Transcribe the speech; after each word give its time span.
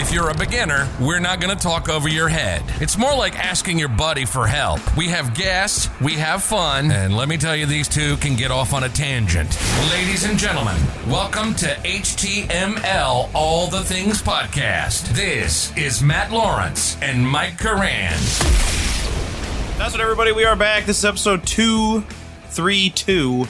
If 0.00 0.14
you're 0.14 0.30
a 0.30 0.34
beginner, 0.34 0.88
we're 0.98 1.20
not 1.20 1.42
going 1.42 1.54
to 1.54 1.62
talk 1.62 1.90
over 1.90 2.08
your 2.08 2.30
head. 2.30 2.62
It's 2.80 2.96
more 2.96 3.14
like 3.14 3.38
asking 3.38 3.78
your 3.78 3.90
buddy 3.90 4.24
for 4.24 4.46
help. 4.46 4.80
We 4.96 5.08
have 5.08 5.34
guests, 5.34 5.90
we 6.00 6.14
have 6.14 6.42
fun, 6.42 6.90
and 6.90 7.14
let 7.14 7.28
me 7.28 7.36
tell 7.36 7.54
you, 7.54 7.66
these 7.66 7.86
two 7.86 8.16
can 8.16 8.34
get 8.34 8.50
off 8.50 8.72
on 8.72 8.84
a 8.84 8.88
tangent. 8.88 9.58
Ladies 9.90 10.24
and 10.24 10.38
gentlemen, 10.38 10.80
welcome 11.06 11.54
to 11.56 11.66
HTML 11.66 13.28
All 13.34 13.66
the 13.66 13.84
Things 13.84 14.22
Podcast. 14.22 15.08
This 15.14 15.76
is 15.76 16.02
Matt 16.02 16.32
Lawrence 16.32 16.96
and 17.02 17.28
Mike 17.28 17.58
Karan. 17.58 18.18
That's 19.76 19.92
what 19.92 20.00
everybody. 20.00 20.32
We 20.32 20.46
are 20.46 20.56
back. 20.56 20.86
This 20.86 20.96
is 21.00 21.04
episode 21.04 21.46
two, 21.46 22.06
three, 22.46 22.88
two. 22.88 23.46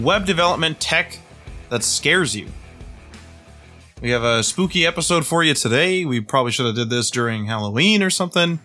Web 0.00 0.26
development 0.26 0.80
tech 0.80 1.20
that 1.68 1.84
scares 1.84 2.34
you. 2.34 2.48
We 4.00 4.10
have 4.10 4.24
a 4.24 4.42
spooky 4.42 4.86
episode 4.86 5.26
for 5.26 5.44
you 5.44 5.52
today. 5.52 6.06
We 6.06 6.22
probably 6.22 6.52
should 6.52 6.64
have 6.64 6.74
did 6.74 6.88
this 6.88 7.10
during 7.10 7.44
Halloween 7.44 8.02
or 8.02 8.08
something. 8.08 8.58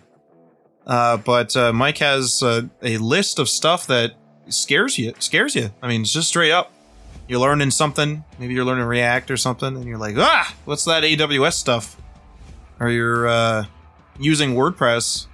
Uh, 0.88 1.18
but 1.18 1.58
uh, 1.58 1.74
Mike 1.74 1.98
has 1.98 2.42
uh, 2.42 2.68
a 2.82 2.98
list 3.00 3.38
of 3.38 3.50
stuff 3.50 3.86
that 3.88 4.14
scares 4.48 4.98
you. 4.98 5.14
Scares 5.20 5.54
you. 5.54 5.72
I 5.82 5.90
mean, 5.90 6.02
it's 6.02 6.14
just 6.14 6.30
straight 6.30 6.52
up. 6.52 6.72
You're 7.28 7.40
learning 7.40 7.72
something. 7.72 8.24
Maybe 8.40 8.54
you're 8.54 8.64
learning 8.64 8.86
React 8.86 9.30
or 9.32 9.36
something, 9.36 9.76
and 9.76 9.84
you're 9.84 9.98
like, 9.98 10.16
ah, 10.18 10.56
what's 10.64 10.86
that 10.86 11.04
AWS 11.04 11.54
stuff? 11.54 11.98
Or 12.80 12.90
you're 12.90 13.28
uh, 13.28 13.66
using 14.18 14.54
WordPress 14.54 15.28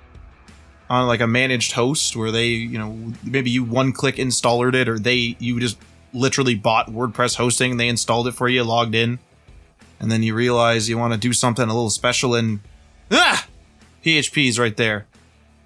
on 0.90 1.06
like 1.06 1.22
a 1.22 1.28
managed 1.28 1.74
host 1.74 2.16
where 2.16 2.32
they, 2.32 2.48
you 2.48 2.80
know, 2.80 3.14
maybe 3.24 3.52
you 3.52 3.64
one 3.64 3.92
click 3.92 4.18
installed 4.18 4.74
it, 4.74 4.90
or 4.90 4.98
they 4.98 5.36
you 5.38 5.60
just 5.60 5.78
literally 6.12 6.56
bought 6.56 6.88
WordPress 6.88 7.36
hosting 7.36 7.72
and 7.72 7.80
they 7.80 7.88
installed 7.88 8.28
it 8.28 8.32
for 8.32 8.50
you, 8.50 8.64
logged 8.64 8.96
in 8.96 9.20
and 10.02 10.12
then 10.12 10.24
you 10.24 10.34
realize 10.34 10.90
you 10.90 10.98
want 10.98 11.14
to 11.14 11.20
do 11.20 11.32
something 11.32 11.64
a 11.64 11.74
little 11.74 11.92
special 11.92 12.34
and 12.34 12.60
ah, 13.12 13.48
PHP 14.04 14.50
is 14.50 14.60
right 14.60 14.76
there. 14.76 15.08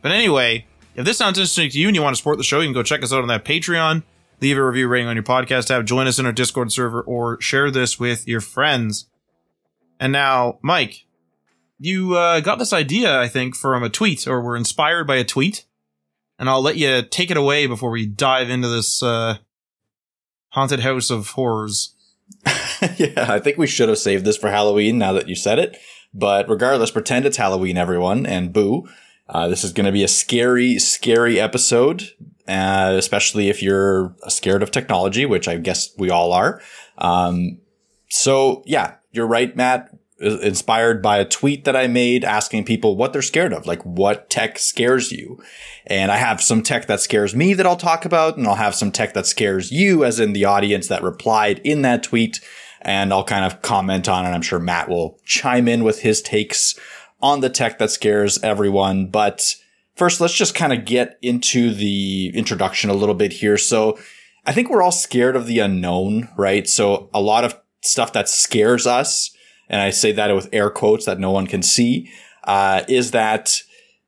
But 0.02 0.12
anyway, 0.12 0.68
if 0.94 1.06
this 1.06 1.18
sounds 1.18 1.40
interesting 1.40 1.70
to 1.70 1.80
you 1.80 1.88
and 1.88 1.96
you 1.96 2.02
want 2.02 2.16
to 2.16 2.18
support 2.18 2.38
the 2.38 2.44
show, 2.44 2.60
you 2.60 2.68
can 2.68 2.74
go 2.74 2.84
check 2.84 3.02
us 3.02 3.14
out 3.14 3.22
on 3.22 3.30
that 3.30 3.46
Patreon. 3.46 4.04
Leave 4.42 4.58
a 4.58 4.66
review 4.66 4.90
rating 4.90 5.08
on 5.08 5.16
your 5.16 5.24
podcast 5.24 5.72
app, 5.72 5.86
join 5.86 6.06
us 6.06 6.20
in 6.20 6.26
our 6.26 6.34
Discord 6.34 6.72
server, 6.72 7.02
or 7.02 7.40
share 7.40 7.72
this 7.72 7.98
with 7.98 8.28
your 8.28 8.42
friends. 8.42 9.08
And 9.98 10.12
now, 10.12 10.60
Mike, 10.62 11.06
you 11.80 12.16
uh, 12.16 12.42
got 12.42 12.60
this 12.60 12.74
idea, 12.74 13.18
I 13.18 13.30
think, 13.30 13.56
from 13.56 13.84
a 13.84 13.90
tweet, 13.90 14.28
or 14.28 14.42
were 14.42 14.58
inspired 14.58 15.08
by 15.08 15.16
a 15.16 15.24
tweet. 15.24 15.66
And 16.38 16.50
I'll 16.50 16.62
let 16.62 16.76
you 16.76 17.02
take 17.02 17.32
it 17.32 17.38
away 17.38 17.66
before 17.66 17.90
we 17.90 18.06
dive 18.06 18.50
into 18.50 18.68
this 18.68 19.02
uh, 19.02 19.38
haunted 20.50 20.82
house 20.82 21.10
of 21.10 21.30
horrors. 21.30 21.95
yeah, 22.98 23.26
I 23.30 23.40
think 23.40 23.58
we 23.58 23.68
should 23.68 23.90
have 23.90 23.98
saved 23.98 24.26
this 24.26 24.38
for 24.38 24.50
Halloween 24.50 24.98
now 24.98 25.14
that 25.14 25.30
you 25.30 25.36
said 25.36 25.60
it. 25.60 25.78
But 26.14 26.48
regardless, 26.50 26.92
pretend 26.92 27.26
it's 27.26 27.38
Halloween, 27.38 27.78
everyone, 27.78 28.26
and 28.26 28.54
boo. 28.54 28.88
Uh, 29.28 29.48
this 29.48 29.64
is 29.64 29.74
going 29.74 29.86
to 29.86 29.92
be 29.92 30.04
a 30.04 30.08
scary, 30.08 30.78
scary 30.80 31.40
episode, 31.40 32.12
uh, 32.48 32.94
especially 32.98 33.50
if 33.50 33.62
you're 33.62 34.16
scared 34.28 34.64
of 34.64 34.72
technology, 34.72 35.26
which 35.26 35.48
I 35.48 35.58
guess 35.58 35.90
we 35.98 36.10
all 36.10 36.32
are. 36.32 36.62
Um, 36.98 37.60
so 38.10 38.64
yeah, 38.66 38.96
you're 39.12 39.28
right, 39.28 39.56
Matt. 39.56 39.90
Inspired 40.20 41.02
by 41.02 41.18
a 41.18 41.26
tweet 41.26 41.66
that 41.66 41.76
I 41.76 41.88
made 41.88 42.24
asking 42.24 42.64
people 42.64 42.96
what 42.96 43.12
they're 43.12 43.22
scared 43.22 43.52
of, 43.52 43.66
like 43.66 43.82
what 43.84 44.30
tech 44.30 44.58
scares 44.58 45.12
you. 45.12 45.44
And 45.88 46.12
I 46.12 46.18
have 46.18 46.42
some 46.42 46.64
tech 46.64 46.88
that 46.88 47.00
scares 47.00 47.36
me 47.36 47.54
that 47.54 47.66
I'll 47.66 47.76
talk 47.76 48.06
about, 48.06 48.38
and 48.38 48.48
I'll 48.48 48.56
have 48.56 48.74
some 48.76 48.92
tech 48.92 49.14
that 49.14 49.28
scares 49.28 49.72
you, 49.72 50.04
as 50.04 50.20
in 50.20 50.34
the 50.34 50.46
audience 50.46 50.88
that 50.88 51.04
replied 51.04 51.60
in 51.64 51.84
that 51.84 52.04
tweet 52.04 52.40
and 52.86 53.12
I'll 53.12 53.24
kind 53.24 53.44
of 53.44 53.64
comment 53.64 54.08
on 54.08 54.26
it. 54.26 54.30
I'm 54.30 54.44
sure 54.44 54.60
Matt 54.60 54.88
will 54.88 55.20
chime 55.26 55.68
in 55.68 55.84
with 55.84 56.02
his 56.02 56.22
takes 56.22 56.80
on 57.20 57.42
the 57.42 57.50
tech 57.50 57.80
that 57.80 57.90
scares 57.90 58.42
everyone. 58.44 59.08
But 59.08 59.56
first, 59.96 60.22
let's 60.22 60.36
just 60.36 60.54
kind 60.54 60.72
of 60.72 60.86
get 60.86 61.18
into 61.22 61.74
the 61.74 62.32
introduction 62.36 62.92
a 62.92 62.94
little 62.94 63.16
bit 63.16 63.34
here. 63.34 63.58
So 63.58 63.98
I 64.46 64.54
think 64.54 64.70
we're 64.70 64.84
all 64.84 64.92
scared 64.92 65.36
of 65.36 65.48
the 65.48 65.60
unknown, 65.60 66.30
right? 66.38 66.70
So 66.70 67.10
a 67.12 67.20
lot 67.20 67.44
of 67.44 67.60
stuff 67.82 68.14
that 68.14 68.30
scares 68.30 68.86
us, 68.86 69.36
and 69.68 69.82
I 69.82 69.90
say 69.90 70.12
that 70.12 70.34
with 70.36 70.50
air 70.54 70.70
quotes 70.70 71.06
that 71.06 71.20
no 71.20 71.32
one 71.32 71.48
can 71.48 71.64
see, 71.64 72.12
uh, 72.44 72.84
is 72.88 73.12
that 73.12 73.64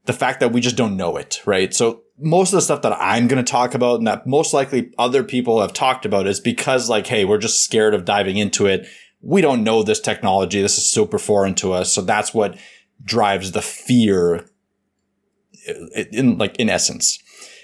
the 0.07 0.13
fact 0.13 0.39
that 0.39 0.51
we 0.51 0.61
just 0.61 0.77
don't 0.77 0.97
know 0.97 1.17
it, 1.17 1.41
right? 1.45 1.73
So 1.73 2.03
most 2.17 2.51
of 2.51 2.57
the 2.57 2.61
stuff 2.61 2.81
that 2.81 2.97
I'm 2.99 3.27
going 3.27 3.43
to 3.43 3.49
talk 3.49 3.75
about 3.75 3.99
and 3.99 4.07
that 4.07 4.25
most 4.25 4.53
likely 4.53 4.91
other 4.97 5.23
people 5.23 5.61
have 5.61 5.73
talked 5.73 6.05
about 6.05 6.27
is 6.27 6.39
because 6.39 6.89
like, 6.89 7.05
Hey, 7.05 7.25
we're 7.25 7.37
just 7.37 7.63
scared 7.63 7.93
of 7.93 8.05
diving 8.05 8.37
into 8.37 8.65
it. 8.65 8.87
We 9.21 9.41
don't 9.41 9.63
know 9.63 9.83
this 9.83 9.99
technology. 9.99 10.61
This 10.61 10.77
is 10.77 10.89
super 10.89 11.19
foreign 11.19 11.55
to 11.55 11.73
us. 11.73 11.91
So 11.93 12.01
that's 12.01 12.33
what 12.33 12.57
drives 13.03 13.51
the 13.51 13.61
fear 13.61 14.47
in 16.11 16.37
like, 16.37 16.55
in 16.55 16.69
essence. 16.69 17.19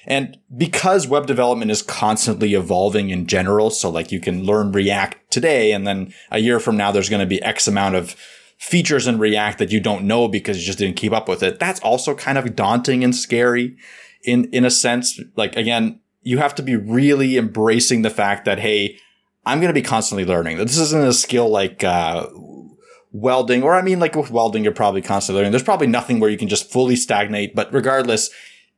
And 0.05 0.37
because 0.55 1.07
web 1.07 1.27
development 1.27 1.71
is 1.71 1.81
constantly 1.81 2.55
evolving 2.55 3.09
in 3.09 3.25
general, 3.25 3.69
so 3.69 3.89
like 3.89 4.11
you 4.11 4.19
can 4.19 4.43
learn 4.43 4.73
React 4.73 5.31
today 5.31 5.71
and 5.71 5.87
then 5.87 6.13
a 6.29 6.39
year 6.39 6.59
from 6.59 6.75
now, 6.75 6.91
there's 6.91 7.09
going 7.09 7.21
to 7.21 7.25
be 7.25 7.41
X 7.41 7.69
amount 7.69 7.95
of 7.95 8.17
features 8.63 9.07
in 9.07 9.19
React 9.19 9.59
that 9.59 9.71
you 9.71 9.81
don't 9.81 10.05
know 10.05 10.29
because 10.29 10.57
you 10.57 10.65
just 10.65 10.79
didn't 10.79 10.95
keep 10.95 11.11
up 11.11 11.27
with 11.27 11.43
it. 11.43 11.59
That's 11.59 11.81
also 11.81 12.15
kind 12.15 12.37
of 12.37 12.55
daunting 12.55 13.03
and 13.03 13.13
scary 13.13 13.75
in, 14.23 14.45
in 14.45 14.63
a 14.63 14.71
sense, 14.71 15.19
like 15.35 15.57
again, 15.57 15.99
you 16.21 16.37
have 16.37 16.55
to 16.55 16.63
be 16.63 16.77
really 16.77 17.37
embracing 17.37 18.03
the 18.03 18.09
fact 18.09 18.45
that, 18.45 18.59
Hey, 18.59 18.97
I'm 19.45 19.59
going 19.59 19.67
to 19.67 19.73
be 19.73 19.81
constantly 19.81 20.23
learning. 20.23 20.57
This 20.59 20.77
isn't 20.77 21.03
a 21.03 21.11
skill 21.11 21.49
like, 21.49 21.83
uh, 21.83 22.27
welding, 23.11 23.63
or 23.63 23.75
I 23.75 23.81
mean, 23.81 23.99
like 23.99 24.15
with 24.15 24.31
welding, 24.31 24.63
you're 24.63 24.73
probably 24.73 25.01
constantly 25.01 25.41
learning. 25.41 25.51
There's 25.51 25.61
probably 25.61 25.87
nothing 25.87 26.21
where 26.21 26.29
you 26.29 26.37
can 26.37 26.47
just 26.47 26.71
fully 26.71 26.95
stagnate, 26.95 27.53
but 27.53 27.71
regardless, 27.73 28.29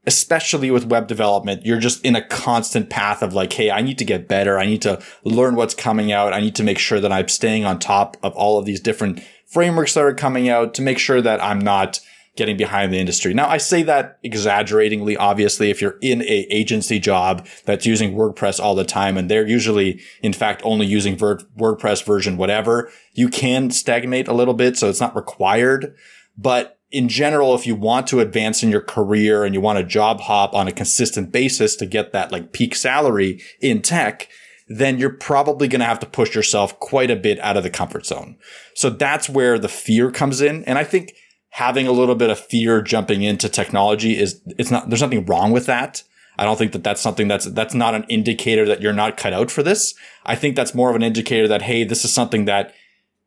especially 0.08 0.72
with 0.72 0.86
web 0.88 1.08
development, 1.08 1.64
you're 1.64 1.80
just 1.80 2.04
in 2.04 2.16
a 2.16 2.28
constant 2.28 2.90
path 2.90 3.22
of 3.22 3.36
like, 3.36 3.54
Hey, 3.54 3.70
I 3.70 3.82
need 3.82 4.00
to 4.00 4.06
get 4.06 4.28
better. 4.28 4.58
I 4.58 4.66
need 4.66 4.82
to 4.82 5.00
learn 5.24 5.56
what's 5.56 5.76
coming 5.76 6.12
out. 6.12 6.34
I 6.34 6.42
need 6.42 6.56
to 6.56 6.64
make 6.64 6.80
sure 6.80 7.00
that 7.00 7.12
I'm 7.12 7.28
staying 7.28 7.66
on 7.66 7.78
top 7.78 8.18
of 8.24 8.34
all 8.34 8.58
of 8.58 8.66
these 8.66 8.82
different 8.82 9.24
frameworks 9.48 9.94
that 9.94 10.04
are 10.04 10.14
coming 10.14 10.50
out 10.50 10.74
to 10.76 10.82
make 10.82 10.98
sure 10.98 11.22
that 11.22 11.44
I'm 11.44 11.60
not, 11.60 12.00
getting 12.36 12.58
behind 12.58 12.92
the 12.92 13.00
industry. 13.00 13.34
Now, 13.34 13.48
I 13.48 13.58
say 13.58 13.84
that 13.84 14.20
exaggeratingly, 14.24 15.16
obviously, 15.16 15.70
if 15.70 15.82
you're 15.82 15.98
in 16.02 16.22
a 16.24 16.48
agency 16.50 17.00
job 17.00 17.48
that's 17.66 17.86
using 17.86 18.14
WordPress 18.14 18.60
all 18.60 18.76
the 18.76 18.84
time, 18.84 19.18
and 19.18 19.32
they're 19.32 19.48
usually, 19.48 20.02
in 20.22 20.34
fact, 20.34 20.62
only 20.66 20.86
using 20.86 21.18
Ver- 21.18 21.40
WordPress 21.58 22.06
version 22.06 22.38
whatever, 22.38 22.92
you 23.14 23.30
can 23.30 23.72
stagnate 23.72 24.28
a 24.28 24.34
little 24.34 24.54
bit. 24.54 24.78
So 24.78 24.90
it's 24.90 25.00
not 25.00 25.16
required. 25.16 25.96
But 26.38 26.78
in 26.92 27.08
general, 27.08 27.56
if 27.56 27.66
you 27.66 27.76
want 27.76 28.08
to 28.08 28.20
advance 28.20 28.64
in 28.64 28.70
your 28.70 28.82
career 28.82 29.46
and 29.46 29.56
you 29.56 29.62
want 29.62 29.80
to 29.80 29.86
job 29.86 30.22
hop 30.22 30.54
on 30.54 30.68
a 30.68 30.74
consistent 30.74 31.32
basis 31.32 31.76
to 31.78 31.86
get 31.86 32.12
that 32.12 32.32
like 32.32 32.52
peak 32.52 32.76
salary 32.76 33.42
in 33.62 33.82
tech, 33.82 34.28
then 34.68 34.98
you're 34.98 35.12
probably 35.12 35.68
going 35.68 35.80
to 35.80 35.86
have 35.86 36.00
to 36.00 36.06
push 36.06 36.34
yourself 36.34 36.80
quite 36.80 37.12
a 37.12 37.16
bit 37.16 37.40
out 37.40 37.58
of 37.58 37.64
the 37.64 37.70
comfort 37.70 38.06
zone. 38.06 38.38
So 38.74 38.90
that's 38.90 39.30
where 39.30 39.60
the 39.60 39.70
fear 39.70 40.12
comes 40.12 40.42
in. 40.42 40.64
And 40.64 40.78
I 40.78 40.84
think 40.84 41.14
having 41.50 41.88
a 41.88 41.92
little 41.92 42.16
bit 42.16 42.30
of 42.30 42.40
fear 42.40 42.82
jumping 42.82 43.24
into 43.24 43.48
technology 43.48 44.18
is 44.20 44.42
it's 44.58 44.72
not 44.72 44.90
there's 44.90 45.02
nothing 45.02 45.26
wrong 45.26 45.52
with 45.52 45.68
that. 45.68 46.04
I 46.38 46.44
don't 46.44 46.58
think 46.58 46.74
that 46.74 46.84
that's 46.84 47.02
something 47.02 47.28
that's 47.28 47.46
that's 47.46 47.74
not 47.74 47.96
an 47.96 48.06
indicator 48.10 48.66
that 48.66 48.82
you're 48.82 48.92
not 48.92 49.18
cut 49.18 49.34
out 49.34 49.52
for 49.52 49.64
this. 49.64 49.94
I 50.26 50.36
think 50.36 50.56
that's 50.56 50.76
more 50.76 50.90
of 50.90 50.96
an 50.96 51.04
indicator 51.04 51.48
that 51.48 51.62
hey, 51.62 51.84
this 51.84 52.04
is 52.04 52.12
something 52.12 52.46
that 52.46 52.74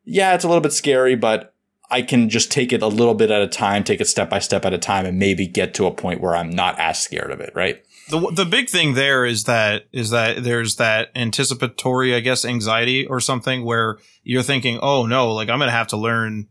yeah, 0.05 0.35
it's 0.35 0.45
a 0.45 0.49
little 0.49 0.63
bit 0.63 0.73
scary, 0.73 1.17
but 1.17 1.55
I 1.91 2.03
can 2.03 2.29
just 2.29 2.51
take 2.51 2.73
it 2.73 2.83
a 2.83 2.87
little 2.87 3.15
bit 3.15 3.31
at 3.31 3.41
a 3.41 3.49
time, 3.49 3.83
take 3.83 4.01
it 4.01 4.09
step 4.09 4.29
by 4.29 4.41
step 4.41 4.65
at 4.65 4.75
a 4.75 4.79
time 4.79 5.07
and 5.07 5.19
maybe 5.19 5.47
get 5.47 5.73
to 5.75 5.87
a 5.87 5.91
point 5.91 6.21
where 6.21 6.37
I'm 6.37 6.51
not 6.51 6.79
as 6.79 6.99
scared 6.99 7.31
of 7.31 7.41
it, 7.41 7.53
right? 7.55 7.83
The 8.11 8.31
the 8.33 8.47
big 8.47 8.69
thing 8.69 8.95
there 8.95 9.25
is 9.25 9.45
that 9.45 9.85
is 9.93 10.11
that 10.11 10.43
there's 10.43 10.77
that 10.77 11.11
anticipatory, 11.15 12.15
I 12.15 12.21
guess, 12.21 12.45
anxiety 12.45 13.07
or 13.07 13.21
something 13.21 13.65
where 13.65 13.99
you're 14.23 14.43
thinking, 14.43 14.79
"Oh 14.83 15.07
no, 15.07 15.33
like 15.33 15.49
I'm 15.49 15.59
to 15.61 15.71
have 15.71 15.89
to 15.89 15.97
learn 15.97 16.49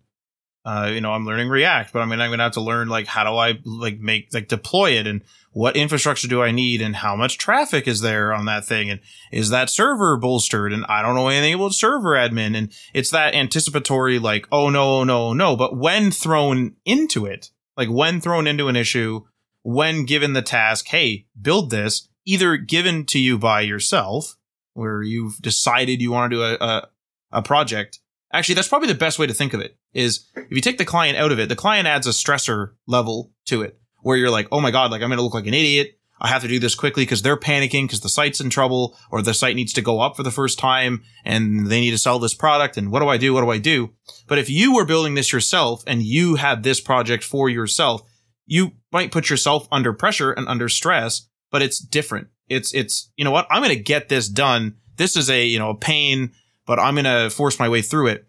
uh, 0.68 0.88
you 0.88 1.00
know, 1.00 1.14
I'm 1.14 1.26
learning 1.26 1.48
React, 1.48 1.94
but 1.94 2.02
I 2.02 2.06
mean, 2.06 2.20
I'm 2.20 2.30
to 2.30 2.44
have 2.44 2.52
to 2.54 2.62
learn 2.62 2.90
like 2.90 3.08
how 3.08 3.24
do 3.24 3.38
I 3.38 3.58
like 3.64 4.00
make 4.02 4.34
like 4.34 4.50
deploy 4.50 4.92
it 4.92 5.08
and 5.08 5.22
what 5.54 5.78
infrastructure 5.78 6.28
do 6.28 6.44
I 6.44 6.52
need 6.52 6.82
and 6.82 6.94
how 6.94 7.16
much 7.16 7.38
traffic 7.38 7.88
is 7.88 8.02
there 8.02 8.34
on 8.34 8.48
that 8.48 8.66
thing 8.66 8.90
and 8.90 9.00
is 9.32 9.50
that 9.50 9.70
server 9.70 10.18
bolstered 10.18 10.74
and 10.74 10.86
I 10.90 11.02
don't 11.02 11.16
know 11.16 11.30
anything 11.30 11.54
about 11.54 11.74
server 11.74 12.16
admin. 12.16 12.54
And 12.58 12.74
it's 12.94 13.12
that 13.12 13.34
anticipatory 13.34 14.20
like 14.20 14.46
oh 14.52 14.70
no 14.70 15.06
no 15.06 15.32
no 15.32 15.56
but 15.56 15.78
when 15.78 16.12
thrown 16.12 16.76
into 16.84 17.26
it 17.26 17.50
like 17.78 17.88
when 17.88 18.20
thrown 18.20 18.46
into 18.46 18.68
an 18.68 18.76
issue 18.76 19.22
when 19.70 20.06
given 20.06 20.32
the 20.32 20.42
task 20.42 20.88
hey 20.88 21.26
build 21.42 21.72
this 21.72 22.08
either 22.26 22.56
given 22.58 23.06
to 23.06 23.20
you 23.20 23.38
by 23.38 23.62
yourself, 23.62 24.36
where 24.74 25.02
you've 25.02 25.38
decided 25.42 26.02
you 26.02 26.12
want 26.12 26.32
to 26.32 26.38
do 26.38 26.44
a, 26.44 26.54
a, 26.56 26.90
a 27.32 27.42
project. 27.42 28.00
Actually, 28.32 28.56
that's 28.56 28.68
probably 28.68 28.88
the 28.88 28.94
best 28.94 29.18
way 29.18 29.26
to 29.26 29.34
think 29.34 29.54
of 29.54 29.62
it 29.62 29.78
is 29.94 30.26
if 30.36 30.52
you 30.52 30.62
take 30.62 30.78
the 30.78 30.86
client 30.86 31.18
out 31.18 31.32
of 31.32 31.40
it, 31.40 31.50
the 31.50 31.56
client 31.56 31.88
adds 31.88 32.06
a 32.06 32.12
stressor 32.12 32.74
level 32.86 33.32
to 33.46 33.62
it 33.62 33.80
where 34.04 34.18
you're 34.18 34.30
like, 34.30 34.48
oh 34.52 34.62
my 34.62 34.72
God, 34.72 34.92
like 34.92 35.02
I'm 35.02 35.10
going 35.10 35.18
to 35.18 35.24
look 35.24 35.34
like 35.34 35.48
an 35.48 35.54
idiot. 35.54 35.98
I 36.20 36.28
have 36.28 36.42
to 36.42 36.48
do 36.48 36.60
this 36.60 36.76
quickly 36.76 37.04
because 37.04 37.22
they're 37.22 37.38
panicking 37.38 37.84
because 37.84 38.02
the 38.02 38.10
site's 38.10 38.42
in 38.42 38.50
trouble 38.50 38.98
or 39.12 39.22
the 39.22 39.34
site 39.34 39.56
needs 39.56 39.74
to 39.74 39.82
go 39.82 40.00
up 40.02 40.16
for 40.16 40.24
the 40.24 40.32
first 40.32 40.60
time 40.60 41.04
and 41.24 41.68
they 41.68 41.80
need 41.80 41.92
to 41.92 41.98
sell 41.98 42.20
this 42.20 42.34
product. 42.34 42.76
And 42.78 42.92
what 42.92 43.00
do 43.00 43.08
I 43.08 43.18
do? 43.18 43.34
What 43.34 43.42
do 43.42 43.50
I 43.50 43.60
do? 43.60 43.94
But 44.28 44.38
if 44.40 44.50
you 44.50 44.74
were 44.74 44.86
building 44.86 45.14
this 45.14 45.32
yourself 45.32 45.84
and 45.88 46.02
you 46.02 46.36
had 46.36 46.64
this 46.64 46.82
project 46.82 47.24
for 47.24 47.50
yourself, 47.50 48.02
you 48.48 48.72
might 48.98 49.12
put 49.12 49.30
yourself 49.30 49.68
under 49.72 49.94
pressure 49.94 50.32
and 50.32 50.48
under 50.48 50.68
stress, 50.68 51.30
but 51.52 51.62
it's 51.62 51.80
different. 51.80 52.30
It's, 52.50 52.74
it's, 52.74 53.12
you 53.16 53.24
know 53.24 53.32
what? 53.32 53.46
I'm 53.52 53.62
going 53.62 53.76
to 53.76 53.84
get 53.84 54.10
this 54.10 54.28
done. 54.28 54.78
This 54.96 55.16
is 55.16 55.30
a, 55.30 55.46
you 55.46 55.60
know, 55.60 55.70
a 55.70 55.78
pain, 55.78 56.32
but 56.66 56.80
I'm 56.80 56.96
going 56.96 57.06
to 57.06 57.30
force 57.30 57.60
my 57.60 57.70
way 57.70 57.84
through 57.84 58.08
it. 58.08 58.28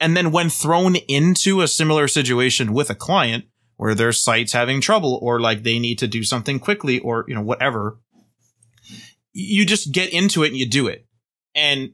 And 0.00 0.16
then 0.16 0.32
when 0.32 0.48
thrown 0.48 0.96
into 0.96 1.60
a 1.60 1.68
similar 1.68 2.08
situation 2.08 2.72
with 2.72 2.88
a 2.88 2.94
client, 2.94 3.44
where 3.80 3.94
their 3.94 4.12
site's 4.12 4.52
having 4.52 4.78
trouble 4.78 5.18
or 5.22 5.40
like 5.40 5.62
they 5.62 5.78
need 5.78 5.98
to 5.98 6.06
do 6.06 6.22
something 6.22 6.58
quickly 6.58 6.98
or, 6.98 7.24
you 7.26 7.34
know, 7.34 7.40
whatever. 7.40 7.98
You 9.32 9.64
just 9.64 9.90
get 9.90 10.12
into 10.12 10.42
it 10.42 10.48
and 10.48 10.56
you 10.58 10.68
do 10.68 10.86
it. 10.86 11.06
And 11.54 11.92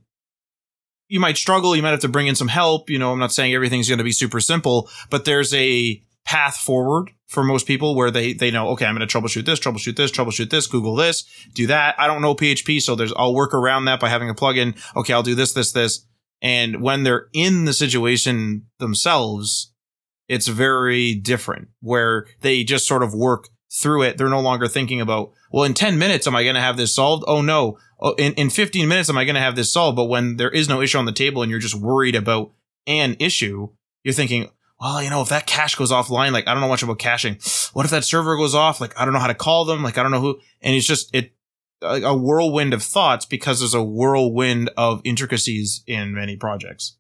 you 1.06 1.20
might 1.20 1.36
struggle. 1.36 1.76
You 1.76 1.82
might 1.82 1.92
have 1.92 2.00
to 2.00 2.08
bring 2.08 2.26
in 2.26 2.34
some 2.34 2.48
help. 2.48 2.90
You 2.90 2.98
know, 2.98 3.12
I'm 3.12 3.20
not 3.20 3.32
saying 3.32 3.54
everything's 3.54 3.88
going 3.88 3.98
to 3.98 4.04
be 4.04 4.10
super 4.10 4.40
simple, 4.40 4.90
but 5.10 5.24
there's 5.24 5.54
a 5.54 6.02
path 6.24 6.56
forward 6.56 7.12
for 7.26 7.42
most 7.42 7.66
people 7.66 7.94
where 7.94 8.10
they, 8.10 8.32
they 8.32 8.50
know, 8.50 8.68
okay, 8.70 8.86
I'm 8.86 8.96
going 8.96 9.06
to 9.06 9.18
troubleshoot 9.18 9.44
this, 9.44 9.58
troubleshoot 9.58 9.96
this, 9.96 10.10
troubleshoot 10.10 10.50
this, 10.50 10.66
Google 10.66 10.94
this, 10.94 11.24
do 11.54 11.66
that. 11.66 11.96
I 11.98 12.06
don't 12.06 12.22
know 12.22 12.34
PHP. 12.34 12.80
So 12.80 12.94
there's, 12.94 13.12
I'll 13.16 13.34
work 13.34 13.52
around 13.52 13.86
that 13.86 14.00
by 14.00 14.08
having 14.08 14.30
a 14.30 14.34
plugin. 14.34 14.76
Okay. 14.94 15.12
I'll 15.12 15.22
do 15.22 15.34
this, 15.34 15.52
this, 15.52 15.72
this. 15.72 16.06
And 16.40 16.82
when 16.82 17.02
they're 17.02 17.28
in 17.32 17.64
the 17.64 17.72
situation 17.72 18.66
themselves, 18.78 19.72
it's 20.28 20.46
very 20.46 21.14
different 21.14 21.68
where 21.80 22.26
they 22.40 22.62
just 22.62 22.86
sort 22.86 23.02
of 23.02 23.14
work 23.14 23.48
through 23.72 24.02
it. 24.02 24.18
They're 24.18 24.28
no 24.28 24.40
longer 24.40 24.68
thinking 24.68 25.00
about, 25.00 25.32
well, 25.50 25.64
in 25.64 25.74
10 25.74 25.98
minutes, 25.98 26.26
am 26.26 26.36
I 26.36 26.42
going 26.42 26.54
to 26.54 26.60
have 26.60 26.76
this 26.76 26.94
solved? 26.94 27.24
Oh 27.26 27.42
no. 27.42 27.78
Oh, 28.00 28.12
in, 28.14 28.34
in 28.34 28.50
15 28.50 28.86
minutes, 28.86 29.08
am 29.08 29.18
I 29.18 29.24
going 29.24 29.34
to 29.34 29.40
have 29.40 29.56
this 29.56 29.72
solved? 29.72 29.96
But 29.96 30.04
when 30.04 30.36
there 30.36 30.50
is 30.50 30.68
no 30.68 30.82
issue 30.82 30.98
on 30.98 31.06
the 31.06 31.12
table 31.12 31.42
and 31.42 31.50
you're 31.50 31.60
just 31.60 31.74
worried 31.74 32.14
about 32.14 32.52
an 32.86 33.16
issue, 33.18 33.70
you're 34.04 34.14
thinking, 34.14 34.50
well, 34.80 35.02
you 35.02 35.10
know, 35.10 35.22
if 35.22 35.28
that 35.30 35.46
cache 35.46 35.74
goes 35.74 35.90
offline, 35.90 36.32
like 36.32 36.46
I 36.46 36.52
don't 36.52 36.60
know 36.60 36.68
much 36.68 36.82
about 36.82 36.98
caching. 36.98 37.38
What 37.72 37.84
if 37.84 37.90
that 37.90 38.04
server 38.04 38.36
goes 38.36 38.54
off? 38.54 38.80
Like 38.80 38.98
I 38.98 39.04
don't 39.04 39.14
know 39.14 39.20
how 39.20 39.26
to 39.26 39.34
call 39.34 39.64
them. 39.64 39.82
Like 39.82 39.98
I 39.98 40.02
don't 40.02 40.12
know 40.12 40.20
who. 40.20 40.40
And 40.60 40.74
it's 40.74 40.86
just 40.86 41.14
it 41.14 41.32
a 41.82 42.16
whirlwind 42.16 42.72
of 42.74 42.82
thoughts 42.82 43.26
because 43.26 43.60
there's 43.60 43.74
a 43.74 43.82
whirlwind 43.82 44.70
of 44.76 45.00
intricacies 45.04 45.82
in 45.86 46.14
many 46.14 46.36
projects. 46.36 46.96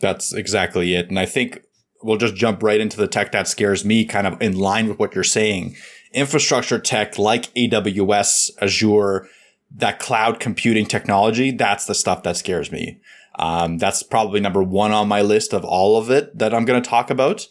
That's 0.00 0.32
exactly 0.32 0.94
it. 0.94 1.08
And 1.08 1.18
I 1.18 1.26
think 1.26 1.62
we'll 2.02 2.18
just 2.18 2.34
jump 2.34 2.62
right 2.62 2.80
into 2.80 2.96
the 2.96 3.08
tech 3.08 3.32
that 3.32 3.48
scares 3.48 3.84
me, 3.84 4.04
kind 4.04 4.26
of 4.26 4.40
in 4.40 4.56
line 4.56 4.88
with 4.88 4.98
what 4.98 5.14
you're 5.14 5.24
saying. 5.24 5.76
Infrastructure 6.12 6.78
tech 6.78 7.18
like 7.18 7.52
AWS, 7.54 8.50
Azure, 8.60 9.28
that 9.76 9.98
cloud 9.98 10.38
computing 10.38 10.86
technology, 10.86 11.50
that's 11.50 11.86
the 11.86 11.94
stuff 11.94 12.22
that 12.22 12.36
scares 12.36 12.70
me. 12.70 13.00
Um, 13.36 13.78
that's 13.78 14.02
probably 14.02 14.40
number 14.40 14.62
one 14.62 14.92
on 14.92 15.08
my 15.08 15.22
list 15.22 15.52
of 15.52 15.64
all 15.64 15.96
of 15.96 16.10
it 16.10 16.38
that 16.38 16.54
I'm 16.54 16.64
going 16.64 16.82
to 16.82 16.88
talk 16.88 17.10
about. 17.10 17.46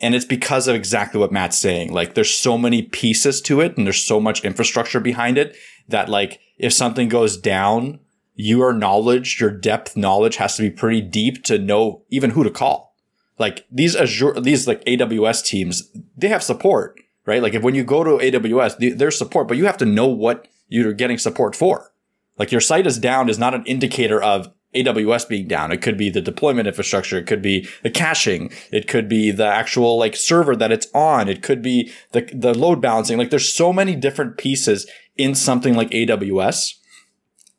And 0.00 0.14
it's 0.14 0.24
because 0.24 0.68
of 0.68 0.74
exactly 0.76 1.18
what 1.18 1.32
Matt's 1.32 1.58
saying. 1.58 1.92
Like 1.92 2.14
there's 2.14 2.32
so 2.32 2.58
many 2.58 2.82
pieces 2.82 3.40
to 3.42 3.60
it 3.60 3.76
and 3.76 3.86
there's 3.86 4.02
so 4.02 4.20
much 4.20 4.44
infrastructure 4.44 5.00
behind 5.00 5.38
it 5.38 5.56
that 5.88 6.08
like 6.08 6.38
if 6.58 6.72
something 6.72 7.08
goes 7.08 7.36
down, 7.36 8.00
your 8.34 8.72
knowledge, 8.74 9.40
your 9.40 9.50
depth 9.50 9.96
knowledge 9.96 10.36
has 10.36 10.56
to 10.56 10.62
be 10.62 10.70
pretty 10.70 11.00
deep 11.00 11.42
to 11.44 11.58
know 11.58 12.02
even 12.10 12.30
who 12.30 12.44
to 12.44 12.50
call. 12.50 12.94
Like 13.38 13.66
these 13.70 13.96
Azure, 13.96 14.40
these 14.40 14.66
like 14.68 14.84
AWS 14.84 15.44
teams, 15.44 15.90
they 16.16 16.28
have 16.28 16.42
support, 16.42 17.00
right? 17.24 17.42
Like 17.42 17.54
if 17.54 17.62
when 17.62 17.74
you 17.74 17.84
go 17.84 18.04
to 18.04 18.22
AWS, 18.22 18.98
there's 18.98 19.18
support, 19.18 19.48
but 19.48 19.56
you 19.56 19.66
have 19.66 19.78
to 19.78 19.86
know 19.86 20.06
what 20.06 20.48
you're 20.68 20.92
getting 20.92 21.18
support 21.18 21.56
for. 21.56 21.92
Like 22.38 22.52
your 22.52 22.60
site 22.60 22.86
is 22.86 22.98
down 22.98 23.28
is 23.28 23.38
not 23.38 23.54
an 23.54 23.64
indicator 23.64 24.22
of 24.22 24.52
AWS 24.84 25.28
being 25.28 25.48
down. 25.48 25.72
It 25.72 25.82
could 25.82 25.96
be 25.96 26.10
the 26.10 26.20
deployment 26.20 26.68
infrastructure. 26.68 27.18
It 27.18 27.26
could 27.26 27.42
be 27.42 27.68
the 27.82 27.90
caching. 27.90 28.52
It 28.72 28.88
could 28.88 29.08
be 29.08 29.30
the 29.30 29.46
actual 29.46 29.98
like 29.98 30.16
server 30.16 30.54
that 30.56 30.72
it's 30.72 30.88
on. 30.94 31.28
It 31.28 31.42
could 31.42 31.62
be 31.62 31.90
the, 32.12 32.28
the 32.32 32.54
load 32.54 32.80
balancing. 32.80 33.18
Like 33.18 33.30
there's 33.30 33.52
so 33.52 33.72
many 33.72 33.96
different 33.96 34.36
pieces 34.38 34.88
in 35.16 35.34
something 35.34 35.74
like 35.74 35.90
AWS 35.90 36.74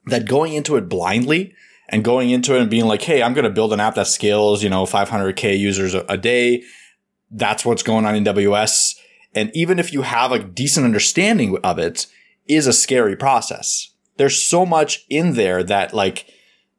that 0.05 0.27
going 0.27 0.53
into 0.53 0.75
it 0.75 0.89
blindly 0.89 1.53
and 1.89 2.03
going 2.03 2.29
into 2.29 2.55
it 2.55 2.61
and 2.61 2.69
being 2.69 2.85
like, 2.85 3.01
Hey, 3.01 3.21
I'm 3.21 3.33
going 3.33 3.43
to 3.45 3.49
build 3.49 3.73
an 3.73 3.79
app 3.79 3.95
that 3.95 4.07
scales, 4.07 4.63
you 4.63 4.69
know, 4.69 4.85
500k 4.85 5.57
users 5.57 5.93
a, 5.93 6.05
a 6.09 6.17
day. 6.17 6.63
That's 7.31 7.65
what's 7.65 7.83
going 7.83 8.05
on 8.05 8.15
in 8.15 8.23
AWS. 8.23 8.95
And 9.33 9.51
even 9.53 9.79
if 9.79 9.93
you 9.93 10.01
have 10.03 10.31
a 10.31 10.39
decent 10.39 10.85
understanding 10.85 11.57
of 11.63 11.77
it 11.79 12.07
is 12.47 12.67
a 12.67 12.73
scary 12.73 13.15
process. 13.15 13.91
There's 14.17 14.43
so 14.43 14.65
much 14.65 15.05
in 15.09 15.33
there 15.33 15.63
that 15.63 15.93
like, 15.93 16.25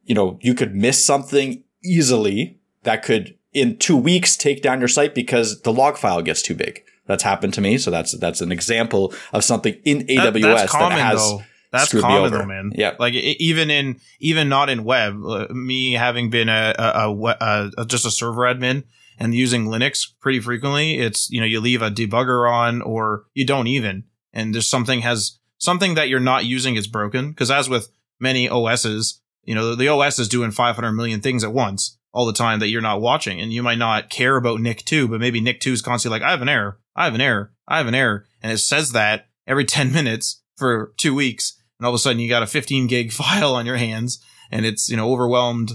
you 0.09 0.15
know, 0.15 0.39
you 0.41 0.55
could 0.55 0.75
miss 0.75 1.03
something 1.05 1.63
easily 1.85 2.59
that 2.83 3.05
could 3.05 3.37
in 3.53 3.77
two 3.77 3.97
weeks 3.97 4.37
take 4.37 4.63
down 4.63 4.81
your 4.81 4.89
site 4.89 5.15
because 5.15 5.63
the 5.63 5.73
log 5.73 5.97
file 5.97 6.23
gets 6.23 6.43
too 6.43 6.55
big. 6.55 6.83
That's 7.07 7.23
happened 7.23 7.55
to 7.55 7.61
me. 7.61 7.79
So 7.79 7.91
that's, 7.91 8.13
that's 8.19 8.41
an 8.41 8.53
example 8.53 9.15
of 9.33 9.45
something 9.45 9.75
in 9.85 10.07
AWS 10.07 10.43
that, 10.43 10.69
common, 10.69 10.99
that 10.99 11.05
has, 11.05 11.19
though 11.19 11.43
that's 11.71 11.93
common 12.01 12.33
though, 12.33 12.47
man. 12.47 12.73
Yeah, 12.75 12.95
like 12.99 13.15
even 13.15 13.71
in 13.71 14.01
even 14.21 14.49
not 14.49 14.71
in 14.71 14.85
web, 14.85 15.23
uh, 15.25 15.49
me 15.51 15.93
having 15.93 16.31
been 16.31 16.49
a, 16.49 16.75
a, 16.79 17.13
a, 17.13 17.71
a, 17.79 17.87
just 17.87 18.07
a 18.07 18.11
server 18.11 18.43
admin 18.43 18.85
and 19.19 19.35
using 19.35 19.67
Linux 19.67 20.07
pretty 20.21 20.41
frequently, 20.41 20.99
it's 20.99 21.31
you 21.31 21.41
know 21.41 21.47
you 21.47 21.61
leave 21.61 21.83
a 21.83 21.91
debugger 21.91 22.51
on 22.51 22.81
or 22.83 23.25
you 23.35 23.45
don't 23.45 23.67
even, 23.67 24.05
and 24.33 24.55
there's 24.55 24.69
something 24.69 25.01
has 25.03 25.39
something 25.59 25.95
that 25.95 26.09
you're 26.09 26.21
not 26.21 26.45
using 26.45 26.77
is 26.77 26.87
broken 26.87 27.31
because 27.31 27.51
as 27.51 27.69
with 27.69 27.91
many 28.19 28.49
OSs, 28.49 29.21
you 29.49 29.55
know 29.55 29.75
the, 29.75 29.89
OS 29.89 30.19
is 30.19 30.29
doing 30.29 30.51
500 30.51 30.93
million 30.93 31.23
things 31.23 31.43
at 31.43 31.55
once 31.55 31.97
all 32.13 32.27
the 32.27 32.35
time 32.35 32.61
that 32.61 32.69
you're 32.69 32.83
not 32.83 33.01
watching, 33.01 33.41
and 33.41 33.51
you 33.51 33.63
might 33.63 33.79
not 33.79 34.11
care 34.11 34.37
about 34.37 34.61
NIC 34.61 34.85
two, 34.85 35.09
but 35.09 35.21
maybe 35.21 35.41
NIC 35.41 35.61
two 35.61 35.73
is 35.73 35.81
constantly 35.81 36.21
like 36.21 36.27
I 36.27 36.33
have 36.33 36.43
an 36.43 36.51
error, 36.51 36.79
I 36.95 37.07
have 37.07 37.15
an 37.15 37.23
error, 37.23 37.55
I 37.67 37.79
have 37.79 37.87
an 37.87 37.95
error, 37.95 38.27
and 38.43 38.53
it 38.53 38.59
says 38.59 38.93
that 38.93 39.29
every 39.47 39.65
10 39.79 39.91
minutes 39.91 40.43
for 40.59 40.93
two 40.99 41.15
weeks 41.15 41.59
and 41.79 41.87
all 41.87 41.93
of 41.93 41.95
a 41.95 41.99
sudden 41.99 42.21
you 42.21 42.29
got 42.29 42.43
a 42.43 42.47
15 42.47 42.89
gig 42.89 43.11
file 43.21 43.55
on 43.55 43.65
your 43.65 43.79
hands 43.79 44.23
and 44.51 44.67
it's 44.67 44.91
you 44.91 44.99
know 44.99 45.11
overwhelmed 45.11 45.73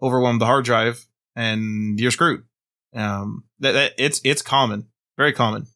overwhelmed 0.00 0.40
the 0.40 0.46
hard 0.46 0.64
drive 0.64 1.06
and 1.36 2.00
you're 2.00 2.10
screwed. 2.10 2.44
Um 2.94 3.44
that, 3.58 3.72
that 3.72 3.92
it's 3.98 4.22
it's 4.24 4.40
common. 4.40 4.86
Very 5.18 5.34
common. 5.34 5.66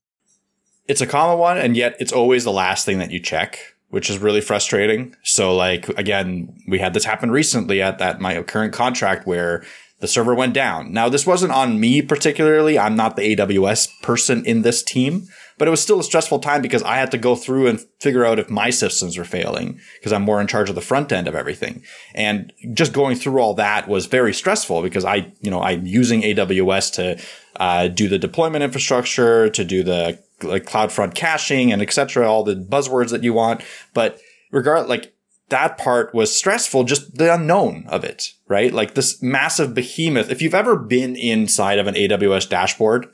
It's 0.86 1.02
a 1.02 1.06
common 1.06 1.38
one 1.38 1.58
and 1.58 1.76
yet 1.76 1.96
it's 2.00 2.12
always 2.12 2.44
the 2.44 2.52
last 2.52 2.86
thing 2.86 2.98
that 3.00 3.10
you 3.10 3.20
check 3.20 3.73
which 3.94 4.10
is 4.10 4.18
really 4.18 4.40
frustrating. 4.40 5.14
So 5.22 5.54
like 5.54 5.88
again 5.90 6.52
we 6.66 6.80
had 6.80 6.94
this 6.94 7.04
happen 7.04 7.30
recently 7.30 7.80
at 7.80 7.98
that 8.00 8.20
my 8.20 8.42
current 8.42 8.72
contract 8.72 9.24
where 9.24 9.64
the 10.00 10.08
server 10.08 10.34
went 10.34 10.52
down. 10.52 10.92
Now 10.92 11.08
this 11.08 11.24
wasn't 11.24 11.52
on 11.52 11.78
me 11.78 12.02
particularly. 12.02 12.76
I'm 12.76 12.96
not 12.96 13.14
the 13.14 13.36
aws 13.36 13.88
person 14.02 14.44
in 14.44 14.62
this 14.62 14.82
team 14.82 15.28
but 15.58 15.68
it 15.68 15.70
was 15.70 15.80
still 15.80 16.00
a 16.00 16.04
stressful 16.04 16.40
time 16.40 16.62
because 16.62 16.82
I 16.82 16.96
had 16.96 17.10
to 17.12 17.18
go 17.18 17.36
through 17.36 17.68
and 17.68 17.80
figure 18.00 18.24
out 18.24 18.38
if 18.38 18.50
my 18.50 18.70
systems 18.70 19.16
were 19.16 19.24
failing 19.24 19.80
because 19.98 20.12
I'm 20.12 20.22
more 20.22 20.40
in 20.40 20.46
charge 20.46 20.68
of 20.68 20.74
the 20.74 20.80
front 20.80 21.12
end 21.12 21.28
of 21.28 21.34
everything. 21.34 21.84
And 22.14 22.52
just 22.72 22.92
going 22.92 23.16
through 23.16 23.38
all 23.38 23.54
that 23.54 23.88
was 23.88 24.06
very 24.06 24.34
stressful 24.34 24.82
because 24.82 25.04
I, 25.04 25.32
you 25.40 25.50
know, 25.50 25.62
I'm 25.62 25.86
using 25.86 26.22
AWS 26.22 26.94
to 26.94 27.24
uh, 27.56 27.88
do 27.88 28.08
the 28.08 28.18
deployment 28.18 28.64
infrastructure, 28.64 29.48
to 29.50 29.64
do 29.64 29.84
the 29.84 30.18
like 30.42 30.64
CloudFront 30.64 31.14
caching 31.14 31.72
and 31.72 31.80
etc. 31.80 32.28
All 32.28 32.42
the 32.44 32.56
buzzwords 32.56 33.10
that 33.10 33.22
you 33.22 33.32
want. 33.32 33.62
But 33.92 34.20
regard 34.50 34.88
like 34.88 35.14
that 35.48 35.78
part 35.78 36.14
was 36.14 36.34
stressful, 36.34 36.84
just 36.84 37.16
the 37.16 37.32
unknown 37.32 37.84
of 37.88 38.04
it, 38.04 38.32
right? 38.48 38.72
Like 38.72 38.94
this 38.94 39.22
massive 39.22 39.74
behemoth. 39.74 40.30
If 40.30 40.42
you've 40.42 40.54
ever 40.54 40.76
been 40.76 41.16
inside 41.16 41.78
of 41.78 41.86
an 41.86 41.94
AWS 41.94 42.48
dashboard, 42.48 43.08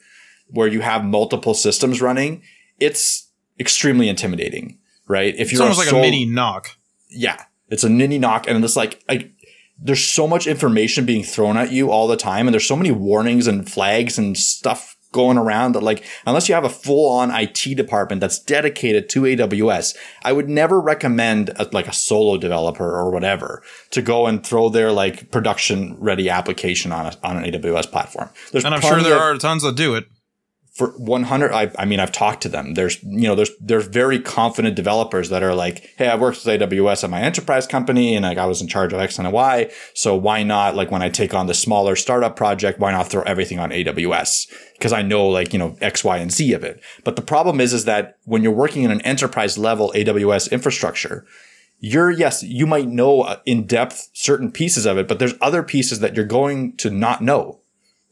where 0.53 0.69
you 0.69 0.81
have 0.81 1.05
multiple 1.05 1.55
systems 1.55 2.01
running, 2.01 2.43
it's 2.79 3.29
extremely 3.59 4.09
intimidating, 4.09 4.79
right? 5.07 5.35
If 5.37 5.53
you're 5.53 5.63
almost 5.63 5.81
a 5.81 5.85
like 5.85 5.93
a 5.93 6.01
mini 6.01 6.27
NOC. 6.27 6.69
Yeah. 7.09 7.45
It's 7.69 7.85
a 7.85 7.91
mini 7.91 8.19
NOC. 8.19 8.47
And 8.49 8.65
it's 8.65 8.77
like, 8.77 9.03
like, 9.09 9.33
there's 9.79 10.05
so 10.05 10.27
much 10.27 10.47
information 10.47 11.07
being 11.07 11.23
thrown 11.23 11.57
at 11.57 11.73
you 11.73 11.91
all 11.91 12.07
the 12.09 12.17
time. 12.17 12.47
And 12.47 12.55
there's 12.55 12.67
so 12.67 12.77
many 12.77 12.91
warnings 12.91 13.47
and 13.47 13.71
flags 13.71 14.19
and 14.19 14.37
stuff 14.37 14.97
going 15.13 15.39
around 15.39 15.73
that 15.73 15.83
like, 15.83 16.05
unless 16.27 16.49
you 16.49 16.55
have 16.55 16.65
a 16.65 16.71
full 16.71 17.11
on 17.11 17.31
IT 17.31 17.77
department 17.77 18.21
that's 18.21 18.39
dedicated 18.39 19.09
to 19.11 19.23
AWS, 19.23 19.97
I 20.23 20.33
would 20.33 20.49
never 20.49 20.81
recommend 20.81 21.51
a, 21.57 21.69
like 21.73 21.89
a 21.89 21.93
solo 21.93 22.37
developer 22.37 22.97
or 22.97 23.11
whatever 23.11 23.63
to 23.91 24.03
go 24.03 24.27
and 24.27 24.45
throw 24.45 24.69
their 24.69 24.93
like 24.93 25.31
production 25.31 25.97
ready 25.99 26.29
application 26.29 26.93
on 26.93 27.07
a, 27.07 27.13
on 27.23 27.37
an 27.37 27.53
AWS 27.53 27.91
platform. 27.91 28.31
There's 28.53 28.65
and 28.65 28.75
I'm 28.75 28.81
sure 28.81 29.03
there 29.03 29.17
of, 29.17 29.21
are 29.21 29.39
tons 29.39 29.63
that 29.63 29.77
do 29.77 29.95
it 29.95 30.07
for 30.73 30.89
100 30.99 31.53
I, 31.53 31.71
I 31.79 31.85
mean 31.85 32.01
i've 32.01 32.13
talked 32.13 32.43
to 32.43 32.49
them. 32.49 32.75
There's 32.75 33.03
you 33.03 33.29
know 33.29 33.35
there's 33.35 33.51
there's 33.61 33.87
very 33.87 34.21
confident 34.21 34.77
developers 34.77 35.29
that 35.29 35.43
are 35.43 35.55
like 35.55 35.91
hey 35.97 36.09
i 36.09 36.17
worked 36.17 36.45
with 36.45 36.61
aws 36.61 37.05
at 37.05 37.11
my 37.11 37.21
enterprise 37.21 37.67
company 37.67 38.15
and 38.15 38.25
like 38.25 38.39
i 38.39 38.47
was 38.47 38.63
in 38.63 38.69
charge 38.69 38.93
of 38.93 39.01
x 39.01 39.19
and 39.19 39.31
y 39.33 39.71
so 39.95 40.15
why 40.15 40.43
not 40.43 40.77
like 40.77 40.91
when 40.91 41.03
i 41.03 41.09
take 41.09 41.35
on 41.35 41.47
the 41.47 41.55
smaller 41.55 41.97
startup 41.97 42.37
project 42.37 42.79
why 42.79 42.93
not 42.93 43.09
throw 43.09 43.23
everything 43.23 43.59
on 43.59 43.71
aws 43.71 44.47
because 44.75 44.93
i 44.93 45.03
know 45.03 45.27
like 45.27 45.53
you 45.53 45.59
know 45.59 45.77
x 45.81 46.05
y 46.05 46.19
and 46.19 46.33
z 46.33 46.53
of 46.53 46.65
it. 46.65 46.83
But 47.05 47.17
the 47.17 47.23
problem 47.23 47.61
is 47.61 47.73
is 47.73 47.85
that 47.85 48.17
when 48.25 48.43
you're 48.43 48.53
working 48.53 48.83
in 48.83 48.91
an 48.91 49.01
enterprise 49.03 49.59
level 49.59 49.93
aws 49.95 50.51
infrastructure 50.51 51.27
you're 51.81 52.11
yes 52.11 52.43
you 52.43 52.67
might 52.67 52.87
know 52.87 53.23
uh, 53.23 53.41
in 53.45 53.67
depth 53.67 54.11
certain 54.13 54.53
pieces 54.53 54.87
of 54.87 54.99
it 54.99 55.09
but 55.09 55.19
there's 55.19 55.35
other 55.41 55.63
pieces 55.63 56.01
that 56.01 56.15
you're 56.15 56.25
going 56.25 56.77
to 56.77 56.91
not 56.91 57.23
know 57.23 57.60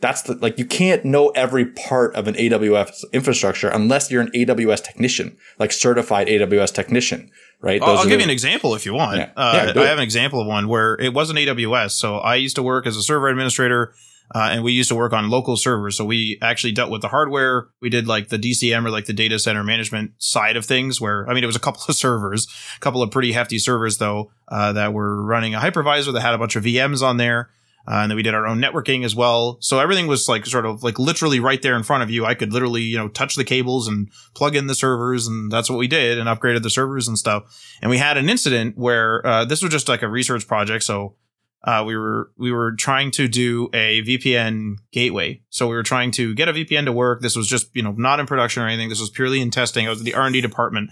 that's 0.01 0.23
the, 0.23 0.35
like, 0.35 0.59
you 0.59 0.65
can't 0.65 1.05
know 1.05 1.29
every 1.31 1.67
part 1.67 2.15
of 2.15 2.29
an 2.29 2.35
AWS 2.35 3.05
infrastructure 3.13 3.69
unless 3.69 4.11
you're 4.11 4.23
an 4.23 4.31
AWS 4.33 4.85
technician, 4.85 5.37
like 5.59 5.73
certified 5.73 6.29
AWS 6.29 6.73
technician, 6.73 7.31
right? 7.61 7.83
I'll, 7.83 7.99
I'll 7.99 8.05
give 8.05 8.13
the, 8.13 8.19
you 8.19 8.25
an 8.25 8.31
example 8.31 8.75
if 8.75 8.87
you 8.87 8.95
want. 8.95 9.19
Yeah. 9.19 9.31
Uh, 9.37 9.73
yeah, 9.75 9.83
I 9.83 9.87
have 9.87 9.99
an 9.99 10.05
example 10.05 10.41
of 10.41 10.47
one 10.47 10.69
where 10.69 10.95
it 10.95 11.13
wasn't 11.13 11.41
AWS. 11.41 11.93
So 11.93 12.19
I 12.19 12.37
used 12.37 12.57
to 12.57 12.63
work 12.63 12.87
as 12.87 12.97
a 12.97 13.03
server 13.03 13.29
administrator. 13.29 13.95
Uh, 14.35 14.51
and 14.53 14.63
we 14.63 14.73
used 14.73 14.91
to 14.91 14.95
work 14.95 15.15
on 15.15 15.31
local 15.31 15.57
servers. 15.57 15.97
So 15.97 16.05
we 16.05 16.39
actually 16.43 16.73
dealt 16.73 16.91
with 16.91 17.01
the 17.01 17.09
hardware. 17.09 17.69
We 17.81 17.89
did 17.89 18.07
like 18.07 18.29
the 18.29 18.39
DCM 18.39 18.85
or 18.85 18.91
like 18.91 19.07
the 19.07 19.15
data 19.15 19.39
center 19.39 19.65
management 19.65 20.13
side 20.19 20.59
of 20.59 20.67
things 20.67 21.01
where, 21.01 21.27
I 21.31 21.33
mean, 21.33 21.43
it 21.43 21.47
was 21.47 21.57
a 21.57 21.61
couple 21.61 21.81
of 21.89 21.97
servers, 21.97 22.47
a 22.77 22.81
couple 22.81 23.03
of 23.03 23.11
pretty 23.11 23.33
hefty 23.33 23.59
servers 23.59 23.97
though, 23.97 24.31
uh, 24.49 24.75
that 24.75 24.93
were 24.93 25.23
running 25.25 25.55
a 25.55 25.61
hypervisor 25.61 26.13
that 26.13 26.21
had 26.21 26.35
a 26.35 26.39
bunch 26.39 26.57
of 26.57 26.65
VMs 26.65 27.03
on 27.03 27.17
there. 27.17 27.49
Uh, 27.89 28.03
and 28.03 28.11
then 28.11 28.17
we 28.17 28.23
did 28.23 28.35
our 28.35 28.47
own 28.47 28.61
networking 28.61 29.03
as 29.03 29.17
well. 29.17 29.57
So 29.61 29.79
everything 29.79 30.07
was 30.07 30.29
like 30.29 30.45
sort 30.45 30.67
of 30.67 30.83
like 30.83 30.99
literally 30.99 31.41
right 31.41 31.63
there 31.63 31.75
in 31.75 31.83
front 31.83 32.03
of 32.03 32.11
you. 32.11 32.27
I 32.27 32.35
could 32.35 32.53
literally, 32.53 32.83
you 32.83 32.99
know, 32.99 33.09
touch 33.09 33.35
the 33.35 33.45
cables 33.45 33.89
and 33.89 34.11
plug 34.35 34.55
in 34.55 34.67
the 34.67 34.75
servers. 34.75 35.27
And 35.27 35.51
that's 35.51 35.71
what 35.71 35.79
we 35.79 35.89
did 35.89 36.19
and 36.19 36.29
upgraded 36.29 36.63
the 36.63 36.69
servers 36.69 37.09
and 37.09 37.17
stuff. 37.17 37.45
And 37.81 37.91
we 37.91 37.97
had 37.97 38.19
an 38.19 38.29
incident 38.29 38.77
where, 38.77 39.27
uh, 39.27 39.45
this 39.47 39.63
was 39.63 39.73
just 39.73 39.89
like 39.89 40.03
a 40.03 40.09
research 40.09 40.47
project. 40.47 40.85
So, 40.85 41.17
uh, 41.65 41.83
we 41.87 41.97
were, 41.97 42.31
we 42.37 42.53
were 42.53 42.73
trying 42.73 43.11
to 43.13 43.27
do 43.27 43.71
a 43.73 44.03
VPN 44.03 44.77
gateway. 44.93 45.41
So 45.49 45.67
we 45.67 45.75
were 45.75 45.83
trying 45.83 46.11
to 46.13 46.35
get 46.35 46.49
a 46.49 46.53
VPN 46.53 46.85
to 46.85 46.93
work. 46.93 47.23
This 47.23 47.37
was 47.37 47.49
just, 47.49 47.75
you 47.75 47.83
know, 47.83 47.93
not 47.93 48.21
in 48.21 48.27
production 48.27 48.63
or 48.63 48.69
anything. 48.69 48.91
This 48.91 49.01
was 49.01 49.11
purely 49.11 49.41
in 49.41 49.51
testing. 49.51 49.87
I 49.87 49.91
was 49.91 50.01
in 50.01 50.05
the 50.05 50.15
R&D 50.15 50.43
department 50.43 50.91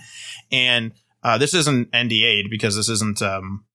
and, 0.51 0.93
uh, 1.23 1.37
this 1.37 1.53
isn't 1.53 1.93
NDA'd 1.93 2.49
because 2.49 2.75
this 2.75 2.89
isn't, 2.89 3.21
um, 3.21 3.66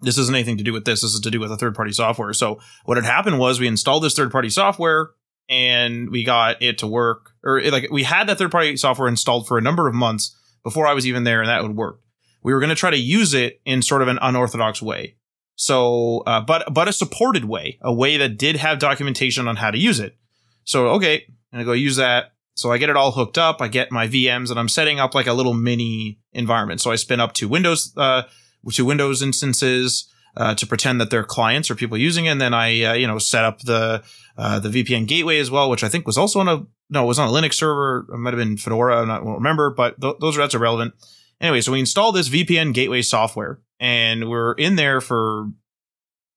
this 0.00 0.18
isn't 0.18 0.34
anything 0.34 0.56
to 0.58 0.64
do 0.64 0.72
with 0.72 0.84
this. 0.84 1.02
This 1.02 1.14
is 1.14 1.20
to 1.20 1.30
do 1.30 1.40
with 1.40 1.52
a 1.52 1.56
third 1.56 1.74
party 1.74 1.92
software. 1.92 2.32
So 2.32 2.60
what 2.84 2.96
had 2.96 3.04
happened 3.04 3.38
was 3.38 3.60
we 3.60 3.66
installed 3.66 4.02
this 4.02 4.14
third 4.14 4.32
party 4.32 4.50
software 4.50 5.10
and 5.48 6.10
we 6.10 6.24
got 6.24 6.62
it 6.62 6.78
to 6.78 6.86
work 6.86 7.32
or 7.44 7.58
it, 7.58 7.72
like 7.72 7.90
we 7.90 8.04
had 8.04 8.28
that 8.28 8.38
third 8.38 8.50
party 8.50 8.76
software 8.76 9.08
installed 9.08 9.46
for 9.46 9.58
a 9.58 9.62
number 9.62 9.88
of 9.88 9.94
months 9.94 10.36
before 10.62 10.86
I 10.86 10.94
was 10.94 11.06
even 11.06 11.24
there 11.24 11.40
and 11.40 11.48
that 11.48 11.62
would 11.62 11.76
work. 11.76 12.00
We 12.42 12.54
were 12.54 12.60
going 12.60 12.70
to 12.70 12.76
try 12.76 12.90
to 12.90 12.96
use 12.96 13.34
it 13.34 13.60
in 13.64 13.82
sort 13.82 14.02
of 14.02 14.08
an 14.08 14.18
unorthodox 14.22 14.80
way. 14.80 15.16
So, 15.56 16.22
uh, 16.26 16.40
but, 16.40 16.72
but 16.72 16.88
a 16.88 16.92
supported 16.92 17.44
way, 17.44 17.78
a 17.82 17.92
way 17.92 18.16
that 18.16 18.38
did 18.38 18.56
have 18.56 18.78
documentation 18.78 19.46
on 19.46 19.56
how 19.56 19.70
to 19.70 19.78
use 19.78 20.00
it. 20.00 20.16
So, 20.64 20.88
okay, 20.88 21.24
I'm 21.52 21.58
going 21.58 21.64
to 21.64 21.70
go 21.70 21.72
use 21.72 21.96
that. 21.96 22.32
So 22.54 22.72
I 22.72 22.78
get 22.78 22.88
it 22.90 22.96
all 22.96 23.12
hooked 23.12 23.38
up. 23.38 23.60
I 23.60 23.68
get 23.68 23.92
my 23.92 24.06
VMs 24.06 24.50
and 24.50 24.58
I'm 24.58 24.68
setting 24.68 25.00
up 25.00 25.14
like 25.14 25.26
a 25.26 25.32
little 25.32 25.54
mini 25.54 26.18
environment. 26.32 26.80
So 26.80 26.90
I 26.90 26.96
spin 26.96 27.20
up 27.20 27.32
two 27.32 27.48
Windows, 27.48 27.92
uh, 27.96 28.22
to 28.72 28.84
Windows 28.84 29.22
instances 29.22 30.10
uh, 30.36 30.54
to 30.54 30.66
pretend 30.66 31.00
that 31.00 31.10
they're 31.10 31.24
clients 31.24 31.70
or 31.70 31.74
people 31.74 31.96
using 31.96 32.26
it. 32.26 32.30
And 32.30 32.40
then 32.40 32.54
I, 32.54 32.82
uh, 32.82 32.92
you 32.94 33.06
know, 33.06 33.18
set 33.18 33.44
up 33.44 33.60
the 33.60 34.02
uh, 34.36 34.58
the 34.58 34.68
VPN 34.68 35.06
gateway 35.06 35.38
as 35.38 35.50
well, 35.50 35.68
which 35.68 35.84
I 35.84 35.88
think 35.88 36.06
was 36.06 36.18
also 36.18 36.40
on 36.40 36.48
a 36.48 36.66
no, 36.88 37.04
it 37.04 37.06
was 37.06 37.18
on 37.18 37.28
a 37.28 37.32
Linux 37.32 37.54
server. 37.54 38.06
It 38.12 38.16
might 38.16 38.34
have 38.34 38.38
been 38.38 38.56
Fedora. 38.56 39.02
I 39.02 39.06
don't 39.06 39.34
remember, 39.34 39.70
but 39.70 40.00
th- 40.00 40.16
those 40.20 40.36
are 40.36 40.40
that's 40.40 40.54
irrelevant. 40.54 40.94
Anyway, 41.40 41.60
so 41.60 41.72
we 41.72 41.80
installed 41.80 42.14
this 42.14 42.28
VPN 42.28 42.74
gateway 42.74 43.02
software, 43.02 43.60
and 43.78 44.28
we're 44.28 44.52
in 44.54 44.76
there 44.76 45.00
for 45.00 45.48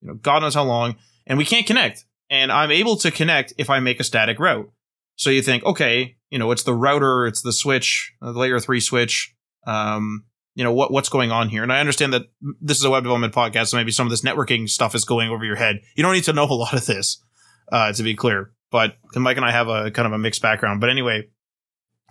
you 0.01 0.07
know 0.07 0.15
God 0.15 0.39
knows 0.39 0.55
how 0.55 0.63
long, 0.63 0.95
and 1.25 1.37
we 1.37 1.45
can't 1.45 1.67
connect. 1.67 2.05
And 2.29 2.51
I'm 2.51 2.71
able 2.71 2.95
to 2.97 3.11
connect 3.11 3.53
if 3.57 3.69
I 3.69 3.79
make 3.79 3.99
a 3.99 4.03
static 4.03 4.39
route. 4.39 4.71
So 5.15 5.29
you 5.29 5.41
think, 5.41 5.63
okay, 5.65 6.17
you 6.31 6.39
know, 6.39 6.51
it's 6.51 6.63
the 6.63 6.73
router, 6.73 7.27
it's 7.27 7.41
the 7.41 7.53
switch, 7.53 8.13
the 8.21 8.31
layer 8.31 8.59
three 8.59 8.79
switch. 8.79 9.35
Um, 9.67 10.25
you 10.55 10.63
know 10.63 10.71
what 10.71 10.91
what's 10.91 11.09
going 11.09 11.31
on 11.31 11.49
here. 11.49 11.63
And 11.63 11.71
I 11.73 11.79
understand 11.79 12.13
that 12.13 12.23
this 12.61 12.77
is 12.77 12.83
a 12.83 12.89
web 12.89 13.03
development 13.03 13.33
podcast, 13.33 13.67
so 13.67 13.77
maybe 13.77 13.91
some 13.91 14.07
of 14.07 14.11
this 14.11 14.21
networking 14.21 14.69
stuff 14.69 14.95
is 14.95 15.05
going 15.05 15.29
over 15.29 15.43
your 15.45 15.55
head. 15.55 15.79
You 15.95 16.03
don't 16.03 16.13
need 16.13 16.25
to 16.25 16.33
know 16.33 16.43
a 16.45 16.53
lot 16.53 16.73
of 16.73 16.85
this, 16.85 17.23
uh, 17.71 17.91
to 17.93 18.03
be 18.03 18.15
clear. 18.15 18.51
But 18.71 18.97
Mike 19.15 19.37
and 19.37 19.45
I 19.45 19.51
have 19.51 19.67
a 19.67 19.91
kind 19.91 20.07
of 20.07 20.13
a 20.13 20.17
mixed 20.17 20.41
background. 20.41 20.81
But 20.81 20.89
anyway, 20.89 21.27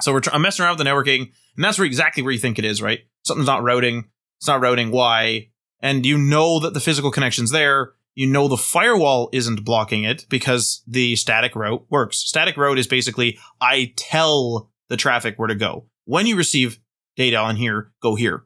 so 0.01 0.13
we're 0.13 0.21
tr- 0.21 0.31
I'm 0.33 0.43
messing 0.43 0.65
around 0.65 0.79
with 0.79 0.87
the 0.87 0.91
networking, 0.91 1.33
and 1.57 1.65
that's 1.65 1.79
where 1.79 1.87
exactly 1.87 2.23
where 2.23 2.33
you 2.33 2.39
think 2.39 2.59
it 2.59 2.65
is, 2.65 2.83
right? 2.83 3.01
Something's 3.25 3.47
not 3.47 3.63
routing. 3.63 4.09
It's 4.39 4.49
not 4.49 4.61
routing. 4.61 4.91
Why? 4.91 5.49
And 5.81 6.07
you 6.07 6.19
know 6.19 6.61
that 6.61 6.75
the 6.75 6.81
physical 6.81 7.11
connection's 7.11 7.51
there. 7.51 7.93
You 8.15 8.27
know 8.27 8.47
the 8.47 8.57
firewall 8.57 9.31
isn't 9.33 9.65
blocking 9.65 10.05
it 10.05 10.27
because 10.29 10.83
the 10.87 11.17
static 11.17 11.57
route 11.57 11.87
works. 11.91 12.19
Static 12.19 12.57
route 12.57 12.79
is 12.79 12.87
basically 12.87 13.39
I 13.61 13.95
tell 13.97 14.71
the 14.89 14.97
traffic 14.97 15.39
where 15.39 15.49
to 15.49 15.55
go. 15.55 15.87
When 16.05 16.27
you 16.27 16.37
receive 16.37 16.79
data 17.17 17.37
on 17.37 17.57
here, 17.57 17.93
go 18.03 18.15
here. 18.15 18.45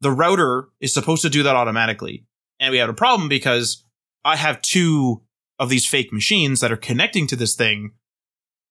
The 0.00 0.10
router 0.10 0.68
is 0.80 0.92
supposed 0.92 1.22
to 1.22 1.30
do 1.30 1.42
that 1.42 1.56
automatically. 1.56 2.26
And 2.60 2.70
we 2.70 2.78
had 2.78 2.88
a 2.88 2.94
problem 2.94 3.28
because 3.28 3.84
I 4.24 4.36
have 4.36 4.62
two 4.62 5.22
of 5.58 5.68
these 5.68 5.86
fake 5.86 6.12
machines 6.12 6.60
that 6.60 6.72
are 6.72 6.76
connecting 6.76 7.26
to 7.28 7.36
this 7.36 7.54
thing 7.54 7.92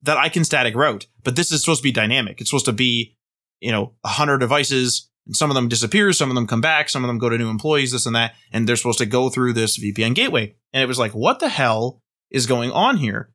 that 0.02 0.18
I 0.18 0.30
can 0.30 0.44
static 0.44 0.76
route. 0.76 1.08
But 1.24 1.36
this 1.36 1.52
is 1.52 1.62
supposed 1.62 1.80
to 1.80 1.84
be 1.84 1.92
dynamic. 1.92 2.40
It's 2.40 2.50
supposed 2.50 2.66
to 2.66 2.74
be, 2.74 3.16
you 3.60 3.72
know, 3.72 3.94
a 4.04 4.10
hundred 4.10 4.40
devices 4.40 5.10
and 5.26 5.36
some 5.36 5.50
of 5.50 5.56
them 5.56 5.68
disappear, 5.68 6.14
some 6.14 6.30
of 6.30 6.36
them 6.36 6.46
come 6.46 6.62
back, 6.62 6.90
some 6.90 7.04
of 7.04 7.08
them 7.08 7.18
go 7.18 7.30
to 7.30 7.38
new 7.38 7.50
employees, 7.50 7.92
this 7.92 8.06
and 8.06 8.16
that, 8.16 8.36
and 8.52 8.68
they're 8.68 8.76
supposed 8.76 9.00
to 9.00 9.06
go 9.06 9.30
through 9.30 9.54
this 9.54 9.80
VPN 9.80 10.14
gateway. 10.14 10.56
And 10.72 10.84
it 10.84 10.88
was 10.88 11.00
like, 11.00 11.14
what 11.14 11.40
the 11.40 11.50
hell 11.50 12.02
is 12.30 12.46
going 12.46 12.72
on 12.72 12.98
here? 12.98 13.32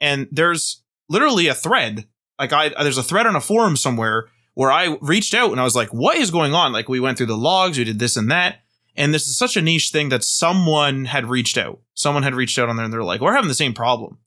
And 0.00 0.28
there's 0.30 0.82
literally 1.08 1.48
a 1.48 1.54
thread. 1.54 2.06
Like 2.38 2.52
I, 2.52 2.68
there's 2.82 2.98
a 2.98 3.02
thread 3.02 3.26
on 3.26 3.36
a 3.36 3.40
forum 3.40 3.76
somewhere 3.76 4.28
where 4.54 4.70
I 4.70 4.96
reached 5.00 5.34
out 5.34 5.50
and 5.50 5.60
I 5.60 5.64
was 5.64 5.76
like, 5.76 5.92
what 5.92 6.16
is 6.16 6.30
going 6.30 6.54
on? 6.54 6.72
Like 6.72 6.88
we 6.88 7.00
went 7.00 7.16
through 7.16 7.26
the 7.26 7.36
logs, 7.36 7.78
we 7.78 7.84
did 7.84 7.98
this 7.98 8.16
and 8.16 8.30
that. 8.30 8.60
And 8.94 9.14
this 9.14 9.26
is 9.26 9.38
such 9.38 9.56
a 9.56 9.62
niche 9.62 9.90
thing 9.90 10.10
that 10.10 10.22
someone 10.22 11.06
had 11.06 11.26
reached 11.26 11.56
out. 11.56 11.80
Someone 11.94 12.22
had 12.22 12.34
reached 12.34 12.58
out 12.58 12.68
on 12.68 12.76
there 12.76 12.84
and 12.84 12.92
they're 12.92 13.02
like, 13.02 13.20
we're 13.20 13.34
having 13.34 13.48
the 13.48 13.54
same 13.54 13.72
problem. 13.72 14.18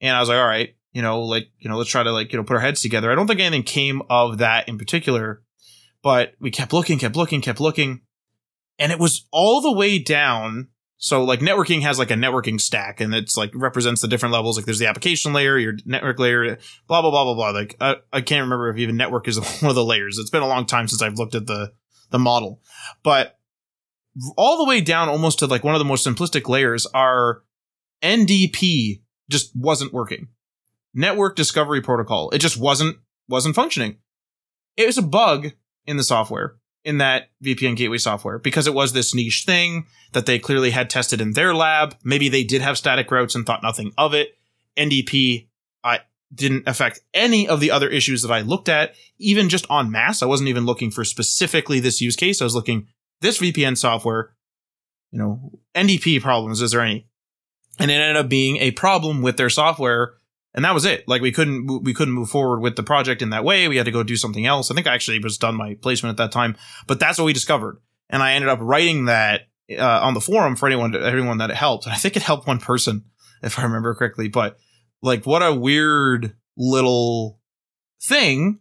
And 0.00 0.14
I 0.14 0.20
was 0.20 0.28
like, 0.28 0.38
all 0.38 0.46
right, 0.46 0.74
you 0.92 1.00
know, 1.02 1.22
like, 1.22 1.48
you 1.58 1.70
know, 1.70 1.78
let's 1.78 1.90
try 1.90 2.02
to 2.02 2.12
like, 2.12 2.32
you 2.32 2.38
know, 2.38 2.44
put 2.44 2.56
our 2.56 2.62
heads 2.62 2.82
together. 2.82 3.10
I 3.10 3.14
don't 3.14 3.26
think 3.26 3.40
anything 3.40 3.62
came 3.62 4.02
of 4.10 4.38
that 4.38 4.68
in 4.68 4.76
particular, 4.76 5.42
but 6.02 6.34
we 6.40 6.50
kept 6.50 6.72
looking, 6.72 6.98
kept 6.98 7.16
looking, 7.16 7.40
kept 7.40 7.60
looking. 7.60 8.02
And 8.78 8.92
it 8.92 8.98
was 8.98 9.26
all 9.30 9.60
the 9.60 9.72
way 9.72 9.98
down 9.98 10.68
so 11.02 11.24
like 11.24 11.40
networking 11.40 11.80
has 11.80 11.98
like 11.98 12.10
a 12.10 12.14
networking 12.14 12.60
stack 12.60 13.00
and 13.00 13.14
it's 13.14 13.34
like 13.34 13.50
represents 13.54 14.02
the 14.02 14.08
different 14.08 14.34
levels. 14.34 14.56
Like 14.56 14.66
there's 14.66 14.78
the 14.78 14.86
application 14.86 15.32
layer, 15.32 15.56
your 15.56 15.72
network 15.86 16.18
layer, 16.18 16.58
blah, 16.86 17.00
blah, 17.00 17.10
blah, 17.10 17.24
blah, 17.24 17.34
blah. 17.34 17.50
Like 17.58 17.74
I, 17.80 17.96
I 18.12 18.20
can't 18.20 18.42
remember 18.42 18.68
if 18.68 18.76
even 18.76 18.98
network 18.98 19.26
is 19.26 19.38
one 19.60 19.70
of 19.70 19.74
the 19.74 19.84
layers. 19.84 20.18
It's 20.18 20.28
been 20.28 20.42
a 20.42 20.46
long 20.46 20.66
time 20.66 20.88
since 20.88 21.00
I've 21.00 21.14
looked 21.14 21.34
at 21.34 21.46
the, 21.46 21.72
the 22.10 22.18
model, 22.18 22.60
but 23.02 23.38
all 24.36 24.58
the 24.58 24.68
way 24.68 24.82
down 24.82 25.08
almost 25.08 25.38
to 25.38 25.46
like 25.46 25.64
one 25.64 25.74
of 25.74 25.78
the 25.78 25.86
most 25.86 26.06
simplistic 26.06 26.50
layers 26.50 26.86
are 26.92 27.44
NDP 28.02 29.00
just 29.30 29.56
wasn't 29.56 29.94
working. 29.94 30.28
Network 30.92 31.34
discovery 31.34 31.80
protocol. 31.80 32.28
It 32.30 32.40
just 32.40 32.58
wasn't, 32.58 32.98
wasn't 33.26 33.54
functioning. 33.54 33.96
It 34.76 34.84
was 34.84 34.98
a 34.98 35.02
bug 35.02 35.52
in 35.86 35.96
the 35.96 36.04
software 36.04 36.56
in 36.84 36.98
that 36.98 37.28
VPN 37.44 37.76
gateway 37.76 37.98
software 37.98 38.38
because 38.38 38.66
it 38.66 38.74
was 38.74 38.92
this 38.92 39.14
niche 39.14 39.44
thing 39.44 39.86
that 40.12 40.26
they 40.26 40.38
clearly 40.38 40.70
had 40.70 40.90
tested 40.90 41.20
in 41.20 41.32
their 41.32 41.54
lab. 41.54 41.96
Maybe 42.02 42.28
they 42.28 42.44
did 42.44 42.62
have 42.62 42.78
static 42.78 43.10
routes 43.10 43.34
and 43.34 43.44
thought 43.44 43.62
nothing 43.62 43.92
of 43.98 44.14
it. 44.14 44.36
NDP 44.76 45.48
I 45.84 46.00
didn't 46.34 46.68
affect 46.68 47.00
any 47.12 47.48
of 47.48 47.60
the 47.60 47.70
other 47.70 47.88
issues 47.88 48.22
that 48.22 48.32
I 48.32 48.40
looked 48.40 48.68
at, 48.68 48.94
even 49.18 49.48
just 49.48 49.66
on 49.68 49.90
mass. 49.90 50.22
I 50.22 50.26
wasn't 50.26 50.48
even 50.48 50.66
looking 50.66 50.90
for 50.90 51.04
specifically 51.04 51.80
this 51.80 52.00
use 52.00 52.16
case. 52.16 52.40
I 52.40 52.44
was 52.44 52.54
looking 52.54 52.86
this 53.20 53.38
VPN 53.38 53.76
software, 53.76 54.34
you 55.10 55.18
know, 55.18 55.52
NDP 55.74 56.22
problems. 56.22 56.62
Is 56.62 56.70
there 56.70 56.82
any? 56.82 57.06
And 57.78 57.90
it 57.90 57.94
ended 57.94 58.16
up 58.16 58.28
being 58.28 58.58
a 58.58 58.70
problem 58.72 59.22
with 59.22 59.36
their 59.36 59.50
software 59.50 60.14
and 60.54 60.64
that 60.64 60.74
was 60.74 60.84
it. 60.84 61.06
Like 61.06 61.22
we 61.22 61.32
couldn't 61.32 61.84
we 61.84 61.94
couldn't 61.94 62.14
move 62.14 62.30
forward 62.30 62.60
with 62.60 62.76
the 62.76 62.82
project 62.82 63.22
in 63.22 63.30
that 63.30 63.44
way. 63.44 63.68
We 63.68 63.76
had 63.76 63.86
to 63.86 63.92
go 63.92 64.02
do 64.02 64.16
something 64.16 64.46
else. 64.46 64.70
I 64.70 64.74
think 64.74 64.86
I 64.86 64.94
actually 64.94 65.18
was 65.20 65.38
done 65.38 65.54
my 65.54 65.74
placement 65.74 66.18
at 66.18 66.24
that 66.24 66.32
time, 66.32 66.56
but 66.86 66.98
that's 66.98 67.18
what 67.18 67.24
we 67.24 67.32
discovered. 67.32 67.80
And 68.08 68.22
I 68.22 68.32
ended 68.32 68.48
up 68.48 68.58
writing 68.60 69.04
that 69.04 69.42
uh, 69.70 70.00
on 70.00 70.14
the 70.14 70.20
forum 70.20 70.56
for 70.56 70.66
anyone 70.66 70.94
everyone 70.94 71.38
that 71.38 71.50
it 71.50 71.56
helped. 71.56 71.86
And 71.86 71.94
I 71.94 71.98
think 71.98 72.16
it 72.16 72.22
helped 72.22 72.46
one 72.46 72.58
person 72.58 73.04
if 73.42 73.58
I 73.58 73.62
remember 73.62 73.94
correctly. 73.94 74.28
But 74.28 74.56
like, 75.02 75.24
what 75.24 75.42
a 75.42 75.54
weird 75.54 76.36
little 76.56 77.38
thing 78.02 78.60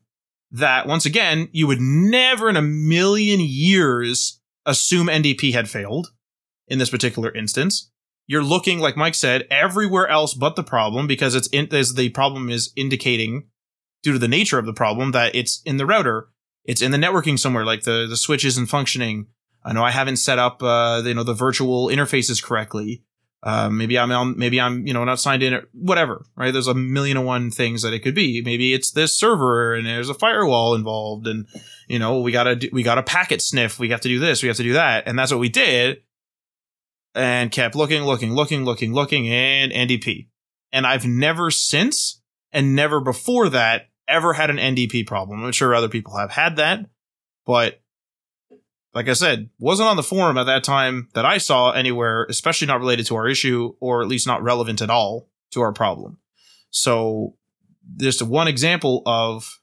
that 0.52 0.88
once 0.88 1.06
again 1.06 1.48
you 1.52 1.68
would 1.68 1.80
never 1.80 2.50
in 2.50 2.58
a 2.58 2.62
million 2.62 3.40
years 3.40 4.42
assume 4.66 5.08
NDP 5.08 5.54
had 5.54 5.70
failed 5.70 6.08
in 6.68 6.80
this 6.80 6.90
particular 6.90 7.32
instance 7.32 7.92
you're 8.30 8.44
looking, 8.44 8.78
like 8.78 8.96
Mike 8.96 9.16
said, 9.16 9.48
everywhere 9.50 10.08
else 10.08 10.36
but 10.36 10.56
the 10.56 10.62
problem 10.62 11.08
because 11.08 11.34
it's 11.34 11.48
in, 11.48 11.68
as 11.74 11.96
the 11.96 12.10
problem 12.10 12.48
is 12.48 12.72
indicating 12.76 13.48
due 14.04 14.14
to 14.14 14.20
the 14.20 14.28
nature 14.28 14.60
of 14.60 14.68
the 14.68 14.74
problem 14.74 15.14
that 15.14 15.34
it's 15.34 15.64
in 15.66 15.78
the 15.78 15.86
router. 15.88 16.28
It's 16.64 16.84
in 16.84 16.92
the 16.92 17.00
networking 17.00 17.40
somewhere, 17.40 17.66
like 17.66 17.82
the, 17.82 18.06
the 18.08 18.16
switch 18.16 18.46
isn't 18.46 18.68
functioning. 18.68 19.26
I 19.66 19.74
know 19.74 19.84
I 19.84 19.90
haven't 19.90 20.18
set 20.18 20.38
up, 20.38 20.62
uh, 20.62 21.02
you 21.04 21.16
know, 21.16 21.24
the 21.24 21.34
virtual 21.34 21.88
interfaces 21.88 22.42
correctly. 22.42 23.04
Uh, 23.42 23.68
maybe 23.72 23.98
I'm 23.98 24.12
on, 24.12 24.38
maybe 24.38 24.62
I'm, 24.62 24.86
you 24.86 24.94
know, 24.94 25.04
not 25.04 25.20
signed 25.20 25.42
in 25.42 25.56
or 25.56 25.64
whatever, 25.74 26.24
right? 26.36 26.52
There's 26.52 26.68
a 26.68 26.76
million 26.76 27.18
and 27.18 27.26
one 27.26 27.50
things 27.50 27.82
that 27.82 27.94
it 27.94 28.00
could 28.04 28.14
be. 28.14 28.44
Maybe 28.46 28.76
it's 28.76 28.92
this 28.92 29.18
server 29.18 29.74
and 29.74 29.88
there's 29.88 30.10
a 30.10 30.14
firewall 30.14 30.76
involved 30.76 31.26
and, 31.26 31.48
you 31.88 31.98
know, 31.98 32.20
we 32.20 32.32
gotta, 32.32 32.70
we 32.72 32.84
got 32.84 33.00
a 33.00 33.04
packet 33.04 33.42
sniff. 33.42 33.80
We 33.80 33.90
have 33.90 34.02
to 34.02 34.08
do 34.08 34.20
this. 34.20 34.44
We 34.44 34.50
have 34.50 34.58
to 34.58 34.64
do 34.64 34.74
that. 34.74 35.08
And 35.08 35.18
that's 35.18 35.32
what 35.32 35.40
we 35.40 35.50
did 35.50 36.04
and 37.20 37.52
kept 37.52 37.76
looking, 37.76 38.04
looking, 38.04 38.34
looking, 38.34 38.64
looking, 38.64 38.94
looking 38.94 39.28
and 39.28 39.72
NDP. 39.72 40.28
And 40.72 40.88
I've 40.88 41.06
never 41.06 41.52
since 41.52 42.22
and 42.52 42.76
never 42.76 43.00
before 43.00 43.50
that 43.50 43.90
ever 44.08 44.34
had 44.34 44.50
an 44.50 44.58
NDP 44.58 45.06
problem. 45.06 45.44
I'm 45.44 45.52
sure 45.52 45.76
other 45.76 45.90
people 45.90 46.18
have 46.18 46.32
had 46.32 46.56
that, 46.56 46.86
but 47.46 47.82
like 48.94 49.08
I 49.08 49.14
said, 49.14 49.50
wasn't 49.60 49.90
on 49.90 49.98
the 49.98 50.04
forum 50.04 50.38
at 50.38 50.46
that 50.46 50.64
time 50.64 51.10
that 51.14 51.26
I 51.26 51.38
saw 51.38 51.72
anywhere, 51.72 52.26
especially 52.30 52.68
not 52.68 52.80
related 52.80 53.06
to 53.08 53.16
our 53.16 53.28
issue 53.28 53.76
or 53.80 54.02
at 54.02 54.08
least 54.08 54.26
not 54.26 54.42
relevant 54.42 54.82
at 54.82 54.90
all 54.90 55.30
to 55.52 55.62
our 55.62 55.74
problem. 55.74 56.18
So 56.72 57.36
just 57.98 58.22
one 58.22 58.48
example 58.48 59.04
of 59.06 59.60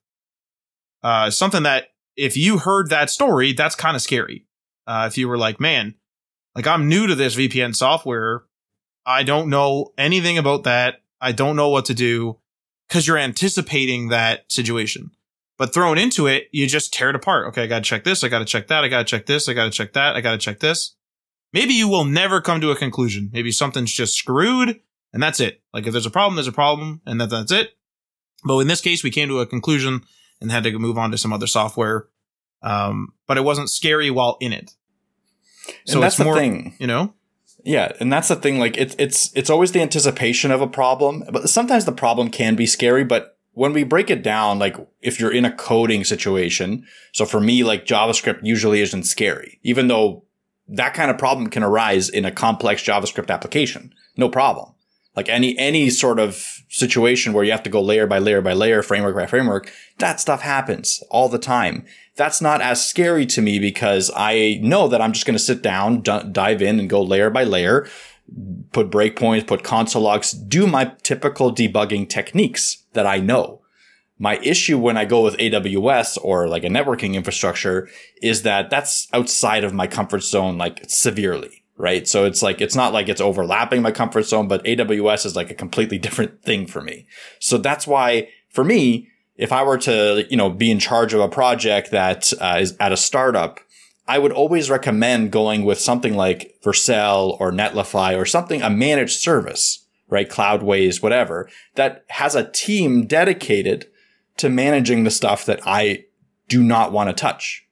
uh, 1.03 1.31
something 1.31 1.65
that 1.65 1.89
if 2.17 2.37
you 2.37 2.59
heard 2.59 2.91
that 2.91 3.11
story, 3.11 3.53
that's 3.53 3.75
kind 3.75 3.97
of 3.97 4.03
scary. 4.03 4.47
Uh, 4.87 5.07
if 5.11 5.19
you 5.19 5.29
were 5.29 5.39
like, 5.39 5.61
man, 5.61 5.95
like 6.57 6.67
I'm 6.67 6.89
new 6.89 7.07
to 7.07 7.15
this 7.15 7.37
VPN 7.37 7.77
software. 7.77 8.45
I 9.05 9.23
don't 9.23 9.51
know 9.51 9.93
anything 9.97 10.39
about 10.39 10.65
that. 10.65 11.03
I 11.21 11.33
don't 11.33 11.55
know 11.55 11.69
what 11.69 11.85
to 11.85 11.95
do 11.95 12.39
because 12.89 13.07
you're 13.07 13.19
anticipating 13.19 14.09
that 14.09 14.51
situation. 14.51 15.11
But 15.59 15.73
thrown 15.73 15.97
into 15.97 16.27
it, 16.27 16.49
you 16.53 16.67
just 16.67 16.93
tear 16.93 17.11
it 17.11 17.17
apart. 17.17 17.49
Okay, 17.49 17.65
I 17.65 17.67
got 17.67 17.79
to 17.79 17.89
check 17.89 18.05
this. 18.05 18.25
I 18.25 18.29
got 18.29 18.41
to 18.41 18.45
check 18.45 18.67
that. 18.69 18.85
I 18.85 18.89
got 18.89 18.99
to 18.99 19.05
check 19.05 19.27
this. 19.27 19.49
I 19.49 19.55
got 19.55 19.65
to 19.65 19.71
check 19.71 19.93
that. 19.93 20.17
I 20.17 20.21
got 20.21 20.33
to 20.33 20.39
check 20.39 20.61
this. 20.61 20.97
Maybe 21.53 21.75
you 21.75 21.89
will 21.89 22.05
never 22.05 22.41
come 22.41 22.61
to 22.61 22.71
a 22.71 22.77
conclusion. 22.77 23.31
Maybe 23.33 23.53
something's 23.53 23.93
just 23.93 24.17
screwed 24.17 24.81
and 25.13 25.23
that's 25.23 25.41
it. 25.41 25.63
Like 25.73 25.87
if 25.87 25.93
there's 25.93 26.07
a 26.07 26.11
problem, 26.11 26.37
there's 26.37 26.49
a 26.49 26.53
problem 26.53 27.01
and 27.07 27.21
that, 27.21 27.31
that's 27.31 27.53
it. 27.53 27.71
But 28.45 28.59
in 28.59 28.67
this 28.67 28.81
case, 28.81 29.03
we 29.03 29.11
came 29.11 29.29
to 29.29 29.41
a 29.41 29.47
conclusion 29.47 30.03
and 30.41 30.51
had 30.51 30.65
to 30.65 30.79
move 30.79 30.99
on 30.99 31.11
to 31.11 31.19
some 31.19 31.33
other 31.33 31.47
software. 31.47 32.09
Um, 32.63 33.15
but 33.27 33.39
it 33.39 33.45
wasn't 33.45 33.71
scary 33.71 34.11
while 34.11 34.37
in 34.41 34.53
it. 34.53 34.73
So 35.85 35.94
and 35.94 36.02
that's 36.02 36.18
more, 36.18 36.35
the 36.35 36.40
thing, 36.40 36.75
you 36.78 36.87
know. 36.87 37.14
Yeah, 37.64 37.92
and 37.99 38.12
that's 38.12 38.28
the 38.28 38.37
thing. 38.37 38.58
Like 38.58 38.76
it's 38.76 38.94
it's 38.99 39.32
it's 39.35 39.50
always 39.50 39.73
the 39.73 39.82
anticipation 39.82 40.50
of 40.50 40.61
a 40.61 40.68
problem, 40.68 41.25
but 41.32 41.49
sometimes 41.49 41.85
the 41.85 41.92
problem 41.92 42.30
can 42.30 42.54
be 42.54 42.66
scary. 42.66 43.04
But 43.04 43.37
when 43.52 43.73
we 43.73 43.85
break 43.85 44.11
it 44.11 44.23
down, 44.23 44.58
like 44.58 44.76
if 45.00 45.18
you're 45.18 45.32
in 45.32 45.44
a 45.44 45.52
coding 45.52 46.04
situation, 46.04 46.87
so 47.12 47.25
for 47.25 47.40
me, 47.40 47.64
like 47.64 47.85
JavaScript 47.87 48.40
usually 48.42 48.80
isn't 48.82 49.04
scary, 49.04 49.58
even 49.62 49.88
though 49.88 50.25
that 50.68 50.94
kind 50.94 51.11
of 51.11 51.18
problem 51.18 51.49
can 51.49 51.62
arise 51.62 52.08
in 52.08 52.25
a 52.25 52.30
complex 52.30 52.82
JavaScript 52.82 53.30
application. 53.30 53.92
No 54.16 54.28
problem. 54.28 54.73
Like 55.16 55.28
any 55.28 55.58
any 55.58 55.90
sort 55.90 56.20
of 56.20 56.62
situation 56.68 57.32
where 57.32 57.42
you 57.42 57.50
have 57.50 57.62
to 57.62 57.70
go 57.70 57.80
layer 57.80 58.06
by 58.06 58.18
layer 58.18 58.42
by 58.42 58.52
layer, 58.52 58.82
framework 58.82 59.16
by 59.16 59.26
framework, 59.26 59.73
that 59.99 60.20
stuff 60.20 60.42
happens 60.42 61.02
all 61.11 61.28
the 61.28 61.38
time 61.38 61.85
that's 62.16 62.40
not 62.40 62.62
as 62.62 62.85
scary 62.85 63.26
to 63.26 63.42
me 63.42 63.58
because 63.58 64.11
I 64.16 64.58
know 64.62 64.88
that 64.88 65.00
I'm 65.02 65.12
just 65.12 65.26
going 65.26 65.37
to 65.37 65.42
sit 65.42 65.62
down, 65.62 66.00
d- 66.00 66.23
dive 66.32 66.62
in 66.62 66.80
and 66.80 66.88
go 66.88 67.02
layer 67.02 67.30
by 67.30 67.44
layer, 67.44 67.87
put 68.73 68.90
breakpoints, 68.90 69.46
put 69.46 69.62
console 69.62 70.02
logs, 70.02 70.32
do 70.32 70.66
my 70.66 70.92
typical 71.02 71.54
debugging 71.54 72.08
techniques 72.08 72.85
that 72.94 73.06
I 73.06 73.18
know. 73.18 73.61
My 74.18 74.38
issue 74.38 74.78
when 74.78 74.96
I 74.96 75.04
go 75.04 75.23
with 75.23 75.37
AWS 75.37 76.18
or 76.23 76.49
like 76.49 76.64
a 76.64 76.68
networking 76.68 77.14
infrastructure 77.14 77.88
is 78.23 78.42
that 78.42 78.70
that's 78.70 79.08
outside 79.12 79.62
of 79.62 79.75
my 79.75 79.87
comfort 79.87 80.23
zone, 80.23 80.56
like 80.56 80.85
severely, 80.88 81.64
right? 81.76 82.08
So 82.08 82.25
it's 82.25 82.42
like, 82.42 82.62
it's 82.62 82.75
not 82.75 82.94
like 82.94 83.11
it's 83.11 83.20
overlapping 83.20 83.83
my 83.83 83.92
comfort 83.92 84.22
zone, 84.22 84.48
but 84.48 84.64
AWS 84.64 85.26
is 85.26 85.37
like 85.37 85.50
a 85.50 85.55
completely 85.55 85.98
different 85.98 86.42
thing 86.42 86.66
for 86.66 86.81
me. 86.81 87.07
So 87.40 87.59
that's 87.59 87.87
why 87.87 88.29
for 88.48 88.64
me, 88.64 89.11
if 89.37 89.53
I 89.53 89.62
were 89.62 89.79
to, 89.79 90.25
you 90.31 90.37
know, 90.37 90.51
be 90.51 90.70
in 90.70 90.79
charge 90.79 91.12
of 91.12 91.20
a 91.20 91.29
project 91.29 91.90
that 91.90 92.33
uh, 92.40 92.59
is 92.61 92.77
at 92.81 92.92
a 92.92 92.96
startup, 92.96 93.61
I 94.09 94.18
would 94.18 94.33
always 94.33 94.70
recommend 94.70 95.33
going 95.33 95.64
with 95.64 95.81
something 95.81 96.14
like 96.14 96.55
Vercel 96.64 97.38
or 97.40 97.51
Netlify 97.51 98.16
or 98.16 98.25
something, 98.25 98.62
a 98.62 98.70
managed 98.70 99.18
service, 99.20 99.85
right? 100.09 100.29
Cloudways, 100.29 101.03
whatever, 101.03 101.49
that 101.75 102.05
has 102.09 102.35
a 102.35 102.49
team 102.51 103.07
dedicated 103.07 103.87
to 104.37 104.49
managing 104.49 105.05
the 105.05 105.11
stuff 105.11 105.44
that 105.46 105.61
I 105.66 106.05
do 106.49 106.62
not 106.62 106.92
want 106.92 107.09
to 107.09 107.14
touch. 107.14 107.66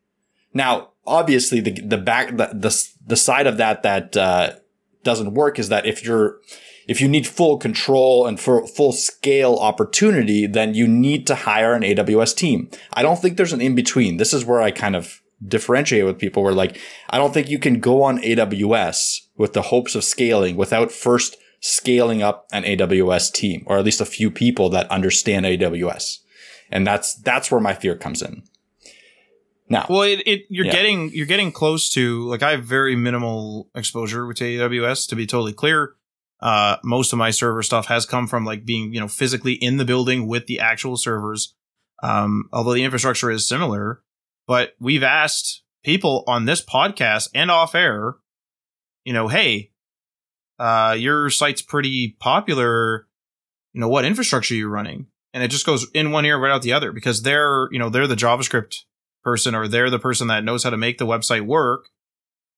Now, 0.53 0.91
obviously 1.07 1.61
the, 1.61 1.73
the 1.73 1.99
back, 1.99 2.31
the, 2.31 2.49
the, 2.53 2.89
the 3.07 3.17
side 3.17 3.47
of 3.47 3.57
that 3.59 3.83
that, 3.83 4.17
uh, 4.17 4.55
doesn't 5.03 5.35
work 5.35 5.59
is 5.59 5.69
that 5.69 5.87
if 5.87 6.03
you're, 6.03 6.39
if 6.87 7.01
you 7.01 7.09
need 7.09 7.27
full 7.27 7.59
control 7.59 8.27
and 8.27 8.39
for 8.39 8.67
full 8.67 8.93
scale 8.93 9.57
opportunity, 9.57 10.47
then 10.47 10.75
you 10.75 10.87
need 10.87 11.27
to 11.27 11.35
hire 11.35 11.75
an 11.75 11.83
AWS 11.83 12.37
team. 12.37 12.71
I 12.93 13.03
don't 13.03 13.19
think 13.19 13.37
there's 13.37 13.53
an 13.53 13.61
in 13.61 13.75
between. 13.75 14.17
This 14.17 14.35
is 14.35 14.45
where 14.45 14.61
I 14.61 14.71
kind 14.71 14.97
of 14.97 15.23
differentiate 15.47 16.05
with 16.05 16.19
people 16.19 16.43
where 16.43 16.53
like, 16.53 16.79
I 17.11 17.19
don't 17.19 17.35
think 17.35 17.49
you 17.49 17.59
can 17.59 17.81
go 17.81 18.03
on 18.03 18.19
AWS 18.19 19.21
with 19.37 19.53
the 19.53 19.63
hopes 19.63 19.95
of 19.95 20.05
scaling 20.05 20.57
without 20.57 20.93
first 20.93 21.37
scaling 21.61 22.23
up 22.23 22.47
an 22.53 22.63
AWS 22.65 23.33
team 23.33 23.65
or 23.67 23.79
at 23.79 23.85
least 23.85 24.01
a 24.01 24.07
few 24.07 24.31
people 24.31 24.69
that 24.71 24.91
understand 24.91 25.47
AWS. 25.47 26.19
And 26.71 26.87
that's, 26.87 27.15
that's 27.15 27.51
where 27.51 27.61
my 27.61 27.75
fear 27.75 27.97
comes 27.97 28.23
in. 28.23 28.43
Now, 29.69 29.87
well, 29.89 30.03
it, 30.03 30.23
it 30.27 30.43
you're 30.51 30.67
yeah. 30.67 30.73
getting 30.73 31.11
you're 31.13 31.27
getting 31.27 31.51
close 31.51 31.89
to 31.91 32.29
like 32.29 32.43
I 32.43 32.51
have 32.51 32.65
very 32.65 32.97
minimal 32.97 33.71
exposure 33.75 34.27
with 34.27 34.37
AWS 34.37 35.09
to 35.09 35.17
be 35.17 35.27
totally 35.27 35.55
clear. 35.55 35.95
Uh, 36.41 36.77
most 36.85 37.13
of 37.13 37.19
my 37.19 37.31
server 37.31 37.63
stuff 37.63 37.87
has 37.87 38.05
come 38.05 38.27
from 38.27 38.45
like 38.45 38.65
being, 38.65 38.93
you 38.93 39.01
know, 39.01 39.09
physically 39.09 39.55
in 39.55 39.77
the 39.77 39.85
building 39.85 40.27
with 40.27 40.47
the 40.47 40.61
actual 40.61 40.97
servers. 40.97 41.55
Um, 42.03 42.49
although 42.53 42.75
the 42.75 42.85
infrastructure 42.85 43.31
is 43.31 43.49
similar, 43.49 44.03
but 44.47 44.75
we've 44.79 45.03
asked 45.03 45.63
people 45.85 46.25
on 46.27 46.45
this 46.45 46.63
podcast 46.65 47.31
and 47.35 47.51
off 47.51 47.75
air, 47.75 48.17
you 49.05 49.13
know, 49.13 49.29
hey, 49.29 49.71
uh, 50.59 50.97
your 50.99 51.31
site's 51.31 51.63
pretty 51.63 52.17
popular. 52.21 53.07
You 53.73 53.81
know, 53.81 53.89
what 53.89 54.05
infrastructure 54.05 54.55
you're 54.55 54.69
running? 54.69 55.07
And 55.33 55.43
it 55.43 55.49
just 55.49 55.67
goes 55.67 55.87
in 55.95 56.13
one 56.13 56.25
ear 56.25 56.39
right 56.39 56.53
out 56.53 56.63
the 56.63 56.73
other 56.73 56.93
because 56.93 57.23
they're, 57.23 57.69
you 57.73 57.79
know, 57.79 57.89
they're 57.89 58.07
the 58.07 58.15
JavaScript 58.15 58.83
person 59.25 59.55
or 59.55 59.67
they're 59.67 59.91
the 59.91 59.99
person 59.99 60.29
that 60.29 60.45
knows 60.45 60.63
how 60.63 60.71
to 60.71 60.77
make 60.77 60.99
the 60.99 61.07
website 61.07 61.45
work 61.45 61.89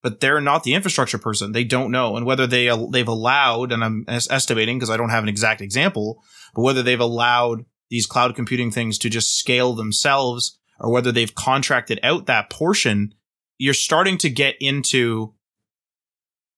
but 0.06 0.20
they're 0.20 0.40
not 0.40 0.62
the 0.62 0.74
infrastructure 0.74 1.18
person. 1.18 1.50
They 1.50 1.64
don't 1.64 1.90
know. 1.90 2.16
And 2.16 2.24
whether 2.24 2.46
they, 2.46 2.70
they've 2.92 3.08
allowed, 3.08 3.72
and 3.72 3.82
I'm 3.82 4.04
estimating 4.08 4.78
because 4.78 4.88
I 4.88 4.96
don't 4.96 5.08
have 5.08 5.24
an 5.24 5.28
exact 5.28 5.60
example, 5.60 6.22
but 6.54 6.62
whether 6.62 6.80
they've 6.80 7.00
allowed 7.00 7.64
these 7.90 8.06
cloud 8.06 8.36
computing 8.36 8.70
things 8.70 8.98
to 8.98 9.10
just 9.10 9.36
scale 9.36 9.72
themselves 9.72 10.60
or 10.78 10.92
whether 10.92 11.10
they've 11.10 11.34
contracted 11.34 11.98
out 12.04 12.26
that 12.26 12.50
portion, 12.50 13.14
you're 13.58 13.74
starting 13.74 14.16
to 14.18 14.30
get 14.30 14.54
into 14.60 15.34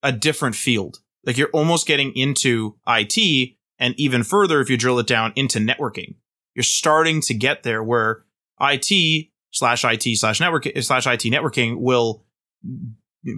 a 0.03 0.11
different 0.11 0.55
field. 0.55 0.99
Like 1.25 1.35
you're 1.35 1.49
almost 1.49 1.87
getting 1.87 2.15
into 2.15 2.77
IT 2.87 3.55
and 3.79 3.95
even 3.99 4.21
further, 4.21 4.61
if 4.61 4.69
you 4.69 4.77
drill 4.77 4.99
it 4.99 5.07
down 5.07 5.33
into 5.35 5.57
networking, 5.57 6.17
you're 6.53 6.61
starting 6.61 7.19
to 7.21 7.33
get 7.33 7.63
there 7.63 7.81
where 7.81 8.25
IT 8.61 9.29
slash 9.49 9.83
IT 9.83 10.19
slash 10.19 10.39
network 10.39 10.67
slash 10.81 11.07
IT 11.07 11.21
networking 11.21 11.77
will 11.79 12.23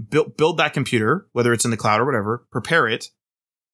build 0.09 0.37
build 0.37 0.57
that 0.57 0.73
computer, 0.73 1.27
whether 1.31 1.53
it's 1.53 1.65
in 1.65 1.71
the 1.71 1.77
cloud 1.77 1.99
or 1.99 2.05
whatever, 2.05 2.45
prepare 2.51 2.87
it. 2.87 3.09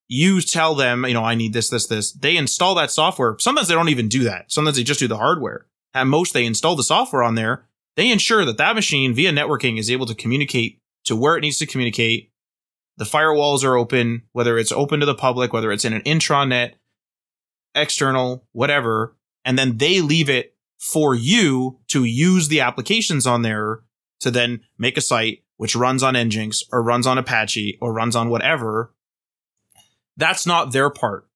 You 0.07 0.39
tell 0.41 0.73
them, 0.73 1.05
you 1.05 1.13
know, 1.13 1.23
I 1.23 1.35
need 1.35 1.51
this, 1.51 1.69
this, 1.69 1.87
this. 1.87 2.13
They 2.13 2.37
install 2.37 2.75
that 2.75 2.91
software. 2.91 3.35
Sometimes 3.39 3.67
they 3.67 3.73
don't 3.73 3.89
even 3.89 4.07
do 4.07 4.23
that. 4.23 4.51
Sometimes 4.51 4.77
they 4.77 4.83
just 4.83 5.01
do 5.01 5.07
the 5.07 5.17
hardware. 5.17 5.65
At 5.93 6.07
most, 6.07 6.33
they 6.33 6.45
install 6.45 6.77
the 6.77 6.83
software 6.83 7.23
on 7.23 7.35
there. 7.35 7.67
They 7.97 8.09
ensure 8.11 8.45
that 8.45 8.57
that 8.57 8.75
machine 8.75 9.13
via 9.13 9.31
networking 9.31 9.77
is 9.77 9.91
able 9.91 10.05
to 10.05 10.15
communicate 10.15 10.79
to 11.05 11.15
where 11.15 11.35
it 11.35 11.41
needs 11.41 11.57
to 11.57 11.65
communicate. 11.65 12.31
The 12.97 13.05
firewalls 13.05 13.63
are 13.63 13.75
open, 13.75 14.23
whether 14.31 14.57
it's 14.57 14.71
open 14.71 15.01
to 15.01 15.05
the 15.05 15.15
public, 15.15 15.51
whether 15.51 15.71
it's 15.71 15.85
in 15.85 15.93
an 15.93 16.01
intranet, 16.03 16.73
external, 17.75 18.47
whatever. 18.53 19.17
And 19.43 19.57
then 19.57 19.77
they 19.77 20.01
leave 20.01 20.29
it 20.29 20.55
for 20.79 21.15
you 21.15 21.79
to 21.87 22.03
use 22.03 22.47
the 22.47 22.61
applications 22.61 23.25
on 23.27 23.41
there 23.41 23.81
to 24.19 24.31
then 24.31 24.61
make 24.77 24.97
a 24.97 25.01
site 25.01 25.43
which 25.57 25.75
runs 25.75 26.03
on 26.03 26.13
Nginx 26.13 26.63
or 26.71 26.81
runs 26.81 27.05
on 27.05 27.17
Apache 27.17 27.77
or 27.81 27.93
runs 27.93 28.15
on 28.15 28.29
whatever, 28.29 28.93
that's 30.15 30.45
not 30.47 30.71
their 30.71 30.89
part. 30.89 31.27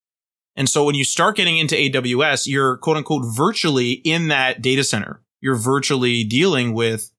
And 0.55 0.69
so 0.69 0.83
when 0.83 0.95
you 0.95 1.03
start 1.03 1.37
getting 1.37 1.57
into 1.57 1.75
AWS, 1.75 2.47
you're 2.47 2.77
quote 2.77 2.97
unquote 2.97 3.23
virtually 3.25 3.91
in 3.91 4.29
that 4.29 4.61
data 4.61 4.83
center. 4.83 5.21
You're 5.39 5.55
virtually 5.55 6.23
dealing 6.23 6.73
with 6.73 7.11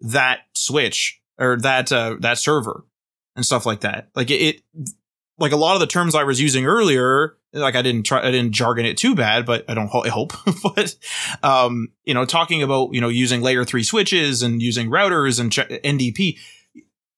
that 0.00 0.40
switch 0.54 1.20
or 1.38 1.56
that, 1.58 1.90
uh, 1.92 2.16
that 2.20 2.38
server 2.38 2.84
and 3.36 3.44
stuff 3.44 3.64
like 3.64 3.80
that. 3.80 4.08
Like 4.14 4.30
it, 4.30 4.62
it 4.74 4.90
like 5.38 5.52
a 5.52 5.56
lot 5.56 5.74
of 5.74 5.80
the 5.80 5.86
terms 5.86 6.14
I 6.14 6.24
was 6.24 6.40
using 6.40 6.66
earlier, 6.66 7.36
like 7.54 7.76
I 7.76 7.82
didn't 7.82 8.02
try, 8.02 8.20
I 8.20 8.30
didn't 8.30 8.52
jargon 8.52 8.84
it 8.84 8.98
too 8.98 9.14
bad, 9.14 9.46
but 9.46 9.64
I 9.68 9.74
don't, 9.74 9.90
I 9.94 10.08
hope, 10.10 10.32
but, 10.62 10.94
um, 11.42 11.88
you 12.04 12.12
know, 12.12 12.24
talking 12.24 12.62
about, 12.62 12.92
you 12.92 13.00
know, 13.00 13.08
using 13.08 13.40
layer 13.40 13.64
three 13.64 13.84
switches 13.84 14.42
and 14.42 14.60
using 14.60 14.90
routers 14.90 15.40
and 15.40 15.52
NDP, 15.52 16.38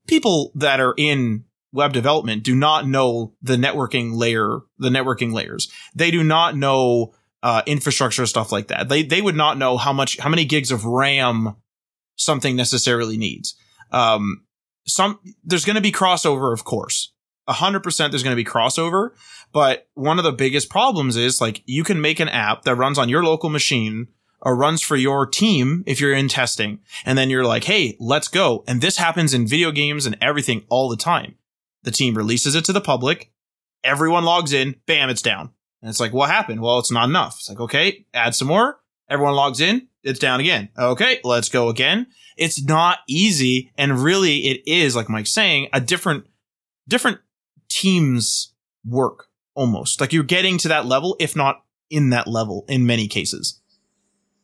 people 0.07 0.53
that 0.55 0.79
are 0.79 0.94
in 0.96 1.44
web 1.72 1.92
development 1.92 2.42
do 2.42 2.55
not 2.55 2.87
know 2.87 3.35
the 3.42 3.57
networking 3.57 4.14
layer, 4.14 4.61
the 4.79 4.90
networking 4.90 5.33
layers. 5.33 5.70
They 5.94 6.11
do 6.11 6.22
not 6.22 6.57
know, 6.57 7.14
uh, 7.42 7.62
infrastructure 7.66 8.27
stuff 8.27 8.53
like 8.53 8.68
that. 8.68 8.88
They, 8.88 9.03
they 9.03 9.22
would 9.22 9.37
not 9.37 9.59
know 9.59 9.77
how 9.77 9.92
much, 9.92 10.18
how 10.18 10.29
many 10.29 10.44
gigs 10.44 10.70
of 10.70 10.85
RAM 10.85 11.57
something 12.16 12.57
necessarily 12.57 13.16
needs. 13.16 13.57
Um, 13.90 14.44
some, 14.87 15.18
there's 15.44 15.64
going 15.64 15.77
to 15.77 15.83
be 15.83 15.92
crossover, 15.92 16.53
of 16.53 16.64
course 16.64 17.12
hundred 17.55 17.83
percent 17.83 18.13
there's 18.13 18.23
going 18.23 18.37
to 18.37 18.43
be 18.43 18.49
crossover. 18.49 19.11
But 19.53 19.89
one 19.95 20.19
of 20.19 20.25
the 20.25 20.33
biggest 20.33 20.69
problems 20.69 21.17
is 21.17 21.41
like 21.41 21.63
you 21.67 21.85
can 21.85 22.01
make 22.01 22.21
an 22.21 22.29
app 22.29 22.63
that 22.63 22.75
runs 22.75 22.99
on 22.99 23.09
your 23.09 23.25
local 23.25 23.51
machine 23.51 24.09
or 24.41 24.57
runs 24.57 24.83
for 24.83 24.97
your 24.97 25.27
team 25.27 25.83
if 25.87 26.01
you're 26.01 26.15
in 26.15 26.29
testing. 26.29 26.81
And 27.05 27.17
then 27.17 27.31
you're 27.31 27.45
like, 27.45 27.65
Hey, 27.65 27.97
let's 27.99 28.29
go. 28.29 28.65
And 28.67 28.81
this 28.81 28.99
happens 28.99 29.35
in 29.35 29.47
video 29.47 29.71
games 29.73 30.07
and 30.07 30.17
everything 30.21 30.65
all 30.69 30.89
the 30.89 30.97
time. 30.97 31.37
The 31.83 31.91
team 31.91 32.17
releases 32.17 32.55
it 32.55 32.65
to 32.67 32.73
the 32.73 32.81
public. 32.81 33.33
Everyone 33.85 34.25
logs 34.25 34.53
in. 34.53 34.77
Bam, 34.87 35.09
it's 35.09 35.23
down. 35.23 35.51
And 35.81 35.89
it's 35.89 36.01
like, 36.01 36.13
what 36.13 36.31
happened? 36.31 36.61
Well, 36.61 36.79
it's 36.79 36.91
not 36.91 37.09
enough. 37.09 37.37
It's 37.39 37.49
like, 37.49 37.61
okay, 37.61 38.07
add 38.13 38.35
some 38.35 38.49
more. 38.49 38.81
Everyone 39.09 39.35
logs 39.35 39.61
in. 39.61 39.89
It's 40.03 40.19
down 40.19 40.41
again. 40.41 40.69
Okay, 40.77 41.21
let's 41.23 41.49
go 41.49 41.69
again. 41.69 42.09
It's 42.37 42.63
not 42.63 42.99
easy. 43.09 43.71
And 43.79 44.01
really 44.01 44.47
it 44.47 44.63
is, 44.67 44.97
like 44.97 45.09
Mike's 45.09 45.33
saying, 45.33 45.69
a 45.73 45.81
different, 45.81 46.27
different 46.89 47.19
teams 47.68 48.55
work 48.85 49.29
almost. 49.55 50.00
Like 50.00 50.12
you're 50.12 50.24
getting 50.24 50.59
to 50.59 50.68
that 50.68 50.87
level, 50.87 51.16
if 51.18 51.35
not 51.35 51.64
in 51.90 52.11
that 52.11 52.26
level 52.26 52.64
in 52.68 52.87
many 52.87 53.09
cases. 53.09 53.61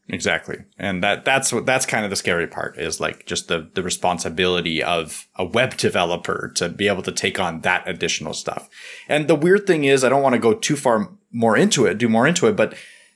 Exactly. 0.09 0.65
And 0.79 1.03
that 1.03 1.25
that's 1.25 1.53
what 1.53 1.65
that's 1.65 1.87
kind 1.87 2.05
of 2.05 2.11
the 2.11 2.17
scary 2.17 2.47
part 2.47 2.77
is 2.77 3.01
like 3.01 3.25
just 3.25 3.49
the 3.49 3.71
the 3.75 3.83
responsibility 3.83 4.83
of 4.83 5.29
a 5.37 5.45
web 5.45 5.77
developer 5.77 6.51
to 6.57 6.69
be 6.69 6.89
able 6.89 7.03
to 7.03 7.13
take 7.13 7.39
on 7.39 7.61
that 7.61 7.89
additional 7.89 8.35
stuff. 8.35 8.69
And 9.09 9.29
the 9.29 9.37
weird 9.37 9.67
thing 9.67 9.85
is 9.85 10.03
I 10.03 10.09
don't 10.09 10.23
want 10.23 10.35
to 10.35 10.41
go 10.41 10.55
too 10.55 10.77
far 10.77 11.13
more 11.31 11.57
into 11.57 11.87
it, 11.87 11.99
do 11.99 12.09
more 12.09 12.27
into 12.27 12.47
it, 12.47 12.57
but 12.57 12.75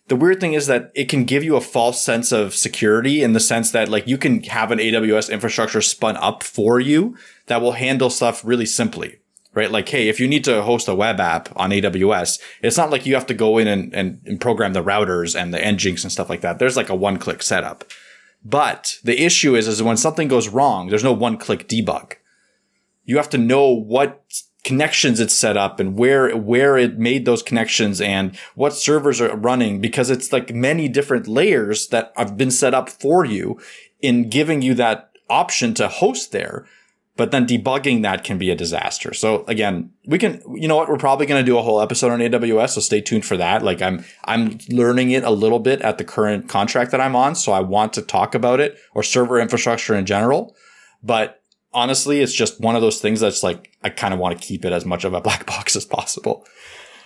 the 0.09 0.17
weird 0.17 0.41
thing 0.41 0.55
is 0.55 0.69
that 0.69 0.93
it 0.95 1.09
can 1.09 1.25
give 1.25 1.43
you 1.43 1.57
a 1.57 1.61
false 1.61 2.03
sense 2.03 2.31
of 2.31 2.55
security 2.55 3.23
in 3.23 3.33
the 3.33 3.41
sense 3.41 3.73
that 3.73 3.89
like 3.89 4.07
you 4.07 4.17
can 4.17 4.43
have 4.45 4.71
an 4.71 4.79
AWS 4.79 5.31
infrastructure 5.31 5.83
spun 5.83 6.17
up 6.17 6.45
for 6.45 6.79
you 6.79 7.17
that 7.47 7.61
will 7.61 7.73
handle 7.73 8.09
stuff 8.09 8.45
really 8.45 8.67
simply 8.67 9.19
right? 9.57 9.73
Like, 9.73 9.89
hey, 9.89 10.09
if 10.09 10.21
you 10.21 10.29
need 10.29 10.45
to 10.45 10.63
host 10.63 10.87
a 10.87 10.95
web 10.95 11.19
app 11.19 11.49
on 11.57 11.71
AWS, 11.71 12.39
it's 12.63 12.77
not 12.77 12.91
like 12.91 13.07
you 13.07 13.15
have 13.15 13.27
to 13.27 13.35
go 13.35 13.57
in 13.57 13.67
and, 13.67 13.93
and, 13.95 14.21
and 14.27 14.41
program 14.41 14.75
the 14.75 14.85
routers 14.85 15.35
and 15.35 15.53
the 15.53 15.59
nginx 15.59 16.03
and 16.05 16.13
stuff 16.13 16.29
like 16.29 16.43
that. 16.43 16.59
There's 16.59 16.77
like 16.77 16.91
a 16.91 16.95
one 16.95 17.17
click 17.17 17.43
setup. 17.43 17.83
But 18.45 18.99
the 19.03 19.25
issue 19.25 19.57
is, 19.57 19.67
is 19.67 19.83
when 19.83 19.97
something 19.97 20.29
goes 20.29 20.49
wrong, 20.49 20.89
there's 20.89 21.03
no 21.03 21.13
one 21.13 21.39
click 21.39 21.69
debug. 21.69 22.13
You 23.05 23.17
have 23.17 23.31
to 23.31 23.39
know 23.39 23.71
what 23.71 24.25
connections 24.63 25.21
it's 25.21 25.35
set 25.35 25.57
up 25.57 25.81
and 25.81 25.97
where, 25.97 26.37
where 26.37 26.77
it 26.77 26.99
made 26.99 27.25
those 27.25 27.43
connections 27.43 28.01
and 28.01 28.37
what 28.57 28.75
servers 28.75 29.21
are 29.21 29.37
running 29.37 29.81
because 29.81 30.11
it's 30.11 30.33
like 30.33 30.53
many 30.53 30.87
different 30.87 31.27
layers 31.27 31.89
that 31.89 32.13
have 32.17 32.37
been 32.37 32.51
set 32.51 32.75
up 32.75 32.91
for 32.91 33.25
you 33.25 33.59
in 34.03 34.29
giving 34.29 34.61
you 34.61 34.75
that 34.75 35.13
option 35.31 35.73
to 35.73 35.89
host 35.89 36.33
there 36.33 36.67
but 37.17 37.31
then 37.31 37.47
debugging 37.47 38.03
that 38.03 38.25
can 38.25 38.37
be 38.37 38.51
a 38.51 38.55
disaster. 38.55 39.15
So 39.15 39.45
again, 39.47 39.91
we 40.07 40.19
can, 40.19 40.43
you 40.55 40.69
know 40.69 40.77
what? 40.77 40.89
We're 40.89 40.99
probably 40.99 41.27
going 41.27 41.43
to 41.43 41.47
do 41.47 41.59
a 41.59 41.63
whole 41.63 41.81
episode 41.81 42.13
on 42.13 42.21
AWS. 42.21 42.71
So 42.71 42.81
stay 42.81 43.01
tuned 43.01 43.25
for 43.25 43.37
that. 43.39 43.63
Like 43.63 43.81
I'm, 43.81 44.05
I'm 44.25 44.59
learning 44.69 45.13
it 45.13 45.25
a 45.25 45.31
little 45.31 45.59
bit 45.59 45.81
at 45.81 45.97
the 45.97 46.05
current 46.05 46.49
contract 46.49 46.91
that 46.91 47.01
I'm 47.01 47.17
on. 47.17 47.35
So 47.35 47.53
I 47.53 47.61
want 47.61 47.95
to 47.95 48.03
talk 48.03 48.35
about 48.35 48.61
it 48.61 48.79
or 48.93 49.03
server 49.03 49.41
infrastructure 49.41 49.95
in 49.95 50.05
general. 50.05 50.55
But 51.03 51.43
honestly, 51.73 52.21
it's 52.21 52.35
just 52.35 52.61
one 52.61 52.77
of 52.77 52.83
those 52.83 53.01
things 53.01 53.21
that's 53.21 53.43
like, 53.43 53.73
I 53.83 53.89
kind 53.89 54.13
of 54.13 54.21
want 54.21 54.39
to 54.39 54.47
keep 54.47 54.65
it 54.67 54.73
as 54.73 54.85
much 54.85 55.05
of 55.05 55.15
a 55.15 55.21
black 55.21 55.47
box 55.47 55.75
as 55.75 55.87
possible. 55.87 56.47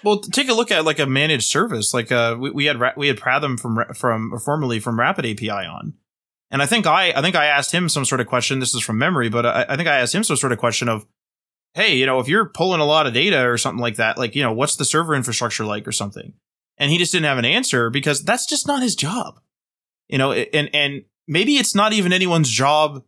Well, 0.02 0.20
take 0.20 0.48
a 0.48 0.54
look 0.54 0.72
at 0.72 0.84
like 0.84 0.98
a 0.98 1.06
managed 1.06 1.48
service. 1.48 1.94
Like, 1.94 2.10
uh, 2.10 2.36
we, 2.38 2.50
we 2.50 2.64
had, 2.64 2.80
we 2.96 3.06
had 3.06 3.18
Pratham 3.18 3.60
from, 3.60 3.84
from, 3.94 4.40
formerly 4.40 4.80
from 4.80 4.98
Rapid 4.98 5.26
API 5.26 5.50
on 5.50 5.94
and 6.50 6.62
I 6.62 6.66
think 6.66 6.86
I, 6.86 7.12
I 7.14 7.22
think 7.22 7.36
I 7.36 7.46
asked 7.46 7.72
him 7.72 7.88
some 7.88 8.04
sort 8.04 8.20
of 8.20 8.26
question. 8.26 8.58
This 8.58 8.74
is 8.74 8.82
from 8.82 8.98
memory, 8.98 9.28
but 9.28 9.46
I, 9.46 9.66
I 9.68 9.76
think 9.76 9.88
I 9.88 9.98
asked 9.98 10.14
him 10.14 10.24
some 10.24 10.36
sort 10.36 10.52
of 10.52 10.58
question 10.58 10.88
of, 10.88 11.06
Hey, 11.74 11.96
you 11.96 12.04
know, 12.04 12.18
if 12.18 12.26
you're 12.26 12.46
pulling 12.46 12.80
a 12.80 12.84
lot 12.84 13.06
of 13.06 13.14
data 13.14 13.46
or 13.46 13.56
something 13.56 13.80
like 13.80 13.96
that, 13.96 14.18
like, 14.18 14.34
you 14.34 14.42
know, 14.42 14.52
what's 14.52 14.74
the 14.74 14.84
server 14.84 15.14
infrastructure 15.14 15.64
like 15.64 15.86
or 15.86 15.92
something? 15.92 16.32
And 16.78 16.90
he 16.90 16.98
just 16.98 17.12
didn't 17.12 17.26
have 17.26 17.38
an 17.38 17.44
answer 17.44 17.90
because 17.90 18.24
that's 18.24 18.46
just 18.46 18.66
not 18.66 18.82
his 18.82 18.96
job. 18.96 19.38
You 20.08 20.18
know, 20.18 20.32
and, 20.32 20.68
and 20.74 21.04
maybe 21.28 21.58
it's 21.58 21.74
not 21.74 21.92
even 21.92 22.12
anyone's 22.12 22.50
job 22.50 23.04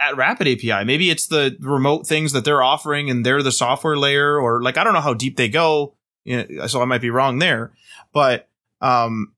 at 0.00 0.16
Rapid 0.16 0.48
API. 0.48 0.84
Maybe 0.84 1.10
it's 1.10 1.26
the 1.26 1.56
remote 1.60 2.06
things 2.06 2.32
that 2.32 2.46
they're 2.46 2.62
offering 2.62 3.10
and 3.10 3.26
they're 3.26 3.42
the 3.42 3.52
software 3.52 3.98
layer 3.98 4.38
or 4.38 4.62
like, 4.62 4.78
I 4.78 4.84
don't 4.84 4.94
know 4.94 5.00
how 5.00 5.12
deep 5.12 5.36
they 5.36 5.48
go. 5.48 5.94
You 6.24 6.46
know, 6.48 6.66
so 6.66 6.80
I 6.80 6.86
might 6.86 7.02
be 7.02 7.10
wrong 7.10 7.38
there, 7.38 7.72
but, 8.12 8.48
um, 8.80 9.34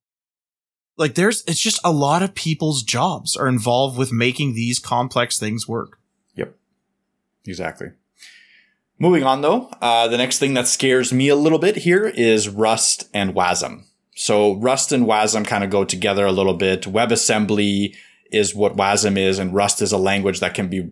like 1.01 1.15
there's 1.15 1.43
it's 1.47 1.59
just 1.59 1.81
a 1.83 1.91
lot 1.91 2.23
of 2.23 2.35
people's 2.35 2.83
jobs 2.83 3.35
are 3.35 3.49
involved 3.49 3.99
with 3.99 4.13
making 4.13 4.55
these 4.55 4.79
complex 4.79 5.39
things 5.39 5.67
work. 5.67 5.99
Yep. 6.37 6.55
Exactly. 7.47 7.89
Moving 8.99 9.25
on 9.25 9.41
though, 9.41 9.71
uh, 9.81 10.09
the 10.09 10.19
next 10.19 10.39
thing 10.39 10.53
that 10.55 10.69
scares 10.69 11.11
me 11.13 11.29
a 11.29 11.35
little 11.35 11.59
bit 11.59 11.77
here 11.77 12.07
is 12.07 12.51
Rust 12.51 13.09
and 13.15 13.35
WASM. 13.35 13.85
So 14.15 14.57
Rust 14.57 14.93
and 14.93 15.07
WASM 15.07 15.47
kind 15.47 15.65
of 15.65 15.71
go 15.71 15.85
together 15.85 16.27
a 16.27 16.33
little 16.33 16.55
bit. 16.55 16.83
WebAssembly 16.83 17.97
is 18.31 18.55
what 18.55 18.77
WASM 18.77 19.17
is, 19.17 19.39
and 19.39 19.55
Rust 19.55 19.81
is 19.81 19.93
a 19.93 19.99
language 19.99 20.41
that 20.41 20.53
can 20.53 20.69
be 20.69 20.91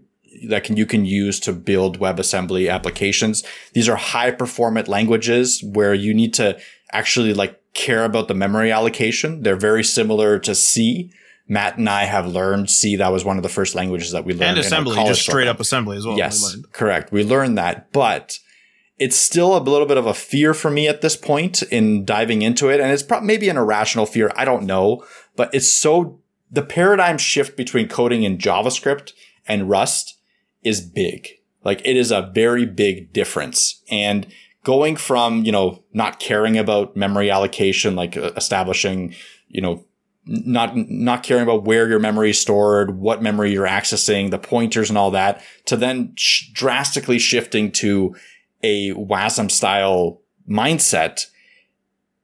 that 0.48 0.64
can 0.64 0.76
you 0.78 0.86
can 0.86 1.04
use 1.04 1.38
to 1.40 1.52
build 1.52 1.98
WebAssembly 1.98 2.72
applications. 2.72 3.44
These 3.74 3.88
are 3.90 3.96
high 3.96 4.30
performant 4.30 4.88
languages 4.88 5.62
where 5.62 5.92
you 5.92 6.14
need 6.14 6.32
to 6.34 6.58
actually 6.92 7.34
like 7.34 7.57
care 7.74 8.04
about 8.04 8.28
the 8.28 8.34
memory 8.34 8.72
allocation. 8.72 9.42
They're 9.42 9.56
very 9.56 9.84
similar 9.84 10.38
to 10.40 10.54
C. 10.54 11.12
Matt 11.46 11.78
and 11.78 11.88
I 11.88 12.04
have 12.04 12.26
learned 12.26 12.68
C. 12.68 12.96
That 12.96 13.12
was 13.12 13.24
one 13.24 13.38
of 13.38 13.42
the 13.42 13.48
first 13.48 13.74
languages 13.74 14.12
that 14.12 14.24
we 14.24 14.34
learned. 14.34 14.42
And 14.42 14.58
assembly, 14.58 14.96
just 14.96 15.22
straight 15.22 15.32
program. 15.32 15.54
up 15.54 15.60
assembly 15.60 15.96
as 15.96 16.06
well. 16.06 16.18
Yes, 16.18 16.56
we 16.56 16.62
correct. 16.72 17.10
We 17.10 17.24
learned 17.24 17.56
that, 17.56 17.90
but 17.92 18.38
it's 18.98 19.16
still 19.16 19.56
a 19.56 19.60
little 19.60 19.86
bit 19.86 19.96
of 19.96 20.06
a 20.06 20.14
fear 20.14 20.52
for 20.52 20.70
me 20.70 20.88
at 20.88 21.00
this 21.00 21.16
point 21.16 21.62
in 21.62 22.04
diving 22.04 22.42
into 22.42 22.68
it. 22.68 22.80
And 22.80 22.92
it's 22.92 23.02
probably 23.02 23.28
maybe 23.28 23.48
an 23.48 23.56
irrational 23.56 24.06
fear. 24.06 24.30
I 24.36 24.44
don't 24.44 24.64
know, 24.64 25.04
but 25.36 25.54
it's 25.54 25.68
so 25.68 26.20
the 26.50 26.62
paradigm 26.62 27.16
shift 27.16 27.56
between 27.56 27.88
coding 27.88 28.24
in 28.24 28.38
JavaScript 28.38 29.12
and 29.46 29.70
Rust 29.70 30.18
is 30.62 30.80
big. 30.80 31.28
Like 31.64 31.80
it 31.84 31.96
is 31.96 32.10
a 32.10 32.30
very 32.34 32.66
big 32.66 33.12
difference. 33.12 33.82
And 33.90 34.26
going 34.68 34.96
from, 34.96 35.44
you 35.46 35.50
know, 35.50 35.82
not 35.94 36.20
caring 36.20 36.58
about 36.58 36.94
memory 36.94 37.30
allocation, 37.30 37.96
like 37.96 38.18
uh, 38.18 38.32
establishing, 38.36 39.14
you 39.48 39.62
know, 39.62 39.82
not 40.26 40.76
not 40.76 41.22
caring 41.22 41.42
about 41.42 41.64
where 41.64 41.88
your 41.88 41.98
memory 41.98 42.28
is 42.28 42.38
stored, 42.38 42.98
what 42.98 43.22
memory 43.22 43.50
you're 43.50 43.66
accessing, 43.66 44.30
the 44.30 44.38
pointers 44.38 44.90
and 44.90 44.98
all 44.98 45.10
that, 45.10 45.42
to 45.64 45.74
then 45.74 46.12
sh- 46.16 46.50
drastically 46.52 47.18
shifting 47.18 47.72
to 47.72 48.14
a 48.62 48.92
WASM 48.92 49.50
style 49.50 50.20
mindset 50.46 51.28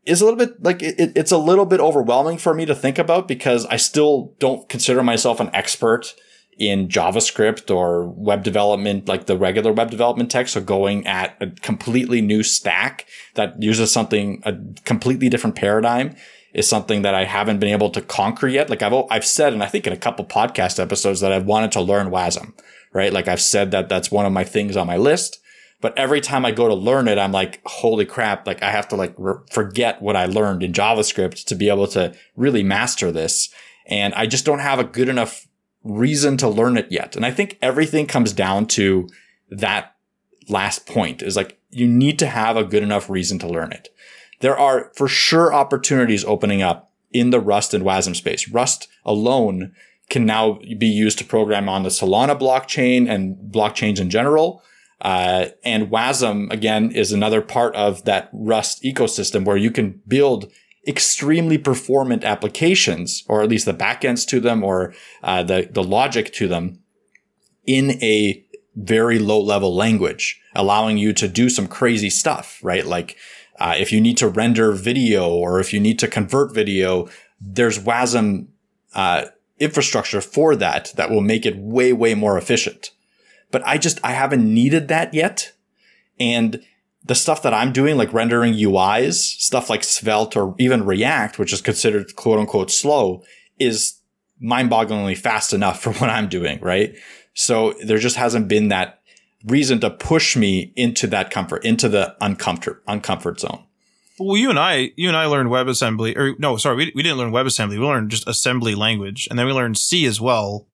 is 0.05 0.21
a 0.21 0.27
little 0.27 0.39
bit 0.39 0.63
like 0.63 0.83
it, 0.83 1.13
it's 1.17 1.33
a 1.33 1.39
little 1.39 1.65
bit 1.65 1.81
overwhelming 1.81 2.37
for 2.37 2.53
me 2.53 2.67
to 2.67 2.75
think 2.75 2.99
about 2.99 3.27
because 3.27 3.65
I 3.65 3.77
still 3.77 4.35
don't 4.39 4.69
consider 4.69 5.03
myself 5.03 5.41
an 5.41 5.49
expert 5.55 6.15
in 6.59 6.89
JavaScript 6.89 7.75
or 7.75 8.07
web 8.07 8.43
development, 8.43 9.09
like 9.09 9.27
the 9.27 9.37
regular 9.37 9.73
web 9.73 9.91
development 9.91 10.31
tech. 10.31 10.49
So 10.49 10.61
going 10.61 11.07
at 11.07 11.37
a 11.41 11.51
completely 11.51 12.21
new 12.21 12.43
stack 12.43 13.07
that 13.35 13.61
uses 13.63 13.91
something, 13.91 14.43
a 14.45 14.57
completely 14.85 15.29
different 15.29 15.57
paradigm 15.57 16.17
is 16.53 16.69
something 16.69 17.03
that 17.03 17.15
I 17.15 17.25
haven't 17.25 17.59
been 17.59 17.71
able 17.71 17.91
to 17.91 18.01
conquer 18.01 18.47
yet. 18.47 18.71
Like 18.71 18.83
I've, 18.83 18.95
I've 19.11 19.25
said, 19.25 19.53
and 19.53 19.63
I 19.63 19.67
think 19.67 19.87
in 19.87 19.93
a 19.93 19.99
couple 19.99 20.25
podcast 20.25 20.79
episodes 20.79 21.21
that 21.21 21.33
I've 21.33 21.47
wanted 21.47 21.73
to 21.73 21.81
learn 21.81 22.11
WASM, 22.11 22.53
right? 22.93 23.13
Like 23.13 23.27
I've 23.27 23.41
said 23.41 23.73
that 23.73 23.89
that's 23.89 24.11
one 24.11 24.25
of 24.25 24.33
my 24.33 24.45
things 24.45 24.77
on 24.77 24.87
my 24.87 24.97
list. 24.97 25.41
But 25.81 25.99
every 25.99 26.21
time 26.21 26.47
I 26.47 26.53
go 26.53 26.69
to 26.69 26.75
learn 26.75 27.09
it, 27.09 27.19
I'm 27.19 27.33
like, 27.33 27.61
holy 27.67 28.07
crap. 28.07 28.47
Like 28.47 28.63
I 28.63 28.71
have 28.71 28.89
to 28.89 28.97
like 28.97 29.15
re- 29.19 29.35
forget 29.51 30.01
what 30.01 30.17
I 30.17 30.27
learned 30.27 30.63
in 30.63 30.73
JavaScript 30.73 31.45
to 31.47 31.55
be 31.55 31.69
able 31.69 31.89
to 31.89 32.15
really 32.37 32.63
master 32.63 33.13
this. 33.13 33.51
And 33.87 34.15
I 34.15 34.27
just 34.27 34.47
don't 34.47 34.61
have 34.61 34.79
a 34.79 34.85
good 34.85 35.09
enough 35.11 35.47
reason 35.85 36.37
to 36.39 36.49
learn 36.49 36.77
it 36.77 36.91
yet. 36.91 37.15
And 37.15 37.25
I 37.25 37.31
think 37.31 37.59
everything 37.63 38.07
comes 38.07 38.33
down 38.33 38.67
to 38.69 39.09
that 39.51 39.95
last 40.49 40.87
point 40.87 41.23
is 41.23 41.37
like, 41.37 41.59
you 41.71 41.87
need 41.87 42.19
to 42.21 42.27
have 42.27 42.57
a 42.57 42.65
good 42.65 42.83
enough 42.83 43.11
reason 43.11 43.39
to 43.41 43.49
learn 43.49 43.73
it. 43.73 43.89
There 44.41 44.59
are 44.59 44.91
for 44.97 45.09
sure 45.09 45.53
opportunities 45.53 46.25
opening 46.25 46.63
up 46.63 46.93
in 47.13 47.31
the 47.31 47.41
Rust 47.41 47.75
and 47.75 47.85
WASM 47.85 48.17
space. 48.17 48.49
Rust 48.49 48.89
alone 49.05 49.73
can 50.11 50.27
now 50.27 50.59
be 50.79 50.87
used 50.87 51.19
to 51.19 51.25
program 51.25 51.69
on 51.69 51.83
the 51.83 51.89
Solana 51.89 52.39
blockchain 52.39 53.09
and 53.09 53.37
blockchains 53.51 54.01
in 54.01 54.11
general. 54.11 54.63
Uh, 55.01 55.47
and 55.65 55.91
WASM 55.91 56.51
again 56.53 56.91
is 56.91 57.13
another 57.13 57.41
part 57.41 57.75
of 57.75 58.05
that 58.05 58.31
Rust 58.33 58.83
ecosystem 58.83 59.45
where 59.45 59.57
you 59.57 59.71
can 59.71 60.01
build 60.07 60.51
extremely 60.87 61.59
performant 61.59 62.25
applications, 62.25 63.25
or 63.29 63.43
at 63.43 63.49
least 63.49 63.67
the 63.67 63.75
backends 63.75 64.27
to 64.29 64.41
them, 64.41 64.63
or 64.63 64.95
uh, 65.23 65.43
the 65.43 65.69
the 65.71 65.83
logic 65.83 66.33
to 66.35 66.49
them, 66.49 66.81
in 67.67 68.03
a 68.03 68.45
very 68.77 69.19
low 69.19 69.41
level 69.41 69.75
language, 69.75 70.41
allowing 70.55 70.99
you 70.99 71.13
to 71.13 71.29
do 71.29 71.49
some 71.49 71.67
crazy 71.67 72.11
stuff, 72.11 72.59
right? 72.63 72.87
Like 72.87 73.17
uh, 73.59 73.75
if 73.79 73.93
you 73.93 74.01
need 74.01 74.17
to 74.19 74.29
render 74.29 74.73
video 74.73 75.29
or 75.29 75.61
if 75.61 75.73
you 75.73 75.81
need 75.81 75.99
to 76.01 76.09
convert 76.09 76.53
video, 76.53 77.09
there's 77.41 77.79
WASM 77.79 78.49
uh, 78.95 79.27
infrastructure 79.59 80.21
for 80.21 80.57
that 80.57 80.93
that 80.97 81.11
will 81.11 81.21
make 81.21 81.47
it 81.47 81.57
way 81.57 81.93
way 81.93 82.15
more 82.15 82.37
efficient. 82.37 82.91
But 83.51 83.63
I 83.67 83.79
just 83.79 84.01
I 84.03 84.13
haven't 84.13 84.53
needed 84.53 84.89
that 84.89 85.15
yet, 85.15 85.53
and 86.19 86.65
the 87.05 87.15
stuff 87.15 87.43
that 87.43 87.53
I'm 87.53 87.73
doing, 87.73 87.97
like 87.97 88.13
rendering 88.13 88.55
UIs, 88.55 89.15
stuff 89.15 89.69
like 89.69 89.85
Svelte 89.85 90.37
or 90.37 90.55
even 90.59 90.87
React, 90.87 91.39
which 91.39 91.53
is 91.53 91.61
considered 91.61 92.17
quote 92.17 92.39
unquote 92.39 92.71
slow, 92.71 93.23
is 93.59 94.01
mind 94.41 94.71
bogglingly 94.71 95.17
fast 95.17 95.53
enough 95.53 95.81
for 95.83 95.93
what 95.95 96.11
I'm 96.11 96.29
doing, 96.29 96.61
right? 96.61 96.95
So 97.35 97.75
there 97.85 97.99
just 97.99 98.17
hasn't 98.17 98.49
been 98.49 98.69
that 98.69 99.01
reason 99.47 99.81
to 99.81 99.91
push 99.91 100.37
me 100.37 100.73
into 100.77 101.07
that 101.09 101.31
comfort, 101.31 101.65
into 101.65 101.89
the 101.89 102.17
uncomfort, 102.21 102.79
uncomfort 102.89 103.41
zone. 103.41 103.65
Well, 104.19 104.37
you 104.37 104.49
and 104.49 104.59
I, 104.59 104.93
you 104.97 105.09
and 105.09 105.17
I 105.17 105.27
learned 105.27 105.51
WebAssembly, 105.51 106.17
or 106.17 106.35
no, 106.39 106.57
sorry, 106.57 106.77
we, 106.77 106.93
we 106.95 107.03
didn't 107.03 107.19
learn 107.19 107.33
WebAssembly. 107.33 107.71
We 107.71 107.79
learned 107.79 108.13
just 108.13 108.29
assembly 108.29 108.77
language, 108.77 109.27
and 109.29 109.39
then 109.39 109.47
we 109.47 109.53
learned 109.53 109.77
C 109.77 110.07
as 110.07 110.21
well 110.21 110.69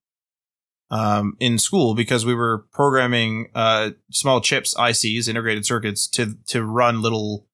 um, 0.91 1.37
in 1.39 1.59
school 1.59 1.95
because 1.95 2.27
we 2.27 2.35
were 2.35 2.67
programming 2.73 3.49
uh, 3.55 3.91
small 4.11 4.41
chips, 4.41 4.75
ICs, 4.75 5.29
integrated 5.29 5.65
circuits 5.65 6.07
to 6.09 6.37
to 6.49 6.65
run 6.65 7.03
little 7.03 7.47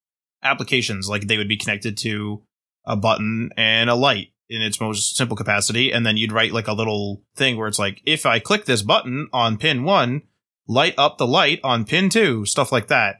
applications. 0.43 1.09
Like 1.09 1.27
they 1.27 1.37
would 1.37 1.49
be 1.49 1.57
connected 1.57 1.97
to 1.99 2.43
a 2.85 2.97
button 2.97 3.51
and 3.57 3.91
a 3.91 3.95
light 3.95 4.29
in 4.49 4.63
its 4.63 4.81
most 4.81 5.17
simple 5.17 5.37
capacity, 5.37 5.93
and 5.93 6.07
then 6.07 6.17
you'd 6.17 6.33
write 6.33 6.53
like 6.53 6.69
a 6.69 6.73
little 6.73 7.23
thing 7.35 7.57
where 7.57 7.69
it's 7.69 7.79
like, 7.79 8.01
if 8.07 8.25
I 8.25 8.39
click 8.39 8.65
this 8.65 8.83
button 8.83 9.29
on 9.33 9.59
pin 9.59 9.83
one, 9.83 10.23
light 10.69 10.95
up 10.97 11.19
the 11.19 11.27
light 11.27 11.61
on 11.65 11.85
pin 11.85 12.09
two, 12.09 12.47
stuff 12.47 12.73
like 12.73 12.87
that. 12.87 13.17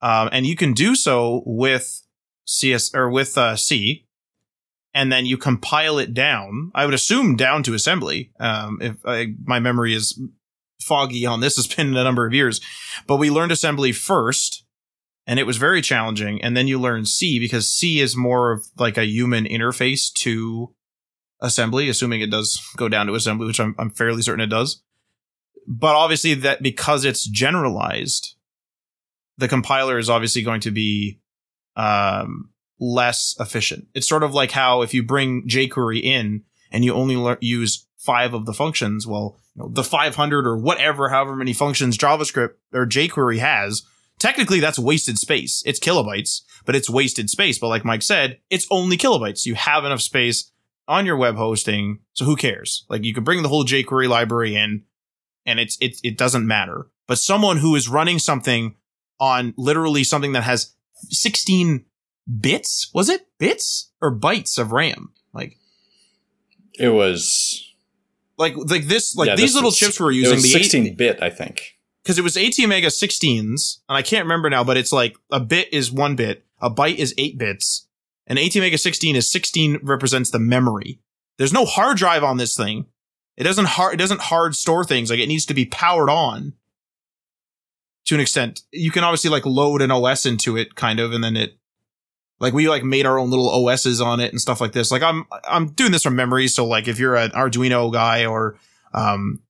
Um, 0.00 0.28
and 0.30 0.46
you 0.46 0.54
can 0.54 0.72
do 0.72 0.94
so 0.94 1.42
with 1.44 2.02
CS 2.46 2.94
or 2.94 3.10
with 3.10 3.36
uh, 3.36 3.56
C 3.56 4.06
and 4.98 5.12
then 5.12 5.26
you 5.26 5.38
compile 5.38 5.96
it 5.98 6.12
down. 6.12 6.72
I 6.74 6.84
would 6.84 6.92
assume 6.92 7.36
down 7.36 7.62
to 7.62 7.74
assembly. 7.74 8.32
Um, 8.40 8.78
if 8.80 8.96
I, 9.04 9.28
my 9.44 9.60
memory 9.60 9.94
is 9.94 10.20
foggy 10.80 11.24
on 11.24 11.38
this, 11.38 11.54
has 11.56 11.68
been 11.68 11.96
a 11.96 12.02
number 12.02 12.26
of 12.26 12.34
years, 12.34 12.60
but 13.06 13.18
we 13.18 13.30
learned 13.30 13.52
assembly 13.52 13.92
first, 13.92 14.64
and 15.24 15.38
it 15.38 15.46
was 15.46 15.56
very 15.56 15.82
challenging. 15.82 16.42
And 16.42 16.56
then 16.56 16.66
you 16.66 16.80
learn 16.80 17.04
C 17.04 17.38
because 17.38 17.70
C 17.70 18.00
is 18.00 18.16
more 18.16 18.50
of 18.50 18.66
like 18.76 18.98
a 18.98 19.06
human 19.06 19.44
interface 19.44 20.12
to 20.14 20.74
assembly, 21.40 21.88
assuming 21.88 22.20
it 22.20 22.32
does 22.32 22.60
go 22.76 22.88
down 22.88 23.06
to 23.06 23.14
assembly, 23.14 23.46
which 23.46 23.60
I'm, 23.60 23.76
I'm 23.78 23.90
fairly 23.90 24.22
certain 24.22 24.40
it 24.40 24.50
does. 24.50 24.82
But 25.64 25.94
obviously, 25.94 26.34
that 26.34 26.60
because 26.60 27.04
it's 27.04 27.24
generalized, 27.24 28.34
the 29.36 29.46
compiler 29.46 29.96
is 29.96 30.10
obviously 30.10 30.42
going 30.42 30.62
to 30.62 30.72
be 30.72 31.20
um, 31.76 32.50
less 32.80 33.34
efficient. 33.40 33.88
It's 33.94 34.08
sort 34.08 34.22
of 34.22 34.34
like 34.34 34.52
how 34.52 34.82
if 34.82 34.94
you 34.94 35.02
bring 35.02 35.46
jQuery 35.48 36.02
in 36.02 36.42
and 36.70 36.84
you 36.84 36.94
only 36.94 37.16
le- 37.16 37.38
use 37.40 37.86
five 37.96 38.34
of 38.34 38.46
the 38.46 38.52
functions, 38.52 39.06
well, 39.06 39.38
you 39.54 39.62
know, 39.62 39.68
the 39.68 39.84
500 39.84 40.46
or 40.46 40.56
whatever, 40.56 41.08
however 41.08 41.34
many 41.34 41.52
functions 41.52 41.98
JavaScript 41.98 42.54
or 42.72 42.86
jQuery 42.86 43.38
has, 43.38 43.82
technically 44.18 44.60
that's 44.60 44.78
wasted 44.78 45.18
space. 45.18 45.62
It's 45.66 45.80
kilobytes, 45.80 46.42
but 46.64 46.76
it's 46.76 46.88
wasted 46.88 47.28
space. 47.28 47.58
But 47.58 47.68
like 47.68 47.84
Mike 47.84 48.02
said, 48.02 48.38
it's 48.50 48.66
only 48.70 48.96
kilobytes. 48.96 49.46
You 49.46 49.54
have 49.56 49.84
enough 49.84 50.00
space 50.00 50.50
on 50.86 51.04
your 51.04 51.16
web 51.16 51.36
hosting. 51.36 51.98
So 52.14 52.24
who 52.24 52.36
cares? 52.36 52.86
Like 52.88 53.04
you 53.04 53.12
could 53.12 53.24
bring 53.24 53.42
the 53.42 53.48
whole 53.48 53.64
jQuery 53.64 54.08
library 54.08 54.54
in 54.54 54.84
and 55.44 55.58
it's, 55.58 55.76
it, 55.80 55.96
it 56.02 56.16
doesn't 56.16 56.46
matter. 56.46 56.86
But 57.06 57.18
someone 57.18 57.58
who 57.58 57.74
is 57.74 57.88
running 57.88 58.18
something 58.18 58.76
on 59.18 59.54
literally 59.56 60.04
something 60.04 60.32
that 60.32 60.44
has 60.44 60.74
16 61.08 61.84
bits. 62.40 62.90
Was 62.94 63.08
it 63.08 63.26
bits 63.38 63.90
or 64.00 64.14
bytes 64.14 64.58
of 64.58 64.72
RAM? 64.72 65.12
Like 65.32 65.56
it 66.78 66.90
was 66.90 67.74
like 68.36 68.54
like 68.56 68.84
this 68.84 69.16
like 69.16 69.28
yeah, 69.28 69.36
these 69.36 69.54
little 69.54 69.68
was, 69.68 69.76
chips 69.76 70.00
we're 70.00 70.12
using. 70.12 70.36
the 70.36 70.48
16 70.48 70.94
bit, 70.94 71.22
I 71.22 71.30
think. 71.30 71.76
Because 72.02 72.18
it 72.18 72.22
was 72.22 72.36
ATmega 72.36 72.86
16s, 72.86 73.80
and 73.86 73.98
I 73.98 74.00
can't 74.00 74.24
remember 74.24 74.48
now, 74.48 74.64
but 74.64 74.78
it's 74.78 74.92
like 74.92 75.16
a 75.30 75.40
bit 75.40 75.68
is 75.72 75.92
one 75.92 76.16
bit, 76.16 76.44
a 76.60 76.70
byte 76.70 76.96
is 76.96 77.14
eight 77.18 77.36
bits, 77.36 77.86
and 78.26 78.38
ATmega 78.38 78.78
16 78.78 79.14
is 79.16 79.30
16 79.30 79.80
represents 79.82 80.30
the 80.30 80.38
memory. 80.38 81.00
There's 81.36 81.52
no 81.52 81.66
hard 81.66 81.98
drive 81.98 82.24
on 82.24 82.38
this 82.38 82.56
thing. 82.56 82.86
It 83.36 83.44
doesn't 83.44 83.66
hard 83.66 83.94
it 83.94 83.98
doesn't 83.98 84.22
hard 84.22 84.56
store 84.56 84.84
things. 84.84 85.10
Like 85.10 85.20
it 85.20 85.28
needs 85.28 85.46
to 85.46 85.54
be 85.54 85.66
powered 85.66 86.08
on 86.08 86.54
to 88.06 88.14
an 88.14 88.20
extent. 88.20 88.62
You 88.72 88.90
can 88.90 89.04
obviously 89.04 89.30
like 89.30 89.44
load 89.44 89.82
an 89.82 89.90
OS 89.90 90.24
into 90.24 90.56
it, 90.56 90.74
kind 90.76 90.98
of, 91.00 91.12
and 91.12 91.22
then 91.22 91.36
it 91.36 91.57
like 92.40 92.54
we 92.54 92.68
like 92.68 92.84
made 92.84 93.06
our 93.06 93.18
own 93.18 93.30
little 93.30 93.48
OSs 93.48 94.00
on 94.00 94.20
it 94.20 94.30
and 94.32 94.40
stuff 94.40 94.60
like 94.60 94.72
this. 94.72 94.90
Like 94.90 95.02
I'm 95.02 95.26
I'm 95.44 95.68
doing 95.72 95.92
this 95.92 96.02
from 96.02 96.16
memory, 96.16 96.48
so 96.48 96.66
like 96.66 96.88
if 96.88 96.98
you're 96.98 97.16
an 97.16 97.30
Arduino 97.30 97.92
guy 97.92 98.26
or 98.26 98.56
um 98.94 99.40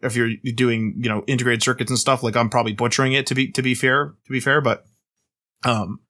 if 0.00 0.16
you're 0.16 0.30
doing 0.54 0.94
you 0.98 1.08
know 1.08 1.22
integrated 1.26 1.62
circuits 1.62 1.90
and 1.90 1.98
stuff, 1.98 2.22
like 2.22 2.36
I'm 2.36 2.50
probably 2.50 2.72
butchering 2.72 3.12
it 3.12 3.26
to 3.26 3.34
be 3.34 3.50
to 3.52 3.62
be 3.62 3.74
fair 3.74 4.14
to 4.24 4.32
be 4.32 4.40
fair, 4.40 4.60
but 4.60 4.84
um 5.64 6.00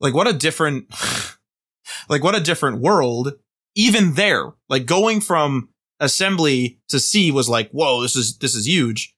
like 0.00 0.14
what 0.14 0.28
a 0.28 0.32
different 0.32 0.86
like 2.08 2.22
what 2.22 2.36
a 2.36 2.40
different 2.40 2.80
world 2.80 3.34
even 3.74 4.14
there. 4.14 4.52
Like 4.68 4.86
going 4.86 5.20
from 5.20 5.68
assembly 5.98 6.80
to 6.88 7.00
C 7.00 7.30
was 7.30 7.48
like 7.48 7.70
whoa 7.70 8.02
this 8.02 8.16
is 8.16 8.38
this 8.38 8.54
is 8.54 8.66
huge 8.66 9.14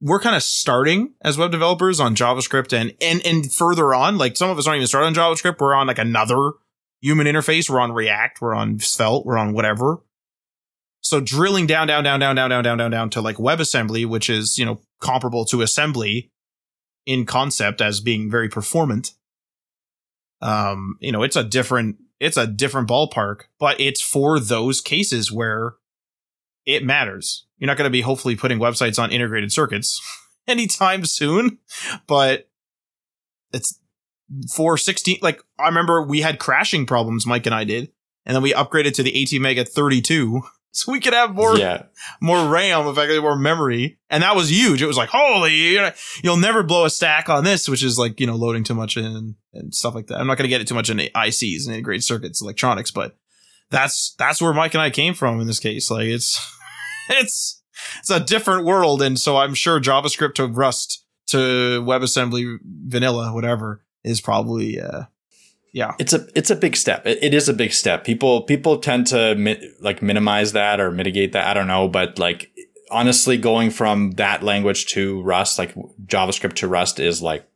we're 0.00 0.20
kind 0.20 0.34
of 0.34 0.42
starting 0.42 1.14
as 1.22 1.36
web 1.36 1.50
developers 1.50 2.00
on 2.00 2.16
JavaScript 2.16 2.72
and, 2.72 2.94
and, 3.00 3.24
and 3.26 3.52
further 3.52 3.92
on, 3.92 4.16
like 4.16 4.36
some 4.36 4.48
of 4.48 4.58
us 4.58 4.66
aren't 4.66 4.78
even 4.78 4.86
started 4.86 5.06
on 5.06 5.14
JavaScript. 5.14 5.60
We're 5.60 5.74
on 5.74 5.86
like 5.86 5.98
another 5.98 6.52
human 7.00 7.26
interface. 7.26 7.68
We're 7.68 7.80
on 7.80 7.92
React. 7.92 8.40
We're 8.40 8.54
on 8.54 8.78
Svelte. 8.78 9.26
We're 9.26 9.38
on 9.38 9.52
whatever. 9.52 9.98
So 11.02 11.20
drilling 11.20 11.66
down, 11.66 11.86
down, 11.86 12.04
down, 12.04 12.20
down, 12.20 12.36
down, 12.36 12.50
down, 12.50 12.62
down, 12.62 12.78
down, 12.78 12.90
down 12.90 13.10
to 13.10 13.20
like 13.20 13.36
WebAssembly, 13.36 14.06
which 14.06 14.30
is, 14.30 14.58
you 14.58 14.64
know, 14.64 14.80
comparable 15.00 15.44
to 15.46 15.62
assembly 15.62 16.30
in 17.06 17.26
concept 17.26 17.80
as 17.80 18.00
being 18.00 18.30
very 18.30 18.48
performant. 18.48 19.12
Um, 20.42 20.96
you 21.00 21.12
know, 21.12 21.22
it's 21.22 21.36
a 21.36 21.44
different, 21.44 21.96
it's 22.18 22.36
a 22.36 22.46
different 22.46 22.88
ballpark, 22.88 23.42
but 23.58 23.80
it's 23.80 24.00
for 24.00 24.38
those 24.38 24.80
cases 24.80 25.32
where 25.32 25.74
it 26.66 26.84
matters. 26.84 27.46
You're 27.58 27.66
not 27.66 27.76
going 27.76 27.88
to 27.88 27.92
be 27.92 28.00
hopefully 28.00 28.36
putting 28.36 28.58
websites 28.58 29.02
on 29.02 29.10
integrated 29.10 29.52
circuits 29.52 30.00
anytime 30.48 31.04
soon, 31.04 31.58
but 32.06 32.48
it's 33.52 33.78
416. 34.54 35.18
Like 35.22 35.42
I 35.58 35.66
remember 35.66 36.02
we 36.02 36.20
had 36.20 36.38
crashing 36.38 36.86
problems, 36.86 37.26
Mike 37.26 37.46
and 37.46 37.54
I 37.54 37.64
did, 37.64 37.90
and 38.24 38.34
then 38.34 38.42
we 38.42 38.52
upgraded 38.52 38.94
to 38.94 39.02
the 39.02 39.12
ATmega 39.12 39.68
32 39.68 40.42
so 40.72 40.92
we 40.92 41.00
could 41.00 41.12
have 41.12 41.34
more 41.34 41.56
yeah. 41.56 41.84
more 42.20 42.48
RAM, 42.48 42.86
effectively 42.86 43.20
more 43.20 43.36
memory, 43.36 43.98
and 44.08 44.22
that 44.22 44.36
was 44.36 44.50
huge. 44.50 44.82
It 44.82 44.86
was 44.86 44.96
like, 44.96 45.08
holy, 45.08 45.76
you'll 46.22 46.36
never 46.36 46.62
blow 46.62 46.84
a 46.84 46.90
stack 46.90 47.28
on 47.28 47.44
this, 47.44 47.68
which 47.68 47.82
is 47.82 47.98
like 47.98 48.20
you 48.20 48.26
know 48.26 48.36
loading 48.36 48.64
too 48.64 48.74
much 48.74 48.96
in 48.96 49.34
and 49.52 49.74
stuff 49.74 49.94
like 49.94 50.06
that. 50.06 50.20
I'm 50.20 50.26
not 50.26 50.38
going 50.38 50.44
to 50.44 50.48
get 50.48 50.60
it 50.60 50.68
too 50.68 50.74
much 50.74 50.90
into 50.90 51.10
ICs 51.10 51.66
and 51.66 51.74
integrated 51.74 52.04
circuits, 52.04 52.40
electronics, 52.40 52.90
but 52.90 53.16
that's 53.70 54.14
that's 54.18 54.42
where 54.42 54.52
Mike 54.52 54.74
and 54.74 54.82
I 54.82 54.90
came 54.90 55.14
from 55.14 55.40
in 55.40 55.46
this 55.46 55.60
case. 55.60 55.90
Like 55.90 56.06
it's 56.06 56.54
it's 57.08 57.62
it's 57.98 58.10
a 58.10 58.20
different 58.20 58.64
world, 58.64 59.02
and 59.02 59.18
so 59.18 59.36
I'm 59.36 59.54
sure 59.54 59.80
JavaScript 59.80 60.34
to 60.34 60.46
Rust 60.46 61.04
to 61.28 61.82
WebAssembly 61.82 62.58
vanilla, 62.64 63.32
whatever, 63.32 63.82
is 64.02 64.20
probably 64.20 64.80
uh, 64.80 65.04
yeah. 65.72 65.94
It's 65.98 66.12
a 66.12 66.26
it's 66.34 66.50
a 66.50 66.56
big 66.56 66.76
step. 66.76 67.06
It, 67.06 67.22
it 67.22 67.34
is 67.34 67.48
a 67.48 67.54
big 67.54 67.72
step. 67.72 68.04
People 68.04 68.42
people 68.42 68.78
tend 68.78 69.06
to 69.08 69.34
mi- 69.36 69.72
like 69.80 70.02
minimize 70.02 70.52
that 70.52 70.80
or 70.80 70.90
mitigate 70.90 71.32
that. 71.32 71.46
I 71.46 71.54
don't 71.54 71.68
know, 71.68 71.88
but 71.88 72.18
like 72.18 72.50
honestly, 72.90 73.36
going 73.36 73.70
from 73.70 74.12
that 74.12 74.42
language 74.42 74.86
to 74.86 75.22
Rust, 75.22 75.58
like 75.58 75.74
JavaScript 76.06 76.54
to 76.54 76.68
Rust, 76.68 76.98
is 76.98 77.22
like 77.22 77.46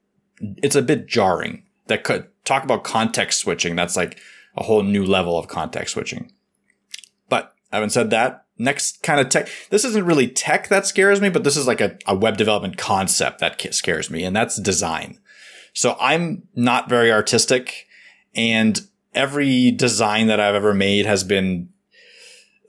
it's 0.41 0.77
a 0.77 0.83
bit 0.83 1.07
jarring. 1.07 1.65
That 1.87 2.05
could 2.05 2.27
talk 2.45 2.65
about 2.65 2.85
context 2.85 3.41
switching. 3.41 3.77
That's 3.77 3.97
like 3.97 4.19
a 4.57 4.63
whole 4.63 4.83
new 4.83 5.05
level 5.05 5.39
of 5.39 5.49
context 5.49 5.95
switching. 5.95 6.33
But 7.29 7.55
having 7.73 7.91
said 7.91 8.11
that, 8.11 8.45
next 8.59 9.03
kind 9.03 9.21
of 9.21 9.29
tech. 9.29 9.49
This 9.71 9.85
isn't 9.85 10.07
really 10.07 10.29
tech 10.29 10.69
that 10.69 10.87
scares 10.87 11.21
me, 11.21 11.29
but 11.29 11.45
this 11.45 11.57
is 11.57 11.67
like 11.67 11.81
a, 11.81 11.99
a 12.07 12.15
web 12.15 12.37
development 12.37 12.77
concept 12.77 13.41
that 13.41 13.61
scares 13.75 14.11
me, 14.11 14.25
and 14.25 14.35
that's 14.35 14.61
design. 14.61 15.19
So 15.73 15.97
I'm 16.01 16.47
not 16.55 16.89
very 16.89 17.11
artistic, 17.11 17.87
and 18.35 18.81
every 19.13 19.71
design 19.71 20.29
that 20.29 20.41
I've 20.41 20.55
ever 20.55 20.75
made 20.75 21.07
has 21.07 21.25
been 21.25 21.71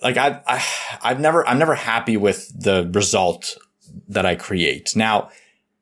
like 0.02 0.18
I, 0.18 0.42
I 0.48 0.64
I've 1.02 1.20
never 1.20 1.48
I'm 1.48 1.60
never 1.60 1.76
happy 1.76 2.18
with 2.18 2.52
the 2.60 2.90
result 2.94 3.58
that 4.08 4.26
I 4.26 4.36
create. 4.36 4.96
Now, 4.96 5.30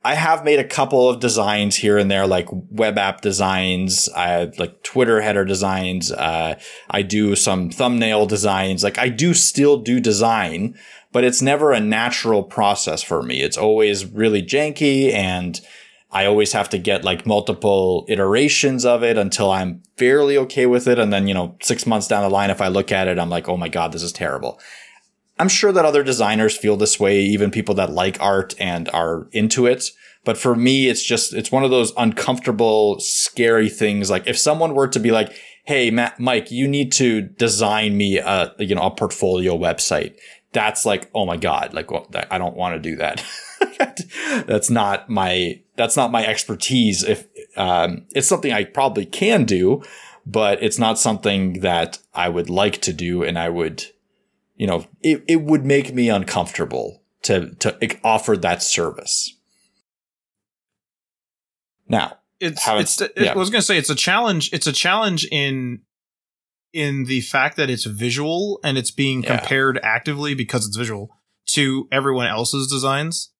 I 0.05 0.15
have 0.15 0.43
made 0.43 0.59
a 0.59 0.67
couple 0.67 1.09
of 1.09 1.21
designs 1.21 1.77
here 1.77 1.97
and 1.97 2.11
there, 2.11 2.27
like 2.27 2.49
web 2.51 2.97
app 2.97 3.21
designs, 3.21 4.09
I 4.09 4.51
like 4.57 4.83
Twitter 4.83 5.21
header 5.21 5.45
designs. 5.45 6.11
Uh, 6.11 6.59
I 6.89 7.01
do 7.03 7.37
some 7.37 7.69
thumbnail 7.69 8.25
designs. 8.25 8.83
Like 8.83 8.97
I 8.97 9.07
do 9.07 9.33
still 9.33 9.77
do 9.77 10.01
design, 10.01 10.77
but 11.13 11.23
it's 11.23 11.41
never 11.41 11.71
a 11.71 11.79
natural 11.79 12.43
process 12.43 13.01
for 13.01 13.23
me. 13.23 13.41
It's 13.41 13.57
always 13.57 14.05
really 14.05 14.43
janky 14.43 15.13
and 15.13 15.61
I 16.11 16.25
always 16.25 16.51
have 16.51 16.69
to 16.69 16.77
get 16.77 17.05
like 17.05 17.25
multiple 17.25 18.05
iterations 18.09 18.85
of 18.85 19.03
it 19.03 19.17
until 19.17 19.51
I'm 19.51 19.83
fairly 19.97 20.37
okay 20.37 20.65
with 20.65 20.87
it. 20.87 20.99
And 20.99 21.13
then, 21.13 21.27
you 21.27 21.33
know, 21.33 21.55
six 21.61 21.87
months 21.87 22.07
down 22.07 22.23
the 22.23 22.29
line, 22.29 22.51
if 22.51 22.61
I 22.61 22.67
look 22.67 22.91
at 22.91 23.07
it, 23.07 23.17
I'm 23.17 23.29
like, 23.29 23.47
oh 23.47 23.57
my 23.57 23.69
God, 23.69 23.93
this 23.93 24.03
is 24.03 24.11
terrible. 24.11 24.59
I'm 25.39 25.49
sure 25.49 25.71
that 25.71 25.85
other 25.85 26.03
designers 26.03 26.55
feel 26.55 26.77
this 26.77 26.99
way, 26.99 27.21
even 27.21 27.51
people 27.51 27.75
that 27.75 27.91
like 27.91 28.21
art 28.21 28.53
and 28.59 28.89
are 28.89 29.27
into 29.31 29.65
it. 29.65 29.89
But 30.25 30.37
for 30.37 30.55
me, 30.55 30.87
it's 30.87 31.03
just, 31.03 31.33
it's 31.33 31.51
one 31.51 31.63
of 31.63 31.71
those 31.71 31.91
uncomfortable, 31.97 32.99
scary 32.99 33.69
things. 33.69 34.09
Like 34.09 34.27
if 34.27 34.37
someone 34.37 34.73
were 34.73 34.87
to 34.87 34.99
be 34.99 35.11
like, 35.11 35.33
Hey, 35.65 35.91
Matt, 35.91 36.19
Mike, 36.19 36.51
you 36.51 36.67
need 36.67 36.91
to 36.93 37.21
design 37.21 37.97
me 37.97 38.17
a, 38.17 38.53
you 38.59 38.75
know, 38.75 38.83
a 38.83 38.91
portfolio 38.91 39.57
website. 39.57 40.17
That's 40.51 40.85
like, 40.85 41.09
oh 41.15 41.25
my 41.25 41.37
God, 41.37 41.73
like, 41.73 41.89
well, 41.89 42.07
I 42.29 42.37
don't 42.37 42.55
want 42.55 42.75
to 42.75 42.79
do 42.79 42.97
that. 42.97 43.25
that's 44.45 44.69
not 44.69 45.09
my, 45.09 45.61
that's 45.77 45.97
not 45.97 46.11
my 46.11 46.25
expertise. 46.25 47.03
If, 47.03 47.27
um, 47.57 48.05
it's 48.13 48.27
something 48.27 48.51
I 48.51 48.65
probably 48.65 49.05
can 49.05 49.45
do, 49.45 49.83
but 50.25 50.61
it's 50.61 50.77
not 50.77 50.99
something 50.99 51.61
that 51.61 51.97
I 52.13 52.29
would 52.29 52.49
like 52.49 52.81
to 52.81 52.93
do. 52.93 53.23
And 53.23 53.39
I 53.39 53.49
would, 53.49 53.85
you 54.63 54.67
know, 54.67 54.85
it, 55.01 55.25
it 55.27 55.41
would 55.41 55.65
make 55.65 55.93
me 55.93 56.07
uncomfortable 56.07 57.03
to, 57.23 57.53
to 57.55 57.97
offer 58.01 58.37
that 58.37 58.63
service. 58.63 59.37
Now, 61.89 62.19
it's, 62.39 62.65
it's, 62.65 63.01
it, 63.01 63.11
yeah. 63.17 63.33
I 63.33 63.35
was 63.35 63.49
going 63.49 63.59
to 63.59 63.65
say 63.65 63.77
it's 63.77 63.89
a 63.89 63.95
challenge. 63.95 64.53
It's 64.53 64.65
a 64.65 64.71
challenge 64.71 65.27
in, 65.29 65.81
in 66.71 67.03
the 67.03 67.19
fact 67.19 67.57
that 67.57 67.69
it's 67.69 67.83
visual 67.83 68.61
and 68.63 68.77
it's 68.77 68.89
being 68.89 69.21
yeah. 69.21 69.35
compared 69.35 69.81
actively 69.83 70.33
because 70.33 70.65
it's 70.65 70.77
visual 70.77 71.09
to 71.47 71.89
everyone 71.91 72.27
else's 72.27 72.71
designs. 72.71 73.33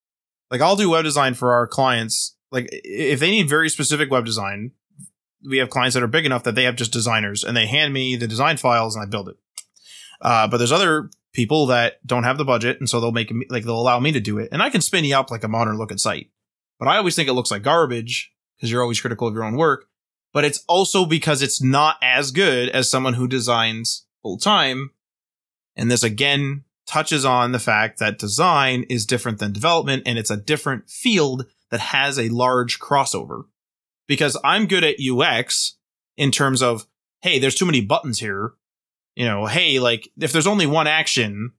Like 0.51 0.59
I'll 0.59 0.75
do 0.75 0.89
web 0.89 1.05
design 1.05 1.35
for 1.35 1.53
our 1.53 1.67
clients. 1.67 2.35
Like 2.51 2.67
if 2.69 3.21
they 3.21 3.31
need 3.31 3.47
very 3.47 3.69
specific 3.69 4.11
web 4.11 4.25
design, 4.25 4.71
we 5.49 5.59
have 5.59 5.69
clients 5.69 5.93
that 5.93 6.03
are 6.03 6.07
big 6.07 6.25
enough 6.25 6.43
that 6.43 6.55
they 6.55 6.65
have 6.65 6.75
just 6.75 6.91
designers 6.91 7.45
and 7.45 7.55
they 7.55 7.65
hand 7.65 7.93
me 7.93 8.17
the 8.17 8.27
design 8.27 8.57
files 8.57 8.97
and 8.97 9.03
I 9.03 9.09
build 9.09 9.29
it. 9.29 9.37
Uh, 10.23 10.47
but 10.47 10.57
there's 10.57 10.71
other 10.71 11.11
people 11.33 11.67
that 11.67 12.05
don't 12.07 12.23
have 12.23 12.37
the 12.37 12.45
budget, 12.45 12.79
and 12.79 12.89
so 12.89 12.99
they'll 12.99 13.11
make 13.11 13.31
like 13.49 13.63
they'll 13.65 13.79
allow 13.79 13.99
me 13.99 14.11
to 14.13 14.19
do 14.19 14.39
it, 14.39 14.49
and 14.51 14.63
I 14.63 14.69
can 14.69 14.81
spin 14.81 15.05
you 15.05 15.15
up 15.15 15.29
like 15.29 15.43
a 15.43 15.49
modern 15.49 15.77
looking 15.77 15.97
site. 15.97 16.29
But 16.79 16.87
I 16.87 16.97
always 16.97 17.15
think 17.15 17.29
it 17.29 17.33
looks 17.33 17.51
like 17.51 17.61
garbage 17.61 18.31
because 18.57 18.71
you're 18.71 18.81
always 18.81 19.01
critical 19.01 19.27
of 19.27 19.33
your 19.33 19.43
own 19.43 19.57
work. 19.57 19.85
But 20.33 20.45
it's 20.45 20.63
also 20.67 21.05
because 21.05 21.41
it's 21.41 21.61
not 21.61 21.97
as 22.01 22.31
good 22.31 22.69
as 22.69 22.89
someone 22.89 23.13
who 23.13 23.27
designs 23.27 24.05
full 24.21 24.37
time. 24.37 24.91
And 25.75 25.91
this 25.91 26.03
again 26.03 26.63
touches 26.87 27.23
on 27.23 27.51
the 27.51 27.59
fact 27.59 27.99
that 27.99 28.17
design 28.17 28.83
is 28.89 29.05
different 29.05 29.39
than 29.39 29.53
development 29.53 30.03
and 30.05 30.17
it's 30.17 30.31
a 30.31 30.37
different 30.37 30.89
field 30.89 31.45
that 31.71 31.79
has 31.79 32.17
a 32.17 32.29
large 32.29 32.79
crossover. 32.79 33.43
Because 34.07 34.37
I'm 34.43 34.65
good 34.65 34.83
at 34.83 34.95
UX 34.99 35.77
in 36.17 36.31
terms 36.31 36.61
of, 36.61 36.87
hey, 37.21 37.39
there's 37.39 37.55
too 37.55 37.65
many 37.65 37.81
buttons 37.81 38.19
here 38.19 38.53
you 39.15 39.25
know, 39.25 39.45
hey, 39.45 39.79
like 39.79 40.09
if 40.19 40.31
there's 40.31 40.47
only 40.47 40.65
one 40.65 40.87
action, 40.87 41.51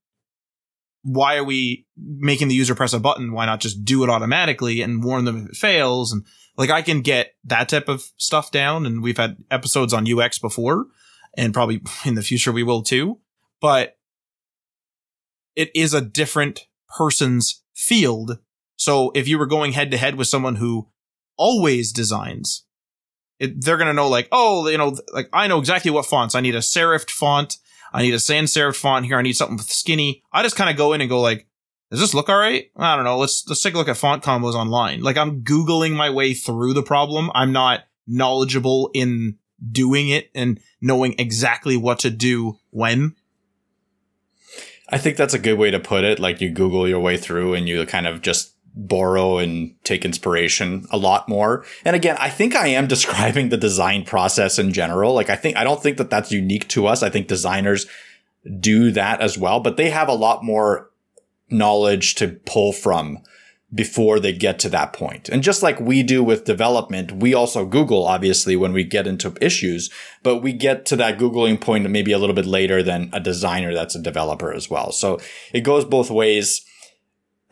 why 1.03 1.37
are 1.37 1.45
we 1.45 1.87
making 1.97 2.49
the 2.49 2.55
user 2.55 2.75
press 2.75 2.93
a 2.93 2.99
button? 2.99 3.33
Why 3.33 3.47
not 3.47 3.61
just 3.61 3.85
do 3.85 4.03
it 4.05 4.11
automatically 4.11 4.81
and 4.81 5.05
warn 5.05 5.25
them 5.25 5.45
if 5.45 5.51
it 5.51 5.57
fails? 5.57 6.13
And 6.13 6.25
like 6.57 6.71
I 6.71 6.83
can 6.83 7.03
get 7.03 7.35
that 7.45 7.69
type 7.69 7.89
of 7.89 8.03
stuff 8.17 8.51
down. 8.51 8.87
And 8.87 9.03
we've 9.03 9.17
had 9.17 9.37
episodes 9.51 9.93
on 9.93 10.11
UX 10.11 10.39
before 10.39 10.87
and 11.37 11.55
probably 11.55 11.83
in 12.05 12.15
the 12.15 12.23
future 12.23 12.53
we 12.53 12.63
will 12.63 12.83
too. 12.83 13.21
But 13.61 13.97
it 15.55 15.71
is 15.75 15.95
a 15.95 16.01
different 16.01 16.67
person's 16.97 17.63
field. 17.75 18.39
So 18.77 19.13
if 19.15 19.29
you 19.29 19.39
were 19.39 19.47
going 19.47 19.73
head 19.73 19.91
to 19.91 19.97
head 19.97 20.17
with 20.17 20.29
someone 20.29 20.57
who 20.57 20.89
always 21.37 21.93
designs 21.93 22.65
it, 23.39 23.65
they're 23.65 23.77
going 23.77 23.89
to 23.89 23.93
know 23.93 24.09
like, 24.09 24.29
oh, 24.33 24.69
you 24.69 24.79
know, 24.79 24.97
like 25.13 25.29
I 25.33 25.47
know 25.47 25.59
exactly 25.59 25.91
what 25.91 26.07
fonts. 26.07 26.35
I 26.35 26.41
need 26.41 26.55
a 26.55 26.61
serifed 26.61 27.11
font. 27.11 27.59
I 27.93 28.03
need 28.03 28.15
a 28.15 28.19
sans 28.19 28.53
serif 28.53 28.77
font 28.77 29.07
here. 29.07 29.19
I 29.19 29.23
need 29.23 29.35
something 29.35 29.59
skinny. 29.59 30.23
I 30.33 30.43
just 30.43 30.57
kind 30.57 30.71
of 30.71 30.77
go 30.77 30.93
in 30.93 31.01
and 31.01 31.11
go 31.11 31.21
like, 31.21 31.47
does 31.91 32.01
this 32.01 32.15
look 32.15 32.29
all 32.29 32.39
right? 32.39 32.71
I 32.77 32.97
don't 32.97 33.05
know. 33.05 33.19
Let's 33.19 33.47
let's 33.49 33.63
take 33.63 33.75
a 33.75 33.77
look 33.79 33.89
at 33.89 33.97
font 33.97 34.23
combos 34.23 34.55
online. 34.55 35.03
Like 35.03 35.17
I'm 35.17 35.43
googling 35.43 35.95
my 35.95 36.11
way 36.11 36.35
through 36.35 36.73
the 36.73 36.83
problem. 36.83 37.31
I'm 37.35 37.53
not 37.53 37.85
knowledgeable 38.07 38.91
in 38.95 39.39
doing 39.71 40.09
it 40.09 40.31
and 40.35 40.61
knowing 40.81 41.15
exactly 41.19 41.77
what 41.77 42.01
to 42.01 42.11
do 42.11 42.59
when. 42.71 43.15
I 44.89 44.99
think 44.99 45.17
that's 45.17 45.35
a 45.35 45.39
good 45.39 45.59
way 45.59 45.71
to 45.71 45.79
put 45.79 46.05
it. 46.05 46.19
Like 46.19 46.41
you 46.41 46.51
Google 46.51 46.89
your 46.89 47.01
way 47.01 47.17
through 47.17 47.55
and 47.55 47.69
you 47.69 47.87
kind 47.87 48.07
of 48.07 48.23
just 48.23 48.54
borrow 48.75 49.39
and 49.39 49.75
take 49.85 50.05
inspiration 50.05 50.87
a 50.91 50.97
lot 50.97 51.29
more. 51.29 51.65
And 51.85 51.95
again, 51.95 52.17
I 52.19 52.29
think 52.29 52.57
I 52.57 52.69
am 52.69 52.87
describing 52.89 53.49
the 53.49 53.57
design 53.57 54.05
process 54.05 54.59
in 54.59 54.73
general. 54.73 55.15
Like 55.15 55.31
I 55.31 55.37
think, 55.37 55.57
I 55.57 55.65
don't 55.65 55.83
think 55.83 55.97
that 55.99 56.11
that's 56.11 56.33
unique 56.33 56.69
to 56.69 56.87
us. 56.87 57.03
I 57.03 57.11
think 57.11 57.29
designers 57.29 57.87
do 58.61 58.91
that 58.91 59.21
as 59.21 59.39
well, 59.39 59.61
but 59.61 59.77
they 59.77 59.91
have 59.91 60.09
a 60.09 60.15
lot 60.15 60.45
more 60.45 60.91
knowledge 61.51 62.15
to 62.17 62.41
pull 62.47 62.73
from 62.73 63.19
before 63.75 64.21
they 64.21 64.33
get 64.33 64.59
to 64.61 64.69
that 64.69 64.93
point. 64.93 65.29
And 65.29 65.43
just 65.43 65.63
like 65.63 65.81
we 65.81 66.03
do 66.03 66.23
with 66.23 66.45
development, 66.45 67.11
we 67.13 67.35
also 67.35 67.65
Google, 67.65 68.07
obviously, 68.07 68.55
when 68.55 68.73
we 68.73 68.85
get 68.85 69.07
into 69.07 69.35
issues, 69.41 69.91
but 70.23 70.39
we 70.39 70.53
get 70.53 70.87
to 70.87 70.97
that 70.97 71.19
Googling 71.19 71.61
point 71.61 71.89
maybe 71.91 72.13
a 72.13 72.19
little 72.19 72.37
bit 72.37 72.47
later 72.47 72.83
than 72.83 73.11
a 73.13 73.19
designer 73.19 73.75
that's 73.75 73.97
a 73.97 74.03
developer 74.03 74.53
as 74.53 74.71
well. 74.71 74.93
So 74.93 75.19
it 75.53 75.63
goes 75.63 75.85
both 75.85 76.11
ways. 76.11 76.65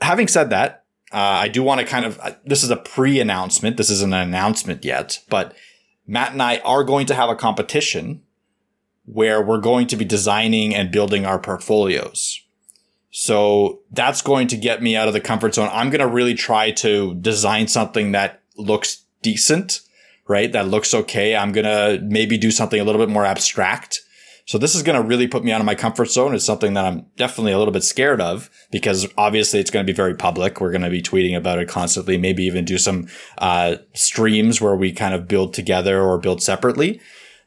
Having 0.01 0.29
said 0.29 0.51
that, 0.51 0.82
uh, 1.13 1.41
I 1.43 1.49
do 1.49 1.63
want 1.63 1.81
to 1.81 1.87
kind 1.87 2.05
of, 2.05 2.19
uh, 2.21 2.33
this 2.45 2.63
is 2.63 2.71
a 2.71 2.77
pre 2.77 3.21
announcement. 3.21 3.77
This 3.77 3.91
isn't 3.91 4.13
an 4.13 4.29
announcement 4.29 4.85
yet, 4.85 5.21
but 5.29 5.55
Matt 6.07 6.33
and 6.33 6.43
I 6.43 6.59
are 6.59 6.85
going 6.85 7.07
to 7.07 7.15
have 7.15 7.31
a 7.31 7.37
competition 7.37 8.23
where 9.05 9.43
we're 9.43 9.61
going 9.61 9.87
to 9.89 9.97
be 9.97 10.05
designing 10.05 10.75
and 10.75 10.91
building 10.91 11.27
our 11.27 11.39
portfolios. 11.39 12.41
So 13.11 13.81
that's 13.91 14.23
going 14.23 14.49
to 14.49 14.57
get 14.57 14.83
me 14.83 14.97
out 14.97 15.07
of 15.07 15.15
the 15.15 15.21
comfort 15.21 15.55
zone. 15.55 15.69
I'm 15.71 15.91
going 15.91 16.01
to 16.01 16.07
really 16.07 16.35
try 16.35 16.71
to 16.73 17.15
design 17.17 17.69
something 17.69 18.13
that 18.13 18.41
looks 18.57 19.05
decent, 19.21 19.81
right? 20.27 20.51
That 20.51 20.69
looks 20.69 20.95
okay. 20.95 21.37
I'm 21.37 21.53
going 21.53 21.67
to 21.67 22.03
maybe 22.03 22.39
do 22.39 22.51
something 22.51 22.81
a 22.81 22.85
little 22.85 23.01
bit 23.01 23.13
more 23.13 23.27
abstract 23.27 24.01
so 24.53 24.59
this 24.59 24.75
is 24.75 24.83
going 24.83 25.01
to 25.01 25.09
really 25.09 25.27
put 25.27 25.45
me 25.45 25.51
out 25.51 25.63
of 25.63 25.65
my 25.65 25.75
comfort 25.75 26.11
zone. 26.11 26.35
It's 26.35 26.45
something 26.45 26.75
that 26.75 26.85
I'm 26.85 27.07
definitely 27.17 27.53
a 27.53 27.59
little 27.59 27.73
bit 27.73 27.85
scared 27.85 28.21
of 28.21 28.51
because 28.71 29.09
obviously 29.17 29.61
it's 29.61 29.71
going 29.71 29.83
to 29.87 29.91
be 29.91 29.97
very 29.97 30.15
public. 30.15 30.61
We're 30.61 30.73
going 30.73 30.83
to 30.83 30.91
be 30.91 31.01
tweeting 31.01 31.35
about 31.35 31.59
it 31.59 31.71
constantly, 31.71 32.19
maybe 32.19 32.45
even 32.45 32.67
do 32.67 32.77
some 32.77 33.09
uh, 33.39 33.77
streams 33.95 34.61
where 34.61 34.77
we 34.77 34.93
kind 34.93 35.15
of 35.15 35.27
build 35.27 35.55
together 35.55 36.03
or 36.03 36.19
build 36.19 36.43
separately. 36.43 37.01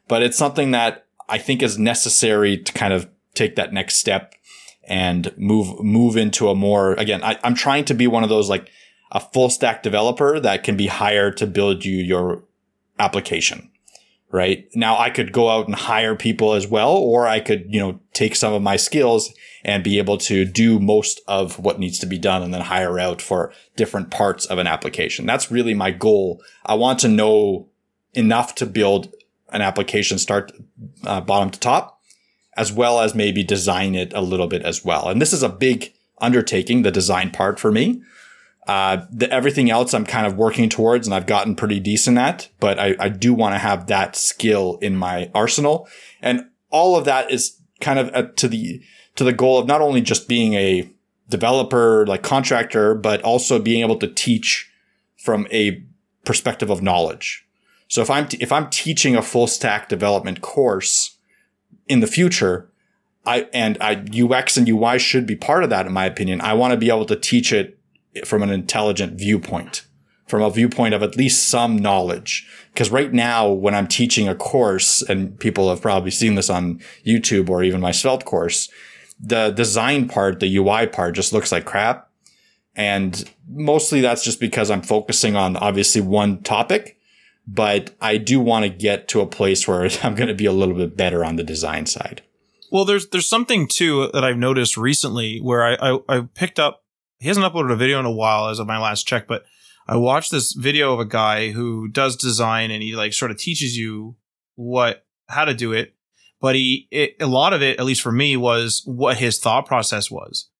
But 0.08 0.24
it's 0.24 0.36
something 0.36 0.72
that 0.72 1.06
I 1.28 1.38
think 1.38 1.62
is 1.62 1.78
necessary 1.78 2.58
to 2.58 2.72
kind 2.72 2.92
of 2.92 3.08
take 3.34 3.54
that 3.54 3.72
next 3.72 3.98
step 3.98 4.34
and 4.88 5.32
move 5.38 5.78
move 5.84 6.16
into 6.16 6.48
a 6.48 6.56
more 6.56 6.94
again. 6.94 7.22
I, 7.22 7.38
I'm 7.44 7.54
trying 7.54 7.84
to 7.84 7.94
be 7.94 8.08
one 8.08 8.24
of 8.24 8.30
those 8.30 8.50
like 8.50 8.68
a 9.12 9.20
full 9.20 9.48
stack 9.48 9.84
developer 9.84 10.40
that 10.40 10.64
can 10.64 10.76
be 10.76 10.88
hired 10.88 11.36
to 11.36 11.46
build 11.46 11.84
you 11.84 11.98
your 11.98 12.42
application 12.98 13.70
right? 14.36 14.68
Now 14.74 14.98
I 14.98 15.08
could 15.08 15.32
go 15.32 15.48
out 15.48 15.66
and 15.66 15.74
hire 15.74 16.14
people 16.14 16.52
as 16.52 16.66
well, 16.66 16.94
or 16.94 17.26
I 17.26 17.40
could, 17.40 17.64
you 17.68 17.80
know, 17.80 17.98
take 18.12 18.36
some 18.36 18.52
of 18.52 18.60
my 18.60 18.76
skills 18.76 19.32
and 19.64 19.82
be 19.82 19.96
able 19.96 20.18
to 20.18 20.44
do 20.44 20.78
most 20.78 21.22
of 21.26 21.58
what 21.58 21.78
needs 21.78 21.98
to 22.00 22.06
be 22.06 22.18
done 22.18 22.42
and 22.42 22.52
then 22.52 22.60
hire 22.60 22.98
out 22.98 23.22
for 23.22 23.50
different 23.76 24.10
parts 24.10 24.44
of 24.44 24.58
an 24.58 24.66
application. 24.66 25.24
That's 25.24 25.50
really 25.50 25.72
my 25.72 25.90
goal. 25.90 26.42
I 26.66 26.74
want 26.74 26.98
to 27.00 27.08
know 27.08 27.68
enough 28.12 28.54
to 28.56 28.66
build 28.66 29.12
an 29.52 29.62
application 29.62 30.18
start 30.18 30.52
uh, 31.04 31.22
bottom 31.22 31.50
to 31.50 31.58
top, 31.58 31.98
as 32.58 32.70
well 32.70 33.00
as 33.00 33.14
maybe 33.14 33.42
design 33.42 33.94
it 33.94 34.12
a 34.12 34.20
little 34.20 34.48
bit 34.48 34.62
as 34.62 34.84
well. 34.84 35.08
And 35.08 35.20
this 35.20 35.32
is 35.32 35.42
a 35.42 35.48
big 35.48 35.94
undertaking, 36.18 36.82
the 36.82 36.90
design 36.90 37.30
part 37.30 37.58
for 37.58 37.72
me. 37.72 38.02
Uh, 38.66 39.06
the, 39.12 39.30
everything 39.30 39.70
else 39.70 39.94
I'm 39.94 40.04
kind 40.04 40.26
of 40.26 40.36
working 40.36 40.68
towards 40.68 41.06
and 41.06 41.14
I've 41.14 41.26
gotten 41.26 41.54
pretty 41.54 41.78
decent 41.78 42.18
at, 42.18 42.48
but 42.58 42.80
I, 42.80 42.96
I 42.98 43.08
do 43.08 43.32
want 43.32 43.54
to 43.54 43.58
have 43.58 43.86
that 43.86 44.16
skill 44.16 44.78
in 44.82 44.96
my 44.96 45.30
arsenal. 45.34 45.88
And 46.20 46.46
all 46.70 46.96
of 46.96 47.04
that 47.04 47.30
is 47.30 47.60
kind 47.80 47.98
of 47.98 48.34
to 48.34 48.48
the, 48.48 48.82
to 49.14 49.22
the 49.22 49.32
goal 49.32 49.58
of 49.58 49.66
not 49.66 49.80
only 49.80 50.00
just 50.00 50.28
being 50.28 50.54
a 50.54 50.90
developer, 51.28 52.04
like 52.06 52.24
contractor, 52.24 52.94
but 52.94 53.22
also 53.22 53.60
being 53.60 53.82
able 53.82 53.98
to 53.98 54.08
teach 54.08 54.68
from 55.16 55.46
a 55.52 55.82
perspective 56.24 56.70
of 56.70 56.82
knowledge. 56.82 57.46
So 57.88 58.02
if 58.02 58.10
I'm, 58.10 58.26
t- 58.26 58.38
if 58.40 58.50
I'm 58.50 58.68
teaching 58.70 59.14
a 59.14 59.22
full 59.22 59.46
stack 59.46 59.88
development 59.88 60.40
course 60.40 61.18
in 61.86 62.00
the 62.00 62.06
future, 62.08 62.68
I, 63.24 63.48
and 63.52 63.78
I, 63.80 64.04
UX 64.12 64.56
and 64.56 64.68
UI 64.68 64.98
should 64.98 65.26
be 65.26 65.36
part 65.36 65.64
of 65.64 65.70
that, 65.70 65.86
in 65.86 65.92
my 65.92 66.06
opinion. 66.06 66.40
I 66.40 66.54
want 66.54 66.72
to 66.72 66.76
be 66.76 66.88
able 66.88 67.06
to 67.06 67.16
teach 67.16 67.52
it 67.52 67.78
from 68.24 68.42
an 68.42 68.50
intelligent 68.50 69.18
viewpoint, 69.18 69.84
from 70.26 70.42
a 70.42 70.50
viewpoint 70.50 70.94
of 70.94 71.02
at 71.02 71.16
least 71.16 71.48
some 71.48 71.76
knowledge. 71.76 72.48
Because 72.72 72.90
right 72.90 73.12
now, 73.12 73.48
when 73.48 73.74
I'm 73.74 73.86
teaching 73.86 74.28
a 74.28 74.34
course, 74.34 75.02
and 75.02 75.38
people 75.38 75.70
have 75.70 75.80
probably 75.80 76.10
seen 76.10 76.34
this 76.34 76.50
on 76.50 76.80
YouTube 77.06 77.48
or 77.48 77.62
even 77.62 77.80
my 77.80 77.90
Svelte 77.90 78.24
course, 78.24 78.68
the 79.18 79.50
design 79.50 80.08
part, 80.08 80.40
the 80.40 80.56
UI 80.56 80.86
part 80.86 81.14
just 81.14 81.32
looks 81.32 81.52
like 81.52 81.64
crap. 81.64 82.10
And 82.74 83.24
mostly 83.48 84.02
that's 84.02 84.22
just 84.22 84.38
because 84.38 84.70
I'm 84.70 84.82
focusing 84.82 85.34
on 85.34 85.56
obviously 85.56 86.02
one 86.02 86.42
topic, 86.42 86.98
but 87.46 87.94
I 88.00 88.18
do 88.18 88.38
want 88.38 88.64
to 88.64 88.68
get 88.68 89.08
to 89.08 89.20
a 89.20 89.26
place 89.26 89.66
where 89.66 89.88
I'm 90.02 90.14
going 90.14 90.28
to 90.28 90.34
be 90.34 90.46
a 90.46 90.52
little 90.52 90.74
bit 90.74 90.96
better 90.96 91.24
on 91.24 91.36
the 91.36 91.44
design 91.44 91.86
side. 91.86 92.22
Well, 92.70 92.84
there's 92.84 93.08
there's 93.08 93.28
something 93.28 93.68
too 93.68 94.10
that 94.12 94.24
I've 94.24 94.36
noticed 94.36 94.76
recently 94.76 95.38
where 95.38 95.64
I, 95.64 95.92
I, 95.92 95.98
I 96.08 96.20
picked 96.34 96.58
up. 96.58 96.82
He 97.18 97.28
hasn't 97.28 97.46
uploaded 97.46 97.72
a 97.72 97.76
video 97.76 97.98
in 97.98 98.06
a 98.06 98.10
while 98.10 98.48
as 98.48 98.58
of 98.58 98.66
my 98.66 98.78
last 98.78 99.06
check, 99.06 99.26
but 99.26 99.44
I 99.88 99.96
watched 99.96 100.30
this 100.30 100.52
video 100.52 100.92
of 100.92 101.00
a 101.00 101.04
guy 101.04 101.50
who 101.52 101.88
does 101.88 102.16
design 102.16 102.70
and 102.70 102.82
he 102.82 102.94
like 102.94 103.12
sort 103.12 103.30
of 103.30 103.38
teaches 103.38 103.76
you 103.76 104.16
what 104.56 105.04
how 105.28 105.44
to 105.44 105.54
do 105.54 105.72
it. 105.72 105.94
But 106.40 106.54
he 106.54 106.88
it, 106.90 107.16
a 107.20 107.26
lot 107.26 107.52
of 107.52 107.62
it, 107.62 107.78
at 107.78 107.86
least 107.86 108.02
for 108.02 108.12
me, 108.12 108.36
was 108.36 108.82
what 108.84 109.16
his 109.16 109.38
thought 109.38 109.66
process 109.66 110.10
was. 110.10 110.50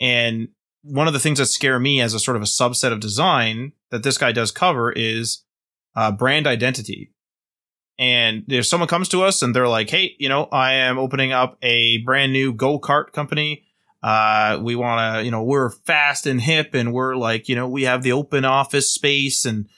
And 0.00 0.48
one 0.82 1.06
of 1.06 1.12
the 1.12 1.20
things 1.20 1.38
that 1.38 1.46
scare 1.46 1.80
me 1.80 2.00
as 2.00 2.14
a 2.14 2.20
sort 2.20 2.36
of 2.36 2.42
a 2.42 2.46
subset 2.46 2.92
of 2.92 3.00
design 3.00 3.72
that 3.90 4.02
this 4.02 4.18
guy 4.18 4.32
does 4.32 4.52
cover 4.52 4.92
is 4.92 5.44
uh, 5.96 6.12
brand 6.12 6.46
identity. 6.46 7.10
And 7.98 8.44
if 8.48 8.66
someone 8.66 8.88
comes 8.88 9.08
to 9.10 9.22
us 9.22 9.42
and 9.42 9.54
they're 9.54 9.68
like, 9.68 9.88
"Hey, 9.90 10.14
you 10.18 10.28
know, 10.28 10.44
I 10.52 10.72
am 10.74 10.98
opening 10.98 11.32
up 11.32 11.56
a 11.62 11.98
brand 11.98 12.32
new 12.32 12.52
go 12.52 12.78
kart 12.78 13.12
company. 13.12 13.63
Uh, 14.04 14.58
we 14.62 14.76
want 14.76 15.16
to, 15.16 15.24
you 15.24 15.30
know, 15.30 15.42
we're 15.42 15.70
fast 15.70 16.26
and 16.26 16.40
hip, 16.40 16.74
and 16.74 16.92
we're 16.92 17.16
like, 17.16 17.48
you 17.48 17.56
know, 17.56 17.66
we 17.66 17.84
have 17.84 18.02
the 18.02 18.12
open 18.12 18.44
office 18.44 18.90
space." 18.90 19.44
And 19.46 19.68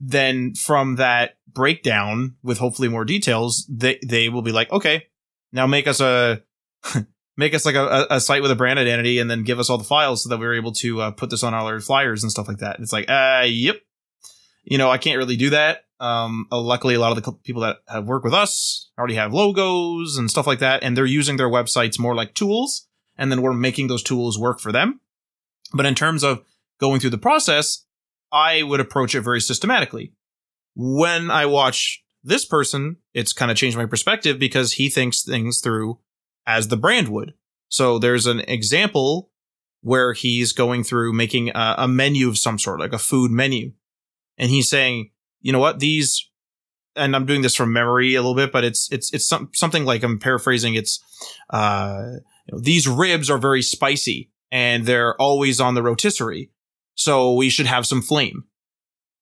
then 0.00 0.54
from 0.54 0.96
that 0.96 1.38
breakdown, 1.52 2.36
with 2.42 2.58
hopefully 2.58 2.88
more 2.88 3.04
details, 3.04 3.66
they 3.68 3.98
they 4.06 4.28
will 4.28 4.42
be 4.42 4.52
like, 4.52 4.70
"Okay, 4.70 5.06
now 5.52 5.66
make 5.66 5.86
us 5.86 6.00
a." 6.00 6.42
make 7.36 7.54
us 7.54 7.66
like 7.66 7.74
a, 7.74 8.06
a 8.10 8.20
site 8.20 8.40
with 8.40 8.50
a 8.50 8.56
brand 8.56 8.78
identity 8.78 9.18
and 9.18 9.30
then 9.30 9.42
give 9.42 9.58
us 9.58 9.68
all 9.68 9.76
the 9.76 9.84
files 9.84 10.22
so 10.22 10.28
that 10.30 10.38
we 10.38 10.46
are 10.46 10.54
able 10.54 10.72
to 10.72 11.02
uh, 11.02 11.10
put 11.10 11.28
this 11.28 11.42
on 11.42 11.52
all 11.52 11.66
our 11.66 11.80
flyers 11.80 12.22
and 12.22 12.32
stuff 12.32 12.48
like 12.48 12.58
that. 12.58 12.76
And 12.76 12.82
it's 12.82 12.94
like, 12.94 13.10
uh, 13.10 13.44
yep. 13.46 13.76
You 14.64 14.78
know, 14.78 14.90
I 14.90 14.98
can't 14.98 15.18
really 15.18 15.36
do 15.36 15.50
that. 15.50 15.84
Um, 16.00 16.46
uh, 16.50 16.60
luckily, 16.60 16.94
a 16.94 17.00
lot 17.00 17.16
of 17.16 17.22
the 17.22 17.32
people 17.44 17.62
that 17.62 17.78
have 17.88 18.06
worked 18.06 18.24
with 18.24 18.34
us 18.34 18.90
already 18.98 19.14
have 19.14 19.32
logos 19.32 20.16
and 20.16 20.30
stuff 20.30 20.46
like 20.46 20.58
that, 20.58 20.82
and 20.82 20.96
they're 20.96 21.06
using 21.06 21.36
their 21.36 21.48
websites 21.48 21.98
more 21.98 22.14
like 22.14 22.34
tools, 22.34 22.86
and 23.18 23.30
then 23.30 23.42
we're 23.42 23.52
making 23.52 23.88
those 23.88 24.02
tools 24.02 24.38
work 24.38 24.60
for 24.60 24.72
them. 24.72 25.00
But 25.72 25.86
in 25.86 25.94
terms 25.94 26.22
of 26.22 26.42
going 26.80 27.00
through 27.00 27.10
the 27.10 27.18
process, 27.18 27.84
I 28.32 28.62
would 28.62 28.80
approach 28.80 29.14
it 29.14 29.22
very 29.22 29.40
systematically. 29.40 30.12
When 30.74 31.30
I 31.30 31.46
watch 31.46 32.04
this 32.22 32.44
person, 32.44 32.96
it's 33.14 33.32
kind 33.32 33.50
of 33.50 33.56
changed 33.56 33.76
my 33.76 33.86
perspective 33.86 34.38
because 34.38 34.74
he 34.74 34.90
thinks 34.90 35.22
things 35.22 35.60
through 35.60 35.98
as 36.46 36.68
the 36.68 36.76
brand 36.76 37.08
would. 37.08 37.34
So 37.68 37.98
there's 37.98 38.26
an 38.26 38.40
example 38.40 39.30
where 39.80 40.12
he's 40.12 40.52
going 40.52 40.84
through 40.84 41.12
making 41.12 41.50
a, 41.50 41.74
a 41.78 41.88
menu 41.88 42.28
of 42.28 42.38
some 42.38 42.58
sort, 42.58 42.80
like 42.80 42.92
a 42.92 42.98
food 42.98 43.30
menu. 43.30 43.72
And 44.36 44.50
he's 44.50 44.68
saying, 44.68 45.10
you 45.40 45.52
know 45.52 45.58
what, 45.58 45.78
these, 45.78 46.28
and 46.96 47.14
I'm 47.14 47.26
doing 47.26 47.42
this 47.42 47.54
from 47.54 47.72
memory 47.72 48.14
a 48.14 48.20
little 48.20 48.34
bit, 48.34 48.52
but 48.52 48.64
it's, 48.64 48.90
it's, 48.92 49.12
it's 49.12 49.26
some, 49.26 49.50
something 49.54 49.84
like 49.84 50.02
I'm 50.02 50.18
paraphrasing. 50.18 50.74
It's, 50.74 51.00
uh, 51.50 52.02
you 52.46 52.52
know, 52.52 52.60
these 52.60 52.88
ribs 52.88 53.30
are 53.30 53.38
very 53.38 53.62
spicy 53.62 54.30
and 54.50 54.86
they're 54.86 55.14
always 55.20 55.60
on 55.60 55.74
the 55.74 55.82
rotisserie. 55.82 56.50
So 56.94 57.34
we 57.34 57.50
should 57.50 57.66
have 57.66 57.86
some 57.86 58.02
flame. 58.02 58.44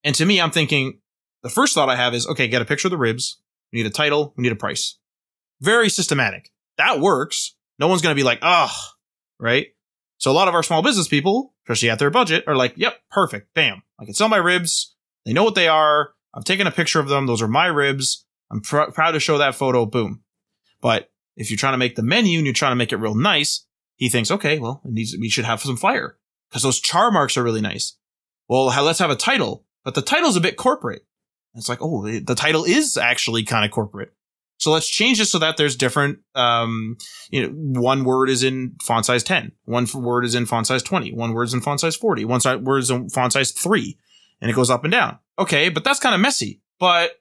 And 0.05 0.15
to 0.17 0.25
me, 0.25 0.41
I'm 0.41 0.51
thinking 0.51 1.01
the 1.43 1.51
first 1.51 1.75
thought 1.75 1.89
I 1.89 1.97
have 1.97 2.15
is, 2.15 2.27
okay, 2.29 2.49
get 2.49 2.63
a 2.63 2.67
picture 2.67 2.89
of 2.89 2.93
the 2.93 2.99
ribs. 2.99 3.41
We 3.73 3.79
need 3.79 3.87
a 3.87 3.91
title. 3.91 4.35
We 4.37 4.43
need 4.43 4.53
a 4.53 4.57
price. 4.57 4.99
Very 5.61 5.89
systematic 5.89 6.51
that 6.77 7.01
works. 7.01 7.55
No 7.79 7.89
one's 7.89 8.03
going 8.03 8.15
to 8.15 8.21
be 8.21 8.25
like, 8.25 8.39
ah, 8.43 8.75
right? 9.39 9.69
So 10.19 10.31
a 10.31 10.33
lot 10.33 10.49
of 10.49 10.55
our 10.55 10.63
small 10.63 10.83
business 10.83 11.09
people, 11.09 11.55
especially 11.65 11.91
at 11.91 11.99
their 11.99 12.11
budget, 12.11 12.45
are 12.47 12.57
like, 12.57 12.75
yep, 12.77 12.99
perfect. 13.11 13.53
Bam. 13.55 13.83
I 14.01 14.05
can 14.05 14.15
sell 14.15 14.29
my 14.29 14.37
ribs. 14.37 14.95
They 15.25 15.33
know 15.33 15.45
what 15.45 15.55
they 15.55 15.69
are. 15.69 16.11
I've 16.35 16.45
taken 16.45 16.67
a 16.67 16.73
picture 16.73 17.01
of 17.01 17.09
them. 17.09 17.27
Those 17.27 17.43
are 17.43 17.49
my 17.49 17.67
ribs. 17.67 18.27
I'm 18.51 18.61
pr- 18.61 18.91
proud 18.93 19.13
to 19.13 19.21
show 19.21 19.39
that 19.39 19.55
photo. 19.55 19.87
Boom. 19.87 20.23
But 20.81 21.11
if 21.37 21.51
you're 21.51 21.59
trying 21.59 21.73
to 21.75 21.79
make 21.79 21.97
the 21.97 22.03
menu 22.03 22.39
and 22.39 22.47
you're 22.47 22.53
trying 22.53 22.73
to 22.73 22.77
make 22.77 22.93
it 22.93 22.99
real 22.99 23.15
nice, 23.15 23.67
he 23.97 24.09
thinks, 24.09 24.31
okay, 24.31 24.59
well, 24.59 24.83
it 24.85 24.93
needs, 24.93 25.17
we 25.19 25.29
should 25.29 25.45
have 25.45 25.61
some 25.61 25.77
fire 25.77 26.19
because 26.51 26.63
those 26.63 26.81
char 26.81 27.11
marks 27.11 27.37
are 27.37 27.43
really 27.43 27.61
nice. 27.61 27.97
Well, 28.49 28.67
let's 28.67 28.99
have 28.99 29.11
a 29.11 29.17
title, 29.17 29.65
but 29.85 29.95
the 29.95 30.03
title's 30.03 30.37
a 30.37 30.41
bit 30.41 30.57
corporate. 30.57 31.07
It's 31.55 31.69
like, 31.69 31.79
oh, 31.81 32.03
the 32.03 32.35
title 32.35 32.65
is 32.65 32.97
actually 32.97 33.45
kind 33.45 33.65
of 33.65 33.71
corporate. 33.71 34.13
So 34.59 34.71
let's 34.71 34.89
change 34.89 35.21
it 35.21 35.27
so 35.27 35.39
that 35.41 35.57
there's 35.57 35.77
different, 35.77 36.21
um, 36.35 36.97
you 37.31 37.43
know, 37.43 37.81
one 37.81 38.05
word 38.05 38.31
is 38.31 38.43
in 38.43 38.77
font 38.83 39.05
size 39.05 39.23
10, 39.23 39.53
one 39.65 39.87
word 39.95 40.25
is 40.25 40.35
in 40.35 40.47
font 40.47 40.67
size 40.67 40.83
20, 40.83 41.13
one 41.13 41.33
word 41.33 41.45
is 41.45 41.55
in 41.55 41.61
font 41.61 41.81
size 41.81 41.97
40, 41.97 42.25
one 42.25 42.41
word 42.63 42.79
is 42.79 42.91
in 42.91 43.09
font 43.09 43.33
size 43.33 43.51
3, 43.51 43.99
and 44.41 44.51
it 44.51 44.55
goes 44.55 44.71
up 44.71 44.85
and 44.85 44.93
down. 44.93 45.19
Okay, 45.39 45.69
but 45.69 45.85
that's 45.85 46.01
kind 46.01 46.15
of 46.15 46.21
messy, 46.21 46.61
but 46.79 47.13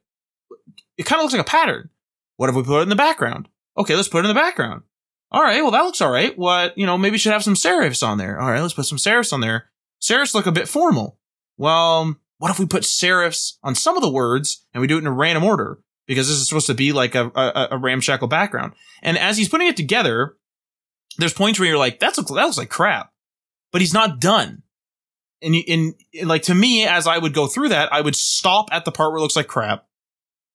it 0.98 1.06
kind 1.06 1.20
of 1.20 1.24
looks 1.24 1.34
like 1.34 1.46
a 1.46 1.50
pattern. 1.50 1.90
What 2.38 2.50
if 2.50 2.56
we 2.56 2.64
put 2.64 2.80
it 2.80 2.84
in 2.84 2.90
the 2.90 2.96
background? 2.96 3.50
Okay, 3.78 3.96
let's 3.96 4.08
put 4.08 4.20
it 4.20 4.30
in 4.30 4.36
the 4.36 4.40
background. 4.40 4.84
All 5.32 5.42
right, 5.42 5.62
well, 5.62 5.72
that 5.72 5.82
looks 5.82 6.02
all 6.02 6.12
right. 6.12 6.38
What, 6.38 6.78
you 6.78 6.86
know, 6.86 6.98
maybe 6.98 7.18
should 7.18 7.34
have 7.34 7.44
some 7.44 7.56
serifs 7.56 8.06
on 8.06 8.18
there. 8.18 8.40
All 8.40 8.52
right, 8.52 8.62
let's 8.62 8.76
put 8.76 8.86
some 8.86 9.00
serifs 9.00 9.34
on 9.34 9.42
there. 9.42 9.70
Serifs 10.00 10.36
look 10.36 10.46
a 10.46 10.52
bit 10.52 10.68
formal. 10.68 11.18
Well, 11.58 12.16
what 12.38 12.52
if 12.52 12.60
we 12.60 12.66
put 12.66 12.84
serifs 12.84 13.54
on 13.64 13.74
some 13.74 13.96
of 13.96 14.04
the 14.04 14.12
words 14.12 14.66
and 14.74 14.82
we 14.82 14.88
do 14.88 14.98
it 14.98 15.02
in 15.02 15.08
a 15.08 15.12
random 15.12 15.44
order? 15.44 15.80
because 16.08 16.28
this 16.28 16.38
is 16.38 16.48
supposed 16.48 16.68
to 16.68 16.74
be 16.74 16.92
like 16.92 17.16
a, 17.16 17.32
a, 17.36 17.68
a 17.72 17.78
ramshackle 17.78 18.28
background. 18.28 18.74
And 19.02 19.18
as 19.18 19.38
he's 19.38 19.50
putting 19.50 19.68
it 19.68 19.78
together, 19.78 20.36
there's 21.18 21.34
points 21.34 21.60
where 21.60 21.70
you're 21.70 21.78
like, 21.78 22.00
that's 22.00 22.18
that 22.18 22.30
looks 22.30 22.58
like 22.58 22.70
crap, 22.70 23.12
but 23.72 23.82
he's 23.82 23.94
not 23.94 24.20
done. 24.20 24.63
And 25.44 25.56
in 25.56 25.96
like 26.24 26.44
to 26.44 26.56
me, 26.56 26.86
as 26.86 27.08
I 27.08 27.18
would 27.18 27.34
go 27.34 27.48
through 27.48 27.70
that, 27.70 27.92
I 27.92 28.02
would 28.02 28.16
stop 28.16 28.70
at 28.72 28.86
the 28.86 28.92
part 28.92 29.12
where 29.12 29.18
it 29.18 29.22
looks 29.22 29.36
like 29.36 29.48
crap, 29.48 29.86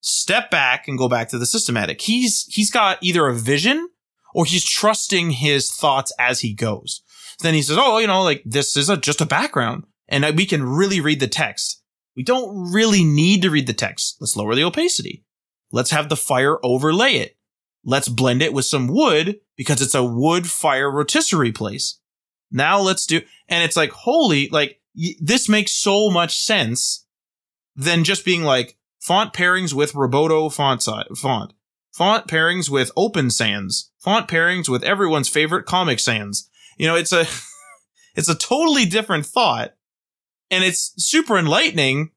step 0.01 0.51
back, 0.51 0.89
and 0.89 0.99
go 0.99 1.09
back 1.09 1.29
to 1.29 1.39
the 1.39 1.47
systematic. 1.47 2.01
He's 2.01 2.45
he's 2.47 2.71
got 2.71 2.99
either 3.03 3.27
a 3.27 3.35
vision 3.35 3.89
or 4.35 4.45
he's 4.45 4.65
trusting 4.65 5.33
his 5.33 5.71
thoughts 5.71 6.13
as 6.19 6.41
he 6.41 6.55
goes. 6.55 7.03
Then 7.41 7.55
he 7.55 7.63
says, 7.63 7.77
"Oh, 7.79 7.99
you 7.99 8.07
know, 8.07 8.23
like 8.23 8.43
this 8.45 8.77
is 8.77 8.89
a, 8.89 8.97
just 8.97 9.21
a 9.21 9.27
background, 9.27 9.85
and 10.09 10.25
we 10.37 10.47
can 10.47 10.63
really 10.63 11.01
read 11.01 11.21
the 11.21 11.29
text. 11.29 11.83
We 12.17 12.25
don't 12.25 12.73
really 12.73 13.05
need 13.05 13.43
to 13.43 13.51
read 13.51 13.67
the 13.67 13.73
text. 13.73 14.17
Let's 14.21 14.37
lower 14.37 14.55
the 14.55 14.65
opacity. 14.65 15.25
Let's 15.71 15.91
have 15.91 16.09
the 16.09 16.17
fire 16.17 16.59
overlay 16.65 17.13
it. 17.13 17.37
Let's 17.85 18.09
blend 18.09 18.43
it 18.43 18.53
with 18.53 18.65
some 18.65 18.89
wood 18.89 19.39
because 19.57 19.81
it's 19.81 19.95
a 19.95 20.05
wood 20.05 20.49
fire 20.49 20.91
rotisserie 20.91 21.53
place. 21.53 22.01
Now 22.51 22.81
let's 22.81 23.07
do, 23.07 23.21
and 23.49 23.63
it's 23.63 23.77
like, 23.77 23.91
holy, 23.91 24.49
like 24.49 24.81
y- 24.97 25.15
this 25.21 25.49
makes 25.49 25.73
so 25.73 26.11
much 26.11 26.41
sense 26.41 27.07
than 27.77 28.05
just 28.05 28.25
being 28.25 28.43
like 28.43 28.77
font 29.01 29.33
pairings 29.33 29.73
with 29.73 29.93
Roboto 29.93 30.53
font 30.53 30.83
size, 30.83 31.07
font, 31.17 31.53
font 31.93 32.27
pairings 32.27 32.69
with 32.69 32.91
Open 32.97 33.31
Sans, 33.31 33.91
font 33.99 34.29
pairings 34.29 34.69
with 34.69 34.83
everyone's 34.83 35.29
favorite 35.29 35.67
Comic 35.67 36.01
Sans. 36.01 36.49
You 36.77 36.87
know, 36.87 36.97
it's 36.97 37.13
a, 37.13 37.27
it's 38.17 38.29
a 38.29 38.35
totally 38.35 38.87
different 38.87 39.27
thought 39.27 39.75
and 40.51 40.65
it's 40.65 40.93
super 40.97 41.39
enlightening, 41.39 42.11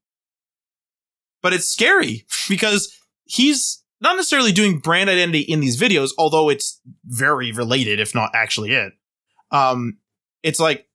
but 1.41 1.53
it's 1.53 1.67
scary 1.67 2.25
because 2.49 2.93
he's 3.25 3.83
not 3.99 4.15
necessarily 4.15 4.51
doing 4.51 4.79
brand 4.79 5.09
identity 5.09 5.41
in 5.41 5.59
these 5.59 5.79
videos, 5.79 6.09
although 6.17 6.49
it's 6.49 6.81
very 7.05 7.51
related, 7.51 7.99
if 7.99 8.15
not 8.15 8.31
actually 8.33 8.71
it. 8.71 8.93
Um, 9.51 9.97
it's 10.43 10.59
like, 10.59 10.87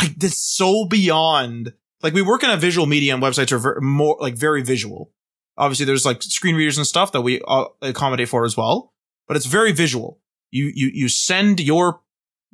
like 0.00 0.14
this 0.16 0.38
so 0.38 0.86
beyond. 0.86 1.72
Like 2.02 2.14
we 2.14 2.22
work 2.22 2.42
in 2.42 2.50
a 2.50 2.56
visual 2.56 2.86
medium. 2.86 3.20
Websites 3.20 3.52
are 3.52 3.58
ver- 3.58 3.80
more 3.80 4.16
like 4.20 4.36
very 4.36 4.62
visual. 4.62 5.12
Obviously, 5.56 5.86
there's 5.86 6.04
like 6.04 6.22
screen 6.22 6.56
readers 6.56 6.78
and 6.78 6.86
stuff 6.86 7.12
that 7.12 7.22
we 7.22 7.40
uh, 7.46 7.66
accommodate 7.80 8.28
for 8.28 8.44
as 8.44 8.56
well, 8.56 8.92
but 9.26 9.36
it's 9.36 9.46
very 9.46 9.72
visual. 9.72 10.20
You 10.50 10.70
you 10.74 10.90
you 10.92 11.08
send 11.08 11.60
your 11.60 12.00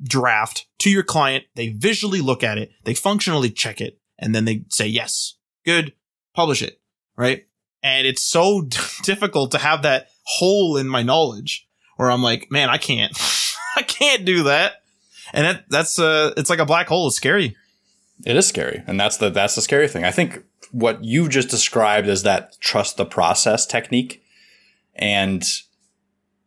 draft 0.01 0.67
to 0.79 0.89
your 0.89 1.03
client. 1.03 1.45
They 1.55 1.69
visually 1.69 2.21
look 2.21 2.43
at 2.43 2.57
it. 2.57 2.71
They 2.83 2.93
functionally 2.93 3.49
check 3.49 3.81
it, 3.81 3.99
and 4.19 4.33
then 4.35 4.45
they 4.45 4.65
say 4.69 4.87
yes, 4.87 5.35
good, 5.65 5.93
publish 6.33 6.61
it. 6.61 6.79
Right 7.17 7.45
and 7.83 8.07
it's 8.07 8.21
so 8.21 8.61
difficult 9.03 9.51
to 9.51 9.57
have 9.57 9.83
that 9.83 10.07
hole 10.23 10.77
in 10.77 10.87
my 10.87 11.03
knowledge 11.03 11.67
where 11.97 12.11
I'm 12.11 12.23
like, 12.23 12.51
man, 12.51 12.69
I 12.69 12.77
can't, 12.77 13.13
I 13.75 13.81
can't 13.81 14.25
do 14.25 14.43
that. 14.43 14.80
And 15.33 15.45
that, 15.45 15.65
that's, 15.69 15.99
uh, 15.99 16.33
it's 16.37 16.49
like 16.49 16.59
a 16.59 16.65
black 16.65 16.87
hole. 16.87 17.07
It's 17.07 17.15
scary. 17.15 17.55
It 18.25 18.35
is 18.35 18.47
scary. 18.47 18.83
And 18.87 18.99
that's 18.99 19.17
the, 19.17 19.29
that's 19.29 19.55
the 19.55 19.61
scary 19.61 19.87
thing. 19.87 20.03
I 20.03 20.11
think 20.11 20.43
what 20.71 21.03
you 21.03 21.27
just 21.27 21.49
described 21.49 22.07
is 22.07 22.23
that 22.23 22.59
trust 22.59 22.97
the 22.97 23.05
process 23.05 23.65
technique. 23.65 24.23
And 24.95 25.43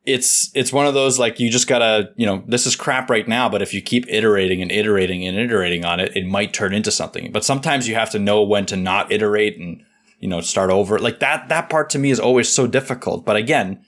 it's 0.05 0.51
it's 0.55 0.73
one 0.73 0.87
of 0.87 0.95
those 0.95 1.19
like 1.19 1.41
you 1.41 1.51
just 1.51 1.67
gotta 1.67 2.11
you 2.17 2.27
know 2.27 2.45
this 2.47 2.67
is 2.67 2.77
crap 2.77 3.09
right 3.09 3.27
now 3.27 3.49
but 3.49 3.63
if 3.63 3.73
you 3.73 3.81
keep 3.81 4.07
iterating 4.09 4.61
and 4.61 4.71
iterating 4.71 5.27
and 5.27 5.39
iterating 5.39 5.85
on 5.85 5.99
it 5.99 6.15
it 6.15 6.27
might 6.27 6.53
turn 6.53 6.75
into 6.75 6.91
something 6.91 7.33
but 7.33 7.45
sometimes 7.45 7.89
you 7.89 7.95
have 7.95 8.11
to 8.11 8.19
know 8.19 8.43
when 8.43 8.67
to 8.67 8.77
not 8.77 9.11
iterate 9.11 9.59
and 9.59 9.83
you 10.21 10.29
know 10.29 10.41
start 10.41 10.71
over 10.71 10.99
like 10.99 11.21
that 11.21 11.49
that 11.49 11.71
part 11.71 11.89
to 11.89 11.99
me 11.99 12.11
is 12.11 12.21
always 12.21 12.49
so 12.49 12.67
difficult 12.67 13.25
but 13.25 13.37
again 13.37 13.83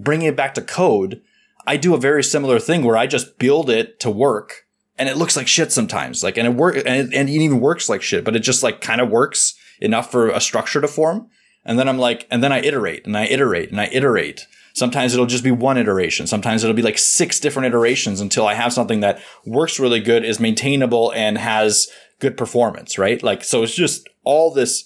bringing 0.00 0.28
it 0.28 0.36
back 0.36 0.54
to 0.54 0.62
code 0.62 1.20
i 1.66 1.76
do 1.76 1.94
a 1.94 2.00
very 2.00 2.22
similar 2.22 2.58
thing 2.58 2.82
where 2.82 2.96
i 2.96 3.06
just 3.06 3.38
build 3.38 3.70
it 3.70 3.98
to 4.00 4.10
work 4.10 4.66
and 4.98 5.08
it 5.08 5.16
looks 5.16 5.36
like 5.36 5.48
shit 5.48 5.72
sometimes 5.72 6.22
like 6.22 6.36
and 6.36 6.46
it 6.46 6.54
work 6.54 6.76
and 6.76 6.86
it, 6.86 7.14
and 7.14 7.28
it 7.28 7.32
even 7.32 7.60
works 7.60 7.88
like 7.88 8.02
shit 8.02 8.24
but 8.24 8.36
it 8.36 8.40
just 8.40 8.62
like 8.62 8.80
kind 8.80 9.00
of 9.00 9.10
works 9.10 9.54
enough 9.80 10.10
for 10.10 10.28
a 10.28 10.40
structure 10.40 10.80
to 10.80 10.88
form 10.88 11.28
and 11.64 11.78
then 11.78 11.88
i'm 11.88 11.98
like 11.98 12.26
and 12.30 12.42
then 12.42 12.52
i 12.52 12.60
iterate 12.60 13.06
and 13.06 13.16
i 13.16 13.24
iterate 13.26 13.70
and 13.70 13.80
i 13.80 13.86
iterate 13.86 14.46
Sometimes 14.74 15.12
it'll 15.12 15.26
just 15.26 15.44
be 15.44 15.50
one 15.50 15.76
iteration. 15.76 16.26
Sometimes 16.26 16.64
it'll 16.64 16.76
be 16.76 16.82
like 16.82 16.98
six 16.98 17.38
different 17.38 17.66
iterations 17.66 18.20
until 18.20 18.46
I 18.46 18.54
have 18.54 18.72
something 18.72 19.00
that 19.00 19.20
works 19.44 19.78
really 19.78 20.00
good, 20.00 20.24
is 20.24 20.40
maintainable 20.40 21.12
and 21.12 21.36
has 21.36 21.88
good 22.20 22.36
performance, 22.36 22.98
right? 22.98 23.22
Like, 23.22 23.44
so 23.44 23.62
it's 23.62 23.74
just 23.74 24.08
all 24.24 24.52
this 24.52 24.84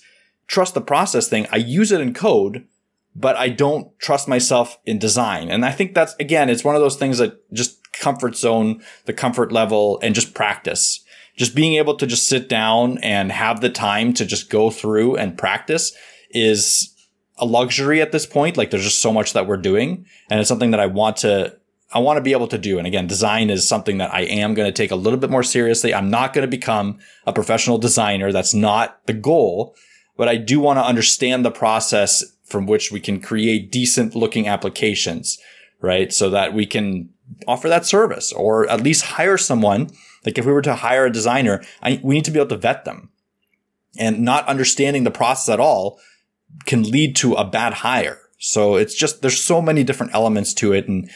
trust 0.49 0.74
the 0.74 0.81
process 0.81 1.29
thing. 1.29 1.47
I 1.53 1.57
use 1.57 1.93
it 1.93 2.01
in 2.01 2.14
code, 2.14 2.66
but 3.19 3.35
I 3.37 3.49
don't 3.49 3.99
trust 3.99 4.29
myself 4.29 4.79
in 4.85 4.99
design. 4.99 5.49
And 5.49 5.64
I 5.64 5.73
think 5.73 5.95
that's, 5.95 6.14
again, 6.21 6.51
it's 6.51 6.64
one 6.64 6.75
of 6.75 6.83
those 6.83 6.97
things 6.97 7.17
that 7.19 7.51
just 7.53 7.93
comfort 7.95 8.37
zone, 8.37 8.83
the 9.07 9.14
comfort 9.14 9.51
level 9.51 9.99
and 10.03 10.14
just 10.14 10.35
practice. 10.35 11.03
Just 11.35 11.55
being 11.55 11.75
able 11.75 11.97
to 11.97 12.07
just 12.07 12.29
sit 12.29 12.49
down 12.49 12.99
and 12.99 13.33
have 13.33 13.61
the 13.61 13.71
time 13.71 14.12
to 14.14 14.27
just 14.27 14.51
go 14.51 14.71
through 14.71 15.17
and 15.17 15.39
practice 15.39 15.97
is 16.31 16.95
a 17.39 17.47
luxury 17.47 18.03
at 18.03 18.12
this 18.12 18.27
point. 18.27 18.59
Like 18.59 18.71
there's 18.71 18.85
just 18.85 19.01
so 19.01 19.12
much 19.12 19.33
that 19.33 19.47
we're 19.47 19.57
doing 19.57 20.05
and 20.31 20.39
it's 20.39 20.49
something 20.49 20.71
that 20.73 20.81
I 20.81 20.87
want 20.87 21.17
to, 21.19 21.57
I 21.93 22.01
want 22.01 22.19
to 22.19 22.23
be 22.23 22.33
able 22.33 22.49
to 22.49 22.59
do. 22.59 22.77
And 22.77 22.87
again, 22.87 23.07
design 23.07 23.49
is 23.49 23.67
something 23.67 23.97
that 23.99 24.12
I 24.12 24.23
am 24.23 24.53
going 24.53 24.69
to 24.69 24.73
take 24.73 24.91
a 24.91 24.97
little 24.97 25.19
bit 25.19 25.31
more 25.31 25.43
seriously. 25.43 25.95
I'm 25.95 26.11
not 26.11 26.35
going 26.35 26.47
to 26.47 26.51
become 26.51 26.99
a 27.27 27.33
professional 27.33 27.79
designer. 27.79 28.31
That's 28.31 28.53
not 28.53 29.07
the 29.07 29.14
goal, 29.14 29.75
but 30.19 30.29
I 30.29 30.37
do 30.37 30.61
want 30.61 30.79
to 30.79 30.85
understand 30.85 31.45
the 31.45 31.51
process 31.51 32.25
from 32.47 32.66
which 32.66 32.90
we 32.90 33.01
can 33.01 33.20
create 33.20 33.72
decent 33.72 34.14
looking 34.14 34.49
applications, 34.49 35.38
right? 35.80 36.12
So 36.12 36.30
that 36.30 36.55
we 36.55 36.64
can 36.66 37.11
offer 37.47 37.68
that 37.68 37.84
service 37.84 38.32
or 38.32 38.68
at 38.70 38.82
least 38.82 39.05
hire 39.05 39.36
someone. 39.36 39.90
Like 40.24 40.38
if 40.38 40.47
we 40.47 40.53
were 40.53 40.62
to 40.62 40.76
hire 40.76 41.07
a 41.07 41.12
designer, 41.12 41.62
I, 41.82 42.01
we 42.03 42.14
need 42.14 42.24
to 42.24 42.30
be 42.30 42.38
able 42.38 42.51
to 42.51 42.57
vet 42.57 42.84
them 42.84 43.11
and 43.99 44.20
not 44.20 44.47
understanding 44.47 45.05
the 45.05 45.11
process 45.11 45.53
at 45.53 45.61
all 45.61 45.99
can 46.64 46.82
lead 46.84 47.16
to 47.16 47.34
a 47.34 47.44
bad 47.44 47.74
hire. 47.74 48.18
So 48.38 48.76
it's 48.76 48.94
just, 48.94 49.22
there's 49.22 49.40
so 49.42 49.61
many 49.61 49.82
different 49.82 50.14
elements 50.14 50.55
to 50.55 50.72
it. 50.72 50.88
And 50.88 51.11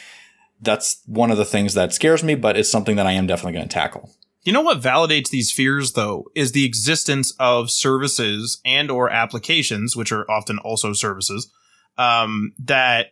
that's 0.60 1.02
one 1.06 1.30
of 1.30 1.38
the 1.38 1.44
things 1.44 1.74
that 1.74 1.92
scares 1.92 2.24
me, 2.24 2.34
but 2.34 2.56
it's 2.56 2.70
something 2.70 2.96
that 2.96 3.06
I 3.06 3.12
am 3.12 3.26
definitely 3.26 3.52
going 3.52 3.68
to 3.68 3.72
tackle. 3.72 4.10
You 4.42 4.52
know 4.52 4.62
what 4.62 4.80
validates 4.80 5.28
these 5.28 5.52
fears 5.52 5.92
though 5.92 6.26
is 6.34 6.52
the 6.52 6.64
existence 6.64 7.32
of 7.38 7.70
services 7.70 8.60
and 8.64 8.90
or 8.90 9.10
applications, 9.10 9.96
which 9.96 10.12
are 10.12 10.28
often 10.30 10.58
also 10.58 10.92
services, 10.92 11.52
um, 11.98 12.52
that 12.58 13.08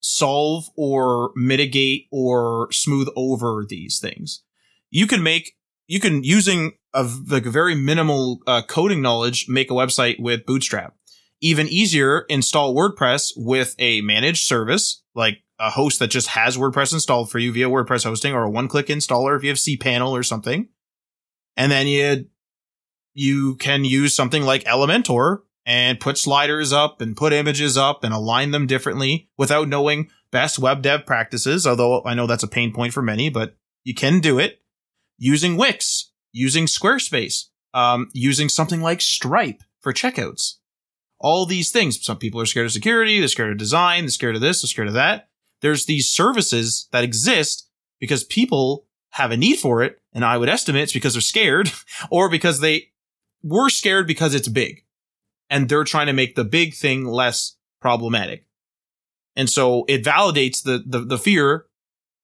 solve 0.00 0.66
or 0.76 1.32
mitigate 1.34 2.06
or 2.10 2.68
smooth 2.72 3.08
over 3.16 3.64
these 3.68 3.98
things. 3.98 4.42
You 4.90 5.06
can 5.06 5.22
make, 5.22 5.56
you 5.86 6.00
can 6.00 6.24
using 6.24 6.72
a 6.92 7.02
like 7.28 7.44
very 7.44 7.74
minimal 7.74 8.40
uh, 8.46 8.62
coding 8.62 9.02
knowledge 9.02 9.46
make 9.48 9.70
a 9.70 9.74
website 9.74 10.20
with 10.20 10.46
Bootstrap 10.46 10.94
even 11.44 11.68
easier, 11.68 12.24
install 12.30 12.74
WordPress 12.74 13.32
with 13.36 13.74
a 13.78 14.00
managed 14.00 14.46
service, 14.46 15.02
like 15.14 15.42
a 15.64 15.70
host 15.70 15.98
that 15.98 16.08
just 16.08 16.28
has 16.28 16.56
WordPress 16.56 16.92
installed 16.92 17.30
for 17.30 17.38
you 17.38 17.52
via 17.52 17.68
WordPress 17.68 18.04
hosting 18.04 18.32
or 18.32 18.44
a 18.44 18.50
one 18.50 18.68
click 18.68 18.86
installer 18.86 19.36
if 19.36 19.42
you 19.42 19.48
have 19.48 19.58
cPanel 19.58 20.10
or 20.10 20.22
something. 20.22 20.68
And 21.56 21.70
then 21.70 21.86
you, 21.86 22.26
you 23.14 23.56
can 23.56 23.84
use 23.84 24.14
something 24.14 24.42
like 24.42 24.64
Elementor 24.64 25.38
and 25.64 26.00
put 26.00 26.18
sliders 26.18 26.72
up 26.72 27.00
and 27.00 27.16
put 27.16 27.32
images 27.32 27.76
up 27.78 28.04
and 28.04 28.12
align 28.12 28.50
them 28.50 28.66
differently 28.66 29.30
without 29.38 29.68
knowing 29.68 30.10
best 30.30 30.58
web 30.58 30.82
dev 30.82 31.06
practices. 31.06 31.66
Although 31.66 32.02
I 32.04 32.14
know 32.14 32.26
that's 32.26 32.42
a 32.42 32.48
pain 32.48 32.72
point 32.72 32.92
for 32.92 33.02
many, 33.02 33.30
but 33.30 33.56
you 33.84 33.94
can 33.94 34.20
do 34.20 34.38
it 34.38 34.60
using 35.16 35.56
Wix, 35.56 36.12
using 36.32 36.66
Squarespace, 36.66 37.44
um, 37.72 38.10
using 38.12 38.48
something 38.48 38.80
like 38.80 39.00
Stripe 39.00 39.62
for 39.80 39.92
checkouts 39.92 40.56
all 41.24 41.46
these 41.46 41.70
things. 41.70 42.04
Some 42.04 42.18
people 42.18 42.38
are 42.40 42.46
scared 42.46 42.66
of 42.66 42.72
security, 42.72 43.18
they're 43.18 43.28
scared 43.28 43.50
of 43.50 43.56
design, 43.56 44.04
they're 44.04 44.10
scared 44.10 44.34
of 44.34 44.42
this, 44.42 44.60
they're 44.60 44.68
scared 44.68 44.88
of 44.88 44.94
that. 44.94 45.28
There's 45.64 45.86
these 45.86 46.10
services 46.10 46.88
that 46.92 47.02
exist 47.02 47.66
because 47.98 48.22
people 48.22 48.86
have 49.10 49.30
a 49.30 49.36
need 49.36 49.56
for 49.56 49.82
it. 49.82 49.98
And 50.12 50.24
I 50.24 50.36
would 50.36 50.48
estimate 50.48 50.82
it's 50.82 50.92
because 50.92 51.14
they're 51.14 51.22
scared 51.22 51.72
or 52.10 52.28
because 52.28 52.60
they 52.60 52.90
were 53.42 53.70
scared 53.70 54.06
because 54.06 54.34
it's 54.34 54.48
big 54.48 54.84
and 55.48 55.68
they're 55.68 55.84
trying 55.84 56.08
to 56.08 56.12
make 56.12 56.34
the 56.34 56.44
big 56.44 56.74
thing 56.74 57.06
less 57.06 57.56
problematic. 57.80 58.46
And 59.34 59.48
so 59.48 59.86
it 59.88 60.04
validates 60.04 60.62
the, 60.62 60.84
the, 60.86 61.00
the 61.00 61.18
fear 61.18 61.64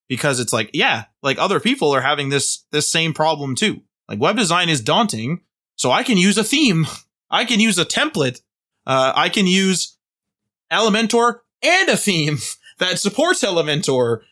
because 0.06 0.38
it's 0.38 0.52
like, 0.52 0.70
yeah, 0.74 1.04
like 1.22 1.38
other 1.38 1.60
people 1.60 1.90
are 1.92 2.02
having 2.02 2.28
this, 2.28 2.66
this 2.70 2.88
same 2.88 3.14
problem 3.14 3.54
too. 3.56 3.80
Like 4.06 4.20
web 4.20 4.36
design 4.36 4.68
is 4.68 4.82
daunting. 4.82 5.40
So 5.76 5.90
I 5.90 6.02
can 6.02 6.18
use 6.18 6.36
a 6.36 6.44
theme. 6.44 6.86
I 7.30 7.46
can 7.46 7.60
use 7.60 7.78
a 7.78 7.84
template 7.84 8.42
uh, 8.86 9.12
I 9.14 9.28
can 9.28 9.46
use 9.46 9.96
Elementor 10.72 11.40
and 11.62 11.88
a 11.88 11.96
theme 11.96 12.38
that 12.80 12.98
supports 12.98 13.44
Elementor. 13.44 14.22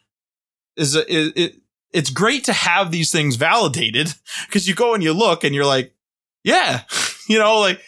Is, 0.77 0.95
is 0.97 1.33
it, 1.37 1.57
it's 1.93 2.11
great 2.11 2.45
to 2.45 2.53
have 2.53 2.91
these 2.91 3.11
things 3.11 3.37
validated 3.37 4.13
because 4.47 4.67
you 4.67 4.75
go 4.75 4.95
and 4.95 5.03
you 5.03 5.13
look 5.13 5.45
and 5.45 5.55
you're 5.55 5.67
like, 5.67 5.95
yeah, 6.43 6.83
you 7.29 7.39
know, 7.39 7.61
like 7.61 7.81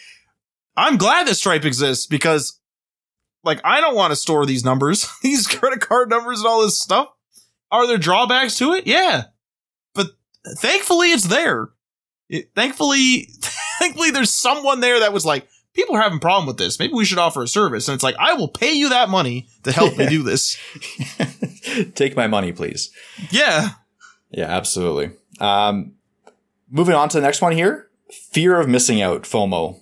I'm 0.77 0.97
glad 0.97 1.27
that 1.27 1.35
Stripe 1.35 1.65
exists 1.65 2.05
because 2.05 2.59
like 3.43 3.59
I 3.63 3.81
don't 3.81 3.95
want 3.95 4.11
to 4.11 4.15
store 4.15 4.45
these 4.45 4.63
numbers, 4.63 5.07
these 5.21 5.47
credit 5.47 5.81
card 5.81 6.09
numbers 6.09 6.39
and 6.39 6.47
all 6.47 6.61
this 6.61 6.79
stuff. 6.79 7.09
Are 7.71 7.87
there 7.87 7.97
drawbacks 7.97 8.57
to 8.57 8.73
it? 8.73 8.85
Yeah. 8.85 9.25
But 9.95 10.07
thankfully 10.57 11.11
it's 11.11 11.27
there. 11.27 11.69
It, 12.29 12.51
thankfully, 12.55 13.29
thankfully 13.79 14.11
there's 14.11 14.33
someone 14.33 14.79
there 14.79 14.99
that 15.01 15.13
was 15.13 15.25
like, 15.25 15.47
people 15.73 15.95
are 15.95 16.01
having 16.01 16.17
a 16.17 16.21
problem 16.21 16.47
with 16.47 16.57
this. 16.57 16.79
Maybe 16.79 16.93
we 16.93 17.05
should 17.05 17.17
offer 17.17 17.43
a 17.43 17.47
service. 17.47 17.87
And 17.87 17.95
it's 17.95 18.03
like, 18.03 18.15
I 18.19 18.33
will 18.33 18.47
pay 18.47 18.73
you 18.73 18.89
that 18.89 19.09
money 19.09 19.47
to 19.63 19.71
help 19.71 19.97
me 19.97 20.07
do 20.07 20.23
this. 20.23 20.57
Take 21.95 22.15
my 22.15 22.27
money, 22.27 22.51
please. 22.51 22.91
Yeah. 23.29 23.69
Yeah, 24.29 24.45
absolutely. 24.45 25.11
Um, 25.39 25.93
moving 26.69 26.95
on 26.95 27.09
to 27.09 27.17
the 27.17 27.25
next 27.25 27.41
one 27.41 27.53
here. 27.53 27.89
Fear 28.11 28.59
of 28.59 28.67
missing 28.67 29.01
out, 29.01 29.23
FOMO. 29.23 29.81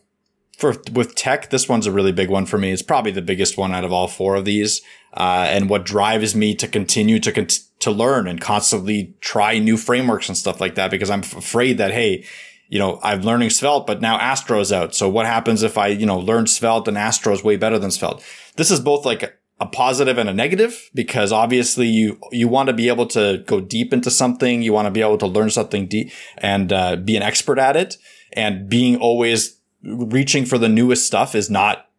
For 0.58 0.76
with 0.92 1.16
tech, 1.16 1.50
this 1.52 1.70
one's 1.70 1.88
a 1.88 1.92
really 1.92 2.12
big 2.12 2.30
one 2.30 2.46
for 2.46 2.58
me. 2.58 2.72
It's 2.72 2.82
probably 2.82 3.12
the 3.12 3.22
biggest 3.22 3.58
one 3.58 3.74
out 3.74 3.86
of 3.86 3.94
all 3.94 4.08
four 4.08 4.36
of 4.36 4.46
these. 4.46 4.82
Uh, 5.14 5.46
and 5.48 5.70
what 5.70 5.86
drives 5.86 6.36
me 6.36 6.54
to 6.56 6.68
continue 6.68 7.20
to 7.20 7.32
con- 7.32 7.48
to 7.80 7.92
learn 7.92 8.28
and 8.28 8.42
constantly 8.42 9.16
try 9.22 9.58
new 9.58 9.78
frameworks 9.78 10.28
and 10.28 10.38
stuff 10.38 10.60
like 10.60 10.76
that 10.76 10.92
because 10.92 11.10
I'm 11.10 11.22
afraid 11.22 11.78
that 11.78 11.92
hey, 11.92 12.26
you 12.70 12.78
know, 12.78 13.00
I'm 13.02 13.22
learning 13.22 13.50
Svelte, 13.50 13.88
but 13.88 14.00
now 14.00 14.18
Astro 14.20 14.60
is 14.60 14.72
out. 14.72 14.94
So 14.94 15.10
what 15.10 15.26
happens 15.26 15.64
if 15.64 15.78
I, 15.78 15.88
you 15.88 16.06
know, 16.06 16.20
learn 16.20 16.46
Svelte 16.46 16.88
and 16.88 16.98
Astro 16.98 17.34
is 17.34 17.44
way 17.44 17.58
better 17.58 17.80
than 17.80 17.90
Svelte? 17.90 18.24
This 18.56 18.70
is 18.70 18.80
both 18.80 19.06
like 19.06 19.40
a 19.60 19.66
positive 19.66 20.20
and 20.20 20.30
a 20.30 20.34
negative 20.34 20.90
because 20.94 21.32
obviously 21.32 21.88
you, 21.88 22.20
you 22.32 22.48
want 22.48 22.68
to 22.68 22.74
be 22.74 22.88
able 22.88 23.08
to 23.08 23.44
go 23.48 23.60
deep 23.60 23.92
into 23.92 24.12
something. 24.12 24.62
You 24.62 24.72
want 24.72 24.86
to 24.86 24.92
be 24.92 25.02
able 25.02 25.18
to 25.18 25.28
learn 25.28 25.50
something 25.50 25.88
deep 25.88 26.12
and 26.38 26.72
uh, 26.72 26.96
be 26.96 27.18
an 27.18 27.24
expert 27.24 27.58
at 27.58 27.76
it. 27.76 27.98
And 28.34 28.70
being 28.70 28.98
always 28.98 29.58
reaching 29.82 30.46
for 30.46 30.60
the 30.60 30.70
newest 30.70 31.08
stuff 31.08 31.34
is 31.34 31.50
not 31.50 31.90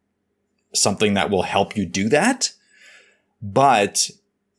something 0.72 1.14
that 1.14 1.30
will 1.30 1.42
help 1.42 1.76
you 1.76 1.84
do 1.84 2.08
that. 2.10 2.52
But 3.42 4.08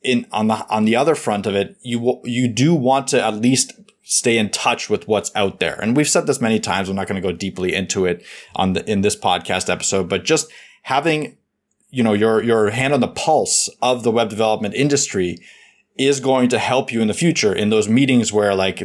in 0.02 0.26
on 0.30 0.48
the 0.48 0.66
on 0.68 0.84
the 0.84 0.96
other 0.96 1.14
front 1.14 1.46
of 1.46 1.54
it, 1.54 1.76
you 1.80 2.20
you 2.24 2.48
do 2.48 2.74
want 2.74 3.06
to 3.08 3.24
at 3.24 3.36
least 3.36 3.72
stay 4.12 4.36
in 4.36 4.50
touch 4.50 4.90
with 4.90 5.08
what's 5.08 5.34
out 5.34 5.58
there. 5.58 5.80
And 5.80 5.96
we've 5.96 6.08
said 6.08 6.26
this 6.26 6.38
many 6.38 6.60
times. 6.60 6.90
I'm 6.90 6.96
not 6.96 7.08
going 7.08 7.20
to 7.20 7.26
go 7.26 7.34
deeply 7.34 7.74
into 7.74 8.04
it 8.04 8.22
on 8.54 8.74
the, 8.74 8.90
in 8.90 9.00
this 9.00 9.16
podcast 9.16 9.70
episode, 9.70 10.10
but 10.10 10.22
just 10.22 10.52
having, 10.82 11.38
you 11.88 12.02
know, 12.02 12.12
your, 12.12 12.42
your 12.42 12.68
hand 12.68 12.92
on 12.92 13.00
the 13.00 13.08
pulse 13.08 13.70
of 13.80 14.02
the 14.02 14.10
web 14.10 14.28
development 14.28 14.74
industry 14.74 15.38
is 15.96 16.20
going 16.20 16.50
to 16.50 16.58
help 16.58 16.92
you 16.92 17.00
in 17.00 17.08
the 17.08 17.14
future 17.14 17.54
in 17.54 17.70
those 17.70 17.88
meetings 17.88 18.34
where 18.34 18.54
like 18.54 18.82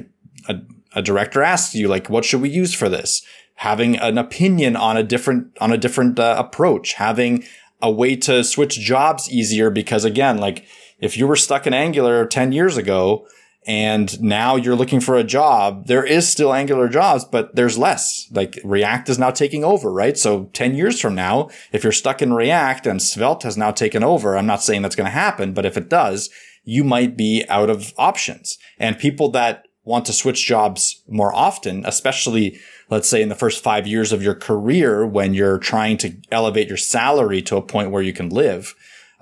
a, 0.47 0.61
a 0.95 1.01
director 1.01 1.43
asks 1.43 1.75
you, 1.75 1.89
like, 1.89 2.09
what 2.09 2.23
should 2.23 2.41
we 2.41 2.49
use 2.49 2.73
for 2.73 2.87
this? 2.87 3.21
Having 3.55 3.97
an 3.97 4.17
opinion 4.17 4.77
on 4.77 4.95
a 4.95 5.03
different, 5.03 5.57
on 5.59 5.73
a 5.73 5.77
different 5.77 6.17
uh, 6.19 6.35
approach, 6.37 6.93
having 6.93 7.43
a 7.81 7.91
way 7.91 8.15
to 8.15 8.45
switch 8.45 8.79
jobs 8.79 9.29
easier 9.29 9.69
because 9.69 10.05
again, 10.05 10.37
like 10.37 10.65
if 10.99 11.17
you 11.17 11.27
were 11.27 11.35
stuck 11.35 11.67
in 11.67 11.73
Angular 11.73 12.25
10 12.25 12.53
years 12.53 12.77
ago, 12.77 13.27
and 13.67 14.21
now 14.21 14.55
you're 14.55 14.77
looking 14.77 15.01
for 15.01 15.17
a 15.17 15.25
job, 15.25 15.87
there 15.87 16.05
is 16.05 16.27
still 16.27 16.53
Angular 16.53 16.87
jobs, 16.87 17.25
but 17.25 17.53
there's 17.53 17.77
less. 17.77 18.25
Like 18.31 18.57
React 18.63 19.09
is 19.09 19.19
now 19.19 19.29
taking 19.29 19.65
over, 19.65 19.91
right? 19.91 20.17
So 20.17 20.45
10 20.53 20.73
years 20.73 21.01
from 21.01 21.15
now, 21.15 21.49
if 21.73 21.83
you're 21.83 21.91
stuck 21.91 22.21
in 22.21 22.31
React 22.31 22.87
and 22.87 23.01
Svelte 23.01 23.43
has 23.43 23.57
now 23.57 23.71
taken 23.71 24.05
over, 24.05 24.37
I'm 24.37 24.45
not 24.45 24.63
saying 24.63 24.83
that's 24.83 24.95
going 24.95 25.05
to 25.05 25.11
happen, 25.11 25.53
but 25.53 25.65
if 25.65 25.75
it 25.75 25.89
does, 25.89 26.29
you 26.63 26.85
might 26.85 27.17
be 27.17 27.43
out 27.49 27.69
of 27.69 27.93
options. 27.97 28.57
And 28.79 28.97
people 28.97 29.29
that 29.31 29.65
want 29.83 30.05
to 30.05 30.13
switch 30.13 30.45
jobs 30.45 31.03
more 31.09 31.35
often, 31.35 31.85
especially 31.85 32.57
let's 32.89 33.09
say 33.09 33.21
in 33.21 33.29
the 33.29 33.35
first 33.35 33.61
five 33.61 33.85
years 33.85 34.13
of 34.13 34.23
your 34.23 34.35
career 34.35 35.05
when 35.05 35.33
you're 35.33 35.57
trying 35.57 35.97
to 35.97 36.15
elevate 36.31 36.69
your 36.69 36.77
salary 36.77 37.41
to 37.41 37.57
a 37.57 37.61
point 37.61 37.91
where 37.91 38.01
you 38.01 38.13
can 38.13 38.29
live 38.29 38.75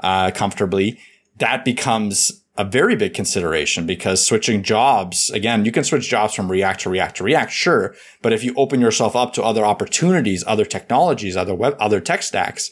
uh, 0.04 0.30
comfortably, 0.30 1.00
that 1.38 1.66
becomes 1.66 2.43
a 2.58 2.64
very 2.64 2.95
big 2.95 3.14
consideration 3.14 3.86
because 3.86 4.24
switching 4.26 4.64
jobs, 4.64 5.30
again, 5.32 5.66
you 5.66 5.72
can 5.72 5.84
switch 5.84 6.08
jobs 6.08 6.34
from 6.34 6.49
React 6.49 6.82
to 6.82 6.89
React 6.89 7.18
to 7.18 7.24
React, 7.24 7.51
sure. 7.51 7.95
But 8.22 8.32
if 8.32 8.43
you 8.43 8.53
open 8.56 8.80
yourself 8.80 9.16
up 9.16 9.34
to 9.34 9.43
other 9.43 9.66
opportunities, 9.66 10.43
other 10.47 10.64
technologies, 10.64 11.36
other 11.36 11.53
web, 11.53 11.76
other 11.80 11.99
tech 11.99 12.24
stacks, 12.24 12.72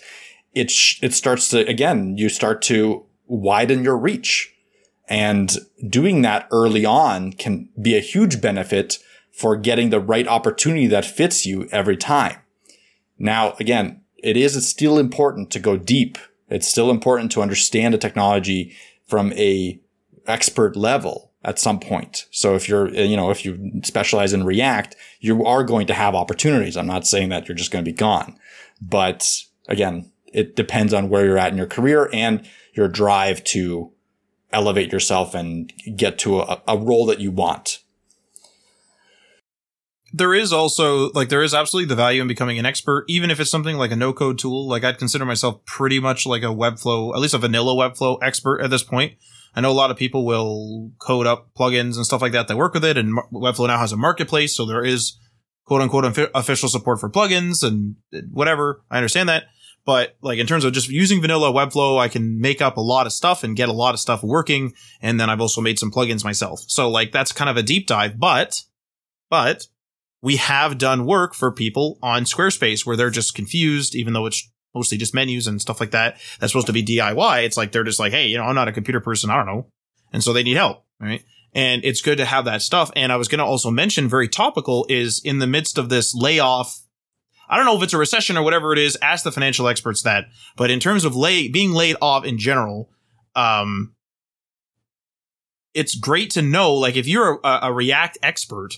it, 0.54 0.72
sh- 0.72 1.00
it 1.04 1.14
starts 1.14 1.50
to, 1.50 1.68
again, 1.68 2.18
you 2.18 2.30
start 2.30 2.62
to 2.64 3.06
widen 3.28 3.84
your 3.84 3.98
reach. 3.98 4.54
And 5.10 5.58
doing 5.90 6.22
that 6.22 6.48
early 6.50 6.86
on 6.86 7.34
can 7.34 7.68
be 7.82 7.98
a 7.98 8.02
huge 8.02 8.40
benefit 8.40 9.00
for 9.34 9.58
getting 9.58 9.90
the 9.90 10.00
right 10.00 10.28
opportunity 10.28 10.88
that 10.88 11.04
fits 11.04 11.46
you 11.46 11.68
every 11.72 11.98
time. 11.98 12.38
Now, 13.20 13.56
again, 13.60 14.02
it 14.18 14.38
is 14.38 14.68
still 14.68 14.98
important 14.98 15.52
to 15.52 15.60
go 15.60 15.76
deep. 15.76 16.18
It's 16.50 16.68
still 16.68 16.90
important 16.90 17.32
to 17.34 17.42
understand 17.42 17.94
the 17.94 17.98
technology 17.98 18.74
from 19.06 19.34
a 19.34 19.80
expert 20.28 20.76
level 20.76 21.32
at 21.44 21.60
some 21.60 21.80
point. 21.80 22.26
So 22.32 22.56
if 22.56 22.70
you're, 22.70 22.90
you 22.90 23.18
know, 23.18 23.30
if 23.30 23.44
you 23.44 23.82
specialize 23.84 24.34
in 24.34 24.46
React, 24.46 24.96
you 25.20 25.46
are 25.46 25.64
going 25.64 25.88
to 25.88 25.94
have 25.94 26.16
opportunities. 26.16 26.78
I'm 26.78 26.88
not 26.88 27.06
saying 27.06 27.30
that 27.30 27.48
you're 27.48 27.56
just 27.56 27.72
going 27.72 27.84
to 27.84 27.92
be 27.92 27.96
gone, 27.96 28.38
but 28.82 29.44
again, 29.68 30.12
it 30.28 30.56
depends 30.56 30.94
on 30.94 31.10
where 31.10 31.26
you're 31.26 31.38
at 31.38 31.52
in 31.52 31.58
your 31.58 31.68
career 31.68 32.10
and 32.14 32.48
your 32.74 32.88
drive 32.88 33.44
to 33.44 33.92
elevate 34.52 34.92
yourself 34.92 35.36
and 35.36 35.72
get 35.96 36.18
to 36.20 36.40
a, 36.40 36.62
a 36.68 36.78
role 36.78 37.06
that 37.08 37.20
you 37.20 37.32
want. 37.32 37.80
There 40.16 40.36
is 40.36 40.54
also 40.54 41.10
like 41.12 41.30
there 41.30 41.42
is 41.42 41.56
absolutely 41.56 41.88
the 41.88 41.96
value 41.96 42.22
in 42.22 42.28
becoming 42.28 42.60
an 42.60 42.66
expert, 42.68 43.06
even 43.08 43.32
if 43.32 43.40
it's 43.40 43.50
something 43.50 43.78
like 43.78 43.92
a 43.92 43.96
no 43.96 44.14
code 44.14 44.38
tool. 44.38 44.68
Like 44.68 44.84
I'd 44.84 45.00
consider 45.00 45.26
myself 45.26 45.66
pretty 45.66 46.00
much 46.00 46.28
like 46.28 46.44
a 46.44 46.48
Webflow, 46.48 47.16
at 47.16 47.20
least 47.20 47.34
a 47.34 47.40
vanilla 47.40 47.74
Webflow 47.74 48.20
expert 48.22 48.62
at 48.62 48.70
this 48.70 48.84
point. 48.84 49.14
I 49.56 49.62
know 49.62 49.72
a 49.72 49.74
lot 49.74 49.92
of 49.92 49.98
people 49.98 50.26
will 50.26 50.92
code 51.00 51.26
up 51.26 51.50
plugins 51.58 51.96
and 51.96 52.06
stuff 52.06 52.22
like 52.22 52.32
that 52.32 52.48
that 52.48 52.58
work 52.58 52.74
with 52.76 52.86
it, 52.86 52.98
and 52.98 53.18
Webflow 53.32 53.68
now 53.68 53.80
has 53.80 53.92
a 53.92 53.98
marketplace, 53.98 54.56
so 54.56 54.66
there 54.66 54.86
is 54.86 55.18
quote 55.66 55.82
unquote 55.82 56.18
official 56.36 56.70
support 56.70 57.00
for 57.00 57.10
plugins 57.10 57.64
and 57.64 57.96
whatever. 58.32 58.84
I 58.92 58.98
understand 58.98 59.30
that. 59.30 59.46
But 59.86 60.16
like 60.22 60.40
in 60.40 60.48
terms 60.48 60.64
of 60.64 60.74
just 60.74 60.90
using 60.90 61.22
vanilla 61.22 61.52
Webflow, 61.52 62.00
I 62.00 62.08
can 62.08 62.40
make 62.40 62.62
up 62.62 62.78
a 62.78 62.82
lot 62.82 63.06
of 63.06 63.14
stuff 63.14 63.44
and 63.44 63.56
get 63.56 63.70
a 63.70 63.74
lot 63.74 63.94
of 63.94 64.00
stuff 64.00 64.24
working. 64.24 64.74
And 65.02 65.20
then 65.20 65.30
I've 65.30 65.42
also 65.42 65.60
made 65.60 65.78
some 65.78 65.92
plugins 65.92 66.24
myself. 66.24 66.64
So 66.68 66.90
like 66.90 67.12
that's 67.12 67.32
kind 67.32 67.50
of 67.50 67.58
a 67.58 67.64
deep 67.64 67.88
dive, 67.88 68.18
but, 68.18 68.62
but 69.30 69.68
we 70.24 70.38
have 70.38 70.78
done 70.78 71.06
work 71.06 71.36
for 71.36 71.52
people 71.52 72.00
on 72.02 72.24
Squarespace 72.24 72.86
where 72.86 72.96
they're 72.96 73.10
just 73.10 73.36
confused, 73.36 73.94
even 73.94 74.14
though 74.14 74.26
it's 74.26 74.50
mostly 74.74 74.98
just 74.98 75.14
menus 75.14 75.48
and 75.48 75.62
stuff 75.62 75.82
like 75.82 75.92
that. 75.92 76.18
That's 76.40 76.54
supposed 76.54 76.68
to 76.68 76.74
be 76.74 76.84
DIY. 76.84 77.44
It's 77.44 77.58
like 77.58 77.74
they're 77.74 77.84
just 77.84 78.00
like, 78.00 78.14
Hey, 78.14 78.28
you 78.28 78.38
know, 78.38 78.46
I'm 78.46 78.56
not 78.56 78.70
a 78.70 78.72
computer 78.72 79.02
person. 79.02 79.30
I 79.30 79.36
don't 79.36 79.46
know. 79.46 79.68
And 80.14 80.24
so 80.24 80.32
they 80.32 80.42
need 80.42 80.56
help. 80.56 80.86
Right. 81.00 81.24
And 81.54 81.84
it's 81.84 82.02
good 82.02 82.18
to 82.20 82.26
have 82.26 82.46
that 82.46 82.62
stuff. 82.62 82.90
And 82.96 83.12
I 83.12 83.18
was 83.18 83.28
going 83.28 83.40
to 83.40 83.46
also 83.46 83.70
mention 83.70 84.08
very 84.08 84.30
topical 84.30 84.86
is 84.90 85.22
in 85.24 85.40
the 85.40 85.46
midst 85.46 85.78
of 85.78 85.90
this 85.90 86.16
layoff 86.16 86.80
I 87.50 87.58
don't 87.58 87.66
know 87.66 87.76
if 87.76 87.84
it's 87.84 87.94
a 87.94 87.98
recession 87.98 88.38
or 88.38 88.44
whatever 88.44 88.72
it 88.72 88.80
is. 88.80 88.98
Ask 89.02 89.26
the 89.26 89.32
financial 89.32 89.68
experts 89.68 90.02
that. 90.04 90.28
But 90.56 90.72
in 90.72 90.80
terms 90.80 91.04
of 91.04 91.16
lay, 91.16 91.50
being 91.50 91.74
laid 91.74 91.98
off 92.02 92.24
in 92.24 92.38
general, 92.40 92.90
um, 93.36 93.94
it's 95.74 95.94
great 95.94 96.32
to 96.32 96.42
know, 96.42 96.74
like, 96.74 96.96
if 96.96 97.06
you're 97.06 97.40
a, 97.44 97.60
a 97.64 97.74
React 97.74 98.18
expert, 98.24 98.76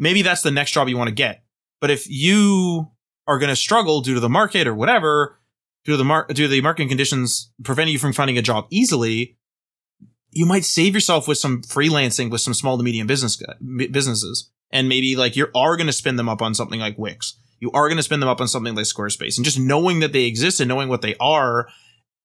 maybe 0.00 0.22
that's 0.22 0.42
the 0.42 0.50
next 0.50 0.72
job 0.72 0.88
you 0.88 0.96
want 0.96 1.08
to 1.08 1.14
get. 1.14 1.44
But 1.80 1.90
if 1.90 2.10
you 2.10 2.90
are 3.28 3.38
going 3.38 3.50
to 3.50 3.56
struggle 3.56 4.00
due 4.00 4.14
to 4.14 4.20
the 4.20 4.28
market 4.28 4.66
or 4.66 4.74
whatever, 4.74 5.38
due 5.84 5.92
to 5.92 5.96
the 5.96 6.04
mar- 6.04 6.26
due 6.26 6.44
to 6.44 6.48
the 6.48 6.60
marketing 6.60 6.88
conditions 6.88 7.52
preventing 7.62 7.92
you 7.92 7.98
from 7.98 8.12
finding 8.12 8.36
a 8.36 8.42
job 8.42 8.66
easily, 8.70 9.38
you 10.32 10.46
might 10.46 10.64
save 10.64 10.94
yourself 10.94 11.28
with 11.28 11.38
some 11.38 11.62
freelancing 11.62 12.30
with 12.30 12.40
some 12.40 12.54
small 12.54 12.76
to 12.76 12.82
medium 12.82 13.06
business 13.06 13.40
businesses, 13.92 14.50
and 14.72 14.88
maybe 14.88 15.14
like 15.14 15.36
you 15.36 15.46
are 15.54 15.76
going 15.76 15.86
to 15.86 15.92
spin 15.92 16.16
them 16.16 16.28
up 16.28 16.42
on 16.42 16.54
something 16.54 16.80
like 16.80 16.98
Wix 16.98 17.36
you 17.60 17.70
are 17.72 17.88
going 17.88 17.98
to 17.98 18.02
spin 18.02 18.20
them 18.20 18.28
up 18.28 18.40
on 18.40 18.48
something 18.48 18.74
like 18.74 18.86
Squarespace. 18.86 19.36
And 19.36 19.44
just 19.44 19.58
knowing 19.58 20.00
that 20.00 20.12
they 20.12 20.24
exist 20.24 20.60
and 20.60 20.68
knowing 20.68 20.88
what 20.88 21.02
they 21.02 21.14
are, 21.20 21.68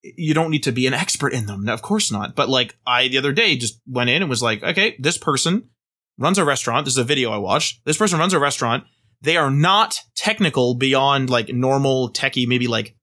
you 0.01 0.33
don't 0.33 0.49
need 0.49 0.63
to 0.63 0.71
be 0.71 0.87
an 0.87 0.93
expert 0.93 1.33
in 1.33 1.45
them. 1.45 1.65
Now, 1.65 1.73
of 1.73 1.81
course 1.81 2.11
not. 2.11 2.35
But 2.35 2.49
like 2.49 2.77
I 2.87 3.09
the 3.09 3.17
other 3.17 3.33
day 3.33 3.57
just 3.57 3.79
went 3.85 4.09
in 4.09 4.21
and 4.21 4.29
was 4.29 4.41
like, 4.41 4.63
okay, 4.63 4.95
this 4.97 5.17
person 5.17 5.69
runs 6.17 6.37
a 6.37 6.45
restaurant. 6.45 6.85
This 6.85 6.93
is 6.93 6.99
a 6.99 7.03
video 7.03 7.31
I 7.31 7.37
watched. 7.37 7.83
This 7.85 7.97
person 7.97 8.19
runs 8.19 8.33
a 8.33 8.39
restaurant. 8.39 8.85
They 9.21 9.37
are 9.37 9.51
not 9.51 9.99
technical 10.15 10.75
beyond 10.75 11.29
like 11.29 11.49
normal 11.49 12.11
techie, 12.11 12.47
maybe 12.47 12.67
like 12.67 12.95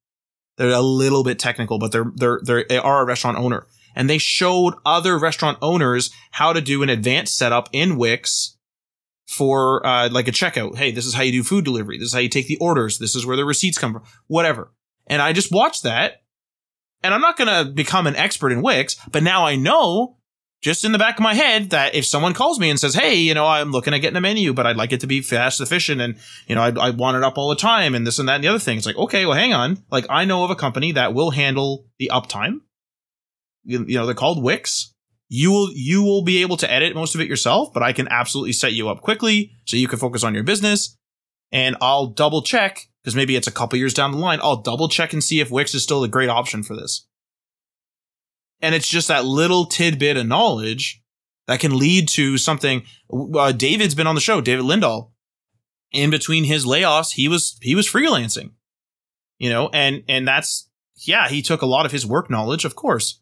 they're 0.57 0.71
a 0.71 0.81
little 0.81 1.25
bit 1.25 1.39
technical, 1.39 1.79
but 1.79 1.93
they're, 1.93 2.13
they're, 2.17 2.41
they're, 2.43 2.65
they 2.69 2.79
are 2.79 3.03
a 3.03 3.07
restaurant 3.07 3.39
owner. 3.39 3.67
And 3.95 4.09
they 4.09 4.19
showed 4.19 4.75
other 4.87 5.19
restaurant 5.19 5.59
owners 5.61 6.11
how 6.31 6.53
to 6.53 6.61
do 6.61 6.83
an 6.83 6.89
advanced 6.89 7.37
setup 7.37 7.69
in 7.73 7.97
Wix 7.97 8.57
for 9.27 9.85
uh, 9.87 10.09
like 10.11 10.29
a 10.29 10.33
checkout. 10.33 10.77
Hey, 10.77 10.93
this 10.93 11.07
is 11.07 11.15
how 11.15 11.23
you 11.23 11.33
do 11.33 11.43
food 11.43 11.65
delivery. 11.65 11.99
This 11.99 12.09
is 12.09 12.15
how 12.15 12.21
you 12.21 12.29
take 12.29 12.47
the 12.47 12.59
orders. 12.59 12.99
This 12.99 13.15
is 13.15 13.27
where 13.27 13.37
the 13.37 13.45
receipts 13.45 13.79
come 13.79 13.93
from. 13.93 14.05
Whatever. 14.27 14.73
And 15.07 15.21
I 15.21 15.33
just 15.33 15.53
watched 15.53 15.83
that, 15.83 16.23
and 17.03 17.13
I'm 17.13 17.21
not 17.21 17.37
gonna 17.37 17.65
become 17.65 18.07
an 18.07 18.17
expert 18.17 18.53
in 18.53 18.63
Wix, 18.63 18.97
but 19.11 19.23
now 19.23 19.45
I 19.45 19.57
know 19.57 20.19
just 20.63 20.85
in 20.85 20.93
the 20.93 20.99
back 20.99 21.17
of 21.17 21.23
my 21.23 21.35
head 21.35 21.71
that 21.71 21.95
if 21.95 22.07
someone 22.07 22.35
calls 22.35 22.59
me 22.59 22.71
and 22.71 22.79
says, 22.79 22.95
Hey, 22.95 23.17
you 23.17 23.35
know, 23.35 23.47
I'm 23.47 23.73
looking 23.73 23.93
at 23.93 23.99
getting 23.99 24.17
a 24.17 24.21
menu, 24.21 24.55
but 24.55 24.67
I'd 24.67 24.77
like 24.77 24.93
it 24.93 25.01
to 25.01 25.07
be 25.07 25.21
fast, 25.21 25.61
efficient, 25.61 26.01
and, 26.01 26.17
you 26.47 26.55
know, 26.55 26.63
I, 26.63 26.89
I 26.89 26.91
want 26.91 27.17
it 27.17 27.25
up 27.25 27.37
all 27.37 27.49
the 27.49 27.57
time 27.57 27.95
and 27.95 28.07
this 28.07 28.19
and 28.19 28.29
that 28.29 28.37
and 28.37 28.45
the 28.45 28.49
other 28.49 28.59
thing. 28.59 28.79
It's 28.79 28.87
like, 28.87 28.97
okay, 28.97 29.27
well, 29.27 29.37
hang 29.37 29.53
on. 29.53 29.83
Like, 29.91 30.07
I 30.09 30.25
know 30.25 30.45
of 30.45 30.51
a 30.51 30.57
company 30.57 30.93
that 30.93 31.15
will 31.15 31.31
handle 31.31 31.87
the 31.99 32.11
uptime. 32.13 32.61
You, 33.65 33.85
you 33.87 33.99
know, 33.99 34.07
they're 34.07 34.15
called 34.15 34.43
Wix 34.43 34.93
you 35.35 35.51
will 35.51 35.71
you 35.73 36.03
will 36.03 36.21
be 36.21 36.43
able 36.43 36.59
to 36.59 36.71
edit 36.71 36.95
most 36.95 37.15
of 37.15 37.23
it 37.23 37.27
yourself, 37.27 37.73
but 37.73 37.83
I 37.83 37.95
can 37.95 38.07
absolutely 38.09 38.53
set 38.53 38.75
you 38.75 38.91
up 38.91 39.01
quickly 39.01 39.53
so 39.65 39.79
you 39.79 39.89
can 39.89 39.99
focus 39.99 40.23
on 40.23 40.35
your 40.35 40.43
business. 40.43 40.95
And 41.51 41.75
I'll 41.81 42.09
double 42.09 42.43
check 42.43 42.87
because 43.03 43.17
maybe 43.17 43.35
it's 43.35 43.47
a 43.47 43.53
couple 43.53 43.79
years 43.79 43.95
down 43.95 44.13
the 44.13 44.19
line. 44.19 44.41
I'll 44.43 44.61
double 44.61 44.91
check 44.91 45.15
and 45.15 45.25
see 45.25 45.41
if 45.41 45.51
Wix 45.51 45.75
is 45.75 45.83
still 45.83 46.05
a 46.05 46.09
great 46.09 46.29
option 46.29 46.63
for 46.63 46.77
this. 46.77 47.07
And 48.63 48.75
it's 48.75 48.89
just 48.89 49.09
that 49.09 49.25
little 49.25 49.67
tidbit 49.67 50.17
of 50.17 50.27
knowledge 50.27 51.03
that 51.49 51.61
can 51.61 51.77
lead 51.77 52.09
to 52.11 52.39
something. 52.39 52.85
Uh, 53.13 53.53
David's 53.53 53.95
been 53.95 54.07
on 54.07 54.15
the 54.15 54.21
show, 54.21 54.41
David 54.41 54.65
Lindahl. 54.65 55.11
In 55.91 56.09
between 56.09 56.45
his 56.45 56.65
layoffs, 56.65 57.13
he 57.13 57.29
was 57.29 57.59
he 57.61 57.75
was 57.75 57.87
freelancing, 57.87 58.53
you 59.37 59.51
know, 59.51 59.69
and 59.75 60.03
and 60.09 60.27
that's 60.27 60.71
yeah, 60.97 61.29
he 61.29 61.43
took 61.43 61.61
a 61.61 61.67
lot 61.67 61.85
of 61.85 61.93
his 61.93 62.07
work 62.07 62.31
knowledge, 62.31 62.65
of 62.65 62.75
course, 62.75 63.21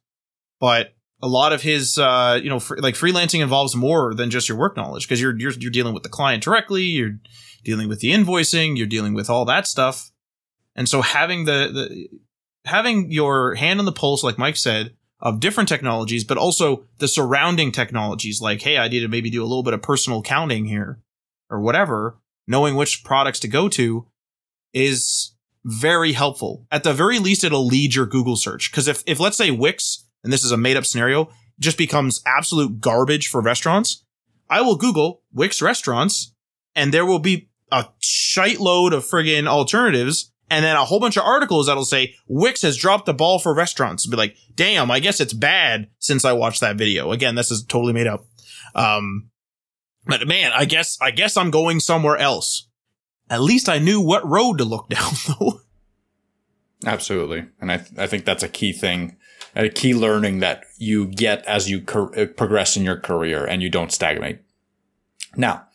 but 0.61 0.95
a 1.23 1.29
lot 1.29 1.53
of 1.53 1.63
his 1.63 1.99
uh, 1.99 2.39
you 2.43 2.49
know 2.49 2.61
fr- 2.61 2.79
like 2.79 2.95
freelancing 2.95 3.41
involves 3.41 3.77
more 3.77 4.15
than 4.15 4.31
just 4.31 4.49
your 4.49 4.59
work 4.59 4.77
knowledge 4.77 5.07
because 5.07 5.21
you're, 5.21 5.39
you're 5.39 5.53
you're 5.53 5.71
dealing 5.71 5.95
with 5.95 6.03
the 6.03 6.09
client 6.09 6.43
directly 6.43 6.83
you're 6.83 7.19
dealing 7.65 7.89
with 7.89 8.01
the 8.01 8.11
invoicing 8.13 8.77
you're 8.77 8.87
dealing 8.87 9.15
with 9.15 9.29
all 9.29 9.45
that 9.45 9.67
stuff 9.67 10.11
and 10.75 10.89
so 10.89 11.03
having 11.03 11.45
the 11.45 11.71
the 11.73 12.09
having 12.65 13.11
your 13.11 13.55
hand 13.55 13.79
on 13.79 13.85
the 13.85 13.93
pulse 13.93 14.25
like 14.25 14.39
mike 14.39 14.57
said 14.57 14.95
of 15.21 15.41
different 15.41 15.69
technologies 15.69 16.25
but 16.25 16.39
also 16.39 16.85
the 16.99 17.09
surrounding 17.09 17.71
technologies 17.73 18.41
like 18.41 18.63
hey 18.63 18.79
i 18.79 18.89
need 18.89 19.01
to 19.01 19.09
maybe 19.09 19.31
do 19.31 19.43
a 19.43 19.47
little 19.47 19.63
bit 19.63 19.75
of 19.75 19.83
personal 19.83 20.23
counting 20.23 20.65
here 20.65 21.01
or 21.49 21.61
whatever 21.61 22.19
knowing 22.47 22.75
which 22.75 23.05
products 23.05 23.39
to 23.39 23.49
go 23.49 23.69
to 23.69 24.07
is 24.73 25.33
very 25.65 26.13
helpful. 26.13 26.67
At 26.71 26.85
the 26.85 26.95
very 26.95 27.19
least 27.19 27.45
it'll 27.45 27.67
lead 27.67 27.95
your 27.95 28.07
google 28.07 28.37
search. 28.37 28.71
Because 28.71 28.89
if, 28.89 29.03
if 29.07 29.21
let's 29.21 29.37
say 29.37 29.51
wix 29.51 30.07
and 30.25 30.33
this 30.33 30.45
is 30.45 30.53
a 30.53 30.57
made 30.57 30.77
up 30.77 30.85
scenario, 30.85 31.31
just 31.59 31.79
becomes 31.79 32.23
absolute 32.27 32.81
garbage 32.81 33.29
for 33.29 33.41
restaurants, 33.41 34.05
I 34.49 34.63
will 34.63 34.77
Google 34.77 35.23
Wix 35.33 35.63
restaurants 35.63 36.33
and 36.75 36.93
there 36.93 37.07
will 37.07 37.19
be 37.19 37.51
a 37.71 37.87
shite 37.99 38.59
load 38.59 38.93
of 38.93 39.05
friggin' 39.05 39.47
alternatives 39.47 40.33
and 40.51 40.65
then 40.65 40.77
a 40.77 40.85
whole 40.85 41.01
bunch 41.01 41.17
of 41.17 41.25
articles 41.25 41.67
that'll 41.67 41.85
say 41.85 42.15
Wix 42.29 42.63
has 42.63 42.77
dropped 42.77 43.07
the 43.07 43.15
ball 43.15 43.39
for 43.39 43.55
restaurants. 43.55 44.07
Be 44.07 44.17
like, 44.17 44.37
damn, 44.55 44.91
I 44.91 45.01
guess 45.01 45.21
it's 45.21 45.33
bad 45.33 45.89
since 45.99 46.25
I 46.25 46.33
watched 46.33 46.61
that 46.61 46.77
video. 46.77 47.13
Again, 47.13 47.37
this 47.37 47.51
is 47.51 47.65
totally 47.65 47.93
made 47.93 48.07
up. 48.07 48.27
Um, 48.75 49.31
but 50.07 50.27
man, 50.27 50.53
I 50.55 50.65
guess, 50.65 50.99
I 51.01 51.13
guess 51.13 51.37
I'm 51.37 51.51
going 51.51 51.81
somewhere 51.81 52.17
else. 52.17 52.69
At 53.31 53.41
least 53.41 53.69
I 53.69 53.79
knew 53.79 54.01
what 54.01 54.29
road 54.29 54.59
to 54.59 54.65
look 54.65 54.89
down 54.91 55.13
though. 55.27 55.61
Absolutely. 56.85 57.47
And 57.61 57.71
I, 57.71 57.77
th- 57.79 57.99
I 57.99 58.07
think 58.07 58.25
that's 58.25 58.43
a 58.43 58.49
key 58.49 58.73
thing 58.73 59.17
a 59.55 59.69
key 59.69 59.95
learning 59.95 60.41
that 60.41 60.65
you 60.77 61.07
get 61.07 61.45
as 61.47 61.69
you 61.69 61.81
cur- 61.81 62.27
progress 62.29 62.77
in 62.77 62.85
your 62.85 62.97
career 62.97 63.45
and 63.45 63.63
you 63.63 63.69
don't 63.71 63.93
stagnate. 63.93 64.41
Now, 65.37 65.67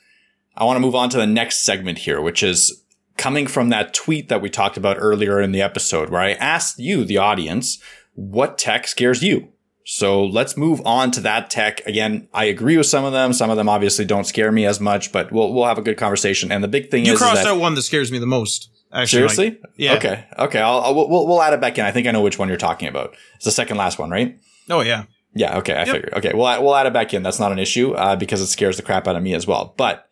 I 0.56 0.64
want 0.64 0.78
to 0.78 0.82
move 0.82 0.96
on 0.96 1.10
to 1.10 1.18
the 1.18 1.28
next 1.28 1.62
segment 1.62 2.00
here, 2.00 2.22
which 2.22 2.42
is 2.42 2.84
coming 3.18 3.48
from 3.48 3.70
that 3.70 3.94
tweet 3.94 4.30
that 4.30 4.42
we 4.42 4.50
talked 4.50 4.78
about 4.78 4.98
earlier 5.00 5.42
in 5.42 5.52
the 5.52 5.62
episode, 5.62 6.10
where 6.10 6.22
I 6.22 6.34
asked 6.34 6.80
you, 6.80 7.04
the 7.04 7.18
audience, 7.18 7.80
what 8.14 8.58
tech 8.58 8.88
scares 8.88 9.24
you? 9.24 9.50
So 9.88 10.26
let's 10.26 10.58
move 10.58 10.82
on 10.84 11.12
to 11.12 11.22
that 11.22 11.50
tech. 11.50 11.86
Again, 11.86 12.28
I 12.34 12.46
agree 12.46 12.76
with 12.76 12.88
some 12.88 13.06
of 13.06 13.14
them. 13.14 13.34
Some 13.34 13.52
of 13.52 13.58
them 13.58 13.70
obviously 13.70 14.04
don't 14.04 14.24
scare 14.26 14.52
me 14.52 14.66
as 14.66 14.80
much, 14.80 15.12
but 15.12 15.32
we'll 15.32 15.54
we'll 15.54 15.66
have 15.66 15.78
a 15.78 15.84
good 15.84 15.98
conversation. 15.98 16.52
And 16.52 16.64
the 16.64 16.68
big 16.68 16.90
thing 16.90 17.06
You 17.06 17.14
is, 17.14 17.22
is 17.22 17.22
crossed 17.22 17.44
that, 17.44 17.54
out 17.54 17.60
one 17.60 17.76
that 17.76 17.84
scares 17.84 18.12
me 18.12 18.18
the 18.18 18.26
most. 18.26 18.72
Actually, 18.92 19.08
seriously, 19.08 19.50
Mike. 19.52 19.62
yeah. 19.76 19.94
Okay, 19.96 20.26
okay. 20.40 20.60
I'll, 20.60 20.80
I'll 20.80 20.96
we'll, 20.96 21.28
we'll 21.28 21.42
add 21.42 21.54
it 21.54 21.62
back 21.62 21.78
in. 21.78 21.86
I 21.86 21.92
think 21.92 22.08
I 22.08 22.12
know 22.12 22.22
which 22.22 22.40
one 22.40 22.48
you're 22.48 22.58
talking 22.58 22.88
about. 22.88 23.16
It's 23.36 23.46
the 23.46 23.52
second 23.52 23.78
last 23.78 24.00
one, 24.00 24.10
right? 24.10 24.40
Oh 24.70 24.82
yeah. 24.82 25.04
Yeah. 25.36 25.58
Okay. 25.58 25.80
I 25.80 25.86
figured. 25.86 26.14
Okay. 26.14 26.32
We'll 26.34 26.64
we'll 26.64 26.76
add 26.76 26.88
it 26.88 26.94
back 26.94 27.14
in. 27.14 27.22
That's 27.22 27.40
not 27.40 27.52
an 27.52 27.60
issue 27.60 27.92
uh, 27.92 28.16
because 28.16 28.42
it 28.42 28.48
scares 28.48 28.78
the 28.78 28.84
crap 28.84 29.08
out 29.08 29.16
of 29.16 29.22
me 29.22 29.36
as 29.36 29.46
well. 29.46 29.76
But 29.78 30.08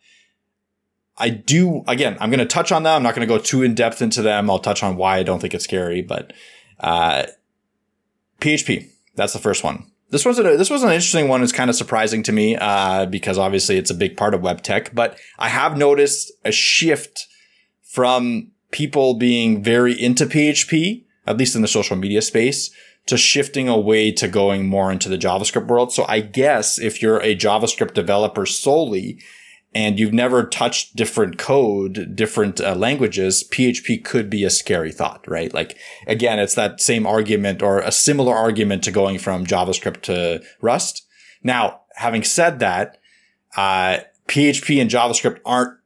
I 1.16 1.28
do. 1.28 1.84
Again, 1.86 2.16
I'm 2.20 2.30
going 2.30 2.40
to 2.40 2.46
touch 2.46 2.72
on 2.72 2.82
them. 2.82 2.96
I'm 2.96 3.02
not 3.02 3.14
going 3.14 3.26
to 3.26 3.32
go 3.32 3.40
too 3.40 3.62
in 3.62 3.74
depth 3.74 4.02
into 4.02 4.22
them. 4.22 4.50
I'll 4.50 4.58
touch 4.58 4.82
on 4.82 4.96
why 4.96 5.18
I 5.18 5.22
don't 5.22 5.40
think 5.40 5.54
it's 5.54 5.64
scary. 5.64 6.02
But 6.02 6.32
uh, 6.80 7.24
PHP. 8.40 8.90
That's 9.14 9.32
the 9.32 9.38
first 9.38 9.62
one. 9.62 9.90
This 10.10 10.24
was 10.24 10.38
a, 10.38 10.42
this 10.42 10.70
was 10.70 10.82
an 10.82 10.90
interesting 10.90 11.28
one. 11.28 11.42
It's 11.42 11.52
kind 11.52 11.70
of 11.70 11.76
surprising 11.76 12.22
to 12.24 12.32
me 12.32 12.56
uh, 12.56 13.06
because 13.06 13.38
obviously 13.38 13.78
it's 13.78 13.90
a 13.90 13.94
big 13.94 14.16
part 14.16 14.34
of 14.34 14.42
web 14.42 14.62
tech. 14.62 14.94
But 14.94 15.18
I 15.38 15.48
have 15.48 15.78
noticed 15.78 16.32
a 16.44 16.52
shift 16.52 17.26
from 17.82 18.50
people 18.70 19.14
being 19.14 19.62
very 19.62 19.92
into 19.92 20.26
PHP, 20.26 21.04
at 21.26 21.36
least 21.36 21.54
in 21.54 21.62
the 21.62 21.68
social 21.68 21.96
media 21.96 22.22
space, 22.22 22.70
to 23.06 23.16
shifting 23.16 23.68
away 23.68 24.10
to 24.12 24.28
going 24.28 24.66
more 24.66 24.90
into 24.90 25.08
the 25.08 25.18
JavaScript 25.18 25.68
world. 25.68 25.92
So 25.92 26.04
I 26.08 26.20
guess 26.20 26.78
if 26.78 27.00
you're 27.00 27.20
a 27.20 27.36
JavaScript 27.36 27.94
developer 27.94 28.46
solely 28.46 29.20
and 29.74 29.98
you've 29.98 30.12
never 30.12 30.44
touched 30.44 30.94
different 30.94 31.36
code, 31.36 32.14
different 32.14 32.60
uh, 32.60 32.74
languages, 32.74 33.44
PHP 33.50 34.04
could 34.04 34.30
be 34.30 34.44
a 34.44 34.50
scary 34.50 34.92
thought, 34.92 35.26
right? 35.26 35.52
Like 35.52 35.76
again, 36.06 36.38
it's 36.38 36.54
that 36.54 36.80
same 36.80 37.06
argument 37.06 37.62
or 37.62 37.80
a 37.80 37.90
similar 37.90 38.34
argument 38.34 38.84
to 38.84 38.90
going 38.90 39.18
from 39.18 39.46
JavaScript 39.46 40.02
to 40.02 40.42
Rust. 40.60 41.06
Now, 41.42 41.80
having 41.96 42.22
said 42.22 42.60
that, 42.60 42.98
uh, 43.56 43.98
PHP 44.28 44.80
and 44.80 44.90
JavaScript 44.90 45.40
aren't 45.44 45.78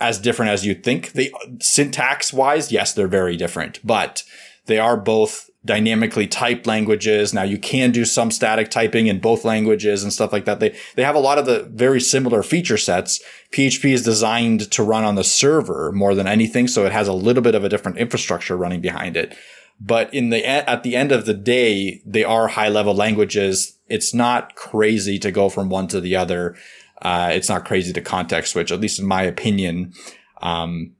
as 0.00 0.18
different 0.18 0.52
as 0.52 0.66
you 0.66 0.74
think. 0.74 1.12
They 1.12 1.32
syntax 1.60 2.32
wise, 2.32 2.70
yes, 2.70 2.92
they're 2.92 3.08
very 3.08 3.36
different, 3.36 3.80
but 3.84 4.24
they 4.66 4.78
are 4.78 4.96
both 4.96 5.48
dynamically 5.68 6.26
typed 6.26 6.66
languages. 6.66 7.32
Now 7.32 7.44
you 7.44 7.58
can 7.58 7.92
do 7.92 8.04
some 8.04 8.30
static 8.30 8.70
typing 8.70 9.06
in 9.06 9.20
both 9.20 9.44
languages 9.44 10.02
and 10.02 10.12
stuff 10.12 10.32
like 10.32 10.46
that. 10.46 10.58
They, 10.58 10.74
they 10.96 11.04
have 11.04 11.14
a 11.14 11.20
lot 11.20 11.38
of 11.38 11.46
the 11.46 11.68
very 11.72 12.00
similar 12.00 12.42
feature 12.42 12.78
sets. 12.78 13.22
PHP 13.52 13.92
is 13.92 14.02
designed 14.02 14.70
to 14.72 14.82
run 14.82 15.04
on 15.04 15.14
the 15.14 15.22
server 15.22 15.92
more 15.92 16.14
than 16.14 16.26
anything. 16.26 16.66
So 16.66 16.86
it 16.86 16.92
has 16.92 17.06
a 17.06 17.12
little 17.12 17.42
bit 17.42 17.54
of 17.54 17.64
a 17.64 17.68
different 17.68 17.98
infrastructure 17.98 18.56
running 18.56 18.80
behind 18.80 19.16
it. 19.16 19.36
But 19.78 20.12
in 20.12 20.30
the, 20.30 20.44
at 20.44 20.82
the 20.82 20.96
end 20.96 21.12
of 21.12 21.26
the 21.26 21.34
day, 21.34 22.02
they 22.04 22.24
are 22.24 22.48
high 22.48 22.70
level 22.70 22.94
languages. 22.94 23.78
It's 23.86 24.12
not 24.12 24.56
crazy 24.56 25.18
to 25.20 25.30
go 25.30 25.50
from 25.50 25.68
one 25.68 25.86
to 25.88 26.00
the 26.00 26.16
other. 26.16 26.56
Uh, 27.02 27.30
it's 27.32 27.48
not 27.48 27.66
crazy 27.66 27.92
to 27.92 28.00
context 28.00 28.52
switch, 28.52 28.72
at 28.72 28.80
least 28.80 28.98
in 28.98 29.06
my 29.06 29.22
opinion. 29.22 29.92
Um, 30.40 30.94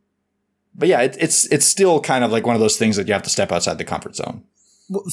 but 0.75 0.89
yeah, 0.89 1.01
it, 1.01 1.17
it's 1.19 1.51
it's 1.53 1.67
still 1.67 2.01
kind 2.01 2.23
of 2.23 2.31
like 2.31 2.47
one 2.47 2.55
of 2.55 2.61
those 2.61 2.77
things 2.77 2.97
that 2.97 3.09
you 3.09 3.13
have 3.13 3.25
to 3.25 3.31
step 3.31 3.51
outside 3.51 3.79
the 3.79 3.85
comfort 3.85 4.15
zone. 4.15 4.45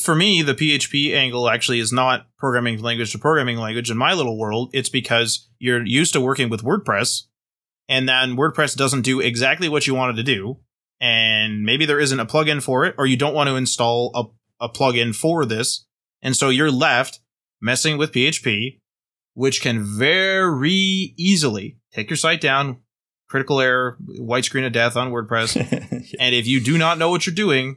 For 0.01 0.15
me, 0.15 0.41
the 0.41 0.53
PHP 0.53 1.13
angle 1.13 1.49
actually 1.49 1.79
is 1.79 1.91
not 1.91 2.27
programming 2.37 2.81
language 2.81 3.11
to 3.11 3.19
programming 3.19 3.57
language. 3.57 3.91
In 3.91 3.97
my 3.97 4.13
little 4.13 4.37
world, 4.37 4.69
it's 4.73 4.89
because 4.89 5.49
you're 5.59 5.85
used 5.85 6.13
to 6.13 6.21
working 6.21 6.49
with 6.49 6.63
WordPress, 6.63 7.23
and 7.89 8.07
then 8.07 8.37
WordPress 8.37 8.75
doesn't 8.75 9.01
do 9.01 9.19
exactly 9.19 9.67
what 9.67 9.85
you 9.85 9.93
wanted 9.93 10.15
to 10.15 10.23
do, 10.23 10.59
and 11.01 11.63
maybe 11.63 11.85
there 11.85 11.99
isn't 11.99 12.19
a 12.19 12.25
plugin 12.25 12.63
for 12.63 12.85
it, 12.85 12.95
or 12.97 13.05
you 13.05 13.17
don't 13.17 13.33
want 13.33 13.49
to 13.49 13.55
install 13.55 14.11
a, 14.61 14.65
a 14.65 14.69
plugin 14.69 15.13
for 15.13 15.45
this, 15.45 15.85
and 16.21 16.37
so 16.37 16.49
you're 16.49 16.71
left 16.71 17.19
messing 17.61 17.97
with 17.97 18.13
PHP, 18.13 18.79
which 19.33 19.61
can 19.61 19.83
very 19.83 21.13
easily 21.17 21.77
take 21.93 22.09
your 22.09 22.17
site 22.17 22.39
down, 22.39 22.77
critical 23.29 23.59
error, 23.59 23.97
white 24.19 24.45
screen 24.45 24.63
of 24.63 24.71
death 24.71 24.95
on 24.95 25.11
WordPress, 25.11 25.57
and 26.19 26.33
if 26.33 26.47
you 26.47 26.61
do 26.61 26.77
not 26.77 26.97
know 26.97 27.09
what 27.09 27.25
you're 27.25 27.35
doing, 27.35 27.75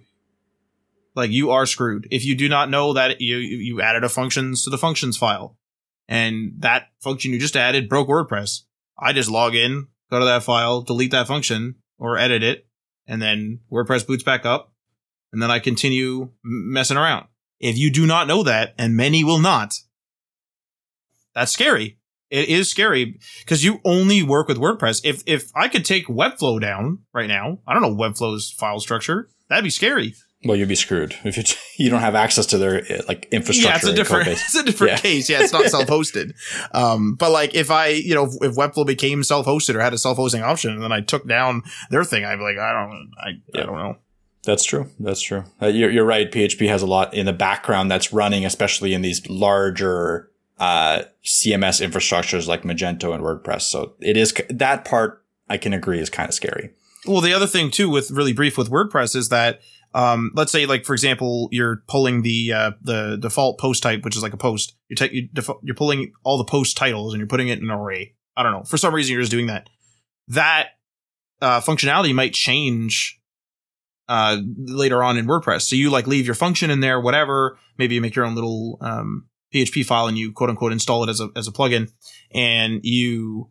like 1.19 1.31
you 1.31 1.51
are 1.51 1.67
screwed 1.67 2.09
if 2.11 2.25
you 2.25 2.35
do 2.35 2.49
not 2.49 2.71
know 2.71 2.95
that 2.95 3.21
you 3.21 3.37
you 3.37 3.83
added 3.83 4.05
a 4.05 4.09
functions 4.09 4.65
to 4.65 4.71
the 4.71 4.79
functions 4.79 5.17
file 5.17 5.59
and 6.09 6.53
that 6.59 6.89
function 7.01 7.33
you 7.33 7.39
just 7.39 7.57
added 7.57 7.89
broke 7.89 8.09
WordPress. 8.09 8.63
I 8.99 9.13
just 9.13 9.31
log 9.31 9.55
in, 9.55 9.89
go 10.11 10.19
to 10.19 10.25
that 10.25 10.43
file, 10.43 10.81
delete 10.81 11.11
that 11.11 11.29
function 11.29 11.77
or 11.99 12.17
edit 12.17 12.43
it, 12.43 12.67
and 13.07 13.21
then 13.21 13.61
WordPress 13.71 14.07
boots 14.07 14.25
back 14.25 14.47
up, 14.47 14.73
and 15.33 15.43
then 15.43 15.51
I 15.51 15.59
continue 15.59 16.31
messing 16.43 16.97
around. 16.97 17.27
If 17.61 17.77
you 17.77 17.91
do 17.91 18.07
not 18.07 18.27
know 18.27 18.43
that, 18.45 18.75
and 18.79 18.97
many 18.97 19.25
will 19.25 19.41
not, 19.41 19.75
that's 21.35 21.53
scary. 21.53 21.99
It 22.31 22.49
is 22.49 22.71
scary 22.71 23.19
because 23.41 23.65
you 23.65 23.81
only 23.85 24.23
work 24.23 24.49
with 24.49 24.59
WordPress. 24.59 25.01
If 25.05 25.23
if 25.27 25.51
I 25.55 25.69
could 25.69 25.85
take 25.85 26.07
Webflow 26.07 26.61
down 26.61 27.01
right 27.15 27.29
now, 27.29 27.61
I 27.67 27.73
don't 27.73 27.83
know 27.83 27.95
Webflow's 27.95 28.51
file 28.51 28.81
structure. 28.81 29.31
That'd 29.49 29.65
be 29.65 29.71
scary. 29.71 30.15
Well, 30.45 30.57
you'd 30.57 30.69
be 30.69 30.77
screwed 30.77 31.17
if 31.25 31.37
you 31.37 31.43
you 31.85 31.91
don't 31.91 32.01
have 32.01 32.15
access 32.15 32.47
to 32.47 32.59
their 32.59 32.79
uh, 32.91 33.03
like 33.09 33.27
infrastructure. 33.33 33.71
Yeah, 33.71 33.77
it's 33.77 33.87
a 33.87 33.93
different 33.93 34.29
it's 34.29 34.55
a 34.55 34.63
different 34.63 34.93
Yeah. 34.93 34.99
case. 34.99 35.29
Yeah, 35.29 35.43
it's 35.43 35.53
not 35.53 35.65
self-hosted. 35.77 36.33
Um, 36.73 37.15
but 37.17 37.31
like 37.33 37.55
if 37.55 37.71
I, 37.71 37.89
you 37.89 38.15
know, 38.15 38.25
if 38.43 38.55
Webflow 38.55 38.87
became 38.87 39.25
self-hosted 39.25 39.75
or 39.75 39.81
had 39.81 39.95
a 39.95 39.99
self-hosting 39.99 40.43
option, 40.43 40.73
and 40.73 40.83
then 40.83 40.93
I 40.93 41.01
took 41.01 41.27
down 41.27 41.63
their 41.91 42.05
thing, 42.05 42.25
I'd 42.25 42.37
be 42.37 42.43
like, 42.43 42.59
I 42.59 42.73
don't, 42.73 43.11
I, 43.21 43.29
Yeah. 43.55 43.63
I 43.63 43.67
don't 43.67 43.79
know. 43.79 43.97
That's 44.45 44.65
true. 44.65 44.87
That's 45.01 45.21
true. 45.21 45.43
Uh, 45.61 45.67
you're, 45.67 45.91
you're 45.91 46.05
right. 46.05 46.31
PHP 46.31 46.69
has 46.69 46.81
a 46.83 46.87
lot 46.87 47.13
in 47.13 47.27
the 47.27 47.33
background 47.33 47.91
that's 47.91 48.13
running, 48.13 48.47
especially 48.47 48.95
in 48.95 49.03
these 49.03 49.29
larger 49.29 50.31
uh, 50.59 51.03
CMS 51.25 51.85
infrastructures 51.87 52.47
like 52.47 52.63
Magento 52.63 53.13
and 53.13 53.23
WordPress. 53.23 53.63
So 53.63 53.95
it 54.01 54.17
is 54.17 54.33
that 54.49 54.85
part 54.85 55.25
I 55.51 55.57
can 55.59 55.73
agree 55.73 55.99
is 55.99 56.09
kind 56.09 56.29
of 56.29 56.35
scary. 56.35 56.71
Well, 57.07 57.21
the 57.21 57.33
other 57.33 57.47
thing 57.47 57.71
too, 57.71 57.89
with 57.91 58.11
really 58.11 58.33
brief 58.33 58.57
with 58.57 58.71
WordPress, 58.71 59.15
is 59.17 59.29
that 59.29 59.61
um, 59.95 60.31
let's 60.35 60.53
say, 60.53 60.67
like 60.67 60.85
for 60.85 60.93
example, 60.93 61.49
you're 61.51 61.83
pulling 61.89 62.23
the 62.23 62.53
uh, 62.53 62.71
the 62.83 63.17
default 63.21 63.59
post 63.59 63.83
type, 63.83 64.05
which 64.05 64.17
is 64.17 64.23
like 64.23 64.35
a 64.35 64.39
post. 64.39 64.77
you're 64.89 64.97
take 64.97 65.13
you 65.13 65.29
defa- 65.35 65.61
you're 65.63 65.75
pulling 65.75 66.13
all 66.25 66.39
the 66.39 66.45
post 66.45 66.77
titles 66.77 67.13
and 67.13 67.21
you're 67.21 67.29
putting 67.29 67.49
it 67.49 67.59
in 67.59 67.65
an 67.65 67.71
array. 67.71 68.15
I 68.37 68.43
don't 68.43 68.53
know. 68.53 68.65
For 68.65 68.77
some 68.77 68.95
reason, 68.95 69.13
you're 69.13 69.23
just 69.23 69.33
doing 69.33 69.47
that. 69.47 69.69
That 70.29 70.69
uh, 71.41 71.61
functionality 71.61 72.15
might 72.15 72.35
change 72.35 73.19
uh, 74.09 74.39
later 74.57 75.03
on 75.03 75.17
in 75.17 75.27
WordPress. 75.27 75.63
So 75.63 75.77
you 75.77 75.91
like 75.91 76.07
leave 76.07 76.27
your 76.27 76.35
function 76.35 76.71
in 76.71 76.81
there, 76.81 77.01
whatever. 77.01 77.59
Maybe 77.77 77.95
you 77.95 78.01
make 78.01 78.15
your 78.15 78.25
own 78.25 78.35
little 78.35 78.79
um, 78.81 79.29
PHP 79.55 79.85
file 79.85 80.07
and 80.07 80.19
you 80.19 80.33
quote 80.33 80.51
unquote 80.51 80.73
install 80.73 81.05
it 81.05 81.11
as 81.11 81.21
a 81.21 81.29
as 81.37 81.49
a 81.49 81.53
plugin, 81.53 81.91
and 82.35 82.81
you 82.83 83.51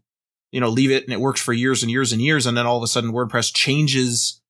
you 0.52 0.60
know 0.60 0.70
leave 0.70 0.92
it 0.92 1.04
and 1.04 1.14
it 1.14 1.20
works 1.20 1.42
for 1.42 1.54
years 1.54 1.84
and 1.84 1.92
years 1.92 2.12
and 2.12 2.22
years, 2.22 2.46
and 2.46 2.58
then 2.58 2.66
all 2.66 2.78
of 2.78 2.84
a 2.84 2.88
sudden 2.88 3.12
WordPress 3.12 3.54
changes. 3.54 4.42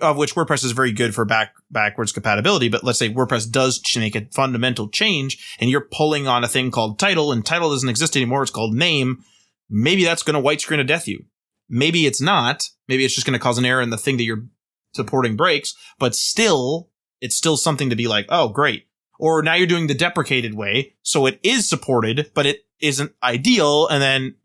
Of 0.00 0.16
which 0.16 0.36
WordPress 0.36 0.64
is 0.64 0.70
very 0.70 0.92
good 0.92 1.12
for 1.12 1.24
back 1.24 1.52
backwards 1.72 2.12
compatibility, 2.12 2.68
but 2.68 2.84
let's 2.84 3.00
say 3.00 3.12
WordPress 3.12 3.50
does 3.50 3.82
make 3.96 4.14
a 4.14 4.28
fundamental 4.32 4.88
change, 4.88 5.56
and 5.58 5.68
you're 5.68 5.88
pulling 5.92 6.28
on 6.28 6.44
a 6.44 6.48
thing 6.48 6.70
called 6.70 7.00
title, 7.00 7.32
and 7.32 7.44
title 7.44 7.70
doesn't 7.70 7.88
exist 7.88 8.16
anymore. 8.16 8.42
It's 8.42 8.52
called 8.52 8.74
name. 8.74 9.24
Maybe 9.68 10.04
that's 10.04 10.22
going 10.22 10.34
to 10.34 10.40
white 10.40 10.60
screen 10.60 10.78
of 10.78 10.86
death 10.86 11.08
you. 11.08 11.24
Maybe 11.68 12.06
it's 12.06 12.20
not. 12.20 12.62
Maybe 12.86 13.04
it's 13.04 13.14
just 13.14 13.26
going 13.26 13.36
to 13.36 13.42
cause 13.42 13.58
an 13.58 13.64
error 13.64 13.82
in 13.82 13.90
the 13.90 13.98
thing 13.98 14.18
that 14.18 14.22
you're 14.22 14.46
supporting 14.94 15.36
breaks, 15.36 15.74
but 15.98 16.14
still, 16.14 16.90
it's 17.20 17.34
still 17.34 17.56
something 17.56 17.90
to 17.90 17.96
be 17.96 18.06
like, 18.06 18.26
oh, 18.28 18.48
great. 18.48 18.86
Or 19.18 19.42
now 19.42 19.54
you're 19.54 19.66
doing 19.66 19.88
the 19.88 19.94
deprecated 19.94 20.54
way, 20.54 20.94
so 21.02 21.26
it 21.26 21.40
is 21.42 21.68
supported, 21.68 22.30
but 22.34 22.46
it 22.46 22.66
isn't 22.80 23.12
ideal, 23.20 23.88
and 23.88 24.00
then 24.00 24.36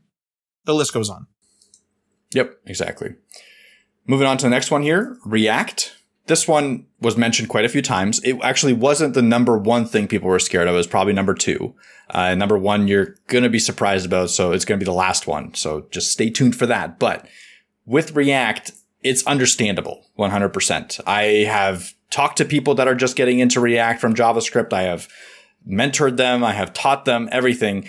the 0.66 0.74
list 0.74 0.94
goes 0.94 1.12
on. 1.12 1.28
Yep, 2.34 2.56
exactly. 2.66 3.16
Moving 4.08 4.28
on 4.28 4.38
to 4.38 4.46
the 4.46 4.50
next 4.50 4.72
one 4.72 4.82
here, 4.82 5.18
React. 5.26 5.96
This 6.28 6.48
one 6.48 6.86
was 7.00 7.18
mentioned 7.18 7.50
quite 7.50 7.66
a 7.66 7.70
few 7.70 7.82
times. 7.82 8.22
It 8.24 8.40
actually 8.42 8.74
wasn't 8.74 9.14
the 9.14 9.22
number 9.22 9.58
one 9.58 9.86
thing 9.86 10.08
people 10.08 10.30
were 10.30 10.40
scared 10.40 10.68
of. 10.68 10.74
It 10.74 10.78
was 10.78 10.88
probably 10.88 11.14
number 11.14 11.34
two. 11.34 11.76
Uh, 12.10 12.36
number 12.36 12.58
one, 12.58 12.88
you're 12.88 13.16
going 13.28 13.44
to 13.44 13.50
be 13.50 13.60
surprised 13.60 14.06
about. 14.06 14.30
So 14.30 14.52
it's 14.52 14.66
going 14.66 14.80
to 14.80 14.84
be 14.84 14.90
the 14.90 14.96
last 14.96 15.28
one. 15.28 15.54
So 15.54 15.88
just 15.92 16.12
stay 16.12 16.30
tuned 16.30 16.56
for 16.56 16.66
that. 16.68 17.00
But 17.00 17.28
with 17.86 18.16
React, 18.16 18.72
it's 19.04 19.26
understandable 19.26 20.06
100%. 20.18 21.02
I 21.08 21.24
have 21.50 21.94
talked 22.12 22.38
to 22.38 22.46
people 22.46 22.76
that 22.76 22.88
are 22.88 22.96
just 22.96 23.16
getting 23.16 23.40
into 23.40 23.60
React 23.60 24.00
from 24.00 24.14
JavaScript. 24.14 24.74
I 24.74 24.84
have 24.84 25.08
mentored 25.68 26.18
them. 26.18 26.44
I 26.44 26.54
have 26.54 26.74
taught 26.74 27.06
them 27.06 27.30
everything. 27.32 27.88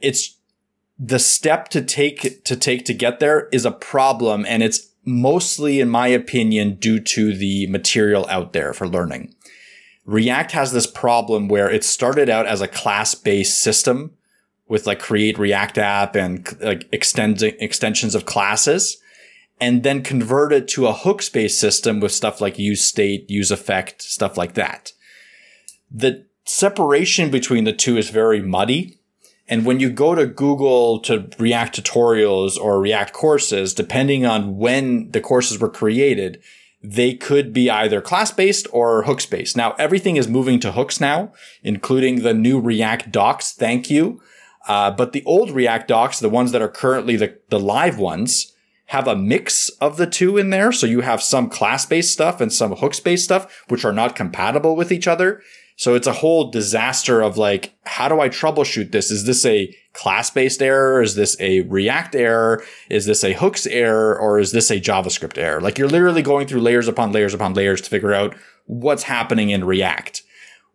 It's 0.00 0.36
the 0.98 1.18
step 1.18 1.68
to 1.68 1.82
take 1.82 2.44
to 2.44 2.56
take 2.56 2.84
to 2.86 2.94
get 2.94 3.20
there 3.20 3.48
is 3.52 3.66
a 3.66 3.70
problem 3.70 4.46
and 4.46 4.62
it's 4.62 4.88
mostly 5.06 5.80
in 5.80 5.88
my 5.88 6.08
opinion 6.08 6.74
due 6.74 7.00
to 7.00 7.34
the 7.34 7.66
material 7.68 8.26
out 8.28 8.52
there 8.52 8.72
for 8.72 8.86
learning 8.86 9.34
React 10.04 10.52
has 10.52 10.72
this 10.72 10.86
problem 10.86 11.48
where 11.48 11.68
it 11.68 11.82
started 11.82 12.28
out 12.28 12.46
as 12.46 12.60
a 12.60 12.68
class 12.68 13.14
based 13.14 13.60
system 13.60 14.12
with 14.68 14.86
like 14.86 15.00
create 15.00 15.38
React 15.38 15.78
app 15.78 16.16
and 16.16 16.60
like 16.60 16.88
extending 16.92 17.54
extensions 17.58 18.14
of 18.14 18.24
classes 18.24 18.98
and 19.60 19.82
then 19.82 20.02
converted 20.02 20.68
to 20.68 20.86
a 20.86 20.92
hooks 20.92 21.28
based 21.28 21.58
system 21.58 22.00
with 22.00 22.12
stuff 22.12 22.40
like 22.40 22.58
use 22.58 22.84
state, 22.84 23.28
use 23.30 23.50
effect, 23.50 24.02
stuff 24.02 24.36
like 24.36 24.54
that. 24.54 24.92
The 25.90 26.26
separation 26.44 27.30
between 27.30 27.64
the 27.64 27.72
two 27.72 27.96
is 27.96 28.10
very 28.10 28.40
muddy. 28.40 28.95
And 29.48 29.64
when 29.64 29.78
you 29.78 29.90
go 29.90 30.14
to 30.14 30.26
Google 30.26 30.98
to 31.00 31.28
React 31.38 31.82
tutorials 31.82 32.58
or 32.58 32.80
React 32.80 33.12
courses, 33.12 33.74
depending 33.74 34.26
on 34.26 34.56
when 34.56 35.10
the 35.12 35.20
courses 35.20 35.60
were 35.60 35.70
created, 35.70 36.42
they 36.82 37.14
could 37.14 37.52
be 37.52 37.70
either 37.70 38.00
class 38.00 38.30
based 38.30 38.66
or 38.72 39.04
hooks 39.04 39.26
based. 39.26 39.56
Now 39.56 39.72
everything 39.72 40.16
is 40.16 40.28
moving 40.28 40.58
to 40.60 40.72
hooks 40.72 41.00
now, 41.00 41.32
including 41.62 42.22
the 42.22 42.34
new 42.34 42.60
React 42.60 43.10
docs. 43.12 43.52
Thank 43.52 43.90
you. 43.90 44.20
Uh, 44.68 44.90
but 44.90 45.12
the 45.12 45.24
old 45.24 45.50
React 45.50 45.88
docs, 45.88 46.18
the 46.18 46.28
ones 46.28 46.52
that 46.52 46.62
are 46.62 46.68
currently 46.68 47.16
the, 47.16 47.38
the 47.50 47.60
live 47.60 47.98
ones, 47.98 48.52
have 48.86 49.08
a 49.08 49.16
mix 49.16 49.68
of 49.80 49.96
the 49.96 50.06
two 50.06 50.36
in 50.36 50.50
there. 50.50 50.72
So 50.72 50.86
you 50.86 51.00
have 51.00 51.22
some 51.22 51.48
class 51.48 51.86
based 51.86 52.12
stuff 52.12 52.40
and 52.40 52.52
some 52.52 52.72
hooks 52.72 53.00
based 53.00 53.24
stuff, 53.24 53.64
which 53.68 53.84
are 53.84 53.92
not 53.92 54.16
compatible 54.16 54.76
with 54.76 54.92
each 54.92 55.06
other. 55.08 55.42
So 55.76 55.94
it's 55.94 56.06
a 56.06 56.12
whole 56.12 56.50
disaster 56.50 57.20
of 57.20 57.36
like, 57.36 57.74
how 57.84 58.08
do 58.08 58.18
I 58.18 58.30
troubleshoot 58.30 58.92
this? 58.92 59.10
Is 59.10 59.26
this 59.26 59.44
a 59.44 59.74
class 59.92 60.30
based 60.30 60.62
error? 60.62 61.02
Is 61.02 61.14
this 61.14 61.36
a 61.38 61.60
React 61.62 62.16
error? 62.16 62.64
Is 62.88 63.04
this 63.04 63.22
a 63.22 63.34
hooks 63.34 63.66
error? 63.66 64.18
Or 64.18 64.38
is 64.38 64.52
this 64.52 64.70
a 64.70 64.80
JavaScript 64.80 65.36
error? 65.36 65.60
Like 65.60 65.78
you're 65.78 65.88
literally 65.88 66.22
going 66.22 66.46
through 66.46 66.62
layers 66.62 66.88
upon 66.88 67.12
layers 67.12 67.34
upon 67.34 67.52
layers 67.52 67.82
to 67.82 67.90
figure 67.90 68.14
out 68.14 68.34
what's 68.64 69.04
happening 69.04 69.50
in 69.50 69.64
React. 69.64 70.22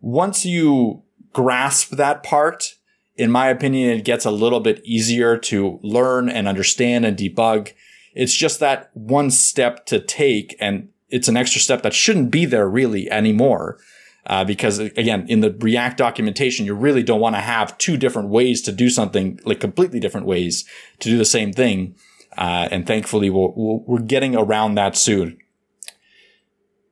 Once 0.00 0.46
you 0.46 1.02
grasp 1.32 1.90
that 1.90 2.22
part, 2.22 2.76
in 3.16 3.30
my 3.30 3.48
opinion, 3.48 3.90
it 3.90 4.04
gets 4.04 4.24
a 4.24 4.30
little 4.30 4.60
bit 4.60 4.80
easier 4.84 5.36
to 5.36 5.80
learn 5.82 6.28
and 6.28 6.46
understand 6.46 7.04
and 7.04 7.16
debug. 7.16 7.72
It's 8.14 8.34
just 8.34 8.60
that 8.60 8.90
one 8.94 9.32
step 9.32 9.84
to 9.86 9.98
take 9.98 10.56
and 10.60 10.90
it's 11.08 11.28
an 11.28 11.36
extra 11.36 11.60
step 11.60 11.82
that 11.82 11.92
shouldn't 11.92 12.30
be 12.30 12.44
there 12.44 12.68
really 12.68 13.10
anymore. 13.10 13.78
Uh, 14.24 14.44
because 14.44 14.78
again, 14.78 15.26
in 15.28 15.40
the 15.40 15.50
React 15.58 15.98
documentation, 15.98 16.64
you 16.64 16.74
really 16.74 17.02
don't 17.02 17.20
want 17.20 17.34
to 17.34 17.40
have 17.40 17.76
two 17.78 17.96
different 17.96 18.28
ways 18.28 18.62
to 18.62 18.72
do 18.72 18.88
something, 18.88 19.40
like 19.44 19.58
completely 19.58 19.98
different 19.98 20.26
ways 20.26 20.64
to 21.00 21.08
do 21.08 21.18
the 21.18 21.24
same 21.24 21.52
thing. 21.52 21.96
Uh, 22.38 22.68
and 22.70 22.86
thankfully, 22.86 23.30
we 23.30 23.48
we 23.56 23.98
are 23.98 24.02
getting 24.02 24.36
around 24.36 24.76
that 24.76 24.96
soon. 24.96 25.38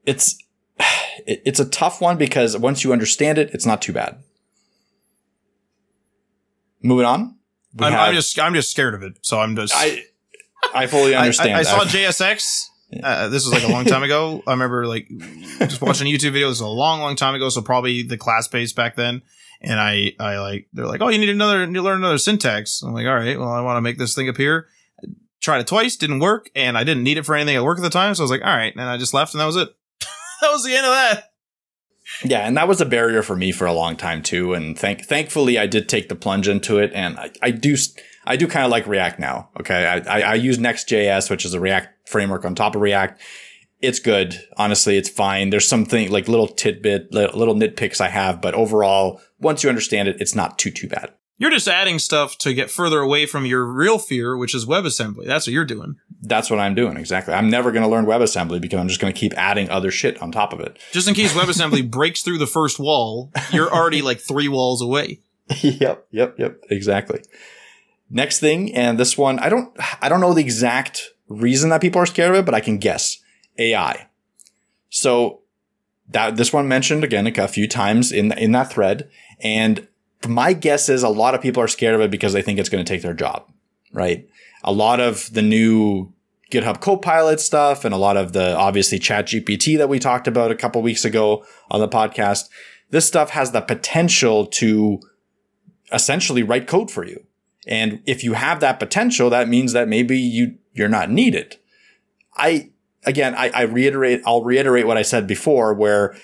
It's 0.04 0.36
it's 1.26 1.60
a 1.60 1.64
tough 1.64 2.00
one 2.00 2.18
because 2.18 2.56
once 2.56 2.82
you 2.82 2.92
understand 2.92 3.38
it, 3.38 3.50
it's 3.54 3.66
not 3.66 3.80
too 3.80 3.92
bad. 3.92 4.22
Moving 6.82 7.06
on. 7.06 7.36
I'm, 7.78 7.92
have, 7.92 8.08
I'm, 8.08 8.14
just 8.14 8.38
I'm 8.38 8.54
just 8.54 8.72
scared 8.72 8.94
of 8.94 9.02
it, 9.02 9.18
so 9.22 9.38
I'm 9.38 9.54
just. 9.54 9.72
I 9.76 10.02
I 10.74 10.86
fully 10.86 11.14
understand. 11.14 11.50
I, 11.54 11.58
I, 11.58 11.60
I 11.60 11.62
saw 11.62 11.84
JSX. 11.84 12.69
Uh, 13.02 13.28
this 13.28 13.44
was 13.44 13.52
like 13.52 13.68
a 13.68 13.72
long 13.72 13.84
time 13.84 14.02
ago. 14.02 14.42
I 14.46 14.52
remember 14.52 14.86
like 14.86 15.08
just 15.60 15.80
watching 15.80 16.08
a 16.08 16.10
YouTube 16.10 16.32
video. 16.32 16.48
This 16.48 16.60
was 16.60 16.62
a 16.62 16.66
long, 16.66 17.00
long 17.00 17.16
time 17.16 17.34
ago. 17.34 17.48
So 17.48 17.62
probably 17.62 18.02
the 18.02 18.16
class 18.16 18.48
base 18.48 18.72
back 18.72 18.96
then. 18.96 19.22
And 19.62 19.78
I, 19.78 20.12
I 20.18 20.38
like, 20.38 20.68
they're 20.72 20.86
like, 20.86 21.02
oh, 21.02 21.08
you 21.08 21.18
need 21.18 21.28
another, 21.28 21.64
you 21.64 21.82
learn 21.82 21.98
another 21.98 22.18
syntax. 22.18 22.82
I'm 22.82 22.94
like, 22.94 23.06
all 23.06 23.14
right, 23.14 23.38
well, 23.38 23.52
I 23.52 23.60
want 23.60 23.76
to 23.76 23.82
make 23.82 23.98
this 23.98 24.14
thing 24.14 24.28
appear. 24.28 24.68
Tried 25.40 25.60
it 25.60 25.66
twice, 25.66 25.96
didn't 25.96 26.20
work, 26.20 26.50
and 26.54 26.78
I 26.78 26.84
didn't 26.84 27.02
need 27.02 27.18
it 27.18 27.26
for 27.26 27.34
anything 27.34 27.56
at 27.56 27.64
work 27.64 27.78
at 27.78 27.82
the 27.82 27.90
time. 27.90 28.14
So 28.14 28.22
I 28.22 28.24
was 28.24 28.30
like, 28.30 28.42
all 28.42 28.56
right, 28.56 28.74
and 28.74 28.82
I 28.82 28.96
just 28.96 29.14
left, 29.14 29.34
and 29.34 29.40
that 29.40 29.46
was 29.46 29.56
it. 29.56 29.68
that 30.40 30.50
was 30.50 30.64
the 30.64 30.74
end 30.74 30.86
of 30.86 30.92
that. 30.92 31.30
Yeah, 32.24 32.40
and 32.40 32.56
that 32.56 32.68
was 32.68 32.80
a 32.80 32.86
barrier 32.86 33.22
for 33.22 33.36
me 33.36 33.52
for 33.52 33.66
a 33.66 33.72
long 33.72 33.96
time 33.96 34.22
too. 34.22 34.52
And 34.52 34.78
thank 34.78 35.04
thankfully 35.06 35.58
I 35.58 35.66
did 35.66 35.88
take 35.88 36.08
the 36.08 36.16
plunge 36.16 36.48
into 36.48 36.78
it, 36.78 36.92
and 36.94 37.18
I, 37.18 37.30
I 37.40 37.50
do 37.50 37.76
I 38.26 38.36
do 38.36 38.46
kind 38.46 38.64
of 38.64 38.70
like 38.70 38.86
React 38.86 39.20
now. 39.20 39.50
Okay, 39.60 39.86
I, 39.86 39.98
I, 39.98 40.20
I 40.22 40.34
use 40.34 40.58
Next.js, 40.58 41.30
which 41.30 41.44
is 41.44 41.54
a 41.54 41.60
React 41.60 41.88
framework 42.10 42.44
on 42.44 42.54
top 42.54 42.74
of 42.74 42.82
React. 42.82 43.20
It's 43.80 43.98
good. 43.98 44.38
Honestly, 44.58 44.98
it's 44.98 45.08
fine. 45.08 45.50
There's 45.50 45.66
something 45.66 46.10
like 46.10 46.28
little 46.28 46.48
tidbit, 46.48 47.12
little 47.14 47.54
nitpicks 47.54 48.00
I 48.00 48.08
have, 48.08 48.42
but 48.42 48.54
overall, 48.54 49.20
once 49.38 49.62
you 49.62 49.70
understand 49.70 50.08
it, 50.08 50.20
it's 50.20 50.34
not 50.34 50.58
too 50.58 50.70
too 50.70 50.88
bad. 50.88 51.12
You're 51.40 51.50
just 51.50 51.68
adding 51.68 51.98
stuff 51.98 52.36
to 52.38 52.52
get 52.52 52.70
further 52.70 53.00
away 53.00 53.24
from 53.24 53.46
your 53.46 53.64
real 53.64 53.98
fear, 53.98 54.36
which 54.36 54.54
is 54.54 54.66
WebAssembly. 54.66 55.24
That's 55.26 55.46
what 55.46 55.54
you're 55.54 55.64
doing. 55.64 55.96
That's 56.20 56.50
what 56.50 56.60
I'm 56.60 56.74
doing. 56.74 56.98
Exactly. 56.98 57.32
I'm 57.32 57.48
never 57.48 57.72
going 57.72 57.82
to 57.82 57.88
learn 57.88 58.04
WebAssembly 58.04 58.60
because 58.60 58.78
I'm 58.78 58.88
just 58.88 59.00
going 59.00 59.10
to 59.10 59.18
keep 59.18 59.32
adding 59.38 59.70
other 59.70 59.90
shit 59.90 60.20
on 60.20 60.32
top 60.32 60.52
of 60.52 60.60
it. 60.60 60.78
Just 60.92 61.08
in 61.08 61.14
case 61.14 61.32
WebAssembly 61.32 61.90
breaks 61.90 62.20
through 62.20 62.36
the 62.36 62.46
first 62.46 62.78
wall, 62.78 63.32
you're 63.52 63.72
already 63.72 64.02
like 64.02 64.20
three 64.20 64.48
walls 64.48 64.82
away. 64.82 65.20
yep. 65.62 66.06
Yep. 66.10 66.38
Yep. 66.38 66.60
Exactly. 66.68 67.22
Next 68.10 68.40
thing, 68.40 68.74
and 68.74 68.98
this 68.98 69.16
one, 69.16 69.38
I 69.38 69.48
don't, 69.48 69.74
I 70.02 70.10
don't 70.10 70.20
know 70.20 70.34
the 70.34 70.42
exact 70.42 71.14
reason 71.30 71.70
that 71.70 71.80
people 71.80 72.02
are 72.02 72.06
scared 72.06 72.32
of 72.32 72.36
it, 72.40 72.44
but 72.44 72.54
I 72.54 72.60
can 72.60 72.76
guess 72.76 73.18
AI. 73.58 74.08
So 74.90 75.40
that 76.10 76.36
this 76.36 76.52
one 76.52 76.68
mentioned 76.68 77.04
again 77.04 77.26
a 77.26 77.48
few 77.48 77.66
times 77.66 78.12
in 78.12 78.32
in 78.32 78.52
that 78.52 78.70
thread, 78.70 79.08
and 79.40 79.86
my 80.28 80.52
guess 80.52 80.88
is 80.88 81.02
a 81.02 81.08
lot 81.08 81.34
of 81.34 81.40
people 81.40 81.62
are 81.62 81.68
scared 81.68 81.94
of 81.94 82.00
it 82.00 82.10
because 82.10 82.32
they 82.32 82.42
think 82.42 82.58
it's 82.58 82.68
going 82.68 82.84
to 82.84 82.88
take 82.88 83.02
their 83.02 83.14
job, 83.14 83.50
right? 83.92 84.28
A 84.62 84.72
lot 84.72 85.00
of 85.00 85.32
the 85.32 85.40
new 85.40 86.12
GitHub 86.50 86.80
Copilot 86.80 87.40
stuff 87.40 87.84
and 87.84 87.94
a 87.94 87.98
lot 87.98 88.16
of 88.16 88.32
the 88.32 88.56
obviously 88.56 88.98
Chat 88.98 89.26
GPT 89.26 89.78
that 89.78 89.88
we 89.88 89.98
talked 89.98 90.26
about 90.26 90.50
a 90.50 90.56
couple 90.56 90.82
weeks 90.82 91.04
ago 91.04 91.44
on 91.70 91.80
the 91.80 91.88
podcast. 91.88 92.48
This 92.90 93.06
stuff 93.06 93.30
has 93.30 93.52
the 93.52 93.60
potential 93.60 94.46
to 94.46 95.00
essentially 95.92 96.42
write 96.42 96.66
code 96.66 96.90
for 96.90 97.04
you. 97.06 97.24
And 97.70 98.02
if 98.04 98.24
you 98.24 98.34
have 98.34 98.60
that 98.60 98.80
potential, 98.80 99.30
that 99.30 99.48
means 99.48 99.72
that 99.72 99.88
maybe 99.88 100.18
you, 100.18 100.56
you're 100.72 100.88
not 100.88 101.10
needed. 101.10 101.56
I, 102.36 102.70
again, 103.04 103.34
I, 103.34 103.50
I 103.50 103.62
reiterate, 103.62 104.22
I'll 104.26 104.42
reiterate 104.42 104.86
what 104.86 104.98
I 104.98 105.02
said 105.02 105.26
before 105.26 105.72
where 105.72 106.16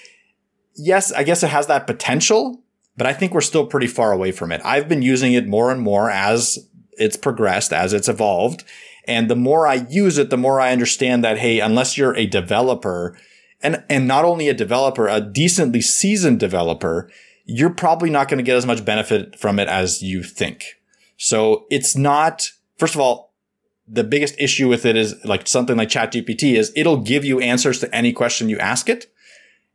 yes, 0.74 1.12
I 1.12 1.22
guess 1.22 1.42
it 1.42 1.50
has 1.50 1.68
that 1.68 1.86
potential, 1.86 2.62
but 2.96 3.06
I 3.06 3.12
think 3.12 3.32
we're 3.32 3.40
still 3.40 3.66
pretty 3.66 3.86
far 3.86 4.12
away 4.12 4.32
from 4.32 4.52
it. 4.52 4.60
I've 4.64 4.88
been 4.88 5.02
using 5.02 5.32
it 5.32 5.46
more 5.46 5.70
and 5.70 5.80
more 5.80 6.10
as 6.10 6.58
it's 6.92 7.16
progressed, 7.16 7.72
as 7.72 7.92
it's 7.92 8.08
evolved. 8.08 8.64
And 9.06 9.30
the 9.30 9.36
more 9.36 9.66
I 9.66 9.86
use 9.88 10.18
it, 10.18 10.30
the 10.30 10.36
more 10.36 10.60
I 10.60 10.72
understand 10.72 11.22
that, 11.22 11.38
hey, 11.38 11.60
unless 11.60 11.96
you're 11.96 12.16
a 12.16 12.26
developer 12.26 13.16
and, 13.62 13.84
and 13.88 14.06
not 14.06 14.24
only 14.24 14.48
a 14.48 14.54
developer, 14.54 15.08
a 15.08 15.20
decently 15.20 15.80
seasoned 15.80 16.40
developer, 16.40 17.10
you're 17.44 17.70
probably 17.70 18.10
not 18.10 18.28
going 18.28 18.38
to 18.38 18.44
get 18.44 18.56
as 18.56 18.66
much 18.66 18.84
benefit 18.84 19.38
from 19.38 19.58
it 19.58 19.68
as 19.68 20.02
you 20.02 20.22
think. 20.22 20.64
So 21.16 21.66
it's 21.70 21.96
not, 21.96 22.50
first 22.78 22.94
of 22.94 23.00
all, 23.00 23.34
the 23.88 24.04
biggest 24.04 24.34
issue 24.38 24.68
with 24.68 24.84
it 24.84 24.96
is 24.96 25.14
like 25.24 25.46
something 25.46 25.76
like 25.76 25.88
ChatGPT 25.88 26.54
is 26.54 26.72
it'll 26.74 26.98
give 26.98 27.24
you 27.24 27.40
answers 27.40 27.78
to 27.80 27.94
any 27.94 28.12
question 28.12 28.48
you 28.48 28.58
ask 28.58 28.88
it. 28.88 29.12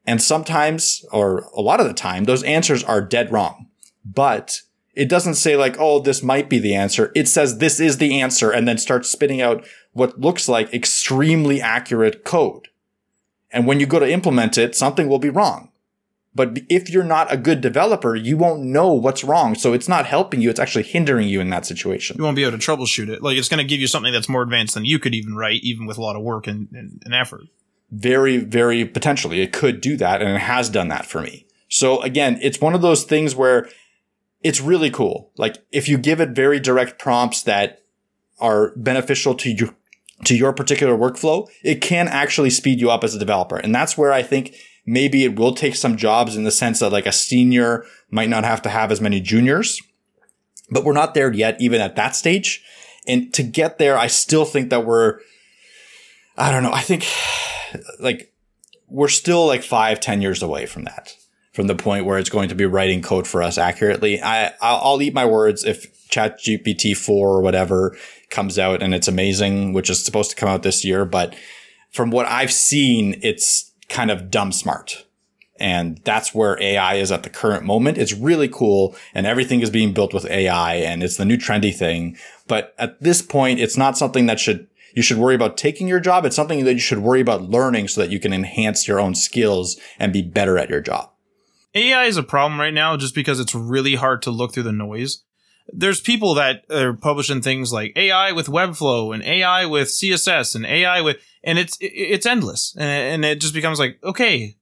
And 0.06 0.22
sometimes, 0.22 1.06
or 1.12 1.50
a 1.56 1.62
lot 1.62 1.80
of 1.80 1.88
the 1.88 1.94
time, 1.94 2.26
those 2.26 2.44
answers 2.44 2.84
are 2.84 3.02
dead 3.02 3.32
wrong. 3.32 3.68
But 4.04 4.62
it 4.94 5.08
doesn't 5.08 5.36
say 5.36 5.56
like, 5.56 5.78
oh, 5.80 6.00
this 6.00 6.22
might 6.22 6.50
be 6.50 6.60
the 6.60 6.76
answer. 6.76 7.12
It 7.16 7.28
says 7.28 7.58
this 7.58 7.80
is 7.80 7.98
the 7.98 8.20
answer 8.20 8.52
and 8.52 8.68
then 8.68 8.78
starts 8.78 9.10
spitting 9.10 9.42
out 9.42 9.66
what 9.94 10.20
looks 10.20 10.50
like 10.50 10.74
extremely 10.74 11.62
accurate 11.62 12.24
code. 12.24 12.68
And 13.52 13.68
when 13.68 13.80
you 13.80 13.86
go 13.86 14.00
to 14.00 14.10
implement 14.10 14.58
it, 14.58 14.76
something 14.76 15.08
will 15.08 15.20
be 15.20 15.30
wrong. 15.30 15.71
But 16.34 16.60
if 16.70 16.90
you're 16.90 17.04
not 17.04 17.32
a 17.32 17.36
good 17.36 17.60
developer, 17.60 18.16
you 18.16 18.38
won't 18.38 18.64
know 18.64 18.94
what's 18.94 19.24
wrong. 19.24 19.54
So 19.54 19.74
it's 19.74 19.90
not 19.90 20.06
helping 20.06 20.42
you. 20.42 20.50
It's 20.50 20.62
actually 20.62 20.84
hindering 20.84 21.28
you 21.28 21.42
in 21.42 21.50
that 21.50 21.66
situation. 21.66 22.16
You 22.18 22.24
won't 22.24 22.38
be 22.38 22.44
able 22.44 22.58
to 22.58 22.66
troubleshoot 22.66 23.10
it. 23.10 23.22
Like 23.22 23.38
it's 23.38 23.50
going 23.50 23.58
to 23.58 23.68
give 23.68 23.82
you 23.82 23.88
something 23.88 24.14
that's 24.14 24.30
more 24.30 24.42
advanced 24.42 24.76
than 24.76 24.86
you 24.86 24.98
could 24.98 25.14
even 25.14 25.36
write, 25.36 25.62
even 25.62 25.86
with 25.86 25.98
a 25.98 26.02
lot 26.02 26.16
of 26.16 26.22
work 26.22 26.48
and, 26.48 26.70
and, 26.72 27.02
and 27.04 27.14
effort 27.14 27.44
very, 27.92 28.38
very 28.38 28.86
potentially 28.86 29.42
it 29.42 29.52
could 29.52 29.82
do 29.82 29.98
that. 29.98 30.22
And 30.22 30.32
it 30.32 30.42
has 30.42 30.70
done 30.70 30.88
that 30.88 31.06
for 31.06 31.22
me. 31.22 31.46
So 31.68 32.02
again, 32.02 32.40
it's 32.42 32.62
one 32.62 32.74
of 32.74 32.82
those 32.82 33.04
things 33.04 33.36
where 33.36 33.70
it's 34.42 34.62
really 34.62 34.90
cool. 34.90 35.32
Like 35.38 35.58
if 35.72 35.88
you 35.88 35.98
give 35.98 36.20
it 36.20 36.30
very 36.30 36.60
direct 36.60 37.00
prompts 37.00 37.44
that 37.44 37.84
are 38.40 38.74
beneficial 38.76 39.36
to 39.36 39.52
you, 39.52 39.76
to 40.26 40.36
your 40.36 40.54
particular 40.54 40.98
workflow, 40.98 41.48
it 41.64 41.82
can 41.82 42.08
actually 42.08 42.50
speed 42.50 42.80
you 42.80 42.90
up 42.90 43.04
as 43.04 43.14
a 43.14 43.20
developer. 43.20 43.58
And 43.58 43.74
that's 43.74 43.98
where 43.98 44.14
I 44.14 44.24
think 44.24 44.56
maybe 44.86 45.24
it 45.24 45.38
will 45.38 45.54
take 45.54 45.76
some 45.76 45.98
jobs 45.98 46.36
in 46.36 46.44
the 46.44 46.52
sense 46.52 46.80
that 46.80 46.92
like 46.92 47.06
a 47.06 47.12
senior 47.12 47.86
might 48.10 48.30
not 48.30 48.44
have 48.44 48.62
to 48.64 48.70
have 48.70 48.92
as 48.92 49.02
many 49.02 49.22
juniors, 49.22 49.82
but 50.70 50.84
we're 50.84 50.94
not 50.94 51.14
there 51.14 51.32
yet, 51.32 51.60
even 51.60 51.82
at 51.82 51.96
that 51.96 52.16
stage. 52.16 52.64
And 53.08 53.34
to 53.34 53.44
get 53.44 53.78
there, 53.78 53.98
I 53.98 54.08
still 54.08 54.46
think 54.46 54.70
that 54.70 54.86
we're, 54.86 55.20
I 56.38 56.52
don't 56.52 56.64
know. 56.64 56.74
I 56.74 56.82
think 56.82 57.06
like 58.00 58.34
we're 58.88 59.08
still 59.08 59.46
like 59.46 59.64
five, 59.64 60.00
ten 60.00 60.22
years 60.22 60.44
away 60.44 60.66
from 60.66 60.84
that, 60.84 61.16
from 61.54 61.68
the 61.68 61.76
point 61.76 62.06
where 62.06 62.18
it's 62.18 62.30
going 62.30 62.50
to 62.50 62.56
be 62.56 62.66
writing 62.66 63.02
code 63.02 63.28
for 63.28 63.42
us 63.42 63.58
accurately. 63.58 64.22
I, 64.22 64.54
I'll 64.62 65.02
eat 65.02 65.14
my 65.14 65.26
words 65.26 65.64
if 65.64 66.10
Chat 66.10 66.40
GPT 66.40 66.96
four 66.96 67.30
or 67.30 67.42
whatever 67.42 67.98
comes 68.30 68.60
out 68.60 68.84
and 68.84 68.94
it's 68.94 69.08
amazing, 69.08 69.74
which 69.74 69.90
is 69.90 70.04
supposed 70.04 70.30
to 70.32 70.36
come 70.36 70.50
out 70.50 70.64
this 70.64 70.84
year. 70.84 71.06
But 71.06 71.36
from 71.90 72.12
what 72.12 72.26
I've 72.26 72.52
seen, 72.52 73.20
it's 73.22 73.71
kind 73.92 74.10
of 74.10 74.32
dumb 74.32 74.52
smart. 74.52 75.06
And 75.60 76.00
that's 76.04 76.34
where 76.34 76.62
AI 76.62 76.96
is 76.96 77.12
at 77.12 77.22
the 77.22 77.30
current 77.30 77.64
moment. 77.64 78.00
It's 78.00 78.14
really 78.14 78.48
cool 78.48 78.96
and 79.14 79.28
everything 79.28 79.62
is 79.62 79.70
being 79.70 79.94
built 79.94 80.12
with 80.12 80.26
AI 80.26 80.76
and 80.76 81.04
it's 81.04 81.18
the 81.18 81.26
new 81.26 81.38
trendy 81.38 81.76
thing. 81.76 82.18
But 82.48 82.74
at 82.80 83.00
this 83.00 83.22
point, 83.22 83.60
it's 83.60 83.78
not 83.78 83.98
something 83.98 84.26
that 84.26 84.40
should, 84.40 84.68
you 84.96 85.04
should 85.04 85.20
worry 85.20 85.36
about 85.36 85.58
taking 85.58 85.88
your 85.88 86.00
job. 86.00 86.26
It's 86.26 86.36
something 86.36 86.66
that 86.66 86.74
you 86.74 86.80
should 86.80 87.00
worry 87.00 87.22
about 87.22 87.44
learning 87.44 87.90
so 87.90 88.02
that 88.02 88.10
you 88.10 88.20
can 88.20 88.34
enhance 88.34 88.88
your 88.88 89.00
own 89.00 89.14
skills 89.14 89.80
and 90.00 90.12
be 90.12 90.24
better 90.24 90.58
at 90.58 90.70
your 90.70 90.82
job. 90.82 91.12
AI 91.76 92.06
is 92.06 92.18
a 92.18 92.24
problem 92.24 92.60
right 92.60 92.74
now 92.74 92.98
just 92.98 93.14
because 93.14 93.40
it's 93.40 93.54
really 93.54 93.96
hard 93.96 94.24
to 94.24 94.32
look 94.32 94.54
through 94.54 94.64
the 94.64 94.72
noise. 94.72 95.24
There's 95.68 96.02
people 96.02 96.34
that 96.36 96.64
are 96.72 96.94
publishing 96.94 97.42
things 97.42 97.72
like 97.72 97.94
AI 97.96 98.32
with 98.32 98.48
Webflow 98.48 99.14
and 99.14 99.24
AI 99.24 99.66
with 99.66 99.88
CSS 99.88 100.56
and 100.56 100.66
AI 100.66 101.02
with, 101.02 101.18
and 101.44 101.58
it's 101.58 101.78
it's 101.80 102.26
endless, 102.26 102.76
and 102.78 103.24
it 103.24 103.40
just 103.40 103.54
becomes 103.54 103.80
like 103.80 103.98
okay, 104.04 104.56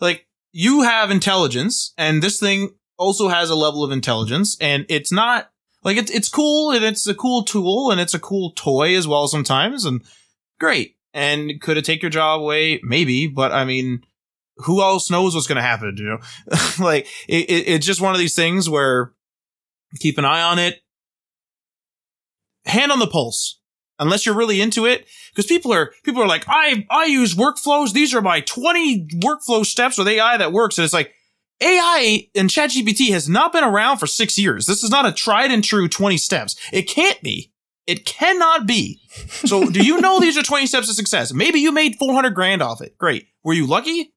like 0.00 0.26
you 0.52 0.82
have 0.82 1.10
intelligence, 1.10 1.92
and 1.96 2.22
this 2.22 2.40
thing 2.40 2.70
also 2.96 3.28
has 3.28 3.50
a 3.50 3.54
level 3.54 3.84
of 3.84 3.92
intelligence, 3.92 4.56
and 4.60 4.86
it's 4.88 5.12
not 5.12 5.50
like 5.82 5.96
it's 5.96 6.10
it's 6.10 6.28
cool 6.28 6.72
and 6.72 6.84
it's 6.84 7.06
a 7.06 7.14
cool 7.14 7.42
tool 7.42 7.90
and 7.90 8.00
it's 8.00 8.14
a 8.14 8.18
cool 8.18 8.52
toy 8.52 8.96
as 8.96 9.08
well 9.08 9.28
sometimes, 9.28 9.84
and 9.84 10.02
great. 10.58 10.96
And 11.12 11.60
could 11.60 11.76
it 11.76 11.84
take 11.84 12.02
your 12.02 12.10
job 12.10 12.40
away? 12.40 12.80
Maybe, 12.84 13.26
but 13.26 13.50
I 13.50 13.64
mean, 13.64 14.04
who 14.58 14.80
else 14.82 15.10
knows 15.10 15.34
what's 15.34 15.46
going 15.46 15.56
to 15.56 15.62
happen? 15.62 15.96
You 15.96 16.04
know, 16.04 16.18
like 16.84 17.06
it, 17.28 17.50
it, 17.50 17.68
it's 17.68 17.86
just 17.86 18.00
one 18.00 18.12
of 18.12 18.18
these 18.18 18.36
things 18.36 18.68
where 18.68 19.12
keep 19.98 20.18
an 20.18 20.24
eye 20.24 20.42
on 20.42 20.58
it. 20.58 20.80
Hand 22.66 22.92
on 22.92 22.98
the 22.98 23.06
pulse, 23.06 23.58
unless 23.98 24.26
you're 24.26 24.34
really 24.34 24.60
into 24.60 24.86
it, 24.86 25.06
because 25.30 25.46
people 25.46 25.72
are 25.72 25.92
people 26.04 26.22
are 26.22 26.28
like, 26.28 26.44
I 26.46 26.86
I 26.90 27.06
use 27.06 27.34
workflows. 27.34 27.92
These 27.92 28.14
are 28.14 28.20
my 28.20 28.40
20 28.40 29.08
workflow 29.16 29.64
steps 29.64 29.98
with 29.98 30.06
AI 30.08 30.36
that 30.36 30.52
works, 30.52 30.76
and 30.76 30.84
it's 30.84 30.92
like 30.92 31.14
AI 31.60 32.28
and 32.34 32.48
ChatGPT 32.48 33.10
has 33.10 33.28
not 33.28 33.52
been 33.52 33.64
around 33.64 33.98
for 33.98 34.06
six 34.06 34.38
years. 34.38 34.66
This 34.66 34.82
is 34.82 34.90
not 34.90 35.06
a 35.06 35.12
tried 35.12 35.50
and 35.50 35.64
true 35.64 35.88
20 35.88 36.16
steps. 36.16 36.56
It 36.72 36.82
can't 36.82 37.20
be. 37.22 37.52
It 37.86 38.06
cannot 38.06 38.66
be. 38.66 39.00
So, 39.46 39.68
do 39.68 39.84
you 39.84 40.00
know 40.00 40.20
these 40.20 40.38
are 40.38 40.42
20 40.42 40.66
steps 40.66 40.86
to 40.86 40.94
success? 40.94 41.32
Maybe 41.32 41.60
you 41.60 41.72
made 41.72 41.96
400 41.96 42.34
grand 42.34 42.62
off 42.62 42.80
it. 42.80 42.96
Great. 42.98 43.26
Were 43.42 43.52
you 43.54 43.66
lucky? 43.66 44.12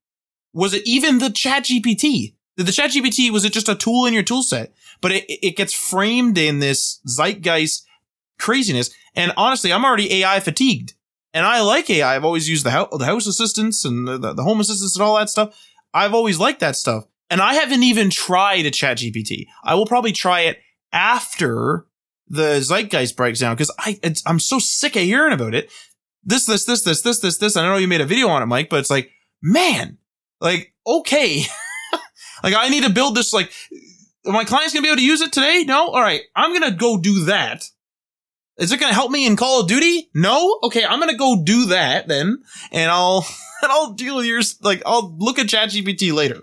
Was 0.53 0.73
it 0.73 0.83
even 0.85 1.17
the 1.17 1.29
ChatGPT? 1.29 2.35
The 2.55 2.63
ChatGPT, 2.63 3.31
was 3.31 3.45
it 3.45 3.53
just 3.53 3.69
a 3.69 3.75
tool 3.75 4.05
in 4.05 4.13
your 4.13 4.23
tool 4.23 4.43
set? 4.43 4.73
But 5.01 5.11
it, 5.11 5.25
it 5.27 5.57
gets 5.57 5.73
framed 5.73 6.37
in 6.37 6.59
this 6.59 6.99
zeitgeist 7.07 7.85
craziness. 8.37 8.91
And 9.15 9.33
honestly, 9.37 9.73
I'm 9.73 9.85
already 9.85 10.21
AI 10.21 10.39
fatigued. 10.39 10.93
And 11.33 11.45
I 11.45 11.61
like 11.61 11.89
AI. 11.89 12.15
I've 12.15 12.25
always 12.25 12.47
used 12.47 12.65
the, 12.65 12.71
house, 12.71 12.89
the 12.95 13.05
house 13.05 13.25
assistants 13.25 13.85
and 13.85 14.07
the, 14.07 14.33
the 14.33 14.43
home 14.43 14.59
assistants 14.59 14.95
and 14.95 15.03
all 15.03 15.17
that 15.17 15.29
stuff. 15.29 15.57
I've 15.93 16.13
always 16.13 16.39
liked 16.39 16.59
that 16.59 16.75
stuff. 16.75 17.05
And 17.29 17.41
I 17.41 17.55
haven't 17.55 17.81
even 17.81 18.11
tried 18.11 18.65
a 18.65 18.71
ChatGPT. 18.71 19.47
I 19.63 19.73
will 19.73 19.87
probably 19.87 20.11
try 20.11 20.41
it 20.41 20.59
after 20.91 21.87
the 22.27 22.61
zeitgeist 22.61 23.15
breaks 23.15 23.39
down 23.39 23.55
because 23.55 23.71
I, 23.79 23.99
I'm 24.25 24.39
so 24.39 24.59
sick 24.59 24.95
of 24.95 25.01
hearing 25.01 25.33
about 25.33 25.55
it. 25.55 25.71
This, 26.23 26.45
this, 26.45 26.65
this, 26.65 26.83
this, 26.83 27.01
this, 27.01 27.19
this, 27.19 27.37
this. 27.37 27.57
I 27.57 27.63
know 27.65 27.77
you 27.77 27.87
made 27.87 28.01
a 28.01 28.05
video 28.05 28.27
on 28.27 28.43
it, 28.43 28.45
Mike, 28.45 28.69
but 28.69 28.79
it's 28.79 28.89
like, 28.89 29.09
man, 29.41 29.97
like, 30.39 30.73
okay. 30.85 31.43
like 32.43 32.53
I 32.55 32.69
need 32.69 32.83
to 32.83 32.89
build 32.89 33.15
this, 33.15 33.33
like, 33.33 33.51
my 34.25 34.43
client's 34.43 34.73
gonna 34.73 34.83
be 34.83 34.89
able 34.89 34.97
to 34.97 35.05
use 35.05 35.21
it 35.21 35.31
today? 35.33 35.63
No? 35.65 35.87
Alright, 35.87 36.21
I'm 36.35 36.53
gonna 36.53 36.75
go 36.75 36.97
do 36.97 37.25
that. 37.25 37.63
Is 38.57 38.71
it 38.71 38.79
gonna 38.79 38.93
help 38.93 39.09
me 39.09 39.25
in 39.25 39.35
Call 39.35 39.61
of 39.61 39.67
Duty? 39.67 40.09
No? 40.13 40.59
Okay, 40.63 40.85
I'm 40.85 40.99
gonna 40.99 41.17
go 41.17 41.41
do 41.43 41.67
that 41.67 42.07
then, 42.07 42.37
and 42.71 42.91
I'll, 42.91 43.25
and 43.63 43.71
I'll 43.71 43.93
deal 43.93 44.17
with 44.17 44.25
yours, 44.25 44.57
like, 44.61 44.83
I'll 44.85 45.15
look 45.17 45.39
at 45.39 45.47
ChatGPT 45.47 46.13
later. 46.13 46.41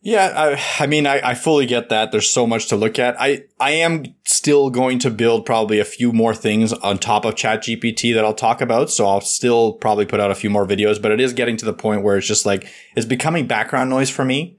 Yeah, 0.00 0.32
I, 0.34 0.84
I 0.84 0.86
mean, 0.86 1.06
I, 1.06 1.30
I 1.30 1.34
fully 1.34 1.66
get 1.66 1.88
that. 1.88 2.12
There's 2.12 2.30
so 2.30 2.46
much 2.46 2.68
to 2.68 2.76
look 2.76 3.00
at. 3.00 3.20
I, 3.20 3.44
I 3.58 3.72
am 3.72 4.04
still 4.24 4.70
going 4.70 5.00
to 5.00 5.10
build 5.10 5.44
probably 5.44 5.80
a 5.80 5.84
few 5.84 6.12
more 6.12 6.34
things 6.34 6.72
on 6.72 6.98
top 6.98 7.24
of 7.24 7.34
ChatGPT 7.34 8.14
that 8.14 8.24
I'll 8.24 8.32
talk 8.32 8.60
about. 8.60 8.90
So 8.90 9.06
I'll 9.06 9.20
still 9.20 9.72
probably 9.72 10.06
put 10.06 10.20
out 10.20 10.30
a 10.30 10.36
few 10.36 10.50
more 10.50 10.66
videos, 10.66 11.02
but 11.02 11.10
it 11.10 11.20
is 11.20 11.32
getting 11.32 11.56
to 11.56 11.64
the 11.64 11.72
point 11.72 12.04
where 12.04 12.16
it's 12.16 12.28
just 12.28 12.46
like, 12.46 12.68
it's 12.94 13.06
becoming 13.06 13.48
background 13.48 13.90
noise 13.90 14.08
for 14.08 14.24
me, 14.24 14.56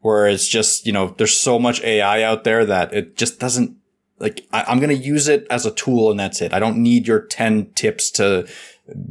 where 0.00 0.26
it's 0.26 0.48
just, 0.48 0.86
you 0.86 0.92
know, 0.92 1.14
there's 1.18 1.38
so 1.38 1.58
much 1.58 1.80
AI 1.82 2.24
out 2.24 2.42
there 2.42 2.66
that 2.66 2.92
it 2.92 3.16
just 3.16 3.38
doesn't, 3.38 3.76
like, 4.18 4.44
I, 4.52 4.70
am 4.72 4.80
going 4.80 4.90
to 4.90 5.02
use 5.02 5.28
it 5.28 5.46
as 5.50 5.64
a 5.66 5.70
tool 5.70 6.10
and 6.10 6.18
that's 6.18 6.42
it. 6.42 6.52
I 6.52 6.58
don't 6.58 6.78
need 6.78 7.06
your 7.06 7.20
10 7.20 7.74
tips 7.74 8.10
to 8.12 8.48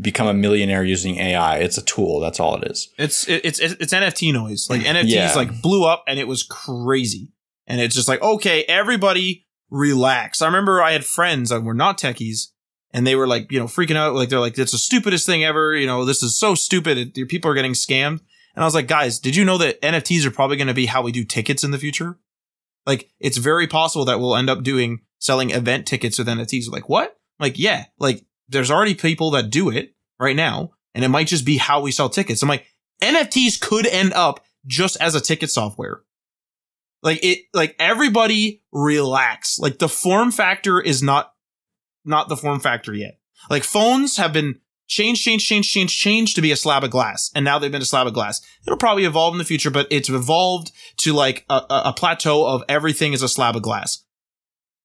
become 0.01 0.27
a 0.27 0.33
millionaire 0.33 0.83
using 0.83 1.17
AI. 1.17 1.57
It's 1.57 1.77
a 1.77 1.81
tool. 1.81 2.19
That's 2.19 2.39
all 2.39 2.55
it 2.55 2.69
is. 2.69 2.89
It's 2.97 3.27
it's 3.27 3.59
it's 3.59 3.93
NFT 3.93 4.33
noise. 4.33 4.69
Like 4.69 4.81
NFTs 4.81 5.09
yeah. 5.09 5.33
like 5.35 5.61
blew 5.61 5.85
up 5.85 6.03
and 6.07 6.19
it 6.19 6.27
was 6.27 6.43
crazy. 6.43 7.33
And 7.67 7.79
it's 7.79 7.95
just 7.95 8.07
like, 8.07 8.21
okay, 8.21 8.63
everybody 8.63 9.45
relax. 9.69 10.41
I 10.41 10.47
remember 10.47 10.81
I 10.81 10.91
had 10.91 11.05
friends 11.05 11.49
that 11.49 11.63
were 11.63 11.73
not 11.73 11.99
techies 11.99 12.47
and 12.91 13.05
they 13.05 13.15
were 13.15 13.27
like, 13.27 13.51
you 13.51 13.59
know, 13.59 13.65
freaking 13.65 13.95
out. 13.95 14.15
Like 14.15 14.29
they're 14.29 14.39
like, 14.39 14.57
it's 14.57 14.71
the 14.71 14.77
stupidest 14.77 15.25
thing 15.25 15.43
ever. 15.43 15.75
You 15.75 15.87
know, 15.87 16.05
this 16.05 16.23
is 16.23 16.37
so 16.37 16.55
stupid. 16.55 17.15
It, 17.15 17.29
people 17.29 17.51
are 17.51 17.55
getting 17.55 17.73
scammed. 17.73 18.21
And 18.55 18.63
I 18.63 18.65
was 18.65 18.73
like, 18.73 18.87
guys, 18.87 19.19
did 19.19 19.35
you 19.35 19.45
know 19.45 19.57
that 19.59 19.81
NFTs 19.81 20.25
are 20.25 20.31
probably 20.31 20.57
going 20.57 20.67
to 20.67 20.73
be 20.73 20.87
how 20.87 21.01
we 21.01 21.11
do 21.11 21.23
tickets 21.23 21.63
in 21.63 21.71
the 21.71 21.77
future? 21.77 22.17
Like 22.85 23.11
it's 23.19 23.37
very 23.37 23.67
possible 23.67 24.05
that 24.05 24.19
we'll 24.19 24.35
end 24.35 24.49
up 24.49 24.63
doing 24.63 25.01
selling 25.19 25.51
event 25.51 25.85
tickets 25.85 26.17
with 26.17 26.27
NFTs. 26.27 26.71
Like 26.71 26.89
what? 26.89 27.17
Like, 27.39 27.59
yeah, 27.59 27.85
like 27.99 28.25
there's 28.49 28.71
already 28.71 28.95
people 28.95 29.31
that 29.31 29.49
do 29.49 29.69
it 29.69 29.95
right 30.19 30.35
now, 30.35 30.71
and 30.93 31.03
it 31.03 31.09
might 31.09 31.27
just 31.27 31.45
be 31.45 31.57
how 31.57 31.81
we 31.81 31.91
sell 31.91 32.09
tickets. 32.09 32.41
I'm 32.41 32.49
like, 32.49 32.65
NFTs 33.01 33.61
could 33.61 33.87
end 33.87 34.13
up 34.13 34.43
just 34.65 34.97
as 34.99 35.15
a 35.15 35.21
ticket 35.21 35.49
software. 35.49 36.01
Like 37.01 37.19
it, 37.23 37.45
like 37.53 37.75
everybody 37.79 38.61
relax. 38.71 39.57
Like 39.59 39.79
the 39.79 39.87
form 39.87 40.31
factor 40.31 40.81
is 40.81 41.01
not, 41.01 41.33
not 42.03 42.27
the 42.27 42.35
form 42.35 42.59
factor 42.59 42.93
yet. 42.93 43.19
Like 43.49 43.63
phones 43.63 44.17
have 44.17 44.33
been 44.33 44.59
changed, 44.87 45.23
changed, 45.23 45.47
changed, 45.47 45.71
changed, 45.71 45.97
changed 45.97 46.35
to 46.35 46.41
be 46.41 46.51
a 46.51 46.57
slab 46.57 46.83
of 46.83 46.91
glass. 46.91 47.31
And 47.33 47.45
now 47.45 47.57
they've 47.57 47.71
been 47.71 47.81
a 47.81 47.85
slab 47.85 48.07
of 48.07 48.13
glass. 48.13 48.41
It'll 48.65 48.77
probably 48.77 49.05
evolve 49.05 49.33
in 49.33 49.37
the 49.37 49.45
future, 49.45 49.71
but 49.71 49.87
it's 49.89 50.09
evolved 50.09 50.71
to 50.97 51.13
like 51.13 51.45
a, 51.49 51.61
a 51.69 51.93
plateau 51.95 52.45
of 52.45 52.63
everything 52.67 53.13
is 53.13 53.21
a 53.21 53.29
slab 53.29 53.55
of 53.55 53.61
glass. 53.61 54.03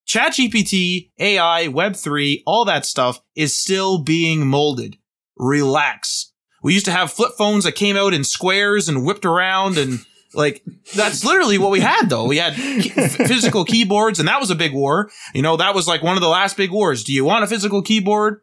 ChatGPT, 0.07 1.11
AI, 1.19 1.69
Web3, 1.69 2.43
all 2.47 2.65
that 2.65 2.87
stuff 2.87 3.21
is 3.35 3.57
still 3.57 3.99
being 3.99 4.47
molded. 4.47 4.97
Relax. 5.37 6.33
We 6.63 6.75
used 6.75 6.87
to 6.87 6.93
have 6.93 7.13
flip 7.13 7.33
phones 7.37 7.65
that 7.65 7.73
came 7.73 7.97
out 7.97 8.15
in 8.15 8.25
squares 8.25 8.89
and 8.89 9.05
whipped 9.05 9.25
around 9.25 9.77
and 9.77 10.01
like 10.33 10.65
that's 10.95 11.25
literally 11.25 11.59
what 11.59 11.71
we 11.71 11.81
had 11.81 12.09
though. 12.09 12.27
We 12.27 12.39
had 12.39 12.55
physical 12.57 13.65
keyboards 13.65 14.19
and 14.19 14.29
that 14.29 14.41
was 14.41 14.51
a 14.51 14.55
big 14.55 14.73
war. 14.73 15.11
You 15.35 15.43
know, 15.43 15.57
that 15.57 15.75
was 15.75 15.87
like 15.87 16.03
one 16.03 16.17
of 16.17 16.23
the 16.23 16.29
last 16.29 16.57
big 16.57 16.71
wars. 16.71 17.05
Do 17.05 17.13
you 17.13 17.25
want 17.25 17.45
a 17.45 17.49
physical 17.49 17.83
keyboard? 17.83 18.41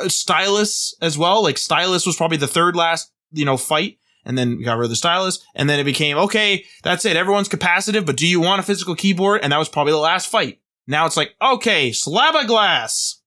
A 0.00 0.10
stylus 0.10 0.94
as 1.00 1.18
well. 1.18 1.42
Like 1.42 1.58
stylus 1.58 2.06
was 2.06 2.16
probably 2.16 2.36
the 2.36 2.48
third 2.48 2.76
last, 2.76 3.12
you 3.32 3.44
know, 3.44 3.56
fight. 3.56 3.98
And 4.24 4.38
then 4.38 4.58
we 4.58 4.64
got 4.64 4.78
rid 4.78 4.84
of 4.84 4.90
the 4.90 4.96
stylus. 4.96 5.44
And 5.54 5.68
then 5.68 5.80
it 5.80 5.84
became, 5.84 6.16
okay, 6.16 6.64
that's 6.84 7.04
it. 7.04 7.16
Everyone's 7.16 7.48
capacitive, 7.48 8.06
but 8.06 8.16
do 8.16 8.26
you 8.26 8.40
want 8.40 8.60
a 8.60 8.62
physical 8.62 8.94
keyboard? 8.94 9.40
And 9.42 9.52
that 9.52 9.58
was 9.58 9.68
probably 9.68 9.92
the 9.92 9.98
last 9.98 10.28
fight. 10.28 10.60
Now 10.86 11.06
it's 11.06 11.16
like, 11.16 11.34
okay, 11.40 11.92
slab 11.92 12.34
of 12.34 12.46
glass. 12.46 13.20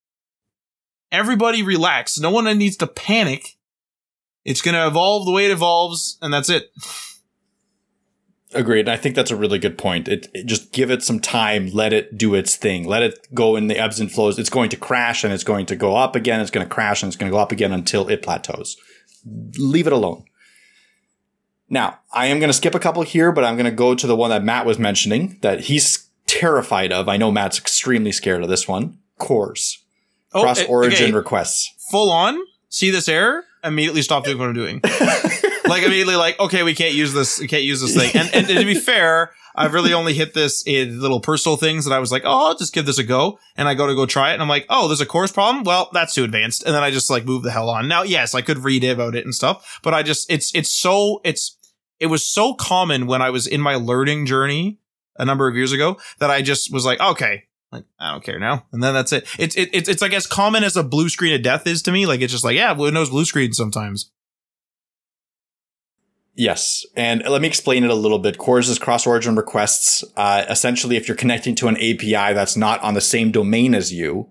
Everybody 1.11 1.63
relax. 1.63 2.19
No 2.19 2.29
one 2.29 2.45
needs 2.57 2.77
to 2.77 2.87
panic. 2.87 3.57
It's 4.43 4.61
going 4.61 4.75
to 4.75 4.87
evolve 4.87 5.25
the 5.25 5.31
way 5.31 5.45
it 5.45 5.51
evolves, 5.51 6.17
and 6.21 6.33
that's 6.33 6.49
it. 6.49 6.71
Agreed. 8.53 8.87
I 8.87 8.95
think 8.95 9.15
that's 9.15 9.31
a 9.31 9.35
really 9.35 9.59
good 9.59 9.77
point. 9.77 10.07
It, 10.07 10.27
it, 10.33 10.45
just 10.45 10.71
give 10.71 10.89
it 10.89 11.03
some 11.03 11.19
time, 11.19 11.69
let 11.73 11.91
it 11.91 12.17
do 12.17 12.35
its 12.35 12.55
thing, 12.55 12.87
let 12.87 13.03
it 13.03 13.27
go 13.33 13.55
in 13.55 13.67
the 13.67 13.77
ebbs 13.77 13.99
and 13.99 14.09
flows. 14.09 14.39
It's 14.39 14.49
going 14.49 14.69
to 14.69 14.77
crash 14.77 15.23
and 15.23 15.33
it's 15.33 15.43
going 15.43 15.65
to 15.65 15.75
go 15.75 15.95
up 15.95 16.15
again. 16.15 16.39
It's 16.39 16.51
going 16.51 16.65
to 16.65 16.73
crash 16.73 17.03
and 17.03 17.09
it's 17.09 17.17
going 17.17 17.29
to 17.29 17.35
go 17.35 17.41
up 17.41 17.51
again 17.51 17.73
until 17.73 18.07
it 18.07 18.21
plateaus. 18.21 18.77
Leave 19.57 19.87
it 19.87 19.93
alone. 19.93 20.23
Now, 21.69 21.99
I 22.13 22.27
am 22.27 22.39
going 22.39 22.49
to 22.49 22.53
skip 22.53 22.75
a 22.75 22.79
couple 22.79 23.01
here, 23.01 23.31
but 23.31 23.43
I'm 23.43 23.55
going 23.55 23.65
to 23.65 23.71
go 23.71 23.95
to 23.95 24.07
the 24.07 24.15
one 24.15 24.29
that 24.29 24.43
Matt 24.43 24.65
was 24.65 24.79
mentioning 24.79 25.39
that 25.41 25.61
he's 25.61 26.04
terrified 26.39 26.91
of. 26.91 27.07
I 27.07 27.17
know 27.17 27.31
Matt's 27.31 27.57
extremely 27.57 28.11
scared 28.11 28.43
of 28.43 28.49
this 28.49 28.67
one. 28.67 28.99
CORS. 29.17 29.83
Oh, 30.33 30.41
Cross 30.41 30.61
eh, 30.61 30.65
origin 30.67 31.05
okay. 31.05 31.13
requests. 31.13 31.73
Full 31.91 32.11
on. 32.11 32.38
See 32.69 32.91
this 32.91 33.07
error? 33.07 33.45
Immediately 33.63 34.01
stop 34.01 34.25
doing 34.25 34.38
what 34.38 34.49
I'm 34.49 34.53
doing. 34.53 34.81
like 35.65 35.83
immediately 35.83 36.17
like, 36.17 36.39
okay, 36.39 36.63
we 36.63 36.75
can't 36.75 36.93
use 36.93 37.13
this, 37.13 37.39
we 37.39 37.47
can't 37.47 37.63
use 37.63 37.81
this 37.81 37.95
thing. 37.95 38.11
And, 38.13 38.29
and, 38.36 38.47
to 38.47 38.65
be 38.65 38.75
fair, 38.75 39.31
I've 39.55 39.73
really 39.73 39.93
only 39.93 40.13
hit 40.13 40.33
this 40.33 40.61
in 40.67 40.99
little 40.99 41.21
personal 41.21 41.55
things 41.55 41.86
that 41.86 41.93
I 41.93 41.99
was 41.99 42.11
like, 42.11 42.23
oh, 42.25 42.47
I'll 42.47 42.57
just 42.57 42.73
give 42.73 42.86
this 42.86 42.99
a 42.99 43.03
go. 43.03 43.39
And 43.55 43.67
I 43.67 43.73
go 43.73 43.88
to 43.88 43.95
go 43.95 44.05
try 44.05 44.31
it 44.31 44.33
and 44.33 44.41
I'm 44.41 44.49
like, 44.49 44.65
oh, 44.69 44.88
there's 44.88 45.01
a 45.01 45.05
CORS 45.05 45.31
problem. 45.31 45.63
Well, 45.63 45.89
that's 45.93 46.13
too 46.13 46.25
advanced. 46.25 46.63
And 46.63 46.75
then 46.75 46.83
I 46.83 46.91
just 46.91 47.09
like 47.09 47.25
move 47.25 47.43
the 47.43 47.51
hell 47.51 47.69
on. 47.69 47.88
Now, 47.88 48.03
yes, 48.03 48.36
I 48.36 48.41
could 48.41 48.59
read 48.59 48.83
about 48.83 49.15
it 49.15 49.23
and 49.23 49.33
stuff, 49.33 49.79
but 49.81 49.93
I 49.93 50.03
just, 50.03 50.29
it's, 50.29 50.53
it's 50.53 50.71
so, 50.71 51.21
it's, 51.23 51.57
it 51.99 52.07
was 52.07 52.25
so 52.25 52.53
common 52.53 53.07
when 53.07 53.21
I 53.21 53.29
was 53.29 53.47
in 53.47 53.61
my 53.61 53.75
learning 53.75 54.25
journey 54.25 54.79
a 55.18 55.26
number 55.26 55.47
of 55.47 55.55
years 55.55 55.72
ago 55.72 55.97
that 56.20 56.30
I 56.30 56.41
just 56.41 56.72
was 56.74 56.86
like, 56.86 56.99
okay, 56.99 57.43
like 57.72 57.84
I 57.99 58.11
don't 58.11 58.24
care 58.24 58.39
now, 58.39 58.66
and 58.72 58.82
then 58.84 58.93
that's 58.93 59.11
it. 59.13 59.28
It's 59.39 59.55
it, 59.55 59.70
it's 59.74 59.89
it's 59.89 60.01
like 60.01 60.13
as 60.13 60.28
common 60.28 60.63
as 60.63 60.76
a 60.78 60.84
blue 60.84 61.09
screen 61.09 61.34
of 61.34 61.41
death 61.41 61.66
is 61.68 61.82
to 61.84 61.91
me. 61.91 62.05
Like 62.05 62.22
it's 62.22 62.32
just 62.32 62.43
like 62.43 62.55
yeah, 62.55 62.72
Windows 62.74 63.09
blue 63.09 63.26
screen 63.26 63.53
sometimes. 63.53 64.11
Yes, 66.38 66.86
and 66.97 67.24
let 67.30 67.41
me 67.41 67.47
explain 67.47 67.86
it 67.86 67.89
a 67.89 67.95
little 67.95 68.20
bit. 68.20 68.38
CORS 68.38 68.68
is 68.68 68.78
cross-origin 68.78 69.38
requests. 69.38 70.03
Uh, 70.18 70.43
essentially, 70.49 70.97
if 70.97 71.07
you're 71.07 71.16
connecting 71.16 71.55
to 71.55 71.70
an 71.70 71.78
API 71.78 72.34
that's 72.34 72.57
not 72.57 72.82
on 72.84 72.93
the 72.93 72.99
same 72.99 73.32
domain 73.32 73.74
as 73.74 73.93
you, 73.93 74.30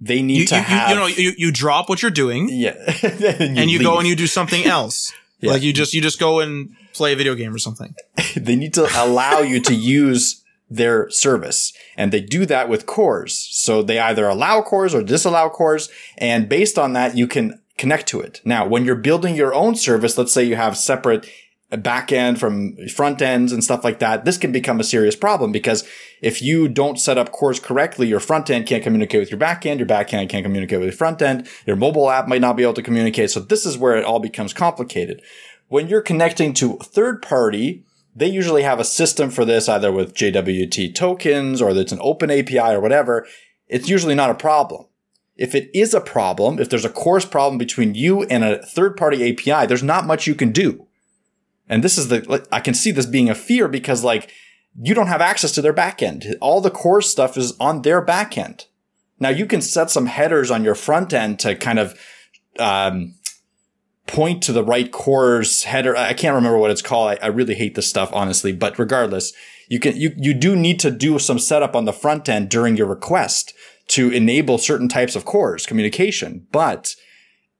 they 0.00 0.22
need 0.22 0.38
You, 0.38 0.46
to 0.46 0.54
you, 0.54 0.60
you- 0.60 0.66
have. 0.66 0.90
you 0.90 0.94
know, 0.94 1.06
you, 1.06 1.32
you 1.36 1.50
drop 1.52 1.88
what 1.88 2.00
you're 2.00 2.12
doing 2.12 2.48
yeah, 2.48 2.74
and 3.02 3.58
and 3.58 3.70
you 3.70 3.82
go 3.82 3.98
and 3.98 4.06
you 4.06 4.14
do 4.16 4.26
something 4.26 4.64
else. 4.64 5.12
Yeah. 5.44 5.50
Like 5.54 5.62
you 5.62 5.72
just 5.72 5.92
you 5.92 6.00
just 6.00 6.20
go 6.20 6.38
and 6.38 6.76
play 6.94 7.12
a 7.12 7.16
video 7.16 7.34
game 7.34 7.54
or 7.54 7.58
something. 7.58 7.94
they 8.36 8.56
need 8.56 8.74
to 8.74 8.88
allow 9.02 9.40
you 9.40 9.60
to 9.60 9.74
use 9.74 10.42
their 10.68 11.10
service. 11.10 11.72
And 11.96 12.12
they 12.12 12.20
do 12.20 12.46
that 12.46 12.68
with 12.68 12.86
CORS. 12.86 13.48
So 13.52 13.82
they 13.82 13.98
either 13.98 14.26
allow 14.26 14.62
CORS 14.62 14.94
or 14.94 15.02
disallow 15.02 15.50
CORS. 15.50 15.90
And 16.18 16.48
based 16.48 16.78
on 16.78 16.94
that, 16.94 17.16
you 17.16 17.26
can 17.26 17.60
connect 17.76 18.06
to 18.08 18.20
it. 18.20 18.40
Now, 18.44 18.66
when 18.66 18.84
you're 18.84 18.94
building 18.94 19.34
your 19.34 19.54
own 19.54 19.74
service, 19.74 20.16
let's 20.16 20.32
say 20.32 20.44
you 20.44 20.56
have 20.56 20.76
separate 20.76 21.28
back 21.78 22.12
end 22.12 22.38
from 22.38 22.76
front 22.88 23.22
ends 23.22 23.50
and 23.50 23.64
stuff 23.64 23.82
like 23.82 23.98
that, 23.98 24.24
this 24.24 24.36
can 24.36 24.52
become 24.52 24.78
a 24.78 24.84
serious 24.84 25.16
problem 25.16 25.52
because 25.52 25.88
if 26.20 26.42
you 26.42 26.68
don't 26.68 27.00
set 27.00 27.16
up 27.16 27.32
CORS 27.32 27.60
correctly, 27.60 28.06
your 28.06 28.20
front 28.20 28.50
end 28.50 28.66
can't 28.66 28.82
communicate 28.82 29.20
with 29.20 29.30
your 29.30 29.38
back 29.38 29.64
end, 29.64 29.80
your 29.80 29.86
back 29.86 30.12
end 30.12 30.28
can't 30.28 30.44
communicate 30.44 30.80
with 30.80 30.88
your 30.88 30.96
front 30.96 31.22
end, 31.22 31.48
your 31.66 31.76
mobile 31.76 32.10
app 32.10 32.28
might 32.28 32.42
not 32.42 32.56
be 32.56 32.62
able 32.62 32.74
to 32.74 32.82
communicate. 32.82 33.30
So 33.30 33.40
this 33.40 33.64
is 33.64 33.78
where 33.78 33.96
it 33.96 34.04
all 34.04 34.20
becomes 34.20 34.52
complicated. 34.52 35.22
When 35.72 35.88
you're 35.88 36.02
connecting 36.02 36.52
to 36.54 36.76
third 36.82 37.22
party, 37.22 37.86
they 38.14 38.26
usually 38.26 38.62
have 38.62 38.78
a 38.78 38.84
system 38.84 39.30
for 39.30 39.46
this, 39.46 39.70
either 39.70 39.90
with 39.90 40.12
JWT 40.12 40.94
tokens 40.94 41.62
or 41.62 41.70
it's 41.70 41.92
an 41.92 41.98
open 42.02 42.30
API 42.30 42.58
or 42.58 42.78
whatever. 42.78 43.26
It's 43.68 43.88
usually 43.88 44.14
not 44.14 44.28
a 44.28 44.34
problem. 44.34 44.84
If 45.34 45.54
it 45.54 45.70
is 45.72 45.94
a 45.94 46.00
problem, 46.02 46.58
if 46.58 46.68
there's 46.68 46.84
a 46.84 46.90
CORS 46.90 47.24
problem 47.24 47.56
between 47.56 47.94
you 47.94 48.24
and 48.24 48.44
a 48.44 48.62
third 48.62 48.98
party 48.98 49.32
API, 49.32 49.66
there's 49.66 49.82
not 49.82 50.06
much 50.06 50.26
you 50.26 50.34
can 50.34 50.52
do. 50.52 50.88
And 51.70 51.82
this 51.82 51.96
is 51.96 52.08
the, 52.08 52.46
I 52.52 52.60
can 52.60 52.74
see 52.74 52.90
this 52.90 53.06
being 53.06 53.30
a 53.30 53.34
fear 53.34 53.66
because 53.66 54.04
like 54.04 54.30
you 54.78 54.92
don't 54.92 55.06
have 55.06 55.22
access 55.22 55.52
to 55.52 55.62
their 55.62 55.72
backend. 55.72 56.34
All 56.42 56.60
the 56.60 56.70
CORS 56.70 57.08
stuff 57.08 57.38
is 57.38 57.56
on 57.58 57.80
their 57.80 58.04
backend. 58.04 58.66
Now 59.18 59.30
you 59.30 59.46
can 59.46 59.62
set 59.62 59.90
some 59.90 60.04
headers 60.04 60.50
on 60.50 60.64
your 60.64 60.74
front 60.74 61.14
end 61.14 61.38
to 61.38 61.56
kind 61.56 61.78
of, 61.78 61.98
um, 62.58 63.14
point 64.12 64.42
to 64.42 64.52
the 64.52 64.62
right 64.62 64.92
CORS 64.92 65.64
header. 65.64 65.96
I 65.96 66.12
can't 66.12 66.34
remember 66.34 66.58
what 66.58 66.70
it's 66.70 66.82
called. 66.82 67.10
I, 67.10 67.26
I 67.26 67.28
really 67.28 67.54
hate 67.54 67.74
this 67.74 67.88
stuff, 67.88 68.10
honestly, 68.12 68.52
but 68.52 68.78
regardless, 68.78 69.32
you 69.68 69.80
can, 69.80 69.96
you, 69.96 70.12
you 70.18 70.34
do 70.34 70.54
need 70.54 70.78
to 70.80 70.90
do 70.90 71.18
some 71.18 71.38
setup 71.38 71.74
on 71.74 71.86
the 71.86 71.92
front 71.94 72.28
end 72.28 72.50
during 72.50 72.76
your 72.76 72.86
request 72.86 73.54
to 73.88 74.10
enable 74.10 74.58
certain 74.58 74.88
types 74.88 75.16
of 75.16 75.24
CORS 75.24 75.66
communication, 75.66 76.46
but 76.52 76.94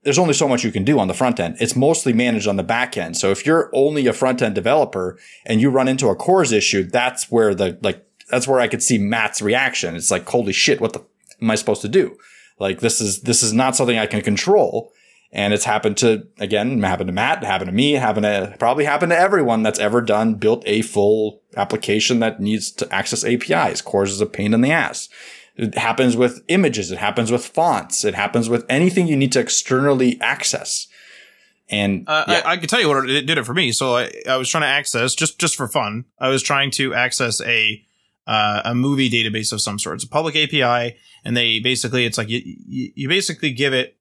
there's 0.03 0.19
only 0.19 0.35
so 0.35 0.47
much 0.47 0.63
you 0.63 0.73
can 0.73 0.85
do 0.85 0.99
on 0.99 1.09
the 1.09 1.15
front 1.15 1.41
end. 1.41 1.57
It's 1.59 1.75
mostly 1.75 2.13
managed 2.13 2.47
on 2.47 2.57
the 2.57 2.63
back 2.63 2.99
end. 2.99 3.17
So 3.17 3.31
if 3.31 3.47
you're 3.47 3.71
only 3.73 4.07
a 4.07 4.13
front 4.13 4.43
end 4.43 4.55
developer 4.55 5.19
and 5.47 5.61
you 5.61 5.71
run 5.71 5.89
into 5.89 6.09
a 6.09 6.17
CORS 6.17 6.53
issue, 6.53 6.83
that's 6.83 7.31
where 7.31 7.55
the, 7.55 7.79
like, 7.83 8.05
that's 8.31 8.47
where 8.47 8.61
I 8.61 8.69
could 8.69 8.83
see 8.83 8.99
Matt's 8.99 9.41
reaction. 9.41 9.95
It's 9.97 10.11
like, 10.11 10.29
holy 10.29 10.53
shit, 10.53 10.81
what 10.81 10.93
the 10.93 11.01
am 11.41 11.51
I 11.51 11.55
supposed 11.55 11.83
to 11.83 11.89
do? 11.89 12.19
Like, 12.59 12.81
this 12.81 13.01
is, 13.01 13.23
this 13.23 13.43
is 13.43 13.53
not 13.53 13.75
something 13.75 13.99
I 13.99 14.07
can 14.07 14.23
control. 14.23 14.93
And 15.35 15.55
it's 15.55 15.65
happened 15.65 15.97
to, 15.99 16.27
again, 16.39 16.83
happened 16.83 17.09
to 17.09 17.13
Matt, 17.13 17.43
happened 17.43 17.71
to 17.71 17.75
me, 17.75 17.93
happened 17.93 18.25
to, 18.25 18.55
probably 18.59 18.85
happened 18.85 19.11
to 19.13 19.19
everyone 19.19 19.63
that's 19.63 19.79
ever 19.79 20.03
done, 20.03 20.35
built 20.35 20.63
a 20.67 20.83
full 20.83 21.41
application 21.57 22.21
that 22.21 22.39
needs 22.39 22.71
to 22.73 22.95
access 22.95 23.25
APIs. 23.25 23.81
CORS 23.81 24.13
is 24.13 24.21
a 24.21 24.27
pain 24.27 24.53
in 24.53 24.61
the 24.61 24.71
ass. 24.71 25.09
It 25.57 25.77
happens 25.77 26.17
with 26.17 26.43
images. 26.49 26.91
It 26.91 26.99
happens 26.99 27.33
with 27.33 27.47
fonts. 27.47 28.05
It 28.05 28.15
happens 28.15 28.51
with 28.51 28.67
anything 28.69 29.07
you 29.07 29.17
need 29.17 29.33
to 29.33 29.41
externally 29.41 30.21
access. 30.21 30.87
And 31.71 32.05
Uh, 32.07 32.25
yeah, 32.29 32.43
I, 32.45 32.53
I 32.53 32.57
can 32.59 32.69
tell 32.69 32.81
you 32.81 32.89
what 32.89 33.09
it 33.09 33.27
did 33.27 33.39
it 33.39 33.45
for 33.45 33.55
me. 33.55 33.73
So 33.73 33.97
I, 33.97 34.13
I 34.29 34.37
was 34.37 34.49
trying 34.49 34.63
to 34.63 34.69
access 34.69 35.15
just 35.15 35.39
just 35.39 35.57
for 35.57 35.69
fun. 35.69 36.05
I 36.19 36.29
was 36.29 36.43
trying 36.43 36.71
to 36.73 36.93
access 36.95 37.41
a 37.43 37.83
uh, 38.27 38.63
a 38.67 38.75
movie 38.75 39.11
database 39.11 39.53
of 39.53 39.61
some 39.61 39.79
sort. 39.79 39.97
It's 39.97 40.05
a 40.05 40.09
public 40.09 40.37
API, 40.37 40.97
and 41.25 41.37
they 41.37 41.61
basically 41.61 42.05
it's 42.05 42.19
like 42.19 42.29
you 42.29 42.43
you, 42.45 42.93
you 42.95 43.09
basically 43.09 43.53
give 43.53 43.73
it 43.73 43.97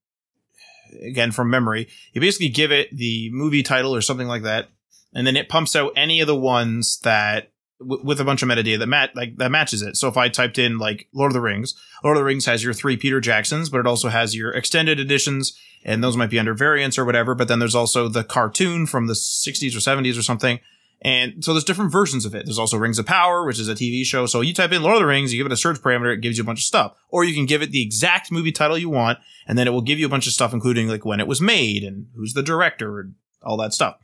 again 1.01 1.31
from 1.31 1.49
memory. 1.49 1.87
You 2.13 2.21
basically 2.21 2.49
give 2.49 2.71
it 2.71 2.95
the 2.95 3.29
movie 3.31 3.63
title 3.63 3.95
or 3.95 4.01
something 4.01 4.27
like 4.27 4.43
that, 4.43 4.69
and 5.13 5.25
then 5.25 5.35
it 5.35 5.49
pumps 5.49 5.75
out 5.75 5.93
any 5.95 6.21
of 6.21 6.27
the 6.27 6.35
ones 6.35 6.99
that 7.03 7.51
w- 7.79 8.03
with 8.03 8.19
a 8.19 8.23
bunch 8.25 8.41
of 8.41 8.49
metadata 8.49 8.79
that 8.79 8.87
mat 8.87 9.11
like 9.15 9.37
that 9.37 9.51
matches 9.51 9.81
it. 9.81 9.97
So 9.97 10.07
if 10.07 10.17
I 10.17 10.29
typed 10.29 10.57
in 10.57 10.77
like 10.77 11.07
Lord 11.13 11.31
of 11.31 11.33
the 11.33 11.41
Rings, 11.41 11.73
Lord 12.03 12.17
of 12.17 12.21
the 12.21 12.25
Rings 12.25 12.45
has 12.45 12.63
your 12.63 12.73
three 12.73 12.97
Peter 12.97 13.19
Jacksons, 13.19 13.69
but 13.69 13.79
it 13.79 13.87
also 13.87 14.09
has 14.09 14.35
your 14.35 14.51
extended 14.51 14.99
editions, 14.99 15.57
and 15.83 16.03
those 16.03 16.17
might 16.17 16.29
be 16.29 16.39
under 16.39 16.53
variants 16.53 16.97
or 16.97 17.05
whatever. 17.05 17.35
But 17.35 17.47
then 17.47 17.59
there's 17.59 17.75
also 17.75 18.07
the 18.07 18.23
cartoon 18.23 18.85
from 18.85 19.07
the 19.07 19.13
60s 19.13 19.75
or 19.75 19.79
70s 19.79 20.17
or 20.17 20.23
something. 20.23 20.59
And 21.03 21.43
so 21.43 21.53
there's 21.53 21.63
different 21.63 21.91
versions 21.91 22.25
of 22.25 22.35
it. 22.35 22.45
There's 22.45 22.59
also 22.59 22.77
Rings 22.77 22.99
of 22.99 23.07
Power, 23.07 23.43
which 23.43 23.59
is 23.59 23.67
a 23.67 23.73
TV 23.73 24.05
show. 24.05 24.27
So 24.27 24.41
you 24.41 24.53
type 24.53 24.71
in 24.71 24.83
Lord 24.83 24.95
of 24.95 25.01
the 25.01 25.07
Rings, 25.07 25.33
you 25.33 25.39
give 25.39 25.47
it 25.47 25.53
a 25.53 25.57
search 25.57 25.81
parameter, 25.81 26.13
it 26.13 26.21
gives 26.21 26.37
you 26.37 26.43
a 26.43 26.45
bunch 26.45 26.59
of 26.59 26.65
stuff. 26.65 26.95
Or 27.09 27.23
you 27.23 27.33
can 27.33 27.47
give 27.47 27.63
it 27.63 27.71
the 27.71 27.81
exact 27.81 28.31
movie 28.31 28.51
title 28.51 28.77
you 28.77 28.89
want, 28.89 29.17
and 29.47 29.57
then 29.57 29.67
it 29.67 29.71
will 29.71 29.81
give 29.81 29.97
you 29.97 30.05
a 30.05 30.09
bunch 30.09 30.27
of 30.27 30.33
stuff, 30.33 30.53
including 30.53 30.87
like 30.87 31.03
when 31.03 31.19
it 31.19 31.27
was 31.27 31.41
made 31.41 31.83
and 31.83 32.07
who's 32.15 32.33
the 32.33 32.43
director 32.43 32.99
and 32.99 33.15
all 33.41 33.57
that 33.57 33.73
stuff. 33.73 33.97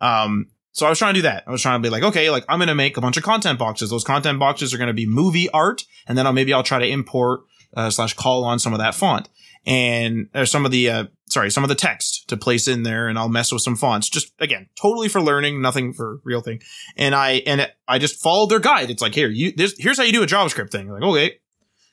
Um, 0.00 0.46
so 0.72 0.86
I 0.86 0.88
was 0.88 0.98
trying 0.98 1.14
to 1.14 1.18
do 1.18 1.22
that. 1.22 1.44
I 1.46 1.50
was 1.50 1.60
trying 1.60 1.82
to 1.82 1.86
be 1.86 1.90
like, 1.90 2.02
okay, 2.02 2.30
like 2.30 2.44
I'm 2.48 2.58
going 2.58 2.68
to 2.68 2.74
make 2.74 2.96
a 2.96 3.00
bunch 3.02 3.18
of 3.18 3.24
content 3.24 3.58
boxes. 3.58 3.90
Those 3.90 4.04
content 4.04 4.38
boxes 4.38 4.72
are 4.72 4.78
going 4.78 4.88
to 4.88 4.94
be 4.94 5.06
movie 5.06 5.50
art. 5.50 5.84
And 6.06 6.16
then 6.16 6.26
I'll 6.26 6.32
maybe 6.32 6.54
I'll 6.54 6.62
try 6.62 6.78
to 6.78 6.86
import, 6.86 7.40
uh, 7.76 7.90
slash 7.90 8.14
call 8.14 8.44
on 8.44 8.58
some 8.58 8.72
of 8.72 8.78
that 8.78 8.94
font 8.94 9.28
and 9.66 10.28
there's 10.32 10.50
some 10.50 10.64
of 10.64 10.70
the, 10.70 10.90
uh, 10.90 11.04
sorry, 11.28 11.50
some 11.50 11.62
of 11.62 11.68
the 11.68 11.74
text 11.74 12.28
to 12.28 12.36
place 12.36 12.68
in 12.68 12.82
there 12.82 13.08
and 13.08 13.18
I'll 13.18 13.28
mess 13.28 13.52
with 13.52 13.62
some 13.62 13.76
fonts. 13.76 14.08
Just 14.08 14.32
again, 14.38 14.68
totally 14.80 15.08
for 15.08 15.20
learning, 15.20 15.60
nothing 15.60 15.92
for 15.92 16.20
real 16.24 16.40
thing. 16.40 16.60
And 16.96 17.14
I, 17.14 17.42
and 17.46 17.70
I 17.86 17.98
just 17.98 18.20
followed 18.20 18.50
their 18.50 18.60
guide. 18.60 18.90
It's 18.90 19.02
like, 19.02 19.14
here, 19.14 19.28
you, 19.28 19.52
this, 19.52 19.74
here's 19.78 19.98
how 19.98 20.04
you 20.04 20.12
do 20.12 20.22
a 20.22 20.26
JavaScript 20.26 20.70
thing. 20.70 20.90
Like, 20.90 21.02
okay, 21.02 21.38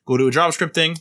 go 0.06 0.18
do 0.18 0.28
a 0.28 0.32
JavaScript 0.32 0.74
thing. 0.74 0.96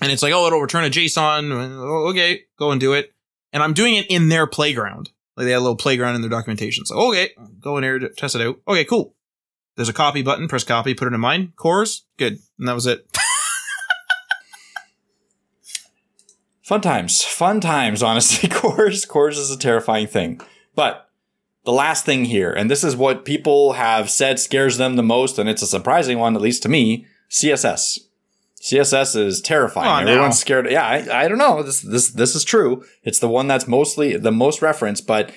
And 0.00 0.10
it's 0.10 0.22
like, 0.22 0.32
oh, 0.32 0.46
it'll 0.46 0.60
return 0.60 0.84
a 0.84 0.90
JSON. 0.90 1.52
Oh, 1.52 2.08
Okay, 2.10 2.42
go 2.58 2.70
and 2.70 2.80
do 2.80 2.92
it. 2.92 3.12
And 3.52 3.62
I'm 3.62 3.74
doing 3.74 3.94
it 3.94 4.06
in 4.08 4.28
their 4.28 4.46
playground. 4.46 5.10
Like 5.36 5.44
they 5.44 5.52
had 5.52 5.58
a 5.58 5.60
little 5.60 5.76
playground 5.76 6.14
in 6.14 6.20
their 6.20 6.30
documentation. 6.30 6.84
So, 6.84 6.96
okay, 7.08 7.30
go 7.60 7.76
in 7.76 7.84
here 7.84 7.98
to 7.98 8.08
test 8.08 8.34
it 8.34 8.42
out. 8.42 8.56
Okay, 8.66 8.84
cool. 8.84 9.14
There's 9.76 9.88
a 9.88 9.94
copy 9.94 10.22
button. 10.22 10.48
Press 10.48 10.64
copy, 10.64 10.94
put 10.94 11.08
it 11.08 11.14
in 11.14 11.20
mine. 11.20 11.52
CORS, 11.56 12.04
good. 12.18 12.38
And 12.58 12.68
that 12.68 12.74
was 12.74 12.86
it. 12.86 13.06
Fun 16.72 16.80
times. 16.80 17.22
Fun 17.22 17.60
times, 17.60 18.02
honestly. 18.02 18.48
CORS, 18.50 19.04
CORS 19.04 19.36
is 19.36 19.50
a 19.50 19.58
terrifying 19.58 20.06
thing. 20.06 20.40
But 20.74 21.06
the 21.66 21.70
last 21.70 22.06
thing 22.06 22.24
here, 22.24 22.50
and 22.50 22.70
this 22.70 22.82
is 22.82 22.96
what 22.96 23.26
people 23.26 23.74
have 23.74 24.08
said 24.08 24.38
scares 24.38 24.78
them 24.78 24.96
the 24.96 25.02
most, 25.02 25.38
and 25.38 25.50
it's 25.50 25.60
a 25.60 25.66
surprising 25.66 26.18
one, 26.18 26.34
at 26.34 26.40
least 26.40 26.62
to 26.62 26.70
me, 26.70 27.04
CSS. 27.30 27.98
CSS 28.62 29.16
is 29.16 29.42
terrifying. 29.42 29.86
On 29.86 30.06
now. 30.06 30.12
Everyone's 30.12 30.38
scared. 30.38 30.70
Yeah, 30.70 30.86
I, 30.86 31.24
I 31.24 31.28
don't 31.28 31.36
know. 31.36 31.62
This, 31.62 31.82
this, 31.82 32.08
this 32.08 32.34
is 32.34 32.42
true. 32.42 32.82
It's 33.02 33.18
the 33.18 33.28
one 33.28 33.48
that's 33.48 33.68
mostly, 33.68 34.16
the 34.16 34.32
most 34.32 34.62
referenced, 34.62 35.06
but 35.06 35.30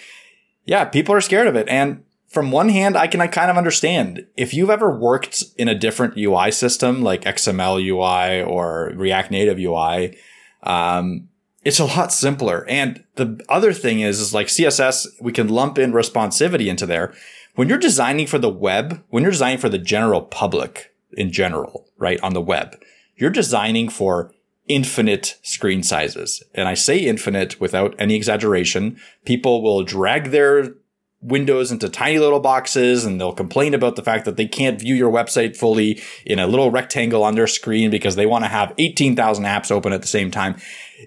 yeah, 0.64 0.86
people 0.86 1.14
are 1.14 1.20
scared 1.20 1.48
of 1.48 1.58
it. 1.58 1.68
And 1.68 2.06
from 2.30 2.50
one 2.50 2.70
hand, 2.70 2.96
I 2.96 3.08
can 3.08 3.20
I 3.20 3.28
kind 3.28 3.52
of 3.52 3.58
understand. 3.58 4.26
If 4.38 4.54
you've 4.54 4.70
ever 4.70 4.98
worked 4.98 5.44
in 5.58 5.68
a 5.68 5.78
different 5.78 6.18
UI 6.18 6.52
system, 6.52 7.02
like 7.02 7.24
XML 7.24 7.86
UI 7.86 8.42
or 8.42 8.94
React 8.96 9.32
Native 9.32 9.60
UI, 9.60 10.18
um, 10.66 11.30
it's 11.64 11.80
a 11.80 11.86
lot 11.86 12.14
simpler. 12.14 12.66
And 12.70 13.04
the 13.16 13.44
other 13.50 13.74
thing 13.74 14.00
is, 14.00 14.20
is 14.20 14.34
like 14.34 14.48
CSS, 14.48 15.08
we 15.20 15.32
can 15.32 15.48
lump 15.48 15.78
in 15.78 15.94
responsivity 15.94 16.68
into 16.68 16.86
there. 16.86 17.14
When 17.56 17.70
you're 17.70 17.78
designing 17.78 18.28
for 18.28 18.38
the 18.38 18.50
web, 18.50 19.04
when 19.10 19.24
you're 19.24 19.32
designing 19.32 19.58
for 19.58 19.70
the 19.70 19.78
general 19.78 20.22
public 20.22 20.94
in 21.14 21.32
general, 21.32 21.88
right, 21.98 22.20
on 22.22 22.34
the 22.34 22.42
web, 22.42 22.76
you're 23.16 23.30
designing 23.30 23.90
for 23.90 24.32
infinite 24.68 25.38
screen 25.42 25.84
sizes. 25.84 26.44
And 26.54 26.68
I 26.68 26.74
say 26.74 27.00
infinite 27.00 27.60
without 27.60 27.96
any 27.98 28.16
exaggeration. 28.16 29.00
People 29.26 29.62
will 29.62 29.84
drag 29.84 30.32
their 30.32 30.76
windows 31.22 31.72
into 31.72 31.90
tiny 31.90 32.20
little 32.20 32.40
boxes 32.40 33.06
and 33.06 33.20
they'll 33.20 33.34
complain 33.34 33.74
about 33.74 33.96
the 33.96 34.04
fact 34.04 34.26
that 34.26 34.38
they 34.38 34.48
can't 34.48 34.80
view 34.80 34.94
your 34.94 35.12
website 35.12 35.56
fully 35.56 36.02
in 36.26 36.40
a 36.40 36.48
little 36.48 36.70
rectangle 36.70 37.24
on 37.24 37.36
their 37.36 37.48
screen 37.48 37.90
because 37.90 38.16
they 38.16 38.26
want 38.26 38.44
to 38.44 38.50
have 38.50 38.74
18,000 38.78 39.44
apps 39.46 39.72
open 39.72 39.92
at 39.92 40.02
the 40.02 40.08
same 40.08 40.30
time. 40.30 40.56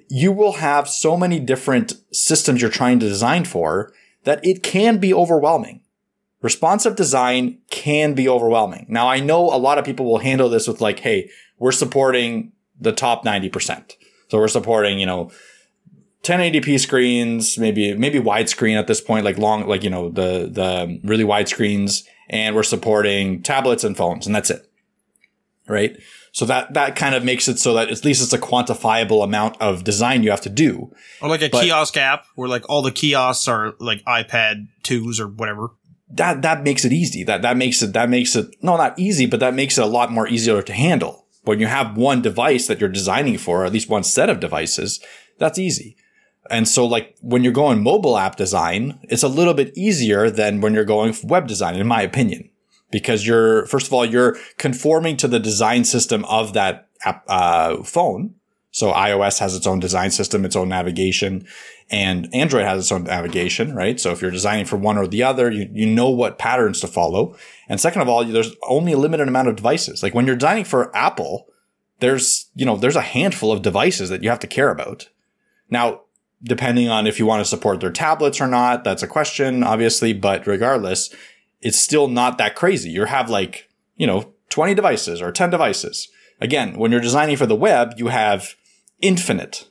You 0.09 0.32
will 0.32 0.55
have 0.55 0.89
so 0.89 1.16
many 1.16 1.39
different 1.39 1.93
systems 2.12 2.60
you're 2.60 2.70
trying 2.70 2.98
to 3.01 3.09
design 3.09 3.44
for 3.44 3.93
that 4.24 4.44
it 4.44 4.62
can 4.62 4.98
be 4.98 5.14
overwhelming. 5.14 5.82
Responsive 6.43 6.97
design 6.97 7.59
can 7.70 8.14
be 8.14 8.28
overwhelming. 8.28 8.86
Now 8.89 9.09
I 9.09 9.20
know 9.20 9.44
a 9.44 9.59
lot 9.59 9.78
of 9.78 9.85
people 9.85 10.06
will 10.06 10.18
handle 10.18 10.48
this 10.48 10.68
with 10.68 10.80
like, 10.80 11.01
Hey, 11.01 11.30
we're 11.59 11.72
supporting 11.72 12.52
the 12.80 12.93
top 12.93 13.24
90%. 13.24 13.94
So 14.28 14.39
we're 14.39 14.48
supporting, 14.48 14.98
you 14.98 15.06
know, 15.06 15.30
1080p 16.23 16.78
screens, 16.81 17.59
maybe 17.59 17.95
maybe 17.95 18.19
widescreen 18.20 18.78
at 18.78 18.86
this 18.86 19.01
point, 19.01 19.24
like 19.24 19.39
long, 19.39 19.66
like 19.66 19.82
you 19.85 19.90
know 19.90 20.09
the 20.11 20.49
the 20.53 20.82
um, 20.82 21.01
really 21.05 21.24
wide 21.24 21.49
screens, 21.49 22.05
and 22.28 22.55
we're 22.57 22.62
supporting 22.62 23.43
tablets 23.43 23.85
and 23.85 23.97
phones, 23.97 24.27
and 24.27 24.35
that's 24.35 24.51
it. 24.51 24.62
right? 25.69 25.97
So 26.32 26.45
that 26.47 26.74
that 26.74 26.97
kind 26.97 27.15
of 27.15 27.24
makes 27.24 27.49
it 27.49 27.59
so 27.59 27.74
that 27.74 27.89
at 27.90 28.05
least 28.05 28.23
it's 28.23 28.32
a 28.32 28.39
quantifiable 28.39 29.24
amount 29.24 29.61
of 29.61 29.82
design 29.85 30.23
you 30.23 30.31
have 30.31 30.40
to 30.43 30.51
do. 30.51 30.93
Or 31.23 31.28
like 31.28 31.43
a 31.43 31.49
But- 31.49 31.62
kiosk 31.65 31.97
app 31.97 32.24
where 32.35 32.49
like 32.49 32.69
all 32.69 32.82
the 32.82 32.93
kiosks 32.93 33.49
are 33.49 33.74
like 33.78 34.03
iPad 34.05 34.66
twos 34.82 35.19
or 35.20 35.28
whatever. 35.28 35.70
That 36.11 36.43
that 36.43 36.62
makes 36.65 36.85
it 36.85 36.93
easy. 36.93 37.23
That 37.24 37.43
that 37.43 37.57
makes 37.57 37.82
it 37.82 37.93
that 37.93 38.09
makes 38.09 38.35
it 38.36 38.47
no 38.62 38.77
not 38.77 38.99
easy, 38.99 39.27
but 39.27 39.40
that 39.40 39.55
makes 39.55 39.78
it 39.78 39.82
a 39.85 39.86
lot 39.86 40.11
more 40.12 40.27
easier 40.28 40.62
to 40.62 40.73
handle. 40.73 41.27
When 41.45 41.61
you 41.61 41.66
have 41.66 41.97
one 41.97 42.20
device 42.23 42.66
that 42.66 42.81
you're 42.81 42.89
designing 42.90 43.39
for, 43.39 43.62
or 43.62 43.65
at 43.66 43.73
least 43.73 43.89
one 43.89 44.03
set 44.05 44.28
of 44.31 44.40
devices, 44.40 45.01
that's 45.39 45.59
easy. 45.59 45.97
And 46.51 46.66
so 46.69 46.87
like 46.87 47.16
when 47.20 47.45
you're 47.45 47.53
going 47.53 47.83
mobile 47.83 48.16
app 48.16 48.37
design, 48.37 48.99
it's 49.05 49.23
a 49.23 49.29
little 49.29 49.55
bit 49.55 49.77
easier 49.77 50.31
than 50.31 50.61
when 50.61 50.75
you're 50.75 50.85
going 50.85 51.15
web 51.25 51.47
design, 51.47 51.77
in 51.77 51.87
my 51.87 52.03
opinion. 52.03 52.51
Because 52.91 53.27
you're, 53.27 53.66
first 53.66 53.87
of 53.87 53.93
all, 53.93 54.05
you're 54.05 54.37
conforming 54.57 55.19
to 55.19 55.29
the 55.29 55.39
design 55.39 55.85
system 55.85 56.25
of 56.25 56.55
that 56.55 56.89
app, 57.05 57.23
uh, 57.29 57.83
phone. 57.83 58.35
So 58.70 58.93
iOS 58.93 59.39
has 59.41 59.55
its 59.55 59.66
own 59.66 59.81
design 59.81 60.11
system, 60.11 60.45
its 60.45 60.57
own 60.57 60.69
navigation, 60.69 61.47
and 61.91 62.33
Android 62.35 62.65
has 62.65 62.85
its 62.85 62.93
own 62.93 63.05
navigation, 63.05 63.75
right? 63.75 63.99
So 63.99 64.11
if 64.11 64.23
you're 64.23 64.31
designing 64.31 64.66
for 64.66 64.77
one 64.77 64.99
or 64.99 65.07
the 65.07 65.23
other, 65.23 65.51
you, 65.51 65.69
you 65.73 65.87
know 65.87 66.11
what 66.11 66.39
patterns 66.39 66.81
to 66.81 66.87
follow. 66.87 67.37
And 67.69 67.81
second 67.81 68.03
of 68.03 68.09
all, 68.09 68.25
there's 68.25 68.55
only 68.69 68.93
a 68.93 68.99
limited 68.99 69.27
amount 69.27 69.49
of 69.49 69.57
devices. 69.57 70.03
Like 70.03 70.15
when 70.15 70.27
you're 70.27 70.37
designing 70.37 70.65
for 70.65 70.95
Apple, 70.97 71.47
there's, 72.01 72.51
you 72.55 72.66
know, 72.66 72.77
there's 72.77 72.97
a 72.97 73.01
handful 73.01 73.53
of 73.53 73.62
devices 73.62 74.11
that 74.11 74.23
you 74.23 74.29
have 74.29 74.41
to 74.41 74.47
care 74.47 74.70
about. 74.70 75.09
Now, 75.70 76.03
depending 76.43 76.89
on 76.89 77.06
if 77.06 77.19
you 77.19 77.27
want 77.27 77.40
to 77.40 77.48
support 77.48 77.81
their 77.81 77.90
tablets 77.90 78.40
or 78.40 78.47
not, 78.47 78.85
that's 78.85 79.02
a 79.02 79.09
question, 79.09 79.62
obviously, 79.62 80.12
but 80.12 80.47
regardless, 80.47 81.15
it's 81.60 81.78
still 81.78 82.09
not 82.09 82.39
that 82.39 82.55
crazy. 82.55 82.90
You 82.90 83.05
have 83.05 83.28
like, 83.28 83.69
you 83.97 84.06
know, 84.06 84.32
20 84.51 84.74
devices 84.74 85.20
or 85.20 85.32
10 85.32 85.51
devices. 85.51 86.09
Again, 86.40 86.78
when 86.78 86.93
you're 86.93 87.01
designing 87.01 87.36
for 87.36 87.47
the 87.47 87.56
web, 87.56 87.94
you 87.97 88.09
have 88.09 88.55
infinite. 89.01 89.69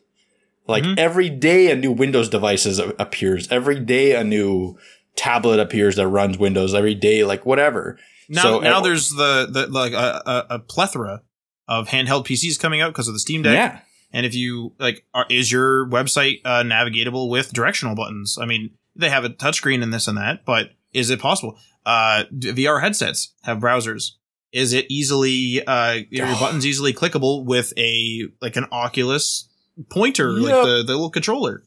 Like 0.67 0.83
mm-hmm. 0.83 0.95
every 0.97 1.29
day 1.29 1.71
a 1.71 1.75
new 1.75 1.91
Windows 1.91 2.29
device 2.29 2.65
is- 2.65 2.79
appears. 2.79 3.49
Every 3.49 3.79
day 3.79 4.15
a 4.15 4.23
new 4.23 4.77
tablet 5.15 5.59
appears 5.59 5.95
that 5.95 6.07
runs 6.07 6.37
Windows. 6.37 6.73
Every 6.73 6.95
day, 6.95 7.23
like 7.23 7.45
whatever. 7.45 7.97
Now, 8.29 8.41
So, 8.41 8.59
now 8.59 8.81
there's 8.81 9.09
the, 9.11 9.47
the 9.49 9.67
like 9.67 9.93
a, 9.93 10.21
a, 10.25 10.55
a 10.55 10.59
plethora 10.59 11.21
of 11.67 11.87
handheld 11.87 12.25
PCs 12.25 12.59
coming 12.59 12.81
out 12.81 12.91
because 12.91 13.07
of 13.07 13.13
the 13.13 13.19
Steam 13.19 13.41
Deck. 13.41 13.53
Yeah. 13.53 13.79
And 14.11 14.25
if 14.25 14.33
you 14.33 14.73
like, 14.79 15.05
are, 15.13 15.25
is 15.29 15.51
your 15.51 15.87
website 15.87 16.39
uh, 16.45 16.63
navigatable 16.63 17.29
with 17.29 17.53
directional 17.53 17.95
buttons? 17.95 18.37
I 18.41 18.45
mean, 18.45 18.71
they 18.95 19.09
have 19.09 19.25
a 19.25 19.29
touchscreen 19.29 19.83
and 19.83 19.93
this 19.93 20.07
and 20.07 20.17
that, 20.17 20.45
but 20.45 20.71
is 20.93 21.09
it 21.09 21.19
possible? 21.19 21.57
Uh, 21.85 22.23
VR 22.33 22.81
headsets 22.81 23.33
have 23.43 23.59
browsers. 23.59 24.11
Is 24.51 24.73
it 24.73 24.85
easily 24.89 25.65
uh, 25.65 25.71
are 25.71 25.97
your 26.09 26.27
buttons 26.39 26.65
easily 26.65 26.93
clickable 26.93 27.45
with 27.45 27.73
a 27.77 28.23
like 28.41 28.55
an 28.55 28.65
Oculus 28.71 29.49
pointer, 29.89 30.31
like 30.31 30.53
the, 30.53 30.83
the 30.83 30.93
little 30.93 31.09
controller? 31.09 31.63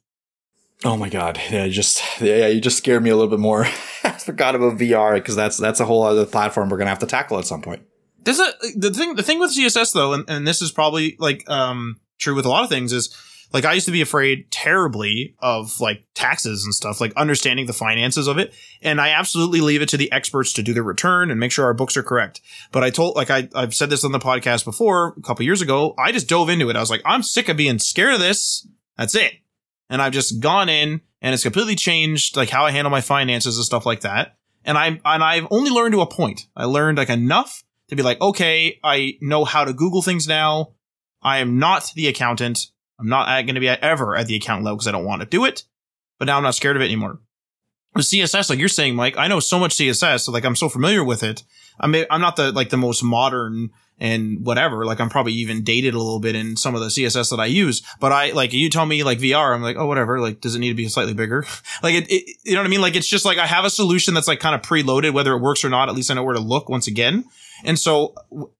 Oh 0.83 0.97
my 0.97 1.11
god! 1.11 1.39
Yeah, 1.51 1.65
you 1.65 1.73
just 1.73 2.03
yeah, 2.21 2.47
you 2.47 2.61
just 2.61 2.79
scared 2.79 3.03
me 3.03 3.11
a 3.11 3.17
little 3.17 3.31
bit 3.31 3.39
more. 3.39 3.67
I 4.05 4.13
forgot 4.13 4.55
about 4.55 4.79
VR 4.79 5.15
because 5.15 5.37
that's 5.37 5.59
that's 5.59 5.79
a 5.79 5.85
whole 5.85 6.03
other 6.03 6.25
platform 6.25 6.71
we're 6.71 6.79
gonna 6.79 6.91
have 6.91 6.99
to 7.01 7.07
tackle 7.07 7.39
at 7.39 7.45
some 7.45 7.61
point. 7.61 7.83
There's 8.25 8.41
a 8.41 8.53
the 8.77 8.91
thing 8.91 9.15
the 9.15 9.23
thing 9.23 9.39
with 9.39 9.55
CSS 9.55 9.93
though, 9.93 10.15
and, 10.15 10.25
and 10.29 10.49
this 10.49 10.63
is 10.63 10.73
probably 10.73 11.17
like 11.19 11.49
um 11.51 11.97
true 12.21 12.35
with 12.35 12.47
a 12.47 12.49
lot 12.49 12.63
of 12.63 12.71
things 12.71 12.93
is 12.93 13.15
like 13.53 13.65
I 13.65 13.73
used 13.73 13.87
to 13.87 13.93
be 13.93 14.01
afraid 14.01 14.51
terribly 14.51 15.35
of 15.41 15.81
like 15.81 16.05
taxes 16.15 16.65
and 16.65 16.73
stuff, 16.73 17.01
like 17.01 17.13
understanding 17.17 17.67
the 17.67 17.73
finances 17.73 18.29
of 18.29 18.39
it. 18.39 18.55
And 18.81 19.01
I 19.01 19.11
absolutely 19.11 19.61
leave 19.61 19.83
it 19.83 19.89
to 19.91 19.97
the 19.97 20.11
experts 20.13 20.53
to 20.55 20.63
do 20.63 20.73
their 20.73 20.83
return 20.83 21.31
and 21.31 21.41
make 21.41 21.53
sure 21.53 21.65
our 21.65 21.75
books 21.75 21.97
are 21.97 22.03
correct. 22.03 22.41
But 22.71 22.85
I 22.85 22.91
told 22.91 23.17
like 23.17 23.31
I 23.31 23.49
I've 23.55 23.75
said 23.75 23.91
this 23.91 24.05
on 24.05 24.13
the 24.13 24.19
podcast 24.19 24.65
before 24.65 25.15
a 25.19 25.23
couple 25.23 25.45
years 25.45 25.63
ago. 25.63 25.95
I 25.99 26.13
just 26.13 26.29
dove 26.29 26.49
into 26.49 26.71
it. 26.71 26.77
I 26.77 26.81
was 26.81 26.91
like, 26.91 27.03
I'm 27.05 27.23
sick 27.23 27.49
of 27.49 27.57
being 27.57 27.79
scared 27.79 28.15
of 28.15 28.21
this. 28.21 28.67
That's 28.97 29.15
it. 29.15 29.33
And 29.89 30.01
I've 30.01 30.13
just 30.13 30.41
gone 30.41 30.69
in 30.69 31.01
and 31.21 31.35
it's 31.35 31.43
completely 31.43 31.75
changed 31.75 32.37
like 32.37 32.51
how 32.51 32.65
I 32.65 32.71
handle 32.71 32.91
my 32.91 33.01
finances 33.01 33.57
and 33.57 33.65
stuff 33.65 33.87
like 33.87 34.03
that. 34.03 34.37
And 34.65 34.79
I 34.79 35.01
and 35.05 35.25
I've 35.25 35.49
only 35.51 35.71
learned 35.71 35.93
to 35.95 36.03
a 36.03 36.07
point. 36.07 36.47
I 36.55 36.67
learned 36.67 36.99
like 36.99 37.11
enough 37.11 37.65
to 37.89 37.97
be 37.97 38.03
like, 38.03 38.21
okay, 38.21 38.79
I 38.85 39.15
know 39.21 39.45
how 39.45 39.65
to 39.65 39.73
Google 39.73 40.03
things 40.03 40.29
now. 40.29 40.75
I 41.23 41.39
am 41.39 41.59
not 41.59 41.93
the 41.95 42.09
accountant. 42.09 42.67
I'm 42.99 43.09
not 43.09 43.27
going 43.43 43.55
to 43.55 43.61
be 43.61 43.69
ever 43.69 44.17
at 44.17 44.27
the 44.27 44.37
accountant 44.37 44.65
level 44.65 44.77
because 44.77 44.89
I 44.89 44.93
don't 44.93 45.05
want 45.05 45.23
to 45.23 45.27
do 45.27 45.45
it. 45.45 45.65
But 46.19 46.27
now 46.27 46.37
I'm 46.37 46.43
not 46.43 46.55
scared 46.55 46.77
of 46.77 46.83
it 46.83 46.87
anymore. 46.87 47.21
With 47.95 48.05
CSS, 48.05 48.51
like 48.51 48.59
you're 48.59 48.69
saying, 48.69 48.95
Mike, 48.95 49.17
I 49.17 49.27
know 49.27 49.41
so 49.41 49.59
much 49.59 49.75
CSS, 49.77 50.21
so 50.21 50.33
like 50.33 50.45
I'm 50.45 50.55
so 50.55 50.69
familiar 50.69 51.03
with 51.03 51.23
it. 51.23 51.43
I'm 51.81 51.95
I'm 52.11 52.21
not 52.21 52.37
the 52.37 52.53
like 52.53 52.71
the 52.71 52.77
most 52.77 53.03
modern 53.03 53.71
and 53.99 54.45
whatever. 54.45 54.85
Like 54.85 55.01
I'm 55.01 55.11
probably 55.11 55.33
even 55.35 55.63
dated 55.63 55.95
a 55.95 55.99
little 55.99 56.21
bit 56.21 56.35
in 56.35 56.57
some 56.57 56.75
of 56.75 56.81
the 56.81 56.89
CSS 56.89 57.31
that 57.31 57.41
I 57.41 57.47
use. 57.47 57.83
But 58.01 58.13
I 58.13 58.31
like 58.33 58.53
you 58.53 58.71
tell 58.71 58.87
me 58.87 59.03
like 59.03 59.19
VR, 59.19 59.55
I'm 59.55 59.63
like, 59.63 59.77
oh 59.77 59.87
whatever. 59.87 60.21
Like, 60.21 60.41
does 60.41 60.55
it 60.55 60.59
need 60.61 60.69
to 60.69 60.75
be 60.75 60.89
slightly 60.89 61.15
bigger? 61.15 61.45
like 61.83 61.95
it, 61.95 62.11
it, 62.11 62.37
you 62.45 62.55
know 62.55 62.61
what 62.61 62.67
I 62.67 62.71
mean? 62.71 62.81
Like 62.81 62.97
it's 62.97 63.09
just 63.09 63.25
like 63.25 63.39
I 63.39 63.47
have 63.47 63.65
a 63.65 63.71
solution 63.71 64.15
that's 64.15 64.29
like 64.29 64.41
kind 64.41 64.55
of 64.55 64.63
preloaded, 64.63 65.13
whether 65.13 65.33
it 65.35 65.41
works 65.41 65.65
or 65.65 65.69
not. 65.69 65.89
At 65.89 65.95
least 65.95 66.11
I 66.11 66.15
know 66.15 66.23
where 66.23 66.35
to 66.35 66.41
look 66.41 66.69
once 66.69 66.87
again. 66.87 67.25
And 67.65 67.79
so 67.79 68.15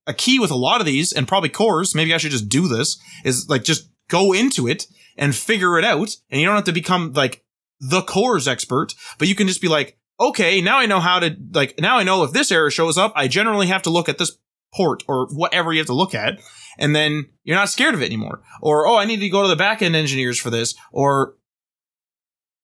a 0.07 0.13
key 0.13 0.39
with 0.39 0.51
a 0.51 0.55
lot 0.55 0.79
of 0.79 0.85
these, 0.85 1.11
and 1.11 1.27
probably 1.27 1.49
CORS, 1.49 1.95
maybe 1.95 2.13
I 2.13 2.17
should 2.17 2.31
just 2.31 2.49
do 2.49 2.67
this, 2.67 2.99
is 3.23 3.49
like 3.49 3.63
just 3.63 3.89
go 4.09 4.33
into 4.33 4.67
it 4.67 4.87
and 5.17 5.35
figure 5.35 5.77
it 5.77 5.85
out. 5.85 6.15
And 6.29 6.39
you 6.39 6.47
don't 6.47 6.55
have 6.55 6.65
to 6.65 6.71
become 6.71 7.13
like 7.13 7.43
the 7.79 8.01
CORS 8.01 8.47
expert, 8.47 8.93
but 9.17 9.27
you 9.27 9.35
can 9.35 9.47
just 9.47 9.61
be 9.61 9.67
like, 9.67 9.97
okay, 10.19 10.61
now 10.61 10.77
I 10.77 10.85
know 10.85 10.99
how 10.99 11.19
to 11.19 11.35
like, 11.53 11.79
now 11.79 11.97
I 11.97 12.03
know 12.03 12.23
if 12.23 12.31
this 12.31 12.51
error 12.51 12.69
shows 12.69 12.97
up, 12.97 13.11
I 13.15 13.27
generally 13.27 13.67
have 13.67 13.81
to 13.83 13.89
look 13.89 14.07
at 14.07 14.17
this 14.17 14.37
port 14.73 15.03
or 15.07 15.27
whatever 15.27 15.73
you 15.73 15.79
have 15.79 15.87
to 15.87 15.93
look 15.93 16.13
at. 16.15 16.39
And 16.77 16.95
then 16.95 17.25
you're 17.43 17.57
not 17.57 17.69
scared 17.69 17.95
of 17.95 18.01
it 18.01 18.05
anymore. 18.05 18.41
Or, 18.61 18.87
oh, 18.87 18.97
I 18.97 19.05
need 19.05 19.19
to 19.19 19.29
go 19.29 19.41
to 19.41 19.53
the 19.53 19.61
backend 19.61 19.95
engineers 19.95 20.39
for 20.39 20.49
this. 20.49 20.75
Or 20.91 21.35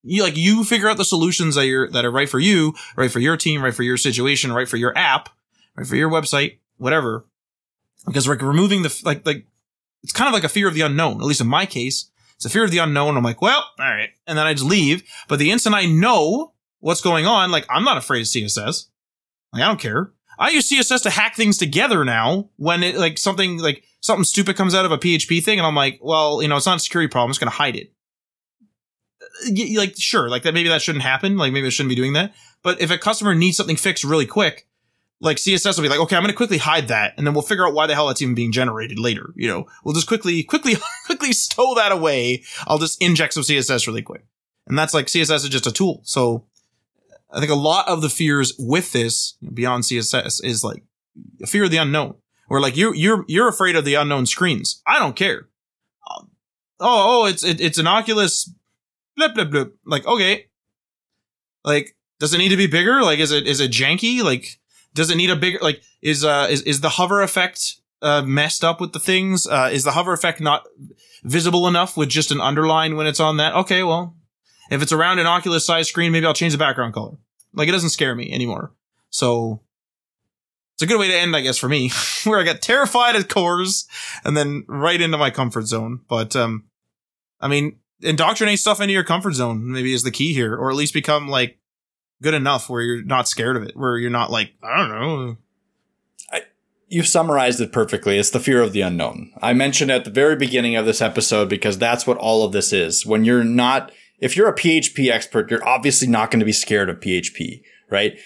you 0.03 0.23
like, 0.23 0.37
you 0.37 0.63
figure 0.63 0.87
out 0.87 0.97
the 0.97 1.03
solutions 1.03 1.55
that 1.55 1.65
you're, 1.65 1.89
that 1.91 2.05
are 2.05 2.11
right 2.11 2.29
for 2.29 2.39
you, 2.39 2.73
right 2.95 3.11
for 3.11 3.19
your 3.19 3.35
team, 3.35 3.61
right 3.61 3.73
for 3.73 3.83
your 3.83 3.97
situation, 3.97 4.53
right 4.53 4.69
for 4.69 4.77
your 4.77 4.97
app, 4.97 5.29
for 5.85 5.95
your 5.95 6.09
website, 6.09 6.59
whatever. 6.77 7.25
Because 8.05 8.27
like 8.27 8.41
removing 8.41 8.83
the, 8.83 9.01
like, 9.03 9.25
like, 9.25 9.45
it's 10.03 10.13
kind 10.13 10.27
of 10.27 10.33
like 10.33 10.43
a 10.43 10.49
fear 10.49 10.67
of 10.67 10.73
the 10.73 10.81
unknown, 10.81 11.19
at 11.19 11.25
least 11.25 11.41
in 11.41 11.47
my 11.47 11.65
case. 11.65 12.09
It's 12.35 12.45
a 12.45 12.49
fear 12.49 12.63
of 12.63 12.71
the 12.71 12.77
unknown. 12.77 13.17
I'm 13.17 13.23
like, 13.23 13.41
well, 13.41 13.65
all 13.79 13.85
right. 13.85 14.09
And 14.27 14.37
then 14.37 14.45
I 14.45 14.53
just 14.53 14.65
leave. 14.65 15.03
But 15.27 15.39
the 15.39 15.51
instant 15.51 15.75
I 15.75 15.85
know 15.85 16.53
what's 16.79 17.01
going 17.01 17.25
on, 17.25 17.51
like, 17.51 17.65
I'm 17.69 17.83
not 17.83 17.97
afraid 17.97 18.21
of 18.21 18.27
CSS. 18.27 18.85
Like, 19.51 19.63
I 19.63 19.67
don't 19.67 19.79
care. 19.79 20.11
I 20.37 20.51
use 20.51 20.69
CSS 20.69 21.01
to 21.03 21.09
hack 21.09 21.35
things 21.35 21.57
together 21.57 22.05
now 22.05 22.49
when 22.57 22.83
it, 22.83 22.95
like, 22.95 23.17
something, 23.17 23.57
like, 23.57 23.83
something 24.01 24.23
stupid 24.23 24.55
comes 24.55 24.75
out 24.75 24.85
of 24.85 24.91
a 24.91 24.99
PHP 24.99 25.43
thing. 25.43 25.57
And 25.57 25.65
I'm 25.65 25.75
like, 25.75 25.99
well, 26.01 26.41
you 26.43 26.47
know, 26.47 26.57
it's 26.57 26.67
not 26.67 26.77
a 26.77 26.79
security 26.79 27.09
problem. 27.09 27.29
I'm 27.29 27.33
just 27.33 27.41
to 27.41 27.49
hide 27.49 27.75
it. 27.75 27.91
Uh, 29.47 29.79
like, 29.79 29.95
sure, 29.97 30.29
like 30.29 30.43
that, 30.43 30.53
maybe 30.53 30.69
that 30.69 30.83
shouldn't 30.83 31.03
happen. 31.03 31.37
Like, 31.37 31.51
maybe 31.51 31.65
I 31.65 31.71
shouldn't 31.71 31.89
be 31.89 31.95
doing 31.95 32.13
that. 32.13 32.35
But 32.61 32.81
if 32.81 32.91
a 32.91 32.99
customer 32.99 33.33
needs 33.33 33.57
something 33.57 33.77
fixed 33.77 34.03
really 34.03 34.27
quick, 34.27 34.67
like 35.19 35.37
CSS 35.37 35.77
will 35.77 35.83
be 35.83 35.89
like, 35.89 35.99
okay, 35.99 36.15
I'm 36.15 36.21
going 36.21 36.31
to 36.31 36.37
quickly 36.37 36.57
hide 36.57 36.89
that, 36.89 37.13
and 37.17 37.25
then 37.25 37.33
we'll 37.33 37.43
figure 37.43 37.65
out 37.65 37.73
why 37.73 37.87
the 37.87 37.95
hell 37.95 38.07
that's 38.07 38.21
even 38.21 38.35
being 38.35 38.51
generated 38.51 38.99
later. 38.99 39.33
You 39.35 39.47
know, 39.47 39.67
we'll 39.83 39.95
just 39.95 40.07
quickly, 40.07 40.43
quickly, 40.43 40.75
quickly 41.05 41.33
stow 41.33 41.73
that 41.75 41.91
away. 41.91 42.43
I'll 42.67 42.77
just 42.77 43.01
inject 43.01 43.33
some 43.33 43.43
CSS 43.43 43.87
really 43.87 44.03
quick, 44.03 44.25
and 44.67 44.77
that's 44.77 44.93
like 44.93 45.07
CSS 45.07 45.37
is 45.37 45.49
just 45.49 45.67
a 45.67 45.71
tool. 45.71 46.01
So 46.03 46.45
I 47.31 47.39
think 47.39 47.51
a 47.51 47.55
lot 47.55 47.87
of 47.87 48.01
the 48.01 48.09
fears 48.09 48.53
with 48.59 48.91
this 48.91 49.33
beyond 49.53 49.83
CSS 49.85 50.43
is 50.43 50.63
like 50.63 50.83
a 51.41 51.47
fear 51.47 51.63
of 51.63 51.71
the 51.71 51.77
unknown, 51.77 52.15
or 52.49 52.61
like 52.61 52.77
you 52.77 52.93
you're 52.93 53.25
you're 53.27 53.49
afraid 53.49 53.75
of 53.75 53.85
the 53.85 53.95
unknown 53.95 54.27
screens. 54.27 54.81
I 54.85 54.99
don't 54.99 55.15
care. 55.15 55.47
Uh, 56.09 56.23
oh, 56.79 57.23
oh, 57.23 57.25
it's 57.25 57.43
it, 57.43 57.59
it's 57.59 57.79
an 57.79 57.87
Oculus, 57.87 58.53
blip 59.15 59.33
blip 59.33 59.49
blip. 59.49 59.75
Like 59.83 60.05
okay, 60.05 60.45
like 61.65 61.95
does 62.19 62.35
it 62.35 62.37
need 62.37 62.49
to 62.49 62.57
be 62.57 62.67
bigger? 62.67 63.01
Like 63.01 63.17
is 63.17 63.31
it 63.31 63.47
is 63.47 63.59
it 63.59 63.71
janky? 63.71 64.23
Like 64.23 64.59
does 64.97 65.11
it 65.11 65.15
need 65.15 65.29
a 65.29 65.35
bigger 65.35 65.59
like 65.61 65.81
is 66.01 66.25
uh 66.25 66.47
is, 66.49 66.63
is 66.63 66.81
the 66.81 66.89
hover 66.89 67.21
effect 67.21 67.75
uh 68.01 68.23
messed 68.23 68.63
up 68.63 68.81
with 68.81 68.91
the 68.91 68.99
things? 68.99 69.45
Uh 69.47 69.69
is 69.71 69.83
the 69.83 69.91
hover 69.91 70.11
effect 70.11 70.41
not 70.41 70.65
visible 71.23 71.67
enough 71.67 71.95
with 71.95 72.09
just 72.09 72.31
an 72.31 72.41
underline 72.41 72.97
when 72.97 73.05
it's 73.05 73.19
on 73.19 73.37
that? 73.37 73.53
Okay 73.53 73.83
well 73.83 74.15
if 74.71 74.81
it's 74.81 74.91
around 74.91 75.19
an 75.19 75.27
oculus 75.27 75.65
size 75.65 75.87
screen 75.87 76.11
maybe 76.11 76.25
i'll 76.25 76.33
change 76.33 76.51
the 76.51 76.57
background 76.57 76.93
color. 76.93 77.15
Like 77.53 77.69
it 77.69 77.71
doesn't 77.71 77.91
scare 77.91 78.15
me 78.15 78.33
anymore. 78.33 78.73
So 79.11 79.61
it's 80.73 80.81
a 80.81 80.87
good 80.87 80.99
way 80.99 81.07
to 81.07 81.17
end 81.17 81.35
i 81.35 81.41
guess 81.41 81.57
for 81.59 81.69
me 81.69 81.91
where 82.23 82.39
i 82.39 82.43
got 82.43 82.61
terrified 82.61 83.15
at 83.15 83.29
CORS 83.29 83.87
and 84.25 84.35
then 84.35 84.65
right 84.67 84.99
into 84.99 85.17
my 85.17 85.29
comfort 85.29 85.67
zone. 85.67 86.01
But 86.09 86.35
um 86.35 86.65
i 87.39 87.47
mean 87.47 87.77
indoctrinate 88.01 88.59
stuff 88.59 88.81
into 88.81 88.93
your 88.93 89.03
comfort 89.03 89.33
zone 89.33 89.71
maybe 89.71 89.93
is 89.93 90.03
the 90.03 90.11
key 90.11 90.33
here 90.33 90.55
or 90.55 90.69
at 90.69 90.75
least 90.75 90.93
become 90.93 91.27
like 91.27 91.59
good 92.21 92.33
enough 92.33 92.69
where 92.69 92.81
you're 92.81 93.03
not 93.03 93.27
scared 93.27 93.57
of 93.57 93.63
it, 93.63 93.75
where 93.75 93.97
you're 93.97 94.09
not 94.09 94.31
like, 94.31 94.53
I 94.63 94.77
don't 94.77 94.89
know. 94.89 95.37
You've 96.89 97.07
summarized 97.07 97.59
it 97.59 97.73
perfectly. 97.73 98.17
It's 98.17 98.29
the 98.29 98.39
fear 98.39 98.61
of 98.61 98.71
the 98.71 98.79
unknown. 98.79 99.33
I 99.41 99.51
mentioned 99.51 99.91
at 99.91 100.05
the 100.05 100.09
very 100.09 100.37
beginning 100.37 100.77
of 100.77 100.85
this 100.85 101.01
episode 101.01 101.49
because 101.49 101.77
that's 101.77 102.07
what 102.07 102.17
all 102.17 102.45
of 102.45 102.53
this 102.53 102.71
is. 102.71 103.05
When 103.05 103.25
you're 103.25 103.43
not, 103.43 103.91
if 104.19 104.37
you're 104.37 104.47
a 104.47 104.55
PHP 104.55 105.11
expert, 105.11 105.51
you're 105.51 105.67
obviously 105.67 106.07
not 106.07 106.31
going 106.31 106.39
to 106.39 106.45
be 106.45 106.53
scared 106.53 106.89
of 106.89 107.01
PHP, 107.01 107.61
right? 107.89 108.17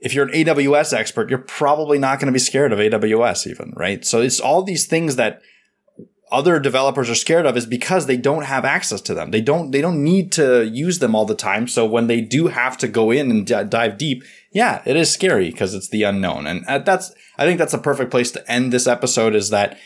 if 0.00 0.14
you're 0.14 0.26
an 0.26 0.32
AWS 0.32 0.92
expert, 0.92 1.28
you're 1.28 1.38
probably 1.38 1.98
not 1.98 2.20
going 2.20 2.26
to 2.26 2.32
be 2.32 2.38
scared 2.38 2.72
of 2.72 2.78
AWS 2.78 3.46
even, 3.48 3.72
right? 3.76 4.04
So 4.04 4.20
it's 4.20 4.40
all 4.40 4.62
these 4.62 4.86
things 4.86 5.16
that 5.16 5.42
other 6.30 6.58
developers 6.58 7.08
are 7.10 7.14
scared 7.14 7.46
of 7.46 7.56
is 7.56 7.66
because 7.66 8.06
they 8.06 8.16
don't 8.16 8.44
have 8.44 8.64
access 8.64 9.00
to 9.02 9.14
them. 9.14 9.30
They 9.30 9.40
don't, 9.40 9.70
they 9.70 9.80
don't 9.80 10.02
need 10.02 10.32
to 10.32 10.66
use 10.66 10.98
them 10.98 11.14
all 11.14 11.24
the 11.24 11.34
time. 11.34 11.68
So 11.68 11.86
when 11.86 12.06
they 12.06 12.20
do 12.20 12.48
have 12.48 12.76
to 12.78 12.88
go 12.88 13.10
in 13.10 13.30
and 13.30 13.46
d- 13.46 13.64
dive 13.68 13.98
deep, 13.98 14.24
yeah, 14.52 14.82
it 14.84 14.96
is 14.96 15.12
scary 15.12 15.50
because 15.50 15.74
it's 15.74 15.88
the 15.88 16.02
unknown. 16.02 16.46
And 16.46 16.64
uh, 16.66 16.78
that's, 16.78 17.12
I 17.36 17.44
think 17.44 17.58
that's 17.58 17.74
a 17.74 17.78
perfect 17.78 18.10
place 18.10 18.30
to 18.32 18.50
end 18.50 18.72
this 18.72 18.86
episode 18.86 19.34
is 19.34 19.50
that 19.50 19.78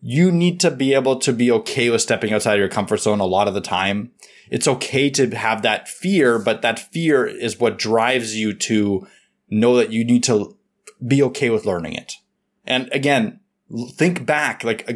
you 0.00 0.32
need 0.32 0.60
to 0.60 0.70
be 0.70 0.94
able 0.94 1.18
to 1.20 1.32
be 1.32 1.50
okay 1.50 1.88
with 1.88 2.02
stepping 2.02 2.32
outside 2.32 2.54
of 2.54 2.58
your 2.58 2.68
comfort 2.68 2.98
zone 2.98 3.20
a 3.20 3.24
lot 3.24 3.48
of 3.48 3.54
the 3.54 3.60
time. 3.60 4.10
It's 4.50 4.68
okay 4.68 5.08
to 5.10 5.30
have 5.36 5.62
that 5.62 5.88
fear, 5.88 6.38
but 6.38 6.62
that 6.62 6.78
fear 6.92 7.26
is 7.26 7.60
what 7.60 7.78
drives 7.78 8.36
you 8.36 8.52
to 8.54 9.06
know 9.48 9.76
that 9.76 9.92
you 9.92 10.04
need 10.04 10.24
to 10.24 10.56
be 11.06 11.22
okay 11.22 11.50
with 11.50 11.66
learning 11.66 11.94
it. 11.94 12.14
And 12.64 12.88
again, 12.92 13.40
think 13.92 14.26
back, 14.26 14.64
like 14.64 14.84
uh, 14.88 14.94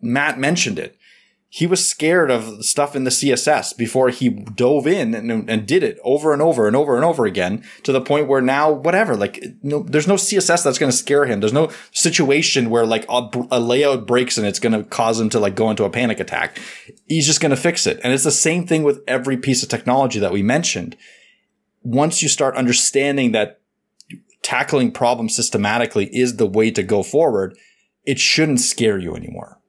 Matt 0.00 0.38
mentioned 0.38 0.78
it. 0.78 0.96
He 1.52 1.66
was 1.66 1.84
scared 1.84 2.30
of 2.30 2.64
stuff 2.64 2.94
in 2.94 3.02
the 3.02 3.10
CSS 3.10 3.76
before 3.76 4.10
he 4.10 4.28
dove 4.28 4.86
in 4.86 5.14
and, 5.16 5.50
and, 5.50 5.66
did 5.66 5.82
it 5.82 5.98
over 6.04 6.32
and 6.32 6.40
over 6.40 6.68
and 6.68 6.76
over 6.76 6.94
and 6.94 7.04
over 7.04 7.26
again 7.26 7.64
to 7.82 7.90
the 7.90 8.00
point 8.00 8.28
where 8.28 8.40
now, 8.40 8.70
whatever, 8.70 9.16
like, 9.16 9.44
no, 9.60 9.82
there's 9.82 10.06
no 10.06 10.14
CSS 10.14 10.62
that's 10.62 10.78
going 10.78 10.92
to 10.92 10.96
scare 10.96 11.24
him. 11.24 11.40
There's 11.40 11.52
no 11.52 11.72
situation 11.90 12.70
where 12.70 12.86
like 12.86 13.04
a, 13.08 13.28
a 13.50 13.58
layout 13.58 14.06
breaks 14.06 14.38
and 14.38 14.46
it's 14.46 14.60
going 14.60 14.74
to 14.74 14.84
cause 14.84 15.20
him 15.20 15.28
to 15.30 15.40
like 15.40 15.56
go 15.56 15.70
into 15.70 15.82
a 15.82 15.90
panic 15.90 16.20
attack. 16.20 16.60
He's 17.08 17.26
just 17.26 17.40
going 17.40 17.50
to 17.50 17.56
fix 17.56 17.84
it. 17.84 17.98
And 18.04 18.12
it's 18.12 18.22
the 18.22 18.30
same 18.30 18.64
thing 18.64 18.84
with 18.84 19.02
every 19.08 19.36
piece 19.36 19.64
of 19.64 19.68
technology 19.68 20.20
that 20.20 20.32
we 20.32 20.44
mentioned. 20.44 20.96
Once 21.82 22.22
you 22.22 22.28
start 22.28 22.54
understanding 22.54 23.32
that 23.32 23.60
tackling 24.42 24.92
problems 24.92 25.34
systematically 25.34 26.06
is 26.14 26.36
the 26.36 26.46
way 26.46 26.70
to 26.70 26.84
go 26.84 27.02
forward, 27.02 27.56
it 28.04 28.18
shouldn't 28.18 28.60
scare 28.60 28.98
you 28.98 29.14
anymore. 29.14 29.59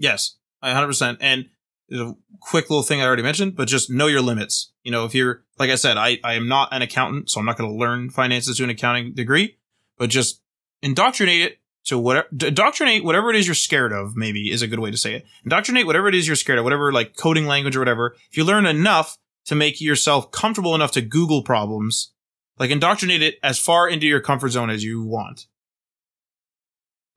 Yes, 0.00 0.36
I 0.62 0.72
100%. 0.72 1.18
And 1.20 1.50
a 1.92 2.14
quick 2.40 2.70
little 2.70 2.82
thing 2.82 3.02
I 3.02 3.04
already 3.04 3.22
mentioned, 3.22 3.54
but 3.54 3.68
just 3.68 3.90
know 3.90 4.06
your 4.06 4.22
limits. 4.22 4.72
You 4.82 4.90
know, 4.90 5.04
if 5.04 5.14
you're, 5.14 5.44
like 5.58 5.68
I 5.68 5.74
said, 5.74 5.98
I, 5.98 6.18
I 6.24 6.34
am 6.34 6.48
not 6.48 6.72
an 6.72 6.80
accountant, 6.80 7.28
so 7.28 7.38
I'm 7.38 7.44
not 7.44 7.58
going 7.58 7.70
to 7.70 7.76
learn 7.76 8.08
finances 8.08 8.56
to 8.56 8.64
an 8.64 8.70
accounting 8.70 9.12
degree, 9.12 9.58
but 9.98 10.08
just 10.08 10.40
indoctrinate 10.80 11.42
it 11.42 11.58
to 11.84 11.98
whatever, 11.98 12.28
indoctrinate 12.32 13.04
whatever 13.04 13.28
it 13.28 13.36
is 13.36 13.46
you're 13.46 13.54
scared 13.54 13.92
of, 13.92 14.16
maybe 14.16 14.50
is 14.50 14.62
a 14.62 14.66
good 14.66 14.78
way 14.78 14.90
to 14.90 14.96
say 14.96 15.16
it. 15.16 15.26
Indoctrinate 15.44 15.84
whatever 15.84 16.08
it 16.08 16.14
is 16.14 16.26
you're 16.26 16.34
scared 16.34 16.58
of, 16.58 16.64
whatever 16.64 16.92
like 16.92 17.14
coding 17.14 17.46
language 17.46 17.76
or 17.76 17.80
whatever. 17.80 18.16
If 18.30 18.38
you 18.38 18.44
learn 18.44 18.64
enough 18.64 19.18
to 19.46 19.54
make 19.54 19.82
yourself 19.82 20.30
comfortable 20.30 20.74
enough 20.74 20.92
to 20.92 21.02
Google 21.02 21.42
problems, 21.42 22.12
like 22.58 22.70
indoctrinate 22.70 23.22
it 23.22 23.34
as 23.42 23.58
far 23.58 23.86
into 23.86 24.06
your 24.06 24.20
comfort 24.20 24.50
zone 24.50 24.70
as 24.70 24.82
you 24.82 25.04
want. 25.04 25.46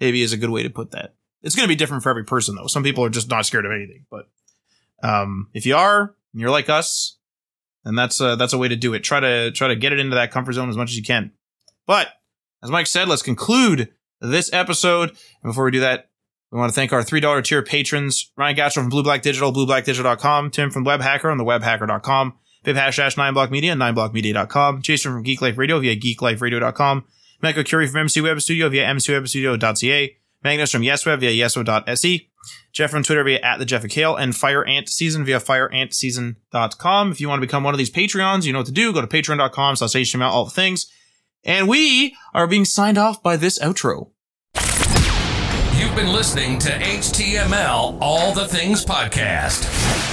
Maybe 0.01 0.21
is 0.21 0.33
a 0.33 0.37
good 0.37 0.49
way 0.49 0.63
to 0.63 0.69
put 0.69 0.91
that. 0.91 1.15
It's 1.43 1.55
going 1.55 1.65
to 1.65 1.71
be 1.71 1.75
different 1.75 2.03
for 2.03 2.09
every 2.09 2.23
person 2.23 2.55
though. 2.55 2.67
Some 2.67 2.83
people 2.83 3.03
are 3.05 3.09
just 3.09 3.29
not 3.29 3.45
scared 3.45 3.65
of 3.65 3.71
anything, 3.71 4.05
but 4.09 4.29
um, 5.03 5.49
if 5.53 5.65
you 5.65 5.75
are, 5.75 6.15
and 6.31 6.41
you're 6.41 6.49
like 6.49 6.69
us, 6.69 7.17
then 7.83 7.95
that's 7.95 8.17
that's 8.17 8.53
a 8.53 8.57
way 8.57 8.69
to 8.69 8.75
do 8.75 8.93
it. 8.93 9.01
Try 9.01 9.19
to 9.19 9.51
try 9.51 9.67
to 9.67 9.75
get 9.75 9.93
it 9.93 9.99
into 9.99 10.15
that 10.15 10.31
comfort 10.31 10.53
zone 10.53 10.69
as 10.69 10.77
much 10.77 10.89
as 10.89 10.97
you 10.97 11.03
can. 11.03 11.31
But 11.85 12.07
as 12.63 12.71
Mike 12.71 12.87
said, 12.87 13.09
let's 13.09 13.21
conclude 13.21 13.89
this 14.21 14.51
episode. 14.53 15.09
And 15.09 15.49
before 15.49 15.65
we 15.65 15.71
do 15.71 15.81
that, 15.81 16.09
we 16.49 16.59
want 16.59 16.71
to 16.71 16.75
thank 16.75 16.93
our 16.93 17.01
$3 17.01 17.43
tier 17.43 17.63
patrons, 17.63 18.31
Ryan 18.37 18.55
Gastro 18.55 18.83
from 18.83 18.89
Blue 18.89 19.03
Black 19.03 19.23
Digital, 19.23 19.51
blueblackdigital.com, 19.51 20.51
Tim 20.51 20.69
from 20.69 20.85
WebHacker 20.85 21.31
on 21.31 21.37
the 21.37 21.43
webhacker.com, 21.43 22.33
Viv 22.63 22.75
Hash 22.75 22.99
9block 22.99 23.49
Media, 23.49 23.73
9blockmedia.com, 23.73 24.83
Jason 24.83 25.13
from 25.13 25.23
Geek 25.23 25.41
Life 25.41 25.57
Radio 25.57 25.79
via 25.79 25.95
geekliferadio.com, 25.95 27.05
Michael 27.41 27.63
Curie 27.63 27.87
from 27.87 28.01
MC 28.01 28.21
Web 28.21 28.39
Studio 28.39 28.69
via 28.69 28.85
mcwebstudio.ca, 28.85 30.15
Magnus 30.43 30.71
from 30.71 30.81
YesWeb 30.81 31.19
via 31.19 31.31
yesweb.se, 31.31 32.29
Jeff 32.73 32.91
from 32.91 33.03
Twitter 33.03 33.23
via 33.23 33.39
at 33.39 33.59
the 33.59 33.65
Jeff 33.65 33.87
Kale, 33.87 34.15
and 34.15 34.35
Fire 34.35 34.65
Ant 34.65 34.89
Season 34.89 35.23
via 35.23 35.39
fireantseason.com. 35.39 37.11
If 37.11 37.21
you 37.21 37.29
want 37.29 37.41
to 37.41 37.47
become 37.47 37.63
one 37.63 37.73
of 37.73 37.77
these 37.77 37.91
Patreons, 37.91 38.45
you 38.45 38.53
know 38.53 38.59
what 38.59 38.67
to 38.67 38.73
do. 38.73 38.93
Go 38.93 39.01
to 39.01 39.07
patreon.com 39.07 39.75
slash 39.77 39.93
HTML, 39.93 40.29
all 40.29 40.45
the 40.45 40.51
things. 40.51 40.91
And 41.45 41.67
we 41.67 42.15
are 42.33 42.47
being 42.47 42.65
signed 42.65 42.97
off 42.97 43.21
by 43.21 43.37
this 43.37 43.59
outro. 43.59 44.11
You've 45.75 45.95
been 45.95 46.13
listening 46.13 46.59
to 46.59 46.69
HTML 46.69 47.97
All 48.01 48.33
the 48.33 48.47
Things 48.47 48.85
Podcast 48.85 50.12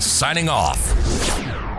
signing 0.01 0.49
off. 0.49 1.70